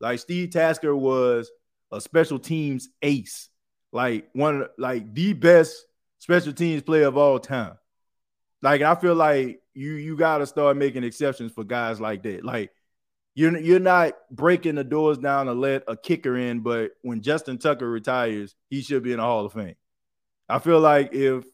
Like 0.00 0.20
Steve 0.20 0.50
Tasker 0.50 0.94
was 0.94 1.50
a 1.90 2.00
special 2.00 2.38
teams 2.38 2.88
ace, 3.02 3.48
like 3.92 4.28
one 4.32 4.62
of 4.62 4.68
like 4.78 5.12
the 5.12 5.32
best 5.32 5.86
special 6.18 6.52
teams 6.52 6.82
player 6.82 7.06
of 7.06 7.16
all 7.16 7.40
time. 7.40 7.76
Like 8.62 8.82
I 8.82 8.94
feel 8.94 9.14
like 9.14 9.60
you 9.74 9.92
you 9.94 10.16
got 10.16 10.38
to 10.38 10.46
start 10.46 10.76
making 10.76 11.02
exceptions 11.02 11.52
for 11.52 11.64
guys 11.64 12.00
like 12.00 12.22
that. 12.22 12.44
Like 12.44 12.70
you're 13.34 13.56
you're 13.58 13.80
not 13.80 14.14
breaking 14.30 14.74
the 14.74 14.84
doors 14.84 15.18
down 15.18 15.46
to 15.46 15.52
let 15.52 15.84
a 15.88 15.96
kicker 15.96 16.36
in, 16.36 16.60
but 16.60 16.92
when 17.02 17.22
Justin 17.22 17.58
Tucker 17.58 17.88
retires, 17.88 18.54
he 18.68 18.82
should 18.82 19.02
be 19.02 19.12
in 19.12 19.18
the 19.18 19.24
Hall 19.24 19.46
of 19.46 19.52
Fame. 19.52 19.76
I 20.48 20.58
feel 20.58 20.80
like 20.80 21.14
if 21.14 21.44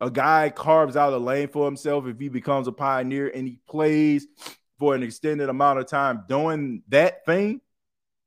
a 0.00 0.10
guy 0.10 0.50
carves 0.50 0.96
out 0.96 1.12
a 1.12 1.18
lane 1.18 1.48
for 1.48 1.64
himself, 1.64 2.06
if 2.06 2.18
he 2.18 2.28
becomes 2.28 2.68
a 2.68 2.72
pioneer 2.72 3.28
and 3.28 3.46
he 3.46 3.58
plays 3.68 4.26
for 4.78 4.94
an 4.94 5.02
extended 5.02 5.48
amount 5.48 5.80
of 5.80 5.86
time 5.86 6.24
doing 6.28 6.82
that 6.88 7.24
thing, 7.26 7.60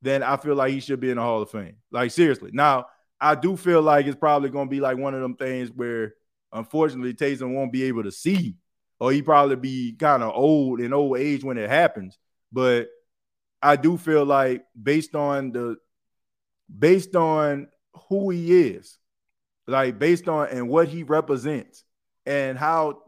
then 0.01 0.23
I 0.23 0.37
feel 0.37 0.55
like 0.55 0.71
he 0.71 0.79
should 0.79 0.99
be 0.99 1.09
in 1.09 1.17
the 1.17 1.23
Hall 1.23 1.41
of 1.41 1.49
Fame. 1.49 1.77
Like 1.91 2.11
seriously. 2.11 2.51
Now, 2.53 2.87
I 3.19 3.35
do 3.35 3.57
feel 3.57 3.81
like 3.81 4.05
it's 4.05 4.17
probably 4.17 4.49
going 4.49 4.67
to 4.67 4.71
be 4.71 4.79
like 4.79 4.97
one 4.97 5.15
of 5.15 5.21
them 5.21 5.35
things 5.35 5.71
where 5.71 6.13
unfortunately 6.51 7.13
Taysom 7.13 7.53
won't 7.53 7.71
be 7.71 7.83
able 7.83 8.03
to 8.03 8.11
see, 8.11 8.55
or 8.99 9.11
he 9.11 9.21
probably 9.21 9.55
be 9.55 9.93
kind 9.93 10.23
of 10.23 10.33
old 10.35 10.81
in 10.81 10.93
old 10.93 11.17
age 11.17 11.43
when 11.43 11.57
it 11.57 11.69
happens. 11.69 12.17
But 12.51 12.89
I 13.61 13.75
do 13.75 13.97
feel 13.97 14.25
like 14.25 14.65
based 14.81 15.15
on 15.15 15.51
the 15.51 15.77
based 16.77 17.15
on 17.15 17.67
who 18.09 18.29
he 18.29 18.69
is, 18.69 18.97
like 19.67 19.99
based 19.99 20.27
on 20.27 20.49
and 20.49 20.69
what 20.69 20.87
he 20.87 21.03
represents 21.03 21.83
and 22.25 22.57
how 22.57 23.01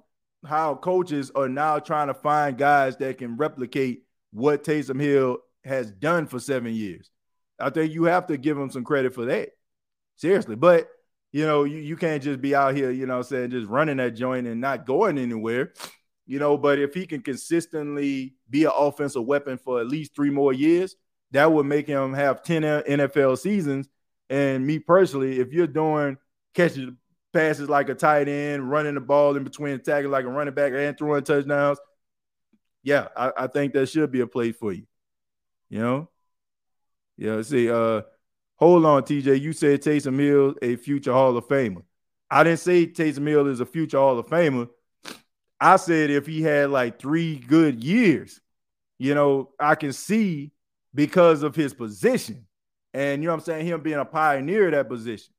how 0.46 0.76
coaches 0.76 1.32
are 1.36 1.50
now 1.50 1.80
trying 1.80 2.08
to 2.08 2.14
find 2.14 2.58
guys 2.58 2.98
that 2.98 3.18
can 3.18 3.38
replicate 3.38 4.04
what 4.32 4.64
Taysom 4.64 5.00
Hill 5.00 5.38
has 5.64 5.92
done 5.92 6.28
for 6.28 6.40
seven 6.40 6.74
years. 6.74 7.10
I 7.60 7.70
think 7.70 7.94
you 7.94 8.06
have 8.06 8.28
to 8.28 8.38
give 8.38 8.58
him 8.58 8.72
some 8.72 8.86
credit 8.86 9.14
for 9.14 9.26
that. 9.26 9.50
Seriously. 10.16 10.56
But 10.56 10.88
you 11.32 11.46
know, 11.46 11.64
you, 11.64 11.78
you 11.78 11.96
can't 11.96 12.24
just 12.24 12.42
be 12.42 12.56
out 12.56 12.76
here, 12.76 12.90
you 12.90 13.06
know, 13.06 13.22
saying 13.22 13.52
just 13.52 13.68
running 13.68 13.98
that 13.98 14.16
joint 14.16 14.48
and 14.48 14.60
not 14.60 14.86
going 14.86 15.18
anywhere. 15.18 15.74
You 16.30 16.38
know, 16.38 16.60
but 16.60 16.78
if 16.78 16.94
he 16.94 17.08
can 17.08 17.22
consistently 17.24 18.36
be 18.48 18.66
an 18.66 18.72
offensive 18.76 19.26
weapon 19.26 19.58
for 19.58 19.82
at 19.82 19.88
least 19.88 20.14
three 20.16 20.30
more 20.30 20.54
years, 20.54 20.96
that 21.32 21.52
would 21.52 21.66
make 21.66 21.88
him 21.88 22.14
have 22.14 22.44
10 22.44 22.62
NFL 22.62 23.40
seasons. 23.40 23.90
And 24.30 24.64
me 24.64 24.78
personally, 24.78 25.40
if 25.40 25.52
you're 25.52 25.66
doing 25.66 26.18
catching 26.54 26.98
passes 27.34 27.68
like 27.68 27.90
a 27.90 27.96
tight 27.96 28.28
end, 28.28 28.70
running 28.70 28.94
the 28.94 29.02
ball 29.02 29.38
in 29.38 29.44
between 29.44 29.80
tackles 29.80 30.12
like 30.12 30.26
a 30.26 30.28
running 30.28 30.54
back, 30.54 30.72
and 30.72 30.96
throwing 30.96 31.24
touchdowns. 31.24 31.80
Yeah, 32.84 33.08
I, 33.18 33.32
I 33.36 33.48
think 33.48 33.74
that 33.74 33.90
should 33.90 34.12
be 34.12 34.20
a 34.20 34.28
place 34.28 34.56
for 34.56 34.72
you. 34.72 34.86
You 35.68 35.80
know? 35.80 36.10
Yeah, 37.18 37.42
see, 37.42 37.72
uh, 37.72 38.04
hold 38.58 38.86
on, 38.86 39.02
TJ. 39.02 39.42
You 39.42 39.52
said 39.54 39.82
Taysom 39.82 40.20
Hill 40.20 40.54
a 40.62 40.76
future 40.76 41.12
Hall 41.12 41.36
of 41.36 41.48
Famer. 41.48 41.82
I 42.30 42.44
didn't 42.44 42.60
say 42.60 42.86
Taysom 42.86 43.28
Hill 43.28 43.48
is 43.48 43.62
a 43.62 43.66
future 43.66 43.98
Hall 43.98 44.20
of 44.20 44.28
Famer. 44.28 44.70
I 45.60 45.76
said 45.76 46.10
if 46.10 46.26
he 46.26 46.42
had 46.42 46.70
like 46.70 47.00
three 47.00 47.36
good 47.36 47.84
years, 47.84 48.40
you 48.98 49.16
know, 49.16 49.52
I 49.60 49.76
can 49.76 49.94
see 49.94 50.52
because 50.94 51.44
of 51.44 51.56
his 51.56 51.74
position. 51.74 52.46
And 52.94 53.22
you 53.22 53.28
know 53.28 53.34
I'm 53.34 53.40
saying? 53.40 53.66
Him 53.66 53.82
being 53.82 54.00
a 54.00 54.06
pioneer 54.06 54.68
of 54.68 54.72
that 54.72 54.90
position. 54.90 55.34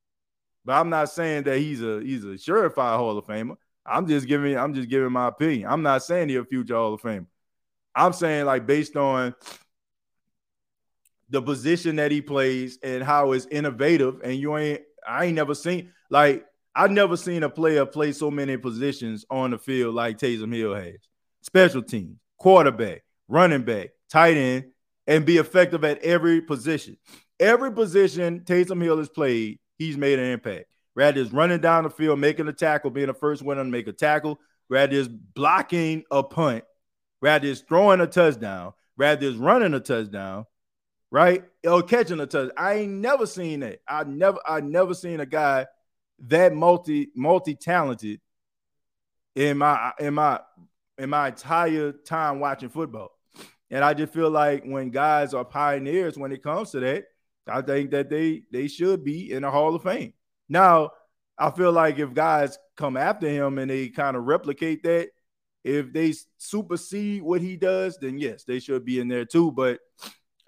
But 0.65 0.75
I'm 0.75 0.91
not 0.91 1.11
saying 1.11 1.45
that 1.45 1.59
he's 1.59 1.83
a 1.83 2.01
he's 2.01 2.25
a 2.25 2.29
surefire 2.29 2.97
Hall 2.97 3.19
of 3.19 3.27
Famer. 3.27 3.57
I'm 3.85 4.07
just 4.07 4.27
giving 4.27 4.57
I'm 4.57 4.75
just 4.75 4.89
giving 4.89 5.13
my 5.13 5.29
opinion. 5.29 5.71
I'm 5.71 5.83
not 5.83 6.03
saying 6.03 6.29
he's 6.29 6.39
a 6.39 6.45
future 6.45 6.75
Hall 6.75 6.95
of 6.95 7.01
Famer. 7.01 7.27
I'm 7.95 8.13
saying 8.13 8.45
like 8.45 8.67
based 8.67 8.97
on 8.97 9.35
the 11.31 11.41
position 11.41 11.97
that 11.97 12.11
he 12.11 12.21
plays 12.21 12.79
and 12.83 13.03
how 13.03 13.33
it's 13.33 13.47
innovative. 13.47 14.21
And 14.23 14.37
you 14.37 14.57
ain't 14.57 14.83
I 15.07 15.27
ain't 15.27 15.35
never 15.35 15.55
seen 15.55 15.93
like 16.11 16.45
I've 16.75 16.91
never 16.91 17.17
seen 17.17 17.43
a 17.43 17.51
player 17.51 17.85
play 17.85 18.13
so 18.13 18.31
many 18.31 18.57
positions 18.57 19.25
on 19.31 19.51
the 19.51 19.59
field 19.59 19.95
like 19.95 20.19
Taysom 20.19 20.55
Hill 20.55 20.75
has. 20.75 20.99
Special 21.43 21.83
teams, 21.83 22.17
quarterback, 22.39 23.03
running 23.29 23.63
back, 23.63 23.91
tight 24.09 24.37
end, 24.37 24.67
and 25.07 25.27
be 25.27 25.39
effective 25.39 25.85
at 25.85 25.99
every 26.03 26.41
position. 26.41 26.97
Every 27.41 27.73
position 27.73 28.41
Taysom 28.41 28.83
Hill 28.83 28.99
has 28.99 29.09
played, 29.09 29.59
he's 29.79 29.97
made 29.97 30.19
an 30.19 30.27
impact. 30.27 30.67
Rather 30.95 31.21
is 31.21 31.33
running 31.33 31.61
down 31.61 31.85
the 31.85 31.91
field, 31.91 32.21
making 32.21 32.49
a 32.49 32.53
tackle, 32.53 32.91
being 32.91 33.07
the 33.07 33.15
first 33.15 33.43
one 33.43 33.57
to 33.57 33.65
make 33.65 33.87
a 33.87 33.93
tackle. 33.93 34.39
Rather 34.69 34.95
is 34.95 35.09
blocking 35.09 36.05
a 36.11 36.23
punt. 36.23 36.65
Rather 37.23 37.47
is 37.47 37.63
throwing 37.63 38.01
a 38.01 38.07
touchdown. 38.07 38.73
Rather 38.97 39.27
is 39.27 39.37
running 39.37 39.75
a 39.75 39.81
touchdown. 39.81 40.45
Right? 41.11 41.45
Or 41.65 41.83
catching 41.83 42.21
a 42.21 42.27
touchdown. 42.27 42.53
I 42.57 42.75
ain't 42.75 42.93
never 42.93 43.27
seen 43.27 43.61
that. 43.61 43.81
I 43.89 44.05
never, 44.05 44.39
I 44.47 44.61
never 44.61 44.95
seen 44.95 45.21
a 45.21 45.27
guy 45.27 45.67
that 46.29 46.55
multi, 46.55 47.11
multi-talented 47.15 48.21
in 49.35 49.59
my 49.59 49.93
in 49.99 50.15
my 50.15 50.41
in 50.99 51.11
my 51.11 51.29
entire 51.29 51.93
time 51.93 52.41
watching 52.41 52.69
football. 52.69 53.11
And 53.71 53.85
I 53.85 53.95
just 53.95 54.13
feel 54.13 54.31
like 54.31 54.65
when 54.65 54.91
guys 54.91 55.33
are 55.33 55.45
pioneers 55.45 56.19
when 56.19 56.33
it 56.33 56.43
comes 56.43 56.73
to 56.73 56.81
that, 56.81 57.05
I 57.47 57.63
think 57.63 57.91
that 57.93 58.11
they 58.11 58.43
they 58.53 58.69
should 58.69 59.05
be 59.05 59.33
in 59.33 59.43
the 59.43 59.51
Hall 59.51 59.75
of 59.75 59.83
Fame. 59.83 60.13
Now, 60.49 60.91
I 61.39 61.51
feel 61.51 61.73
like 61.73 61.99
if 61.99 62.13
guys 62.13 62.59
come 62.77 62.97
after 62.97 63.29
him 63.29 63.59
and 63.59 63.71
they 63.71 63.89
kind 63.89 64.17
of 64.17 64.25
replicate 64.25 64.83
that, 64.83 65.11
if 65.65 65.93
they 65.93 66.15
supersede 66.37 67.23
what 67.23 67.41
he 67.41 67.57
does, 67.57 67.99
then 67.99 68.19
yes, 68.19 68.45
they 68.45 68.61
should 68.61 68.85
be 68.85 69.01
in 69.01 69.09
there 69.09 69.25
too. 69.25 69.53
But 69.53 69.79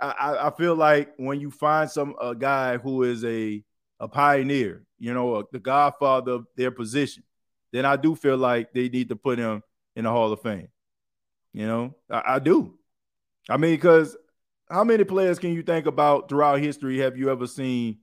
I, 0.01 0.49
I 0.49 0.51
feel 0.57 0.75
like 0.75 1.13
when 1.17 1.41
you 1.41 1.51
find 1.51 1.89
some 1.89 2.15
a 2.21 2.35
guy 2.35 2.79
who 2.79 3.05
is 3.05 3.25
a 3.25 3.63
a 4.01 4.09
pioneer, 4.09 4.83
you 5.03 5.13
know, 5.13 5.43
the 5.51 5.59
godfather 5.59 6.31
of 6.31 6.47
their 6.57 6.71
position, 6.71 7.25
then 7.73 7.85
I 7.85 7.97
do 7.97 8.15
feel 8.15 8.37
like 8.37 8.73
they 8.73 8.89
need 8.89 9.09
to 9.09 9.17
put 9.17 9.37
him 9.37 9.61
in 9.97 10.05
the 10.05 10.11
Hall 10.11 10.33
of 10.33 10.41
Fame. 10.41 10.69
You 11.53 11.67
know, 11.67 11.97
I, 12.09 12.35
I 12.35 12.39
do. 12.39 12.79
I 13.51 13.57
mean, 13.57 13.75
because 13.75 14.17
how 14.71 14.85
many 14.85 15.03
players 15.03 15.41
can 15.41 15.53
you 15.55 15.65
think 15.65 15.87
about 15.87 16.29
throughout 16.29 16.61
history 16.61 16.99
have 16.99 17.17
you 17.17 17.33
ever 17.33 17.49
seen 17.49 17.99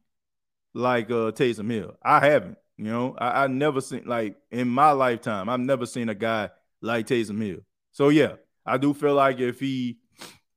like 0.74 1.10
uh 1.10 1.32
Taysom 1.32 1.72
Hill? 1.72 1.96
I 2.04 2.20
haven't. 2.20 2.58
You 2.76 2.86
know, 2.86 3.16
I, 3.18 3.46
I 3.46 3.48
never 3.48 3.80
seen 3.80 4.04
like 4.06 4.36
in 4.52 4.68
my 4.68 4.92
lifetime, 4.92 5.48
I've 5.48 5.62
never 5.62 5.86
seen 5.86 6.10
a 6.10 6.16
guy 6.16 6.50
like 6.82 7.08
Taysom 7.08 7.42
Hill. 7.42 7.60
So 7.94 8.10
yeah, 8.10 8.34
I 8.66 8.78
do 8.78 8.94
feel 8.94 9.14
like 9.14 9.40
if 9.40 9.62
he 9.62 10.00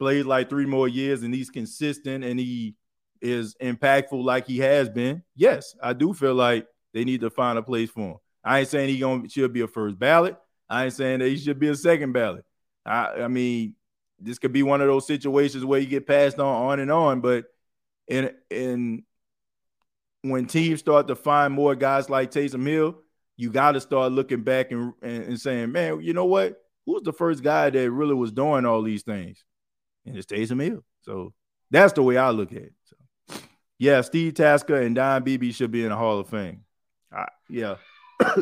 plays 0.00 0.26
like 0.26 0.50
three 0.50 0.66
more 0.66 0.88
years 0.88 1.22
and 1.22 1.32
he's 1.32 1.50
consistent 1.50 2.24
and 2.24 2.40
he 2.40 2.74
is 3.22 3.54
impactful 3.62 4.22
like 4.22 4.46
he 4.46 4.58
has 4.58 4.88
been, 4.88 5.22
yes, 5.34 5.74
I 5.82 5.92
do 5.92 6.12
feel 6.12 6.34
like 6.34 6.66
they 6.92 7.04
need 7.04 7.22
to 7.22 7.30
find 7.30 7.58
a 7.58 7.62
place 7.62 7.90
for 7.90 8.00
him. 8.00 8.16
I 8.44 8.60
ain't 8.60 8.68
saying 8.68 8.88
he 8.88 8.98
gonna 8.98 9.28
should 9.28 9.52
be 9.52 9.60
a 9.60 9.68
first 9.68 9.98
ballot. 9.98 10.36
I 10.68 10.84
ain't 10.84 10.94
saying 10.94 11.20
that 11.20 11.28
he 11.28 11.38
should 11.38 11.58
be 11.58 11.68
a 11.68 11.76
second 11.76 12.12
ballot. 12.12 12.44
I, 12.84 13.22
I 13.22 13.28
mean, 13.28 13.76
this 14.18 14.38
could 14.38 14.52
be 14.52 14.62
one 14.62 14.80
of 14.80 14.88
those 14.88 15.06
situations 15.06 15.64
where 15.64 15.80
you 15.80 15.86
get 15.86 16.06
passed 16.06 16.38
on 16.38 16.70
on 16.70 16.80
and 16.80 16.90
on, 16.90 17.20
but 17.20 17.44
in 18.08 18.32
in 18.50 19.04
when 20.22 20.46
teams 20.46 20.80
start 20.80 21.08
to 21.08 21.16
find 21.16 21.52
more 21.52 21.74
guys 21.74 22.08
like 22.08 22.30
Taysom 22.30 22.66
Hill, 22.66 22.96
you 23.36 23.50
got 23.50 23.72
to 23.72 23.80
start 23.80 24.12
looking 24.12 24.42
back 24.42 24.70
and, 24.70 24.92
and, 25.02 25.24
and 25.24 25.40
saying, 25.40 25.72
man, 25.72 26.00
you 26.00 26.12
know 26.12 26.26
what? 26.26 26.62
Who's 26.86 27.02
the 27.02 27.12
first 27.12 27.42
guy 27.42 27.70
that 27.70 27.90
really 27.90 28.14
was 28.14 28.32
doing 28.32 28.64
all 28.64 28.82
these 28.82 29.02
things? 29.02 29.44
And 30.06 30.16
it's 30.16 30.26
Taysom 30.26 30.62
Hill. 30.62 30.84
So 31.02 31.32
that's 31.70 31.92
the 31.92 32.02
way 32.02 32.16
I 32.16 32.30
look 32.30 32.52
at 32.52 32.58
it. 32.58 32.72
Yeah, 33.82 34.02
Steve 34.02 34.34
Tasker 34.34 34.80
and 34.80 34.94
Don 34.94 35.24
Beebe 35.24 35.50
should 35.50 35.72
be 35.72 35.82
in 35.82 35.88
the 35.88 35.96
Hall 35.96 36.20
of 36.20 36.28
Fame. 36.28 36.60
I, 37.12 37.26
yeah. 37.48 37.78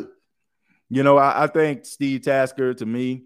you 0.91 1.03
know, 1.03 1.17
I, 1.17 1.45
I, 1.45 1.47
think 1.47 1.87
Steve 1.87 2.21
Tasker 2.21 2.75
to 2.75 2.85
me, 2.85 3.25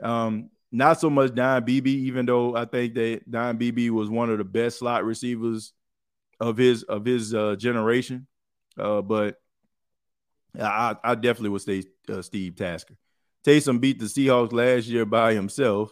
um, 0.00 0.50
not 0.70 1.00
so 1.00 1.10
much 1.10 1.34
Don 1.34 1.64
Beebe, 1.64 1.90
even 1.90 2.26
though 2.26 2.54
I 2.54 2.64
think 2.64 2.94
that 2.94 3.28
Don 3.28 3.56
Beebe 3.56 3.90
was 3.90 4.08
one 4.08 4.30
of 4.30 4.38
the 4.38 4.44
best 4.44 4.78
slot 4.78 5.04
receivers 5.04 5.72
of 6.38 6.56
his 6.56 6.84
of 6.84 7.04
his 7.04 7.34
uh, 7.34 7.56
generation. 7.56 8.28
Uh, 8.78 9.02
but 9.02 9.34
I, 10.56 10.94
I 11.02 11.16
definitely 11.16 11.48
would 11.48 11.62
say 11.62 11.82
uh, 12.08 12.22
Steve 12.22 12.54
Tasker. 12.54 12.94
Taysom 13.44 13.80
beat 13.80 13.98
the 13.98 14.04
Seahawks 14.04 14.52
last 14.52 14.86
year 14.86 15.04
by 15.04 15.34
himself. 15.34 15.90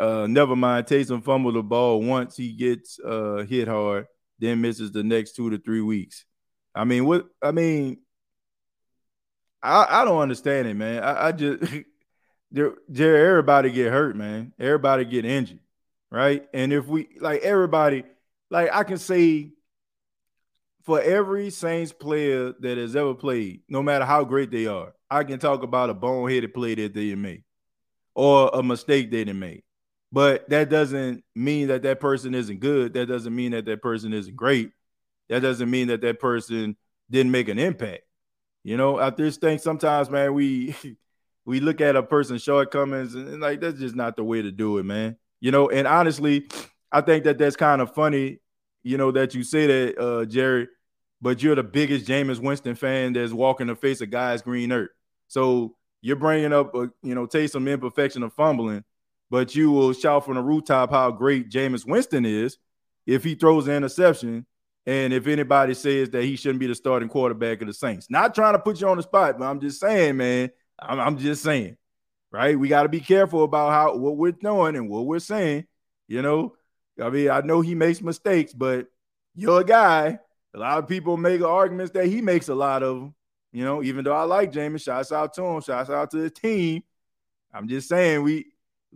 Uh, 0.00 0.26
never 0.26 0.56
mind, 0.56 0.86
Taysom 0.86 1.22
fumbled 1.22 1.56
the 1.56 1.62
ball 1.62 2.00
once. 2.00 2.38
He 2.38 2.52
gets 2.52 2.98
uh, 2.98 3.44
hit 3.46 3.68
hard, 3.68 4.06
then 4.38 4.60
misses 4.60 4.92
the 4.92 5.02
next 5.02 5.32
two 5.32 5.50
to 5.50 5.58
three 5.58 5.80
weeks. 5.80 6.24
I 6.74 6.84
mean, 6.84 7.06
what? 7.06 7.26
I 7.42 7.52
mean, 7.52 7.98
I, 9.62 10.02
I 10.02 10.04
don't 10.04 10.20
understand 10.20 10.68
it, 10.68 10.74
man. 10.74 11.02
I, 11.02 11.28
I 11.28 11.32
just 11.32 11.62
there, 12.50 12.74
everybody 12.88 13.70
get 13.70 13.92
hurt, 13.92 14.16
man. 14.16 14.52
Everybody 14.58 15.04
get 15.04 15.24
injured, 15.24 15.60
right? 16.10 16.46
And 16.54 16.72
if 16.72 16.86
we 16.86 17.08
like 17.20 17.42
everybody, 17.42 18.04
like 18.50 18.70
I 18.72 18.84
can 18.84 18.98
say 18.98 19.52
for 20.84 21.00
every 21.00 21.50
Saints 21.50 21.92
player 21.92 22.52
that 22.60 22.78
has 22.78 22.94
ever 22.94 23.14
played, 23.14 23.62
no 23.68 23.82
matter 23.82 24.04
how 24.04 24.24
great 24.24 24.50
they 24.50 24.66
are, 24.66 24.92
I 25.10 25.24
can 25.24 25.38
talk 25.38 25.62
about 25.62 25.90
a 25.90 25.94
boneheaded 25.94 26.54
play 26.54 26.74
that 26.76 26.94
they 26.94 27.14
made 27.14 27.42
or 28.14 28.50
a 28.52 28.62
mistake 28.62 29.10
they 29.10 29.24
didn't 29.24 29.40
make. 29.40 29.64
But 30.12 30.48
that 30.50 30.70
doesn't 30.70 31.24
mean 31.34 31.68
that 31.68 31.82
that 31.82 32.00
person 32.00 32.34
isn't 32.34 32.60
good. 32.60 32.94
That 32.94 33.06
doesn't 33.06 33.34
mean 33.34 33.52
that 33.52 33.64
that 33.66 33.82
person 33.82 34.12
isn't 34.12 34.36
great. 34.36 34.70
That 35.28 35.40
doesn't 35.40 35.70
mean 35.70 35.88
that 35.88 36.00
that 36.02 36.20
person 36.20 36.76
didn't 37.10 37.32
make 37.32 37.48
an 37.48 37.58
impact. 37.58 38.02
You 38.62 38.76
know, 38.76 38.98
I 38.98 39.10
just 39.10 39.40
think 39.40 39.60
sometimes, 39.60 40.10
man, 40.10 40.34
we 40.34 40.74
we 41.44 41.60
look 41.60 41.80
at 41.80 41.96
a 41.96 42.02
person's 42.02 42.42
shortcomings 42.42 43.14
and, 43.14 43.28
and 43.28 43.40
like 43.40 43.60
that's 43.60 43.78
just 43.78 43.94
not 43.94 44.16
the 44.16 44.24
way 44.24 44.42
to 44.42 44.50
do 44.50 44.78
it, 44.78 44.84
man. 44.84 45.16
You 45.40 45.50
know, 45.50 45.68
and 45.68 45.86
honestly, 45.86 46.48
I 46.90 47.00
think 47.00 47.24
that 47.24 47.38
that's 47.38 47.56
kind 47.56 47.80
of 47.80 47.94
funny. 47.94 48.38
You 48.82 48.96
know 48.96 49.10
that 49.12 49.34
you 49.34 49.42
say 49.42 49.66
that, 49.66 49.98
uh, 49.98 50.24
Jerry, 50.26 50.68
but 51.20 51.42
you're 51.42 51.54
the 51.54 51.62
biggest 51.62 52.06
Jameis 52.06 52.40
Winston 52.40 52.74
fan 52.74 53.12
that's 53.12 53.32
walking 53.32 53.66
the 53.66 53.76
face 53.76 54.00
of 54.00 54.10
guys 54.10 54.42
green 54.42 54.72
earth. 54.72 54.90
So 55.28 55.76
you're 56.02 56.16
bringing 56.16 56.52
up, 56.52 56.74
a, 56.74 56.90
you 57.02 57.14
know, 57.14 57.26
Taysom 57.26 57.68
imperfection 57.68 58.22
of 58.22 58.32
fumbling, 58.34 58.84
but 59.30 59.54
you 59.54 59.70
will 59.70 59.92
shout 59.92 60.24
from 60.24 60.34
the 60.34 60.42
rooftop 60.42 60.90
how 60.90 61.10
great 61.10 61.50
Jameis 61.50 61.86
Winston 61.86 62.24
is 62.24 62.58
if 63.06 63.24
he 63.24 63.34
throws 63.34 63.66
an 63.66 63.74
interception 63.74 64.46
and 64.86 65.12
if 65.12 65.26
anybody 65.26 65.74
says 65.74 66.10
that 66.10 66.24
he 66.24 66.36
shouldn't 66.36 66.60
be 66.60 66.66
the 66.66 66.74
starting 66.74 67.08
quarterback 67.08 67.60
of 67.60 67.66
the 67.66 67.74
Saints. 67.74 68.08
Not 68.08 68.34
trying 68.34 68.54
to 68.54 68.58
put 68.58 68.80
you 68.80 68.88
on 68.88 68.96
the 68.96 69.02
spot, 69.02 69.38
but 69.38 69.46
I'm 69.46 69.60
just 69.60 69.80
saying, 69.80 70.16
man, 70.16 70.50
I'm, 70.78 71.00
I'm 71.00 71.18
just 71.18 71.42
saying, 71.42 71.76
right? 72.30 72.58
We 72.58 72.68
got 72.68 72.84
to 72.84 72.88
be 72.88 73.00
careful 73.00 73.42
about 73.44 73.72
how 73.72 73.96
what 73.96 74.16
we're 74.16 74.32
doing 74.32 74.76
and 74.76 74.88
what 74.88 75.06
we're 75.06 75.18
saying. 75.18 75.66
You 76.06 76.22
know, 76.22 76.54
I 77.02 77.10
mean, 77.10 77.30
I 77.30 77.40
know 77.40 77.60
he 77.60 77.74
makes 77.74 78.00
mistakes, 78.00 78.52
but 78.52 78.86
you're 79.34 79.60
a 79.60 79.64
guy 79.64 80.20
a 80.56 80.58
lot 80.58 80.78
of 80.78 80.88
people 80.88 81.18
make 81.18 81.42
arguments 81.42 81.92
that 81.92 82.06
he 82.06 82.22
makes 82.22 82.48
a 82.48 82.54
lot 82.54 82.82
of 82.82 82.96
them. 82.96 83.14
You 83.52 83.62
know, 83.62 83.82
even 83.82 84.04
though 84.04 84.14
I 84.14 84.22
like 84.22 84.52
Jameis, 84.52 84.84
shouts 84.84 85.12
out 85.12 85.34
to 85.34 85.44
him, 85.44 85.60
shouts 85.60 85.90
out 85.90 86.10
to 86.12 86.16
the 86.16 86.30
team. 86.30 86.82
I'm 87.52 87.68
just 87.68 87.90
saying 87.90 88.22
we 88.22 88.46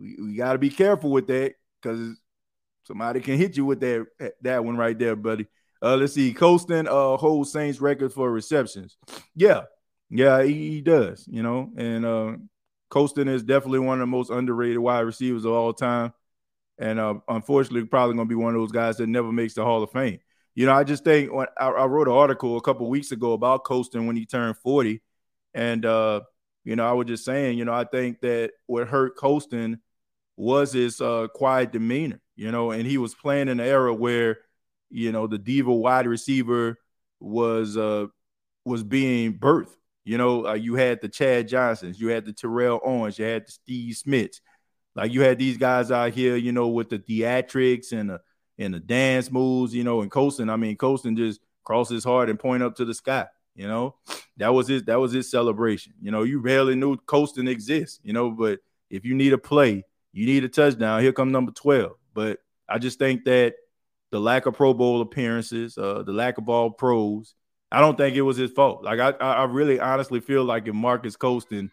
we, 0.01 0.17
we 0.19 0.35
got 0.35 0.53
to 0.53 0.59
be 0.59 0.69
careful 0.69 1.11
with 1.11 1.27
that 1.27 1.53
because 1.81 2.19
somebody 2.83 3.19
can 3.21 3.37
hit 3.37 3.55
you 3.55 3.65
with 3.65 3.79
that 3.81 4.07
that 4.41 4.65
one 4.65 4.77
right 4.77 4.97
there, 4.97 5.15
buddy. 5.15 5.47
Uh, 5.81 5.95
let's 5.95 6.13
see, 6.13 6.33
Colston 6.33 6.87
uh 6.87 7.17
holds 7.17 7.51
Saints 7.51 7.79
record 7.79 8.13
for 8.13 8.31
receptions. 8.31 8.97
Yeah, 9.35 9.63
yeah, 10.09 10.43
he, 10.43 10.69
he 10.69 10.81
does. 10.81 11.27
You 11.29 11.43
know, 11.43 11.71
and 11.77 12.05
uh, 12.05 12.33
is 13.27 13.43
definitely 13.43 13.79
one 13.79 13.97
of 13.97 14.03
the 14.03 14.07
most 14.07 14.31
underrated 14.31 14.79
wide 14.79 15.01
receivers 15.01 15.45
of 15.45 15.51
all 15.53 15.73
time, 15.73 16.13
and 16.77 16.99
uh, 16.99 17.15
unfortunately, 17.27 17.85
probably 17.85 18.15
going 18.15 18.27
to 18.27 18.29
be 18.29 18.35
one 18.35 18.55
of 18.55 18.61
those 18.61 18.71
guys 18.71 18.97
that 18.97 19.07
never 19.07 19.31
makes 19.31 19.53
the 19.53 19.63
Hall 19.63 19.83
of 19.83 19.91
Fame. 19.91 20.19
You 20.53 20.65
know, 20.65 20.73
I 20.73 20.83
just 20.83 21.03
think 21.03 21.31
when 21.31 21.47
I, 21.57 21.67
I 21.67 21.85
wrote 21.85 22.07
an 22.07 22.13
article 22.13 22.57
a 22.57 22.61
couple 22.61 22.89
weeks 22.89 23.11
ago 23.11 23.33
about 23.33 23.63
Colston 23.63 24.05
when 24.05 24.17
he 24.17 24.25
turned 24.25 24.57
40. 24.57 25.01
And 25.53 25.85
uh, 25.85 26.21
you 26.63 26.75
know, 26.75 26.87
I 26.87 26.93
was 26.93 27.07
just 27.07 27.25
saying, 27.25 27.57
you 27.57 27.65
know, 27.65 27.73
I 27.73 27.85
think 27.85 28.21
that 28.21 28.51
what 28.67 28.87
hurt 28.87 29.15
Colston 29.15 29.81
was 30.41 30.73
his 30.73 30.99
uh 30.99 31.27
quiet 31.35 31.71
demeanor, 31.71 32.19
you 32.35 32.51
know, 32.51 32.71
and 32.71 32.87
he 32.87 32.97
was 32.97 33.13
playing 33.13 33.47
in 33.47 33.59
an 33.59 33.65
era 33.65 33.93
where, 33.93 34.39
you 34.89 35.11
know, 35.11 35.27
the 35.27 35.37
diva 35.37 35.71
wide 35.71 36.07
receiver 36.07 36.79
was 37.19 37.77
uh 37.77 38.07
was 38.65 38.83
being 38.83 39.37
birthed. 39.37 39.75
You 40.03 40.17
know, 40.17 40.47
uh, 40.47 40.53
you 40.53 40.73
had 40.73 40.99
the 40.99 41.09
Chad 41.09 41.47
Johnsons, 41.47 42.01
you 42.01 42.07
had 42.07 42.25
the 42.25 42.33
Terrell 42.33 42.79
Owens, 42.83 43.19
you 43.19 43.25
had 43.25 43.45
the 43.45 43.51
Steve 43.51 43.95
Smiths. 43.95 44.41
Like 44.95 45.13
you 45.13 45.21
had 45.21 45.37
these 45.37 45.57
guys 45.57 45.91
out 45.91 46.11
here, 46.11 46.35
you 46.35 46.51
know, 46.51 46.69
with 46.69 46.89
the 46.89 46.97
theatrics 46.97 47.91
and 47.91 48.09
the 48.09 48.21
and 48.57 48.73
the 48.73 48.79
dance 48.79 49.31
moves, 49.31 49.75
you 49.75 49.83
know, 49.83 50.01
and 50.01 50.09
Colston. 50.09 50.49
I 50.49 50.55
mean, 50.55 50.75
Colston 50.75 51.15
just 51.15 51.39
crosses 51.63 51.97
his 51.97 52.03
heart 52.03 52.31
and 52.31 52.39
point 52.39 52.63
up 52.63 52.75
to 52.77 52.85
the 52.85 52.95
sky. 52.95 53.27
You 53.53 53.67
know, 53.67 53.95
that 54.37 54.55
was 54.55 54.67
his 54.67 54.83
that 54.85 54.99
was 54.99 55.11
his 55.11 55.29
celebration. 55.29 55.93
You 56.01 56.09
know, 56.09 56.23
you 56.23 56.39
rarely 56.39 56.73
knew 56.73 56.97
Colston 56.97 57.47
exists, 57.47 57.99
you 58.01 58.13
know, 58.13 58.31
but 58.31 58.57
if 58.89 59.05
you 59.05 59.13
need 59.13 59.33
a 59.33 59.37
play, 59.37 59.85
you 60.13 60.25
need 60.25 60.43
a 60.43 60.49
touchdown, 60.49 61.01
here 61.01 61.13
come 61.13 61.31
number 61.31 61.51
12. 61.51 61.93
But 62.13 62.39
I 62.67 62.77
just 62.77 62.99
think 62.99 63.25
that 63.25 63.55
the 64.11 64.19
lack 64.19 64.45
of 64.45 64.55
Pro 64.55 64.73
Bowl 64.73 65.01
appearances, 65.01 65.77
uh, 65.77 66.03
the 66.03 66.11
lack 66.11 66.37
of 66.37 66.49
all 66.49 66.69
pros, 66.69 67.33
I 67.71 67.79
don't 67.79 67.97
think 67.97 68.15
it 68.15 68.21
was 68.21 68.37
his 68.37 68.51
fault. 68.51 68.83
Like 68.83 68.99
I, 68.99 69.11
I 69.11 69.43
really 69.45 69.79
honestly 69.79 70.19
feel 70.19 70.43
like 70.43 70.67
if 70.67 70.73
Marques 70.75 71.15
Colston 71.15 71.71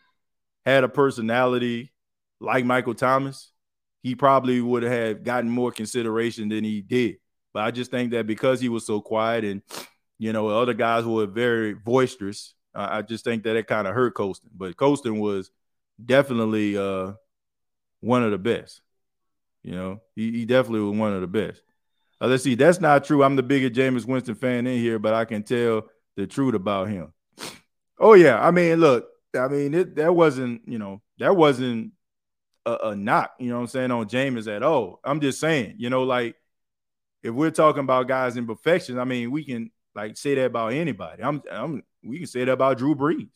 had 0.65 0.85
a 0.85 0.89
personality 0.89 1.93
like 2.41 2.65
Michael 2.65 2.95
Thomas, 2.95 3.53
he 4.03 4.15
probably 4.15 4.61
would 4.61 4.85
have 4.85 5.25
gotten 5.25 5.51
more 5.51 5.73
consideration 5.73 6.49
than 6.49 6.63
he 6.63 6.81
did. 6.81 7.17
But 7.53 7.65
I 7.65 7.73
just 7.73 7.91
think 7.91 8.13
that 8.13 8.27
because 8.27 8.61
he 8.61 8.69
was 8.69 8.87
so 8.87 9.01
quiet 9.01 9.45
and 9.45 9.63
you 10.19 10.33
know 10.33 10.49
other 10.49 10.75
guys 10.75 11.05
were 11.05 11.27
very 11.27 11.75
boisterous, 11.75 12.55
I 12.75 13.03
just 13.03 13.25
think 13.25 13.43
that 13.43 13.57
it 13.57 13.67
kind 13.67 13.89
of 13.89 13.95
hurt 13.95 14.15
Colston. 14.15 14.51
But 14.55 14.77
Colston 14.77 15.19
was 15.19 15.51
definitely 16.05 16.77
uh, 16.77 17.15
one 18.01 18.23
of 18.23 18.31
the 18.31 18.39
best. 18.39 18.81
You 19.63 19.73
know, 19.73 20.01
he, 20.15 20.31
he 20.31 20.45
definitely 20.45 20.81
was 20.81 20.99
one 20.99 21.13
of 21.13 21.21
the 21.21 21.27
best. 21.27 21.63
Uh, 22.21 22.27
let's 22.27 22.43
see, 22.43 22.55
that's 22.55 22.81
not 22.81 23.05
true. 23.05 23.23
I'm 23.23 23.37
the 23.37 23.43
biggest 23.43 23.75
Jameis 23.75 24.07
Winston 24.07 24.35
fan 24.35 24.67
in 24.67 24.79
here, 24.79 24.99
but 24.99 25.15
I 25.15 25.25
can 25.25 25.43
tell 25.43 25.87
the 26.17 26.27
truth 26.27 26.55
about 26.55 26.89
him. 26.89 27.13
Oh 28.01 28.15
yeah, 28.15 28.41
I 28.41 28.53
mean, 28.53 28.79
look, 28.79 29.09
I 29.37 29.49
mean, 29.49 29.75
it, 29.75 29.97
that 29.97 30.15
wasn't, 30.15 30.63
you 30.69 30.79
know, 30.79 31.03
that 31.19 31.35
wasn't 31.35 31.95
a, 32.65 32.77
a 32.91 32.97
knock, 32.97 33.33
you 33.41 33.49
know 33.49 33.57
what 33.57 33.63
I'm 33.63 33.67
saying, 33.67 33.91
on 33.91 34.07
Jameis 34.07 34.47
at 34.47 34.63
all. 34.63 35.01
I'm 35.03 35.21
just 35.21 35.41
saying, 35.41 35.75
you 35.79 35.91
know, 35.91 36.05
like 36.05 36.37
if 37.25 37.35
we're 37.35 37.51
talking 37.51 37.83
about 37.83 38.07
guys 38.07 38.37
in 38.37 38.47
perfection, 38.47 39.01
I 39.01 39.05
mean, 39.05 39.33
we 39.33 39.45
can 39.45 39.73
like 39.95 40.17
say 40.17 40.37
that 40.37 40.45
about 40.45 40.75
anybody. 40.75 41.23
I'm, 41.23 41.43
I'm 41.51 41.83
we 42.05 42.19
can 42.19 42.27
say 42.27 42.45
that 42.45 42.53
about 42.53 42.79
Drew 42.79 42.95
Brees. 42.95 43.29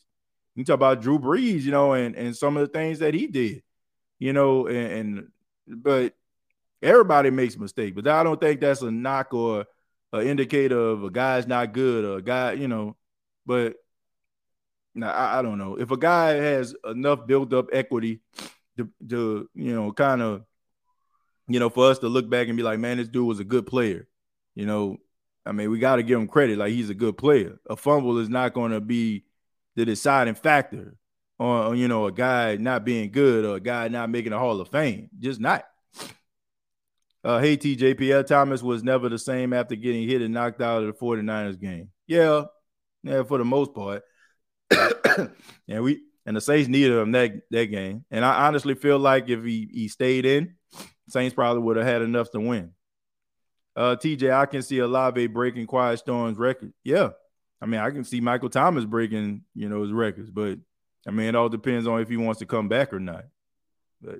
You 0.55 0.63
talk 0.63 0.75
about 0.75 1.01
Drew 1.01 1.19
Brees, 1.19 1.63
you 1.63 1.71
know, 1.71 1.93
and 1.93 2.15
and 2.15 2.35
some 2.35 2.55
of 2.55 2.61
the 2.61 2.71
things 2.71 2.99
that 2.99 3.13
he 3.13 3.27
did, 3.27 3.63
you 4.23 4.31
know, 4.31 4.67
and, 4.67 4.87
and 4.93 5.27
but 5.67 6.13
everybody 6.81 7.29
makes 7.29 7.57
mistakes, 7.57 7.93
but 7.93 8.07
I 8.07 8.23
don't 8.23 8.39
think 8.39 8.61
that's 8.61 8.81
a 8.81 8.89
knock 8.89 9.33
or 9.33 9.65
an 10.13 10.25
indicator 10.25 10.79
of 10.79 11.03
a 11.03 11.09
guy's 11.09 11.45
not 11.45 11.73
good 11.73 12.05
or 12.05 12.19
a 12.19 12.21
guy, 12.21 12.53
you 12.53 12.69
know. 12.69 12.95
But 13.45 13.75
now 14.95 15.11
I, 15.11 15.39
I 15.39 15.41
don't 15.41 15.57
know 15.57 15.75
if 15.75 15.91
a 15.91 15.97
guy 15.97 16.35
has 16.35 16.73
enough 16.85 17.27
built 17.27 17.51
up 17.51 17.67
equity 17.73 18.21
to, 18.77 18.89
to 19.09 19.49
you 19.55 19.75
know, 19.75 19.91
kind 19.91 20.21
of, 20.21 20.45
you 21.49 21.59
know, 21.59 21.69
for 21.69 21.91
us 21.91 21.99
to 21.99 22.07
look 22.07 22.29
back 22.29 22.47
and 22.47 22.55
be 22.55 22.63
like, 22.63 22.79
man, 22.79 22.99
this 22.99 23.09
dude 23.09 23.27
was 23.27 23.41
a 23.41 23.43
good 23.43 23.67
player. 23.67 24.07
You 24.55 24.65
know, 24.65 24.99
I 25.45 25.51
mean, 25.51 25.69
we 25.69 25.79
got 25.79 25.97
to 25.97 26.03
give 26.03 26.17
him 26.17 26.29
credit. 26.29 26.57
Like 26.57 26.71
he's 26.71 26.89
a 26.89 26.95
good 26.95 27.17
player. 27.17 27.59
A 27.69 27.75
fumble 27.75 28.17
is 28.19 28.29
not 28.29 28.53
going 28.53 28.71
to 28.71 28.79
be 28.79 29.25
the 29.75 29.83
deciding 29.83 30.35
factor 30.35 30.95
on 31.43 31.77
you 31.77 31.87
know 31.87 32.05
a 32.05 32.11
guy 32.11 32.55
not 32.57 32.85
being 32.85 33.11
good 33.11 33.45
or 33.45 33.57
a 33.57 33.59
guy 33.59 33.87
not 33.87 34.09
making 34.09 34.33
a 34.33 34.39
Hall 34.39 34.59
of 34.59 34.69
Fame. 34.69 35.09
Just 35.19 35.39
not. 35.39 35.65
Uh, 37.23 37.39
hey 37.39 37.55
TJPL 37.55 38.25
Thomas 38.25 38.61
was 38.61 38.83
never 38.83 39.07
the 39.07 39.17
same 39.17 39.53
after 39.53 39.75
getting 39.75 40.07
hit 40.07 40.21
and 40.21 40.33
knocked 40.33 40.61
out 40.61 40.83
of 40.83 40.87
the 40.87 40.93
49ers 40.93 41.59
game. 41.59 41.89
Yeah, 42.05 42.45
yeah, 43.03 43.23
for 43.23 43.37
the 43.37 43.45
most 43.45 43.73
part. 43.73 44.03
and 45.67 45.83
we 45.83 46.01
and 46.25 46.35
the 46.35 46.41
Saints 46.41 46.69
needed 46.69 46.97
him 46.97 47.11
that 47.13 47.33
that 47.51 47.65
game. 47.67 48.05
And 48.11 48.25
I 48.25 48.47
honestly 48.47 48.75
feel 48.75 48.99
like 48.99 49.29
if 49.29 49.43
he 49.43 49.69
he 49.71 49.87
stayed 49.87 50.25
in, 50.25 50.55
Saints 51.09 51.35
probably 51.35 51.63
would 51.63 51.77
have 51.77 51.85
had 51.85 52.01
enough 52.01 52.31
to 52.31 52.39
win. 52.39 52.71
Uh, 53.75 53.95
TJ, 53.95 54.31
I 54.31 54.45
can 54.45 54.61
see 54.61 54.79
Olave 54.79 55.27
breaking 55.27 55.65
Quiet 55.65 55.97
Storm's 55.97 56.37
record. 56.37 56.73
Yeah, 56.83 57.09
I 57.61 57.65
mean, 57.65 57.79
I 57.79 57.89
can 57.91 58.03
see 58.03 58.19
Michael 58.19 58.49
Thomas 58.49 58.85
breaking, 58.85 59.43
you 59.55 59.69
know, 59.69 59.81
his 59.81 59.93
records, 59.93 60.29
but 60.29 60.59
I 61.07 61.11
mean, 61.11 61.27
it 61.27 61.35
all 61.35 61.49
depends 61.49 61.87
on 61.87 62.01
if 62.01 62.09
he 62.09 62.17
wants 62.17 62.39
to 62.39 62.45
come 62.45 62.67
back 62.69 62.93
or 62.93 62.99
not. 62.99 63.25
But 64.01 64.19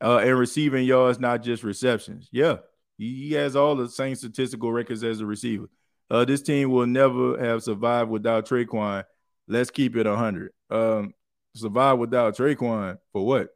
uh, 0.00 0.18
and 0.18 0.38
receiving 0.38 0.84
yards, 0.84 1.18
not 1.18 1.42
just 1.42 1.62
receptions. 1.62 2.28
Yeah, 2.32 2.58
he, 2.96 3.28
he 3.28 3.34
has 3.34 3.56
all 3.56 3.76
the 3.76 3.88
same 3.88 4.14
statistical 4.14 4.72
records 4.72 5.04
as 5.04 5.20
a 5.20 5.26
receiver. 5.26 5.68
Uh, 6.10 6.24
this 6.24 6.42
team 6.42 6.70
will 6.70 6.86
never 6.86 7.38
have 7.38 7.62
survived 7.62 8.10
without 8.10 8.46
Tre'Quan. 8.46 9.04
Let's 9.46 9.70
keep 9.70 9.96
it 9.96 10.06
100. 10.06 10.52
Um, 10.70 11.14
survive 11.54 11.98
without 11.98 12.36
Tre'Quan 12.36 12.98
for 13.12 13.26
what? 13.26 13.48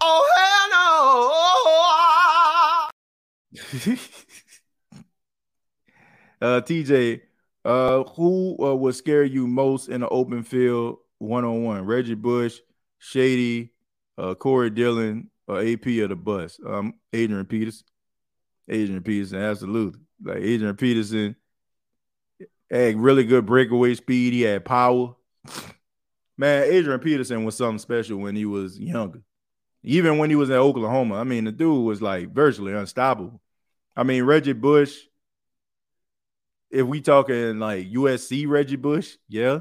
Oh, 0.00 0.28
hell 0.36 0.68
no. 3.80 3.96
uh, 6.46 6.60
TJ, 6.60 7.22
uh, 7.66 8.04
who 8.04 8.56
uh, 8.60 8.74
would 8.76 8.94
scare 8.94 9.24
you 9.24 9.48
most 9.48 9.88
in 9.88 10.00
the 10.00 10.08
open 10.08 10.44
field 10.44 10.98
one 11.18 11.44
on 11.44 11.64
one? 11.64 11.84
Reggie 11.84 12.14
Bush, 12.14 12.60
Shady, 12.98 13.72
uh, 14.16 14.34
Corey 14.34 14.70
Dillon, 14.70 15.30
or 15.48 15.60
AP 15.60 15.86
of 15.86 16.10
the 16.10 16.16
bus? 16.16 16.60
Um, 16.64 16.94
Adrian 17.12 17.44
Peterson. 17.44 17.84
Adrian 18.68 19.02
Peterson, 19.02 19.40
absolutely. 19.40 20.00
Like 20.22 20.38
Adrian 20.38 20.76
Peterson 20.76 21.36
had 22.70 23.00
really 23.00 23.24
good 23.24 23.46
breakaway 23.46 23.94
speed. 23.94 24.32
He 24.32 24.42
had 24.42 24.64
power. 24.64 25.16
Man, 26.38 26.64
Adrian 26.64 27.00
Peterson 27.00 27.44
was 27.44 27.56
something 27.56 27.78
special 27.78 28.18
when 28.18 28.36
he 28.36 28.44
was 28.44 28.78
younger. 28.78 29.22
Even 29.82 30.18
when 30.18 30.30
he 30.30 30.36
was 30.36 30.50
in 30.50 30.56
Oklahoma, 30.56 31.16
I 31.16 31.24
mean, 31.24 31.44
the 31.44 31.52
dude 31.52 31.84
was 31.84 32.02
like 32.02 32.32
virtually 32.32 32.72
unstoppable. 32.72 33.40
I 33.96 34.02
mean, 34.02 34.24
Reggie 34.24 34.52
Bush, 34.52 34.98
if 36.70 36.86
we 36.86 37.00
talking 37.00 37.58
like 37.58 37.90
USC 37.92 38.46
Reggie 38.48 38.76
Bush, 38.76 39.16
yeah. 39.28 39.60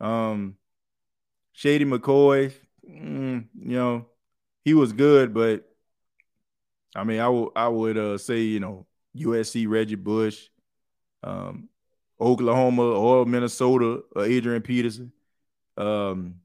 Um, 0.00 0.56
Shady 1.52 1.84
McCoy, 1.84 2.52
mm, 2.88 3.46
you 3.54 3.76
know, 3.76 4.06
he 4.64 4.74
was 4.74 4.92
good, 4.92 5.34
but 5.34 5.64
I 6.94 7.04
mean, 7.04 7.20
I 7.20 7.28
would 7.28 7.50
I 7.54 7.68
would 7.68 7.96
uh, 7.96 8.18
say 8.18 8.40
you 8.40 8.60
know 8.60 8.86
USC 9.16 9.68
Reggie 9.68 9.94
Bush, 9.94 10.48
um, 11.22 11.68
Oklahoma 12.20 12.82
or 12.82 13.26
Minnesota 13.26 14.02
or 14.14 14.24
Adrian 14.24 14.62
Peterson, 14.62 15.12
um, 15.76 16.36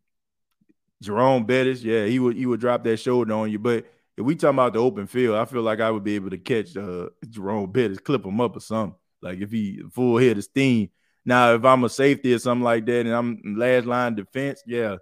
Jerome 1.02 1.46
Bettis. 1.46 1.84
Yeah, 1.84 2.06
he 2.06 2.20
would 2.20 2.36
he 2.36 2.46
would 2.46 2.60
drop 2.60 2.84
that 2.84 2.98
shoulder 2.98 3.34
on 3.34 3.52
you. 3.52 3.60
But 3.60 3.86
if 4.18 4.24
we 4.26 4.36
talking 4.36 4.56
about 4.56 4.74
the 4.74 4.80
open 4.80 5.08
field, 5.08 5.36
I 5.36 5.46
feel 5.46 5.62
like 5.62 5.80
I 5.82 5.92
would 5.92 6.04
be 6.04 6.16
able 6.16 6.30
to 6.30 6.38
catch 6.38 6.76
uh, 6.78 7.10
Jerome 7.30 7.72
Bettis, 7.72 8.00
clip 8.00 8.26
him 8.26 8.40
up 8.40 8.56
or 8.56 8.62
something. 8.62 8.96
Like 9.26 9.42
if 9.42 9.52
he 9.52 9.82
full 9.92 10.18
head 10.20 10.38
of 10.38 10.44
steam. 10.44 10.92
Now, 11.26 11.56
if 11.56 11.66
I'm 11.66 11.84
a 11.84 11.90
safety 11.90 12.36
or 12.36 12.40
something 12.40 12.64
like 12.64 12.86
that, 12.86 13.08
and 13.08 13.16
I'm 13.16 13.56
last 13.58 13.88
line 13.88 14.14
defense, 14.14 14.62
yeah, 14.68 14.98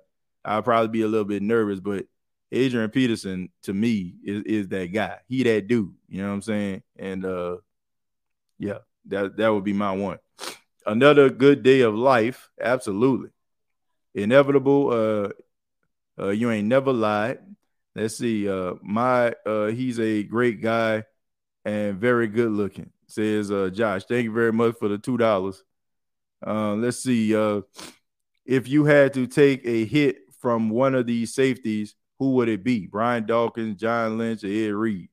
I'll 0.46 0.64
probably 0.64 0.88
be 0.88 1.02
a 1.02 1.08
little 1.08 1.26
bit 1.26 1.44
nervous. 1.44 1.82
But 1.82 2.06
Adrian 2.54 2.90
Peterson 2.90 3.50
to 3.64 3.74
me 3.74 4.16
is, 4.24 4.44
is 4.44 4.68
that 4.70 4.94
guy. 4.94 5.18
He 5.28 5.44
that 5.44 5.68
dude. 5.68 5.94
You 6.08 6.22
know 6.22 6.30
what 6.30 6.36
I'm 6.36 6.42
saying? 6.42 6.84
And 6.98 7.26
uh 7.26 7.58
yeah, 8.60 8.80
that 9.08 9.36
that 9.38 9.50
would 9.50 9.66
be 9.66 9.74
my 9.74 9.92
one. 9.92 10.20
Another 10.86 11.30
good 11.30 11.64
day 11.64 11.82
of 11.82 11.96
life, 11.96 12.50
absolutely. 12.62 13.30
Inevitable. 14.16 14.90
Uh, 16.20 16.24
uh 16.24 16.30
you 16.30 16.50
ain't 16.52 16.68
never 16.68 16.94
lied. 16.94 17.40
Let's 17.96 18.18
see. 18.18 18.48
Uh 18.48 18.76
my 18.82 19.34
uh 19.46 19.68
he's 19.68 20.00
a 20.00 20.24
great 20.24 20.62
guy 20.62 21.04
and 21.66 21.98
very 21.98 22.28
good 22.28 22.52
looking, 22.52 22.92
says 23.14 23.52
uh 23.52 23.70
Josh. 23.74 24.04
Thank 24.06 24.26
you 24.26 24.34
very 24.34 24.54
much 24.54 24.76
for 24.80 24.88
the 24.88 24.98
two 24.98 25.18
dollars. 25.18 25.64
Uh 26.46 26.74
let's 26.74 27.02
see. 27.04 27.36
Uh 27.36 27.62
if 28.46 28.68
you 28.68 28.86
had 28.86 29.14
to 29.14 29.28
take 29.28 29.66
a 29.66 29.86
hit 29.86 30.18
from 30.40 30.70
one 30.70 30.96
of 30.96 31.08
these 31.08 31.34
safeties, 31.34 31.96
who 32.20 32.34
would 32.34 32.50
it 32.50 32.64
be? 32.64 32.88
Brian 32.88 33.26
Dawkins, 33.26 33.80
John 33.80 34.18
Lynch, 34.18 34.44
or 34.44 34.48
Ed 34.48 34.74
Reed? 34.74 35.10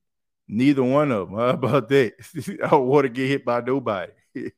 Neither 0.47 0.83
one 0.83 1.11
of 1.11 1.29
them. 1.29 1.37
How 1.39 1.49
about 1.49 1.89
that? 1.89 2.13
I 2.63 2.69
don't 2.69 2.87
want 2.87 3.05
to 3.05 3.09
get 3.09 3.27
hit 3.27 3.45
by 3.45 3.61
nobody. 3.61 4.11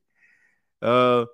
uh, 0.82 1.26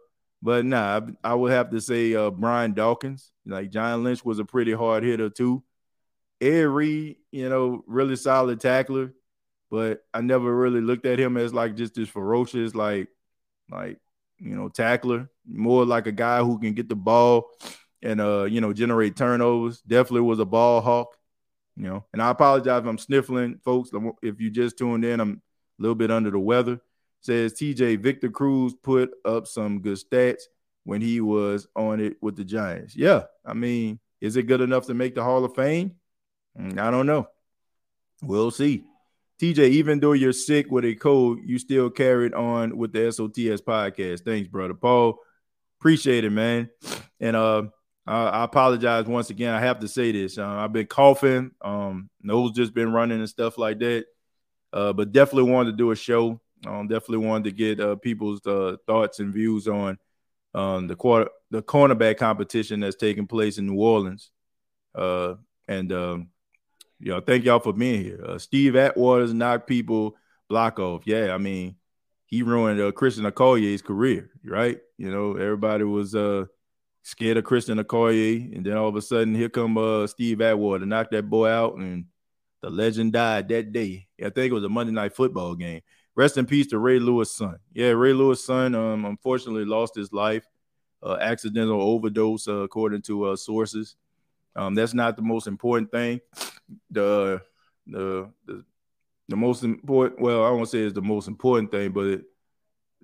but 0.41 0.65
nah, 0.65 1.01
I, 1.23 1.31
I, 1.31 1.33
would 1.35 1.51
have 1.51 1.71
to 1.71 1.81
say 1.81 2.13
uh, 2.15 2.29
Brian 2.29 2.73
Dawkins. 2.73 3.31
Like 3.45 3.71
John 3.71 4.03
Lynch 4.03 4.23
was 4.23 4.39
a 4.39 4.45
pretty 4.45 4.73
hard 4.73 5.03
hitter 5.03 5.29
too. 5.29 5.63
Ed 6.41 6.67
Reed, 6.67 7.17
you 7.31 7.49
know, 7.49 7.83
really 7.85 8.15
solid 8.15 8.61
tackler, 8.61 9.13
but 9.69 10.03
I 10.13 10.21
never 10.21 10.55
really 10.55 10.81
looked 10.81 11.05
at 11.05 11.19
him 11.19 11.37
as 11.37 11.53
like 11.53 11.75
just 11.75 11.93
this 11.93 12.09
ferocious, 12.09 12.75
like, 12.75 13.07
like 13.69 13.99
you 14.39 14.55
know, 14.55 14.69
tackler. 14.69 15.29
More 15.45 15.85
like 15.85 16.07
a 16.07 16.11
guy 16.11 16.39
who 16.39 16.59
can 16.59 16.73
get 16.73 16.89
the 16.89 16.95
ball 16.95 17.49
and 18.01 18.21
uh, 18.21 18.43
you 18.43 18.61
know, 18.61 18.73
generate 18.73 19.15
turnovers. 19.15 19.81
Definitely 19.81 20.21
was 20.21 20.39
a 20.39 20.45
ball 20.45 20.81
hawk, 20.81 21.15
you 21.75 21.83
know. 21.83 22.05
And 22.13 22.21
I 22.21 22.29
apologize 22.29 22.81
if 22.81 22.87
I'm 22.87 22.97
sniffling, 22.97 23.59
folks. 23.63 23.91
If 24.21 24.39
you 24.39 24.49
just 24.49 24.77
tuned 24.77 25.05
in, 25.05 25.19
I'm 25.19 25.41
a 25.79 25.81
little 25.81 25.95
bit 25.95 26.11
under 26.11 26.31
the 26.31 26.39
weather. 26.39 26.79
Says 27.21 27.53
TJ 27.53 27.99
Victor 27.99 28.29
Cruz 28.29 28.73
put 28.81 29.11
up 29.25 29.45
some 29.45 29.81
good 29.81 29.97
stats 29.97 30.43
when 30.83 31.01
he 31.01 31.19
was 31.21 31.67
on 31.75 31.99
it 31.99 32.17
with 32.21 32.35
the 32.35 32.45
Giants. 32.45 32.95
Yeah, 32.95 33.23
I 33.45 33.53
mean, 33.53 33.99
is 34.21 34.37
it 34.37 34.43
good 34.43 34.61
enough 34.61 34.87
to 34.87 34.93
make 34.93 35.15
the 35.15 35.23
Hall 35.23 35.43
of 35.43 35.53
Fame? 35.53 35.95
Mm, 36.57 36.79
I 36.79 36.91
don't 36.91 37.05
know. 37.05 37.27
We'll 38.21 38.51
see. 38.51 38.83
TJ, 39.41 39.69
even 39.69 39.99
though 39.99 40.13
you're 40.13 40.33
sick 40.33 40.69
with 40.69 40.85
a 40.85 40.95
cold, 40.95 41.39
you 41.45 41.57
still 41.59 41.89
carried 41.89 42.33
on 42.33 42.77
with 42.77 42.91
the 42.91 42.99
SOTS 42.99 43.61
podcast. 43.61 44.25
Thanks, 44.25 44.49
brother 44.49 44.73
Paul. 44.73 45.19
Appreciate 45.79 46.25
it, 46.25 46.31
man. 46.31 46.69
And 47.19 47.35
uh 47.35 47.63
uh, 48.09 48.31
I 48.33 48.43
apologize 48.43 49.05
once 49.05 49.29
again. 49.29 49.53
I 49.53 49.59
have 49.59 49.81
to 49.81 49.87
say 49.87 50.11
this. 50.11 50.39
Uh, 50.39 50.47
I've 50.47 50.73
been 50.73 50.87
coughing. 50.87 51.51
Um, 51.61 52.09
nose 52.23 52.53
just 52.53 52.73
been 52.73 52.91
running 52.91 53.19
and 53.19 53.29
stuff 53.29 53.59
like 53.59 53.77
that. 53.79 54.05
Uh, 54.73 54.93
but 54.93 55.11
definitely 55.11 55.51
wanted 55.51 55.71
to 55.71 55.77
do 55.77 55.91
a 55.91 55.95
show. 55.95 56.41
Um, 56.65 56.87
definitely 56.87 57.27
wanted 57.27 57.43
to 57.43 57.51
get 57.51 57.79
uh, 57.79 57.97
people's 57.97 58.43
uh, 58.47 58.77
thoughts 58.87 59.19
and 59.19 59.31
views 59.31 59.67
on 59.67 59.99
um, 60.55 60.87
the 60.87 60.95
quarter, 60.95 61.29
the 61.51 61.61
cornerback 61.61 62.17
competition 62.17 62.79
that's 62.79 62.95
taking 62.95 63.27
place 63.27 63.59
in 63.59 63.67
New 63.67 63.79
Orleans. 63.79 64.31
Uh, 64.95 65.35
and 65.67 65.91
um, 65.93 66.29
you 66.99 67.11
know, 67.11 67.21
thank 67.21 67.45
y'all 67.45 67.59
for 67.59 67.73
being 67.73 68.03
here. 68.03 68.23
Uh, 68.25 68.37
Steve 68.37 68.75
Atwater's 68.75 69.33
knock 69.33 69.67
people 69.67 70.15
block 70.49 70.79
off. 70.79 71.03
Yeah, 71.05 71.33
I 71.33 71.37
mean, 71.37 71.75
he 72.25 72.43
ruined 72.43 72.79
uh, 72.81 72.91
Christian 72.91 73.25
Okoye's 73.25 73.81
career, 73.81 74.29
right? 74.43 74.79
You 74.97 75.11
know, 75.11 75.33
everybody 75.33 75.83
was 75.83 76.13
uh 76.13 76.45
scared 77.03 77.37
of 77.37 77.43
Christian 77.43 77.79
Okoye, 77.79 78.55
and 78.55 78.65
then 78.65 78.77
all 78.77 78.87
of 78.87 78.95
a 78.95 79.01
sudden 79.01 79.33
here 79.33 79.49
come 79.49 79.77
uh, 79.77 80.05
Steve 80.07 80.41
Atwater 80.41 80.85
knock 80.85 81.09
that 81.11 81.29
boy 81.29 81.49
out, 81.49 81.75
and 81.75 82.05
the 82.61 82.69
legend 82.69 83.13
died 83.13 83.47
that 83.49 83.71
day. 83.71 84.07
I 84.19 84.29
think 84.29 84.51
it 84.51 84.53
was 84.53 84.63
a 84.63 84.69
Monday 84.69 84.93
night 84.93 85.15
football 85.15 85.55
game. 85.55 85.81
Rest 86.15 86.37
in 86.37 86.45
peace 86.45 86.67
to 86.67 86.79
Ray 86.79 86.99
Lewis' 86.99 87.33
son. 87.33 87.57
Yeah, 87.73 87.91
Ray 87.91 88.13
Lewis' 88.13 88.43
son 88.43 88.75
um, 88.75 89.05
unfortunately 89.05 89.65
lost 89.65 89.95
his 89.95 90.11
life, 90.11 90.45
uh, 91.01 91.17
accidental 91.21 91.81
overdose, 91.81 92.47
uh, 92.47 92.57
according 92.57 93.03
to 93.03 93.25
uh, 93.25 93.35
sources. 93.37 93.95
Um, 94.55 94.75
that's 94.75 94.93
not 94.93 95.15
the 95.15 95.21
most 95.21 95.47
important 95.47 95.91
thing. 95.91 96.21
The 96.91 97.41
the 97.87 98.29
the, 98.45 98.63
the 99.29 99.35
most 99.35 99.63
important, 99.63 100.19
well, 100.19 100.43
I 100.43 100.49
won't 100.49 100.69
say 100.69 100.79
it's 100.79 100.93
the 100.93 101.01
most 101.01 101.27
important 101.27 101.71
thing, 101.71 101.91
but 101.91 102.05
it, 102.05 102.23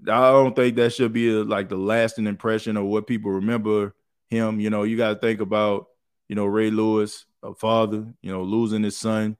I 0.03 0.31
don't 0.31 0.55
think 0.55 0.75
that 0.75 0.93
should 0.93 1.13
be 1.13 1.29
a, 1.29 1.43
like 1.43 1.69
the 1.69 1.77
lasting 1.77 2.27
impression 2.27 2.77
of 2.77 2.85
what 2.85 3.07
people 3.07 3.31
remember 3.31 3.95
him. 4.29 4.59
You 4.59 4.69
know, 4.69 4.83
you 4.83 4.97
got 4.97 5.13
to 5.13 5.19
think 5.19 5.39
about, 5.39 5.87
you 6.27 6.35
know, 6.35 6.45
Ray 6.45 6.71
Lewis, 6.71 7.25
a 7.43 7.53
father, 7.53 8.05
you 8.21 8.31
know, 8.31 8.43
losing 8.43 8.83
his 8.83 8.97
son. 8.97 9.37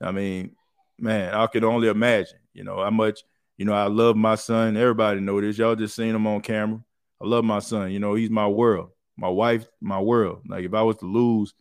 I 0.00 0.12
mean, 0.12 0.54
man, 0.98 1.34
I 1.34 1.46
could 1.46 1.64
only 1.64 1.88
imagine, 1.88 2.38
you 2.52 2.62
know, 2.62 2.82
how 2.82 2.90
much, 2.90 3.22
you 3.56 3.64
know, 3.64 3.72
I 3.72 3.86
love 3.86 4.16
my 4.16 4.36
son. 4.36 4.76
Everybody 4.76 5.20
know 5.20 5.40
this. 5.40 5.58
Y'all 5.58 5.74
just 5.74 5.96
seen 5.96 6.14
him 6.14 6.26
on 6.26 6.42
camera. 6.42 6.80
I 7.20 7.26
love 7.26 7.44
my 7.44 7.58
son. 7.58 7.90
You 7.90 7.98
know, 7.98 8.14
he's 8.14 8.30
my 8.30 8.46
world. 8.46 8.90
My 9.18 9.28
wife, 9.28 9.66
my 9.80 10.00
world. 10.00 10.42
Like 10.48 10.64
if 10.64 10.72
I 10.72 10.82
was 10.82 10.96
to 10.98 11.06
lose 11.06 11.52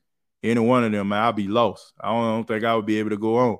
any 0.43 0.59
one 0.59 0.83
of 0.83 0.91
them, 0.91 1.11
I'd 1.11 1.35
be 1.35 1.47
lost. 1.47 1.91
I 1.99 2.09
don't, 2.09 2.23
I 2.23 2.35
don't 2.35 2.47
think 2.47 2.63
I 2.63 2.75
would 2.75 2.85
be 2.85 2.99
able 2.99 3.09
to 3.09 3.17
go 3.17 3.37
on. 3.37 3.57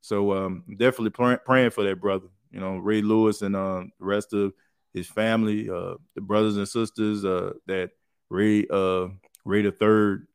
So 0.00 0.32
um, 0.32 0.64
definitely 0.68 1.10
pray, 1.10 1.38
praying 1.44 1.70
for 1.70 1.84
that 1.84 2.00
brother 2.00 2.26
You 2.50 2.60
know, 2.60 2.76
Ray 2.76 3.02
Lewis 3.02 3.42
and 3.42 3.54
uh, 3.54 3.84
the 3.98 4.04
rest 4.04 4.32
of 4.32 4.52
his 4.92 5.06
family, 5.06 5.70
uh, 5.70 5.94
the 6.14 6.20
brothers 6.20 6.56
and 6.56 6.68
sisters 6.68 7.24
uh, 7.24 7.52
that 7.66 7.90
Ray 8.28 8.66
uh, 8.70 9.08
Ray 9.44 9.62
the 9.62 9.72
third. 9.72 10.26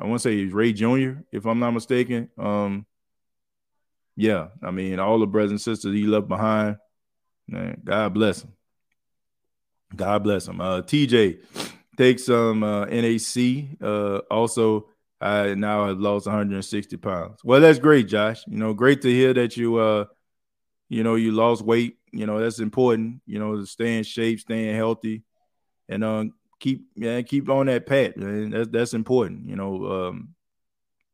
I 0.00 0.04
want 0.04 0.20
to 0.20 0.28
say 0.28 0.36
he's 0.36 0.52
Ray 0.52 0.72
Jr. 0.72 1.20
If 1.32 1.46
I'm 1.46 1.58
not 1.58 1.72
mistaken. 1.72 2.28
Um, 2.38 2.86
yeah, 4.16 4.48
I 4.62 4.70
mean 4.70 4.98
all 4.98 5.18
the 5.18 5.26
brothers 5.26 5.52
and 5.52 5.60
sisters 5.60 5.94
he 5.94 6.04
left 6.04 6.28
behind. 6.28 6.76
Man, 7.48 7.80
God 7.82 8.14
bless 8.14 8.42
him. 8.42 8.52
God 9.94 10.22
bless 10.22 10.46
him. 10.46 10.60
Uh, 10.60 10.82
TJ 10.82 11.38
takes 12.00 12.24
some 12.24 12.62
uh, 12.62 12.86
NAC. 12.86 13.76
Uh, 13.82 14.18
also, 14.30 14.88
I 15.20 15.54
now 15.54 15.86
have 15.86 15.98
lost 15.98 16.26
160 16.26 16.96
pounds. 16.96 17.40
Well, 17.44 17.60
that's 17.60 17.78
great, 17.78 18.08
Josh. 18.08 18.42
You 18.46 18.56
know, 18.56 18.72
great 18.72 19.02
to 19.02 19.08
hear 19.10 19.34
that 19.34 19.56
you 19.56 19.76
uh, 19.76 20.06
you 20.88 21.04
know, 21.04 21.16
you 21.16 21.32
lost 21.32 21.62
weight. 21.62 21.98
You 22.10 22.24
know, 22.24 22.40
that's 22.40 22.58
important. 22.58 23.20
You 23.26 23.38
know, 23.38 23.56
to 23.56 23.66
stay 23.66 23.98
in 23.98 24.04
shape, 24.04 24.40
staying 24.40 24.74
healthy, 24.74 25.24
and 25.90 26.02
uh, 26.02 26.24
keep 26.58 26.86
yeah, 26.96 27.20
keep 27.20 27.50
on 27.50 27.66
that 27.66 27.84
path. 27.84 28.16
Man. 28.16 28.50
That's 28.50 28.68
that's 28.68 28.94
important. 28.94 29.46
You 29.46 29.56
know, 29.56 29.86
um, 30.08 30.34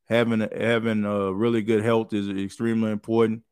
having 0.08 0.46
having 0.56 1.04
uh, 1.04 1.30
really 1.30 1.62
good 1.62 1.82
health 1.82 2.12
is 2.12 2.28
extremely 2.28 2.92
important. 2.92 3.42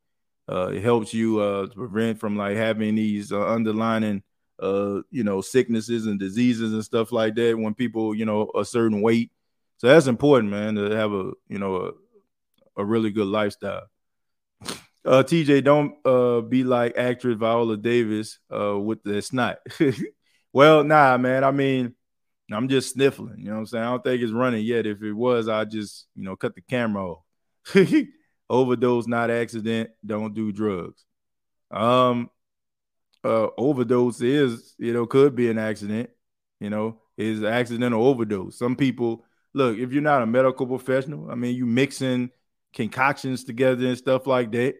Uh, 0.48 0.68
it 0.68 0.82
helps 0.84 1.12
you 1.12 1.40
uh, 1.40 1.66
prevent 1.66 2.20
from 2.20 2.36
like 2.36 2.56
having 2.56 2.94
these 2.94 3.32
uh, 3.32 3.44
underlining 3.44 4.22
uh, 4.64 5.02
you 5.10 5.24
know 5.24 5.40
sicknesses 5.40 6.06
and 6.06 6.18
diseases 6.18 6.72
and 6.72 6.84
stuff 6.84 7.12
like 7.12 7.34
that 7.34 7.58
when 7.58 7.74
people 7.74 8.14
you 8.14 8.24
know 8.24 8.50
a 8.54 8.64
certain 8.64 9.00
weight. 9.00 9.30
So 9.78 9.88
that's 9.88 10.06
important, 10.06 10.50
man, 10.50 10.76
to 10.76 10.90
have 10.90 11.12
a 11.12 11.32
you 11.48 11.58
know 11.58 11.76
a, 11.76 12.82
a 12.82 12.84
really 12.84 13.10
good 13.10 13.26
lifestyle. 13.26 13.88
Uh, 15.06 15.22
TJ, 15.22 15.62
don't 15.62 15.94
uh, 16.06 16.40
be 16.40 16.64
like 16.64 16.96
actress 16.96 17.36
Viola 17.36 17.76
Davis 17.76 18.38
uh, 18.54 18.78
with 18.78 19.02
the 19.02 19.20
snot. 19.20 19.58
well, 20.52 20.82
nah, 20.82 21.18
man. 21.18 21.44
I 21.44 21.50
mean, 21.50 21.94
I'm 22.50 22.68
just 22.68 22.94
sniffling. 22.94 23.38
You 23.38 23.46
know 23.46 23.52
what 23.52 23.58
I'm 23.58 23.66
saying? 23.66 23.84
I 23.84 23.90
don't 23.90 24.04
think 24.04 24.22
it's 24.22 24.32
running 24.32 24.64
yet. 24.64 24.86
If 24.86 25.02
it 25.02 25.12
was, 25.12 25.46
I 25.48 25.66
just, 25.66 26.06
you 26.14 26.24
know, 26.24 26.36
cut 26.36 26.54
the 26.54 26.62
camera 26.62 27.06
off. 27.06 27.22
overdose, 28.50 29.06
not 29.06 29.30
accident. 29.30 29.90
Don't 30.04 30.34
do 30.34 30.52
drugs. 30.52 31.04
Um, 31.70 32.30
uh, 33.24 33.48
overdose 33.56 34.20
is, 34.20 34.74
you 34.78 34.92
know, 34.92 35.06
could 35.06 35.34
be 35.34 35.50
an 35.50 35.58
accident. 35.58 36.10
You 36.60 36.70
know, 36.70 37.00
is 37.16 37.42
accidental 37.42 38.06
overdose. 38.06 38.58
Some 38.58 38.76
people 38.76 39.24
look 39.52 39.76
if 39.78 39.92
you're 39.92 40.02
not 40.02 40.22
a 40.22 40.26
medical 40.26 40.66
professional. 40.66 41.30
I 41.30 41.34
mean, 41.34 41.56
you 41.56 41.66
mixing 41.66 42.30
concoctions 42.72 43.44
together 43.44 43.86
and 43.86 43.98
stuff 43.98 44.26
like 44.26 44.52
that. 44.52 44.74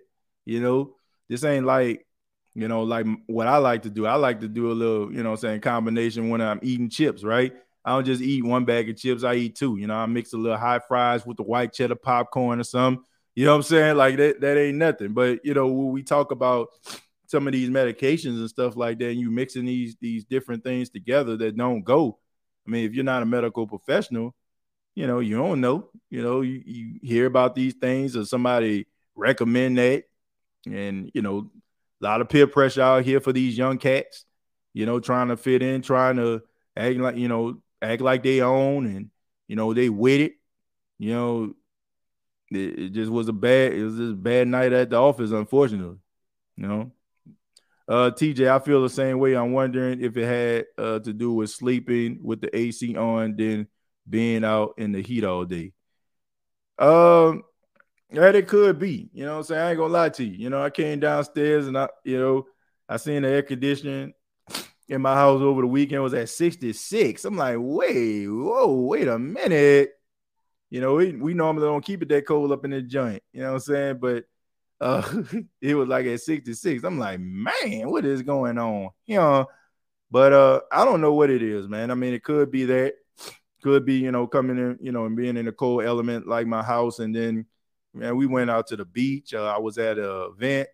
You 0.44 0.60
know, 0.60 0.96
this 1.28 1.44
ain't 1.44 1.66
like 1.66 2.06
you 2.54 2.68
know, 2.68 2.84
like 2.84 3.06
what 3.26 3.48
I 3.48 3.56
like 3.56 3.82
to 3.82 3.90
do. 3.90 4.06
I 4.06 4.14
like 4.14 4.40
to 4.40 4.48
do 4.48 4.70
a 4.70 4.74
little, 4.74 5.12
you 5.12 5.22
know, 5.22 5.32
I'm 5.32 5.36
saying 5.36 5.60
combination 5.60 6.30
when 6.30 6.40
I'm 6.40 6.60
eating 6.62 6.88
chips, 6.88 7.24
right? 7.24 7.52
I 7.84 7.90
don't 7.90 8.04
just 8.04 8.22
eat 8.22 8.44
one 8.44 8.64
bag 8.64 8.88
of 8.88 8.96
chips. 8.96 9.24
I 9.24 9.34
eat 9.34 9.56
two. 9.56 9.76
You 9.76 9.88
know, 9.88 9.96
I 9.96 10.06
mix 10.06 10.32
a 10.32 10.36
little 10.36 10.56
hot 10.56 10.82
fries 10.86 11.26
with 11.26 11.36
the 11.36 11.42
white 11.42 11.72
cheddar 11.72 11.96
popcorn 11.96 12.60
or 12.60 12.64
something. 12.64 13.04
You 13.34 13.44
know 13.44 13.50
what 13.50 13.56
I'm 13.56 13.62
saying? 13.64 13.96
Like 13.96 14.16
that, 14.16 14.40
that 14.40 14.56
ain't 14.56 14.78
nothing. 14.78 15.12
But 15.12 15.44
you 15.44 15.52
know, 15.52 15.66
when 15.66 15.90
we 15.90 16.02
talk 16.04 16.30
about 16.30 16.68
some 17.34 17.48
of 17.48 17.52
these 17.52 17.68
medications 17.68 18.38
and 18.38 18.48
stuff 18.48 18.76
like 18.76 19.00
that, 19.00 19.08
and 19.10 19.18
you 19.18 19.28
mixing 19.28 19.64
these 19.64 19.96
these 20.00 20.24
different 20.24 20.62
things 20.62 20.88
together 20.88 21.36
that 21.36 21.56
don't 21.56 21.82
go. 21.82 22.20
I 22.64 22.70
mean, 22.70 22.84
if 22.84 22.94
you're 22.94 23.02
not 23.02 23.24
a 23.24 23.26
medical 23.26 23.66
professional, 23.66 24.36
you 24.94 25.08
know, 25.08 25.18
you 25.18 25.36
don't 25.36 25.60
know. 25.60 25.90
You 26.10 26.22
know, 26.22 26.42
you, 26.42 26.62
you 26.64 27.00
hear 27.02 27.26
about 27.26 27.56
these 27.56 27.74
things 27.74 28.16
or 28.16 28.24
somebody 28.24 28.86
recommend 29.16 29.78
that. 29.78 30.04
And 30.64 31.10
you 31.12 31.22
know, 31.22 31.50
a 32.00 32.04
lot 32.04 32.20
of 32.20 32.28
peer 32.28 32.46
pressure 32.46 32.82
out 32.82 33.04
here 33.04 33.18
for 33.18 33.32
these 33.32 33.58
young 33.58 33.78
cats, 33.78 34.24
you 34.72 34.86
know, 34.86 35.00
trying 35.00 35.26
to 35.28 35.36
fit 35.36 35.60
in, 35.60 35.82
trying 35.82 36.16
to 36.16 36.42
act 36.76 36.98
like, 36.98 37.16
you 37.16 37.26
know, 37.26 37.60
act 37.82 38.00
like 38.00 38.22
they 38.22 38.42
own 38.42 38.86
and, 38.86 39.10
you 39.48 39.56
know, 39.56 39.74
they 39.74 39.88
with 39.88 40.20
it. 40.20 40.34
You 41.00 41.12
know, 41.12 41.54
it, 42.52 42.78
it 42.78 42.88
just 42.90 43.10
was 43.10 43.26
a 43.26 43.32
bad, 43.32 43.72
it 43.72 43.82
was 43.82 43.96
just 43.96 44.12
a 44.12 44.16
bad 44.16 44.46
night 44.46 44.72
at 44.72 44.90
the 44.90 44.96
office, 44.96 45.32
unfortunately. 45.32 45.98
You 46.56 46.68
know. 46.68 46.92
Uh 47.86 48.10
TJ, 48.10 48.48
I 48.48 48.58
feel 48.60 48.82
the 48.82 48.88
same 48.88 49.18
way. 49.18 49.34
I'm 49.34 49.52
wondering 49.52 50.00
if 50.00 50.16
it 50.16 50.24
had 50.26 50.84
uh, 50.84 50.98
to 51.00 51.12
do 51.12 51.32
with 51.34 51.50
sleeping 51.50 52.20
with 52.22 52.40
the 52.40 52.56
AC 52.56 52.96
on, 52.96 53.36
then 53.36 53.66
being 54.08 54.44
out 54.44 54.74
in 54.78 54.92
the 54.92 55.02
heat 55.02 55.24
all 55.24 55.44
day. 55.44 55.72
Um, 56.78 57.42
that 58.10 58.34
it 58.34 58.48
could 58.48 58.78
be. 58.78 59.10
You 59.12 59.24
know 59.24 59.32
what 59.32 59.38
I'm 59.38 59.44
saying? 59.44 59.60
I 59.60 59.70
ain't 59.70 59.78
gonna 59.78 59.92
lie 59.92 60.08
to 60.10 60.24
you. 60.24 60.32
You 60.32 60.50
know, 60.50 60.62
I 60.62 60.70
came 60.70 61.00
downstairs 61.00 61.66
and 61.66 61.76
I, 61.76 61.88
you 62.04 62.18
know, 62.18 62.46
I 62.88 62.96
seen 62.96 63.22
the 63.22 63.28
air 63.28 63.42
conditioning 63.42 64.14
in 64.88 65.02
my 65.02 65.14
house 65.14 65.40
over 65.40 65.62
the 65.62 65.66
weekend 65.66 66.02
was 66.02 66.14
at 66.14 66.28
66. 66.28 67.24
I'm 67.24 67.36
like, 67.36 67.56
wait, 67.58 68.26
whoa, 68.26 68.72
wait 68.72 69.08
a 69.08 69.18
minute. 69.18 69.90
You 70.70 70.80
know, 70.80 70.94
we, 70.94 71.12
we 71.12 71.34
normally 71.34 71.66
don't 71.66 71.84
keep 71.84 72.02
it 72.02 72.08
that 72.08 72.26
cold 72.26 72.52
up 72.52 72.64
in 72.64 72.72
the 72.72 72.82
joint. 72.82 73.22
You 73.32 73.40
know 73.42 73.48
what 73.48 73.54
I'm 73.54 73.60
saying? 73.60 73.98
But 74.00 74.24
uh 74.80 75.22
it 75.60 75.74
was 75.74 75.88
like 75.88 76.06
at 76.06 76.20
66. 76.20 76.84
I'm 76.84 76.98
like, 76.98 77.20
man, 77.20 77.90
what 77.90 78.04
is 78.04 78.22
going 78.22 78.58
on? 78.58 78.90
You 79.06 79.16
know, 79.16 79.46
but 80.10 80.32
uh 80.32 80.60
I 80.70 80.84
don't 80.84 81.00
know 81.00 81.14
what 81.14 81.30
it 81.30 81.42
is, 81.42 81.68
man. 81.68 81.90
I 81.90 81.94
mean, 81.94 82.14
it 82.14 82.24
could 82.24 82.50
be 82.50 82.64
that, 82.66 82.94
could 83.62 83.84
be, 83.84 83.94
you 83.94 84.12
know, 84.12 84.26
coming 84.26 84.58
in, 84.58 84.78
you 84.80 84.92
know, 84.92 85.06
and 85.06 85.16
being 85.16 85.36
in 85.36 85.48
a 85.48 85.52
cold 85.52 85.84
element 85.84 86.26
like 86.26 86.46
my 86.46 86.62
house, 86.62 86.98
and 86.98 87.14
then 87.14 87.46
man, 87.94 88.16
we 88.16 88.26
went 88.26 88.50
out 88.50 88.66
to 88.68 88.76
the 88.76 88.84
beach. 88.84 89.34
Uh, 89.34 89.46
I 89.46 89.58
was 89.58 89.78
at 89.78 89.98
an 89.98 90.32
event, 90.32 90.68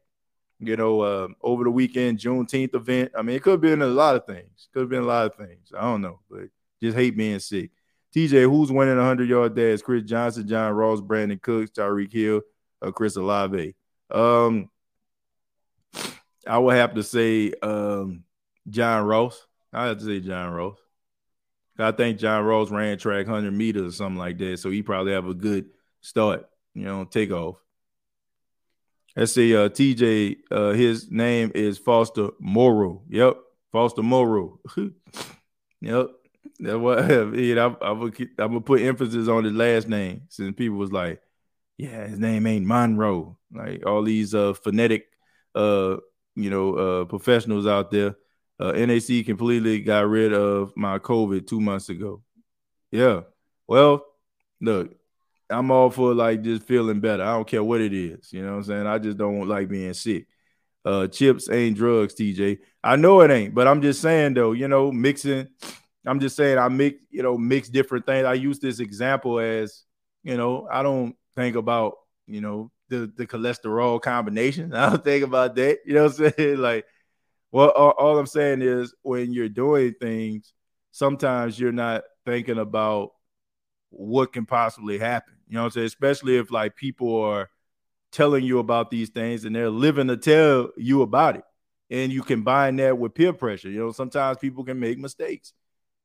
you 0.59 0.77
know, 0.77 1.01
uh, 1.01 1.29
over 1.43 1.65
the 1.65 1.71
weekend, 1.71 2.19
Juneteenth 2.19 2.75
event. 2.75 3.13
I 3.17 3.23
mean, 3.23 3.37
it 3.37 3.43
could 3.43 3.53
have 3.53 3.61
been 3.61 3.83
a 3.83 3.87
lot 3.87 4.17
of 4.17 4.27
things. 4.27 4.69
Could 4.73 4.81
have 4.81 4.89
been 4.89 5.03
a 5.03 5.07
lot 5.07 5.27
of 5.27 5.35
things. 5.35 5.73
I 5.77 5.83
don't 5.83 6.03
know, 6.03 6.21
but 6.31 6.49
just 6.83 6.97
hate 6.97 7.17
being 7.17 7.39
sick. 7.39 7.71
TJ, 8.15 8.43
who's 8.43 8.73
winning 8.73 8.97
100 8.97 9.29
yard 9.29 9.55
dash? 9.55 9.83
Chris 9.83 10.03
Johnson, 10.03 10.49
John 10.49 10.73
Ross, 10.73 11.01
Brandin 11.01 11.41
Cooks, 11.41 11.71
Tyreek 11.71 12.13
Hill, 12.13 12.41
or 12.83 12.93
Chris 12.93 13.17
Olave? 13.17 13.75
Um, 14.11 14.71
I 16.47 16.59
would 16.59 16.75
have 16.75 16.95
to 16.95 17.03
say 17.03 17.53
um, 17.63 18.25
John 18.69 19.05
Ross. 19.07 19.47
I 19.73 19.87
have 19.87 19.99
to 19.99 20.05
say 20.05 20.21
John 20.21 20.53
Ross. 20.53 20.79
I 21.79 21.93
think 21.93 22.19
John 22.19 22.45
Ross 22.45 22.71
ran 22.71 22.99
track 22.99 23.27
100 23.27 23.53
meters 23.53 23.95
or 23.95 23.97
something 23.97 24.19
like 24.19 24.37
that, 24.39 24.59
so 24.59 24.71
he 24.71 24.83
probably 24.83 25.13
have 25.13 25.27
a 25.27 25.35
good 25.35 25.71
start 26.03 26.51
you 26.75 26.85
know, 26.85 27.05
take 27.05 27.31
off. 27.31 27.57
Let's 29.17 29.33
see, 29.33 29.57
uh, 29.57 29.69
TJ, 29.69 30.37
uh, 30.51 30.71
his 30.71 31.11
name 31.11 31.51
is 31.55 31.79
Foster 31.79 32.31
Moreau. 32.39 33.03
Yep, 33.09 33.39
Foster 33.73 34.03
Moreau. 34.03 34.61
yep, 35.81 36.07
that's 36.61 36.77
what 36.77 37.11
you 37.11 37.55
know, 37.57 37.77
I, 37.81 37.87
I, 37.87 37.91
would, 37.91 38.29
I 38.39 38.47
would 38.47 38.65
put 38.65 38.83
emphasis 38.83 39.29
on 39.29 39.45
his 39.45 39.53
last 39.53 39.89
name 39.89 40.23
since 40.29 40.55
people 40.57 40.79
was 40.79 40.93
like, 40.93 41.21
yeah, 41.81 42.07
his 42.07 42.19
name 42.19 42.47
ain't 42.47 42.67
Monroe. 42.67 43.39
Like 43.53 43.87
all 43.87 44.03
these 44.03 44.35
uh 44.35 44.53
phonetic, 44.53 45.07
uh, 45.55 45.97
you 46.37 46.51
know, 46.51 46.75
uh, 46.75 47.05
professionals 47.07 47.67
out 47.67 47.91
there. 47.91 48.17
Uh, 48.59 48.73
NAC 48.73 49.25
completely 49.25 49.81
got 49.81 50.07
rid 50.07 50.35
of 50.35 50.75
my 50.77 50.99
COVID 50.99 51.47
two 51.47 51.61
months 51.61 51.89
ago. 51.89 52.23
Yeah, 52.93 53.23
well, 53.67 54.05
look, 54.61 54.95
I'm 55.49 55.71
all 55.71 55.89
for 55.89 56.15
like 56.15 56.43
just 56.43 56.65
feeling 56.65 57.01
better. 57.01 57.23
I 57.23 57.33
don't 57.33 57.49
care 57.49 57.65
what 57.65 57.81
it 57.81 57.95
is. 57.95 58.31
You 58.31 58.43
know 58.43 58.51
what 58.51 58.57
I'm 58.59 58.65
saying? 58.65 58.87
I 58.87 58.99
just 58.99 59.17
don't 59.17 59.49
like 59.49 59.71
being 59.71 59.95
sick. 59.95 60.27
Uh, 60.85 61.07
chips 61.07 61.49
ain't 61.49 61.79
drugs, 61.79 62.15
TJ. 62.15 62.59
I 62.85 62.97
know 62.97 63.23
it 63.23 63.31
ain't, 63.31 63.55
but 63.55 63.67
I'm 63.67 63.81
just 63.81 64.03
saying 64.03 64.35
though, 64.35 64.53
you 64.53 64.69
know, 64.69 64.93
mixing. 64.93 65.49
I'm 66.07 66.21
just 66.21 66.37
saying 66.37 66.59
I 66.59 66.69
mix, 66.69 66.99
you 67.11 67.23
know, 67.23 67.39
mix 67.39 67.71
different 67.71 68.05
things. 68.05 68.27
I 68.27 68.35
use 68.35 68.59
this 68.59 68.81
example 68.81 69.39
as, 69.39 69.85
you 70.23 70.37
know, 70.37 70.69
I 70.71 70.83
don't 70.83 71.15
think 71.35 71.57
about, 71.57 71.95
you 72.27 72.41
know, 72.41 72.71
the 72.89 73.11
the 73.17 73.27
cholesterol 73.27 74.01
combination. 74.01 74.75
I 74.75 74.91
don't 74.91 75.05
think 75.05 75.25
about 75.25 75.55
that. 75.57 75.79
You 75.85 75.95
know 75.95 76.05
what 76.05 76.21
I'm 76.21 76.33
saying? 76.37 76.59
Like, 76.59 76.85
well, 77.53 77.71
all, 77.71 77.91
all 77.91 78.19
I'm 78.19 78.27
saying 78.27 78.63
is 78.63 78.95
when 79.03 79.33
you're 79.33 79.49
doing 79.49 79.95
things, 80.01 80.53
sometimes 80.93 81.59
you're 81.59 81.73
not 81.73 82.03
thinking 82.25 82.59
about 82.59 83.11
what 83.91 84.33
can 84.33 84.47
possibly 84.47 84.99
happen. 84.99 85.35
You 85.49 85.57
know 85.57 85.63
what 85.63 85.67
I'm 85.67 85.71
saying? 85.73 85.87
Especially 85.87 86.37
if 86.37 86.51
like 86.51 86.77
people 86.77 87.21
are 87.23 87.51
telling 88.13 88.45
you 88.45 88.59
about 88.59 88.91
these 88.91 89.09
things 89.11 89.45
and 89.45 89.55
they're 89.55 89.71
living 89.71 90.09
to 90.09 90.17
tell 90.17 90.71
you 90.77 91.03
about 91.03 91.37
it. 91.37 91.45
And 91.91 92.13
you 92.13 92.23
combine 92.23 92.77
that 92.77 92.97
with 92.99 93.15
peer 93.15 93.33
pressure. 93.33 93.69
You 93.69 93.81
know, 93.81 93.93
sometimes 93.93 94.39
people 94.39 94.63
can 94.65 94.79
make 94.79 94.99
mistakes. 94.99 95.53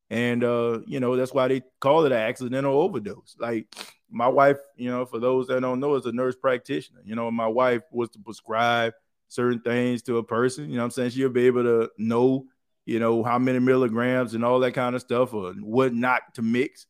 And 0.09 0.43
uh, 0.43 0.79
you 0.85 0.99
know, 0.99 1.15
that's 1.15 1.33
why 1.33 1.47
they 1.47 1.61
call 1.79 2.05
it 2.05 2.11
an 2.11 2.19
accidental 2.19 2.79
overdose. 2.79 3.35
Like 3.39 3.67
my 4.09 4.27
wife, 4.27 4.57
you 4.75 4.89
know, 4.89 5.05
for 5.05 5.19
those 5.19 5.47
that 5.47 5.61
don't 5.61 5.79
know, 5.79 5.95
is 5.95 6.05
a 6.05 6.11
nurse 6.11 6.35
practitioner. 6.35 7.01
You 7.03 7.15
know, 7.15 7.31
my 7.31 7.47
wife 7.47 7.81
was 7.91 8.09
to 8.11 8.19
prescribe 8.19 8.93
certain 9.27 9.61
things 9.61 10.03
to 10.03 10.17
a 10.17 10.23
person. 10.23 10.69
You 10.69 10.77
know 10.77 10.83
I'm 10.83 10.91
saying? 10.91 11.11
She'll 11.11 11.29
be 11.29 11.47
able 11.47 11.63
to 11.63 11.89
know, 11.97 12.45
you 12.85 12.99
know, 12.99 13.23
how 13.23 13.39
many 13.39 13.59
milligrams 13.59 14.35
and 14.35 14.45
all 14.45 14.59
that 14.59 14.73
kind 14.73 14.95
of 14.95 15.01
stuff 15.01 15.33
or 15.33 15.53
what 15.53 15.93
not 15.93 16.35
to 16.35 16.41
mix. 16.41 16.85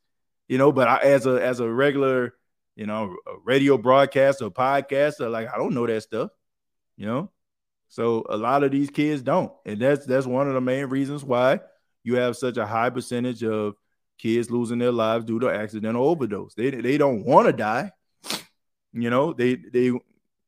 You 0.47 0.57
know, 0.57 0.71
but 0.71 0.87
I, 0.87 0.97
as 0.97 1.25
a 1.25 1.41
as 1.41 1.59
a 1.59 1.71
regular 1.71 2.33
you 2.75 2.85
know, 2.85 3.15
radio 3.43 3.77
broadcaster, 3.77 4.49
podcaster. 4.49 5.31
Like, 5.31 5.53
I 5.53 5.57
don't 5.57 5.73
know 5.73 5.87
that 5.87 6.03
stuff, 6.03 6.31
you 6.97 7.05
know. 7.05 7.31
So 7.87 8.25
a 8.29 8.35
lot 8.35 8.63
of 8.63 8.71
these 8.71 8.89
kids 8.89 9.21
don't, 9.21 9.51
and 9.65 9.79
that's 9.79 10.05
that's 10.05 10.25
one 10.25 10.47
of 10.47 10.53
the 10.53 10.61
main 10.61 10.87
reasons 10.87 11.23
why 11.23 11.61
you 12.05 12.15
have 12.15 12.37
such 12.37 12.57
a 12.57 12.65
high 12.65 12.91
percentage 12.91 13.43
of 13.43 13.75
kids 14.17 14.51
losing 14.51 14.77
their 14.77 14.91
lives 14.91 15.25
due 15.25 15.39
to 15.39 15.49
accidental 15.49 16.07
overdose. 16.07 16.53
They 16.53 16.69
they 16.69 16.97
don't 16.97 17.25
want 17.25 17.47
to 17.47 17.53
die, 17.53 17.91
you 18.93 19.09
know. 19.09 19.33
They 19.33 19.55
they 19.55 19.91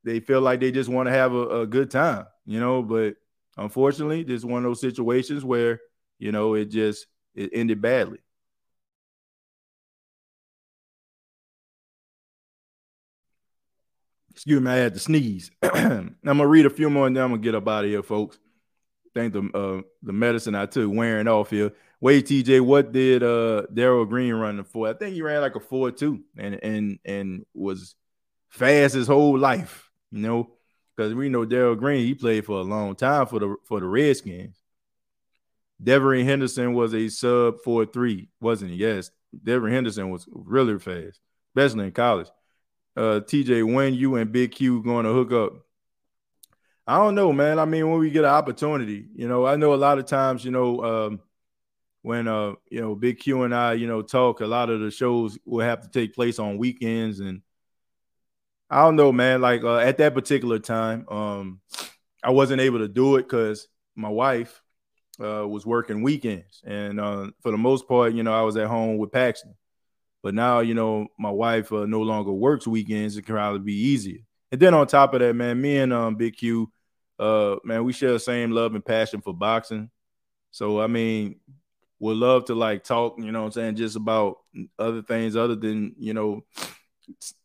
they 0.04 0.20
feel 0.20 0.40
like 0.42 0.60
they 0.60 0.72
just 0.72 0.90
want 0.90 1.08
to 1.08 1.12
have 1.12 1.34
a, 1.34 1.62
a 1.62 1.68
good 1.68 1.90
time, 1.90 2.28
you 2.46 2.60
know. 2.60 2.84
But 2.84 3.16
unfortunately, 3.58 4.24
this 4.24 4.36
is 4.36 4.46
one 4.46 4.64
of 4.64 4.70
those 4.70 4.82
situations 4.82 5.44
where 5.44 5.82
you 6.20 6.32
know 6.32 6.54
it 6.54 6.66
just 6.66 7.08
it 7.34 7.50
ended 7.54 7.82
badly. 7.82 8.20
Excuse 14.30 14.62
me, 14.62 14.70
I 14.70 14.76
had 14.76 14.94
to 14.94 15.00
sneeze. 15.00 15.50
I'm 15.64 16.16
gonna 16.24 16.46
read 16.46 16.68
a 16.68 16.70
few 16.70 16.92
more 16.92 17.08
and 17.08 17.16
then 17.16 17.24
I'm 17.24 17.32
gonna 17.32 17.42
get 17.42 17.56
up 17.56 17.68
out 17.68 17.86
of 17.86 17.90
here, 17.90 18.04
folks. 18.04 18.38
Think 19.14 19.34
the 19.34 19.50
uh, 19.54 19.82
the 20.04 20.14
medicine 20.14 20.56
I 20.56 20.66
took 20.66 20.92
wearing 20.92 21.28
off 21.28 21.50
here. 21.50 21.72
Wait, 22.00 22.28
TJ, 22.28 22.62
what 22.62 22.92
did 22.92 23.24
uh 23.24 23.64
Darrell 23.74 24.06
Green 24.06 24.34
run 24.34 24.64
for? 24.64 24.88
I 24.88 24.94
think 24.94 25.14
he 25.14 25.22
ran 25.22 25.42
like 25.42 25.56
a 25.56 25.60
four 25.60 25.92
two 25.92 26.22
and 26.38 26.56
and 26.64 27.00
and 27.06 27.46
was 27.54 27.96
fast 28.50 28.94
his 28.94 29.08
whole 29.08 29.38
life, 29.38 29.90
you 30.12 30.20
know, 30.20 30.52
because 30.96 31.14
we 31.14 31.30
know 31.30 31.46
Darrell 31.46 31.76
Green, 31.76 32.06
he 32.06 32.14
played 32.14 32.46
for 32.46 32.60
a 32.60 32.64
long 32.64 32.96
time 32.96 33.26
for 33.28 33.40
the 33.40 33.56
for 33.66 33.80
the 33.80 33.88
Redskins. 33.88 34.58
Devery 35.82 36.24
Henderson 36.24 36.74
was 36.74 36.94
a 36.94 37.10
sub 37.10 37.56
four 37.64 37.86
three, 37.86 38.30
wasn't 38.40 38.72
he? 38.72 38.78
Yes, 38.78 39.12
Devery 39.36 39.72
Henderson 39.72 40.10
was 40.10 40.28
really 40.32 40.80
fast, 40.80 41.20
especially 41.56 41.86
in 41.86 41.92
college 41.92 42.28
uh, 42.98 43.22
TJ, 43.22 43.64
when 43.72 43.94
you 43.94 44.16
and 44.16 44.32
Big 44.32 44.52
Q 44.52 44.82
going 44.82 45.06
to 45.06 45.14
hook 45.14 45.32
up? 45.32 45.67
I 46.88 46.98
don't 47.00 47.16
know, 47.16 47.34
man. 47.34 47.60
I 47.60 47.66
mean, 47.66 47.90
when 47.90 48.00
we 48.00 48.10
get 48.10 48.24
an 48.24 48.32
opportunity, 48.32 49.08
you 49.14 49.28
know, 49.28 49.46
I 49.46 49.58
know 49.58 49.74
a 49.74 49.76
lot 49.76 50.00
of 50.00 50.06
times, 50.06 50.46
you 50.46 50.52
know, 50.52 50.84
um, 50.84 51.20
when 52.02 52.30
uh, 52.30 52.54
you 52.72 52.80
know, 52.80 52.96
Big 52.96 53.20
Q 53.20 53.44
and 53.44 53.54
I, 53.54 53.74
you 53.74 53.88
know, 53.88 54.02
talk, 54.02 54.40
a 54.40 54.48
lot 54.48 54.70
of 54.70 54.80
the 54.80 54.90
shows 54.90 55.38
will 55.46 55.66
have 55.66 55.82
to 55.82 55.90
take 55.90 56.16
place 56.16 56.40
on 56.40 56.58
weekends, 56.58 57.20
and 57.20 57.42
I 58.70 58.84
don't 58.84 58.96
know, 58.96 59.12
man. 59.12 59.42
Like 59.42 59.66
uh, 59.66 59.80
at 59.80 59.98
that 59.98 60.14
particular 60.14 60.60
time, 60.60 61.06
um, 61.10 61.60
I 62.24 62.32
wasn't 62.32 62.62
able 62.62 62.80
to 62.80 62.88
do 62.88 63.18
it 63.18 63.24
because 63.24 63.68
my 63.94 64.10
wife 64.10 64.62
uh, 65.22 65.46
was 65.46 65.66
working 65.66 66.04
weekends, 66.04 66.62
and 66.66 67.02
uh, 67.02 67.28
for 67.42 67.52
the 67.52 67.58
most 67.58 67.86
part, 67.90 68.14
you 68.14 68.24
know, 68.24 68.34
I 68.34 68.44
was 68.44 68.56
at 68.56 68.68
home 68.68 68.98
with 68.98 69.12
Paxton. 69.12 69.56
But 70.24 70.34
now, 70.34 70.62
you 70.62 70.74
know, 70.74 71.08
my 71.20 71.30
wife 71.32 71.72
uh, 71.74 71.86
no 71.86 72.02
longer 72.02 72.32
works 72.32 72.66
weekends. 72.66 73.18
It 73.18 73.24
can 73.24 73.36
probably 73.36 73.60
be 73.60 73.76
easier. 73.76 74.20
And 74.52 74.62
then 74.62 74.74
on 74.74 74.88
top 74.88 75.14
of 75.14 75.20
that, 75.20 75.36
man, 75.36 75.62
me 75.62 75.78
and 75.78 75.92
um, 75.92 76.16
Big 76.16 76.38
Q, 76.38 76.72
uh, 77.20 77.58
man, 77.64 77.84
we 77.84 77.94
share 77.94 78.14
the 78.14 78.20
same 78.20 78.52
love 78.52 78.76
and 78.76 78.86
passion 78.86 79.22
for 79.22 79.34
boxing. 79.34 79.90
So 80.52 80.82
I 80.82 80.88
mean, 80.88 81.40
would 82.00 82.18
love 82.18 82.46
to 82.46 82.56
like 82.56 82.84
talk, 82.84 83.16
you 83.18 83.32
know 83.32 83.46
I'm 83.46 83.52
saying, 83.52 83.76
just 83.76 83.96
about 83.96 84.38
other 84.78 85.02
things 85.02 85.36
other 85.36 85.56
than, 85.56 85.96
you 85.98 86.14
know, 86.14 86.46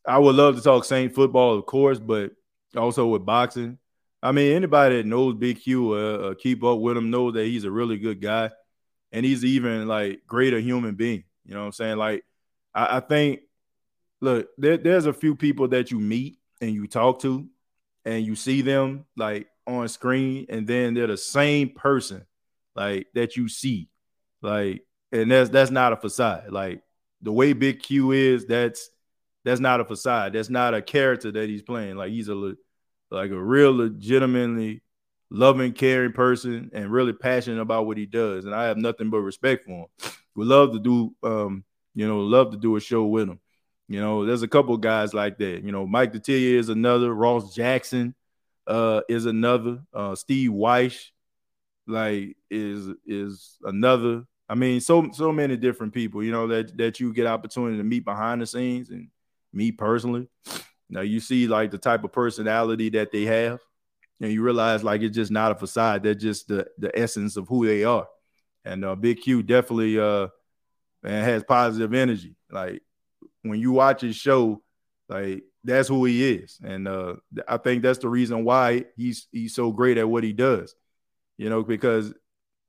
I 0.07 0.19
would 0.19 0.35
love 0.35 0.57
to 0.57 0.63
talk 0.63 0.85
Saint 0.85 1.15
football, 1.15 1.57
of 1.57 1.67
course, 1.67 1.99
but 1.99 2.33
also 2.77 3.07
with 3.07 3.25
boxing. 3.25 3.79
I 4.23 4.33
mean, 4.33 4.55
anybody 4.55 4.97
that 4.97 5.07
knows 5.07 5.35
Big 5.35 5.61
Q, 5.61 5.93
uh, 5.93 6.35
keep 6.35 6.63
up 6.63 6.79
with 6.79 6.97
him, 6.97 7.11
know 7.11 7.31
that 7.31 7.45
he's 7.45 7.65
a 7.65 7.71
really 7.71 7.99
good 7.99 8.21
guy, 8.21 8.51
and 9.11 9.25
he's 9.25 9.45
even 9.45 9.89
like 9.89 10.23
greater 10.27 10.59
human 10.59 10.95
being. 10.95 11.25
You 11.45 11.55
know 11.55 11.61
what 11.61 11.67
I'm 11.67 11.73
saying? 11.73 11.97
Like 11.97 12.25
I, 12.75 12.99
I 12.99 13.01
think, 13.01 13.41
look, 14.21 14.49
there, 14.59 14.77
there's 14.77 15.07
a 15.07 15.13
few 15.13 15.35
people 15.35 15.69
that 15.69 15.91
you 15.91 15.99
meet 15.99 16.39
and 16.61 16.73
you 16.73 16.87
talk 16.87 17.21
to, 17.23 17.49
and 18.05 18.25
you 18.25 18.35
see 18.37 18.63
them 18.63 19.07
like 19.17 19.49
on 19.67 19.89
screen, 19.89 20.47
and 20.49 20.67
then 20.67 20.95
they're 20.95 21.07
the 21.07 21.17
same 21.17 21.71
person 21.71 22.25
like 22.75 23.07
that 23.15 23.37
you 23.37 23.49
see, 23.49 23.89
like, 24.41 24.85
and 25.13 25.31
that's 25.31 25.51
that's 25.51 25.71
not 25.71 25.93
a 25.93 25.97
facade. 25.97 26.51
Like 26.51 26.83
the 27.21 27.33
way 27.33 27.53
Big 27.53 27.83
Q 27.83 28.13
is, 28.13 28.47
that's 28.47 28.91
that's 29.45 29.61
not 29.61 29.81
a 29.81 29.85
facade. 29.85 30.33
That's 30.33 30.51
not 30.51 30.75
a 30.75 30.83
character 30.83 31.31
that 31.33 31.49
he's 31.49 31.63
playing. 31.63 31.97
Like 31.97 32.11
he's 32.11 32.29
a 32.29 32.55
like 33.11 33.31
a 33.31 33.43
real 33.43 33.77
legitimately 33.77 34.83
loving, 35.31 35.73
caring 35.73 36.13
person 36.13 36.71
and 36.73 36.91
really 36.91 37.13
passionate 37.13 37.61
about 37.61 37.87
what 37.87 37.97
he 37.97 38.07
does. 38.07 38.45
And 38.45 38.55
I 38.55 38.65
have 38.65 38.77
nothing 38.77 39.11
but 39.11 39.21
respect 39.21 39.65
for 39.65 39.71
him. 39.71 40.13
We 40.35 40.45
love 40.45 40.73
to 40.73 40.79
do 40.79 41.15
um, 41.23 41.65
you 41.95 42.07
know, 42.07 42.21
love 42.21 42.53
to 42.53 42.57
do 42.57 42.77
a 42.77 42.81
show 42.81 43.05
with 43.05 43.29
him. 43.29 43.41
You 43.89 44.01
know, 44.01 44.25
there's 44.25 44.43
a 44.43 44.49
couple 44.49 44.77
guys 44.79 45.13
like 45.13 45.39
that. 45.39 45.63
You 45.65 45.73
know, 45.73 45.87
Mike 45.87 46.13
Detillier 46.13 46.59
is 46.59 46.69
another. 46.69 47.13
Ross 47.13 47.55
Jackson 47.55 48.15
uh, 48.67 49.03
is 49.09 49.27
another. 49.27 49.83
Uh, 49.93 50.15
Steve 50.15 50.51
Wyche, 50.51 51.11
like, 51.87 52.37
is 52.51 52.89
is 53.07 53.59
another. 53.65 54.25
I 54.49 54.55
mean, 54.55 54.81
so 54.81 55.09
so 55.13 55.33
many 55.33 55.57
different 55.57 55.95
people. 55.95 56.23
You 56.23 56.33
know 56.33 56.47
that 56.49 56.77
that 56.79 57.01
you 57.01 57.13
get 57.13 57.27
opportunity 57.27 57.79
to 57.79 57.85
meet 57.85 58.05
behind 58.05 58.41
the 58.41 58.47
scenes, 58.47 58.91
and 58.91 59.09
me 59.53 59.73
personally. 59.73 60.29
Now 60.89 61.01
you 61.01 61.21
see 61.21 61.47
like 61.47 61.71
the 61.71 61.79
type 61.79 62.05
of 62.05 62.13
personality 62.13 62.91
that 62.91 63.13
they 63.13 63.25
have, 63.25 63.61
and 64.21 64.31
you 64.31 64.43
realize 64.43 64.85
like 64.85 65.01
it's 65.03 65.17
just 65.17 65.31
not 65.31 65.53
a 65.53 65.55
facade. 65.55 66.03
They're 66.03 66.15
just 66.15 66.49
the 66.49 66.67
the 66.79 66.97
essence 66.99 67.37
of 67.37 67.49
who 67.49 67.67
they 67.67 67.85
are. 67.85 68.07
And 68.65 68.85
uh, 68.85 68.95
Big 68.95 69.21
Q 69.23 69.43
definitely 69.43 69.99
uh 69.99 70.29
and 71.03 71.25
has 71.25 71.43
positive 71.45 71.95
energy. 71.95 72.37
Like 72.51 72.83
when 73.43 73.59
you 73.59 73.73
watch 73.73 74.03
his 74.03 74.17
show, 74.17 74.63
like 75.09 75.45
that's 75.65 75.89
who 75.89 76.05
he 76.05 76.29
is, 76.29 76.59
and 76.63 76.89
uh, 76.89 77.15
I 77.47 77.57
think 77.57 77.83
that's 77.83 78.01
the 78.01 78.09
reason 78.09 78.45
why 78.45 78.85
he's 78.97 79.29
he's 79.31 79.55
so 79.55 79.71
great 79.73 79.99
at 79.99 80.09
what 80.09 80.25
he 80.25 80.33
does. 80.33 80.75
You 81.39 81.51
know, 81.51 81.63
because 81.63 82.13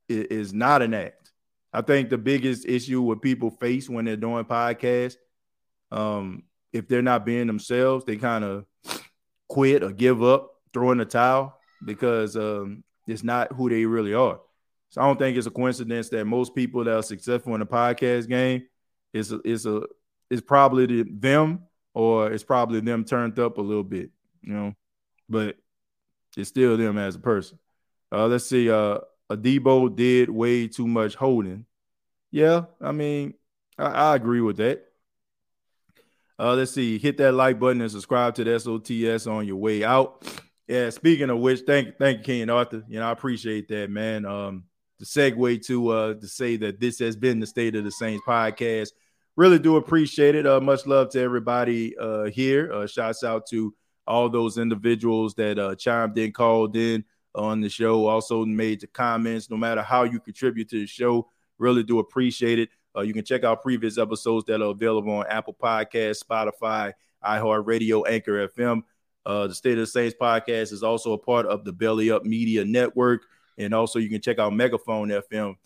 it 0.08 0.30
is 0.30 0.52
not 0.52 0.82
an 0.82 0.94
act. 0.94 1.32
I 1.72 1.82
think 1.82 2.08
the 2.08 2.18
biggest 2.18 2.66
issue 2.66 3.02
what 3.02 3.22
people 3.22 3.50
face 3.50 3.88
when 3.88 4.04
they're 4.04 4.16
doing 4.16 4.44
podcasts, 4.44 5.16
um, 5.90 6.44
if 6.72 6.86
they're 6.86 7.02
not 7.02 7.26
being 7.26 7.46
themselves, 7.46 8.04
they 8.04 8.16
kind 8.16 8.44
of 8.44 8.64
quit 9.48 9.82
or 9.82 9.90
give 9.90 10.22
up, 10.22 10.50
throw 10.72 10.92
in 10.92 10.98
the 10.98 11.04
towel 11.04 11.58
because 11.84 12.36
um, 12.36 12.84
it's 13.06 13.24
not 13.24 13.52
who 13.52 13.68
they 13.68 13.84
really 13.84 14.14
are. 14.14 14.40
So 14.90 15.00
I 15.00 15.06
don't 15.06 15.18
think 15.18 15.36
it's 15.36 15.46
a 15.46 15.50
coincidence 15.50 16.08
that 16.10 16.24
most 16.24 16.54
people 16.54 16.84
that 16.84 16.96
are 16.96 17.02
successful 17.02 17.54
in 17.54 17.60
the 17.60 17.66
podcast 17.66 18.28
game 18.28 18.62
is 19.12 19.32
a, 19.32 19.40
is 19.44 19.66
a 19.66 19.82
is 20.30 20.40
probably 20.40 20.86
the, 20.86 21.04
them 21.10 21.60
or 21.94 22.30
it's 22.30 22.44
probably 22.44 22.80
them 22.80 23.04
turned 23.04 23.38
up 23.38 23.58
a 23.58 23.62
little 23.62 23.84
bit, 23.84 24.10
you 24.42 24.52
know, 24.52 24.74
but 25.28 25.56
it's 26.36 26.48
still 26.48 26.76
them 26.76 26.98
as 26.98 27.14
a 27.14 27.20
person. 27.20 27.58
Uh, 28.12 28.26
let's 28.26 28.46
see. 28.46 28.70
Uh, 28.70 28.98
Adebo 29.30 29.94
did 29.94 30.28
way 30.28 30.68
too 30.68 30.86
much 30.86 31.14
holding. 31.14 31.64
Yeah, 32.30 32.64
I 32.80 32.92
mean, 32.92 33.34
I, 33.78 33.86
I 33.86 34.16
agree 34.16 34.40
with 34.40 34.56
that. 34.58 34.84
Uh, 36.38 36.54
let's 36.54 36.72
see. 36.72 36.98
Hit 36.98 37.16
that 37.18 37.32
like 37.32 37.60
button 37.60 37.80
and 37.80 37.90
subscribe 37.90 38.34
to 38.34 38.44
the 38.44 38.50
SOTS 38.50 39.30
on 39.30 39.46
your 39.46 39.56
way 39.56 39.84
out. 39.84 40.26
Yeah. 40.66 40.90
Speaking 40.90 41.30
of 41.30 41.38
which, 41.38 41.60
thank 41.60 41.96
thank 41.96 42.18
you, 42.18 42.24
King 42.24 42.50
Arthur. 42.50 42.84
You 42.88 42.98
know, 42.98 43.08
I 43.08 43.12
appreciate 43.12 43.68
that, 43.68 43.90
man. 43.90 44.26
Um, 44.26 44.64
the 44.98 45.04
segue 45.04 45.64
to 45.66 45.88
uh 45.88 46.14
to 46.14 46.26
say 46.26 46.56
that 46.56 46.80
this 46.80 46.98
has 46.98 47.16
been 47.16 47.40
the 47.40 47.46
State 47.46 47.76
of 47.76 47.84
the 47.84 47.90
Saints 47.92 48.24
podcast. 48.26 48.90
Really 49.36 49.58
do 49.58 49.76
appreciate 49.76 50.34
it. 50.34 50.46
Uh, 50.46 50.60
much 50.60 50.86
love 50.86 51.10
to 51.10 51.20
everybody 51.20 51.96
uh 51.98 52.24
here. 52.24 52.72
Uh, 52.72 52.86
shouts 52.86 53.24
out 53.24 53.46
to 53.48 53.74
all 54.06 54.28
those 54.28 54.58
individuals 54.58 55.34
that 55.34 55.58
uh 55.58 55.74
chimed 55.74 56.16
in, 56.18 56.32
called 56.32 56.76
in 56.76 57.04
on 57.34 57.60
the 57.60 57.68
show, 57.68 58.06
also 58.06 58.44
made 58.44 58.80
the 58.80 58.86
comments. 58.86 59.50
No 59.50 59.56
matter 59.56 59.82
how 59.82 60.04
you 60.04 60.20
contribute 60.20 60.68
to 60.70 60.80
the 60.80 60.86
show, 60.86 61.28
really 61.58 61.82
do 61.82 61.98
appreciate 61.98 62.58
it. 62.58 62.68
Uh, 62.96 63.00
you 63.00 63.12
can 63.12 63.24
check 63.24 63.42
out 63.42 63.62
previous 63.62 63.98
episodes 63.98 64.44
that 64.46 64.62
are 64.62 64.70
available 64.70 65.12
on 65.12 65.26
Apple 65.28 65.56
Podcasts, 65.60 66.22
Spotify, 66.22 66.92
iHeartRadio, 67.24 68.08
Anchor 68.08 68.48
FM. 68.48 68.82
Uh, 69.26 69.48
the 69.48 69.54
State 69.54 69.72
of 69.72 69.78
the 69.78 69.86
Saints 69.86 70.14
podcast 70.20 70.72
is 70.72 70.82
also 70.82 71.12
a 71.12 71.18
part 71.18 71.46
of 71.46 71.64
the 71.64 71.72
Belly 71.72 72.10
Up 72.10 72.24
Media 72.24 72.64
Network. 72.64 73.22
And 73.58 73.74
also, 73.74 73.98
you 73.98 74.08
can 74.08 74.20
check 74.20 74.38
out 74.38 74.52
Megaphone 74.52 75.08
FM 75.08 75.56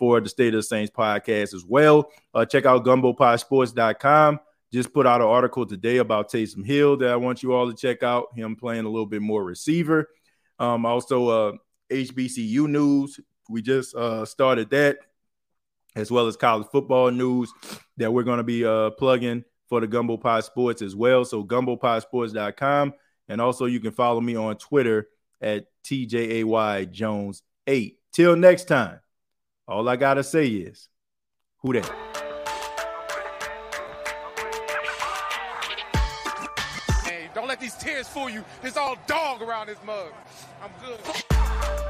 for 0.00 0.18
the 0.20 0.28
State 0.28 0.54
of 0.54 0.58
the 0.58 0.62
Saints 0.62 0.90
podcast 0.90 1.54
as 1.54 1.64
well. 1.64 2.10
Uh, 2.34 2.46
check 2.46 2.64
out 2.64 2.84
gumbopodsports.com. 2.84 4.40
Just 4.72 4.94
put 4.94 5.06
out 5.06 5.20
an 5.20 5.26
article 5.26 5.66
today 5.66 5.98
about 5.98 6.30
Taysom 6.30 6.64
Hill 6.64 6.96
that 6.96 7.10
I 7.10 7.16
want 7.16 7.42
you 7.42 7.52
all 7.52 7.70
to 7.70 7.76
check 7.76 8.02
out. 8.02 8.28
Him 8.34 8.56
playing 8.56 8.86
a 8.86 8.88
little 8.88 9.06
bit 9.06 9.20
more 9.20 9.44
receiver. 9.44 10.08
Um, 10.58 10.86
also, 10.86 11.28
uh, 11.28 11.52
HBCU 11.92 12.66
news. 12.66 13.20
We 13.48 13.62
just 13.62 13.94
uh, 13.94 14.24
started 14.24 14.70
that, 14.70 14.98
as 15.96 16.10
well 16.10 16.28
as 16.28 16.36
college 16.36 16.68
football 16.72 17.10
news 17.10 17.52
that 17.98 18.12
we're 18.12 18.22
going 18.22 18.38
to 18.38 18.44
be 18.44 18.64
uh, 18.64 18.90
plugging 18.90 19.44
for 19.68 19.80
the 19.80 19.86
Gumbo 19.86 20.16
Pod 20.16 20.44
Sports 20.44 20.82
as 20.82 20.96
well. 20.96 21.24
So, 21.24 21.44
gumbopodsports.com. 21.44 22.94
And 23.28 23.40
also, 23.40 23.66
you 23.66 23.80
can 23.80 23.92
follow 23.92 24.20
me 24.20 24.36
on 24.36 24.56
Twitter 24.56 25.08
at 25.42 25.66
TJAY 25.84 26.90
Jones 26.90 27.42
8. 27.66 27.98
Till 28.12 28.36
next 28.36 28.64
time, 28.64 29.00
all 29.70 29.88
I 29.88 29.94
got 29.94 30.14
to 30.14 30.24
say 30.24 30.48
is, 30.48 30.88
who 31.58 31.72
that? 31.74 31.88
Hey, 37.04 37.30
don't 37.34 37.46
let 37.46 37.60
these 37.60 37.74
tears 37.76 38.08
fool 38.08 38.28
you. 38.28 38.44
There's 38.62 38.76
all 38.76 38.96
dog 39.06 39.42
around 39.42 39.68
this 39.68 39.78
mug. 39.86 40.12
I'm 40.60 40.70
good. 40.84 41.89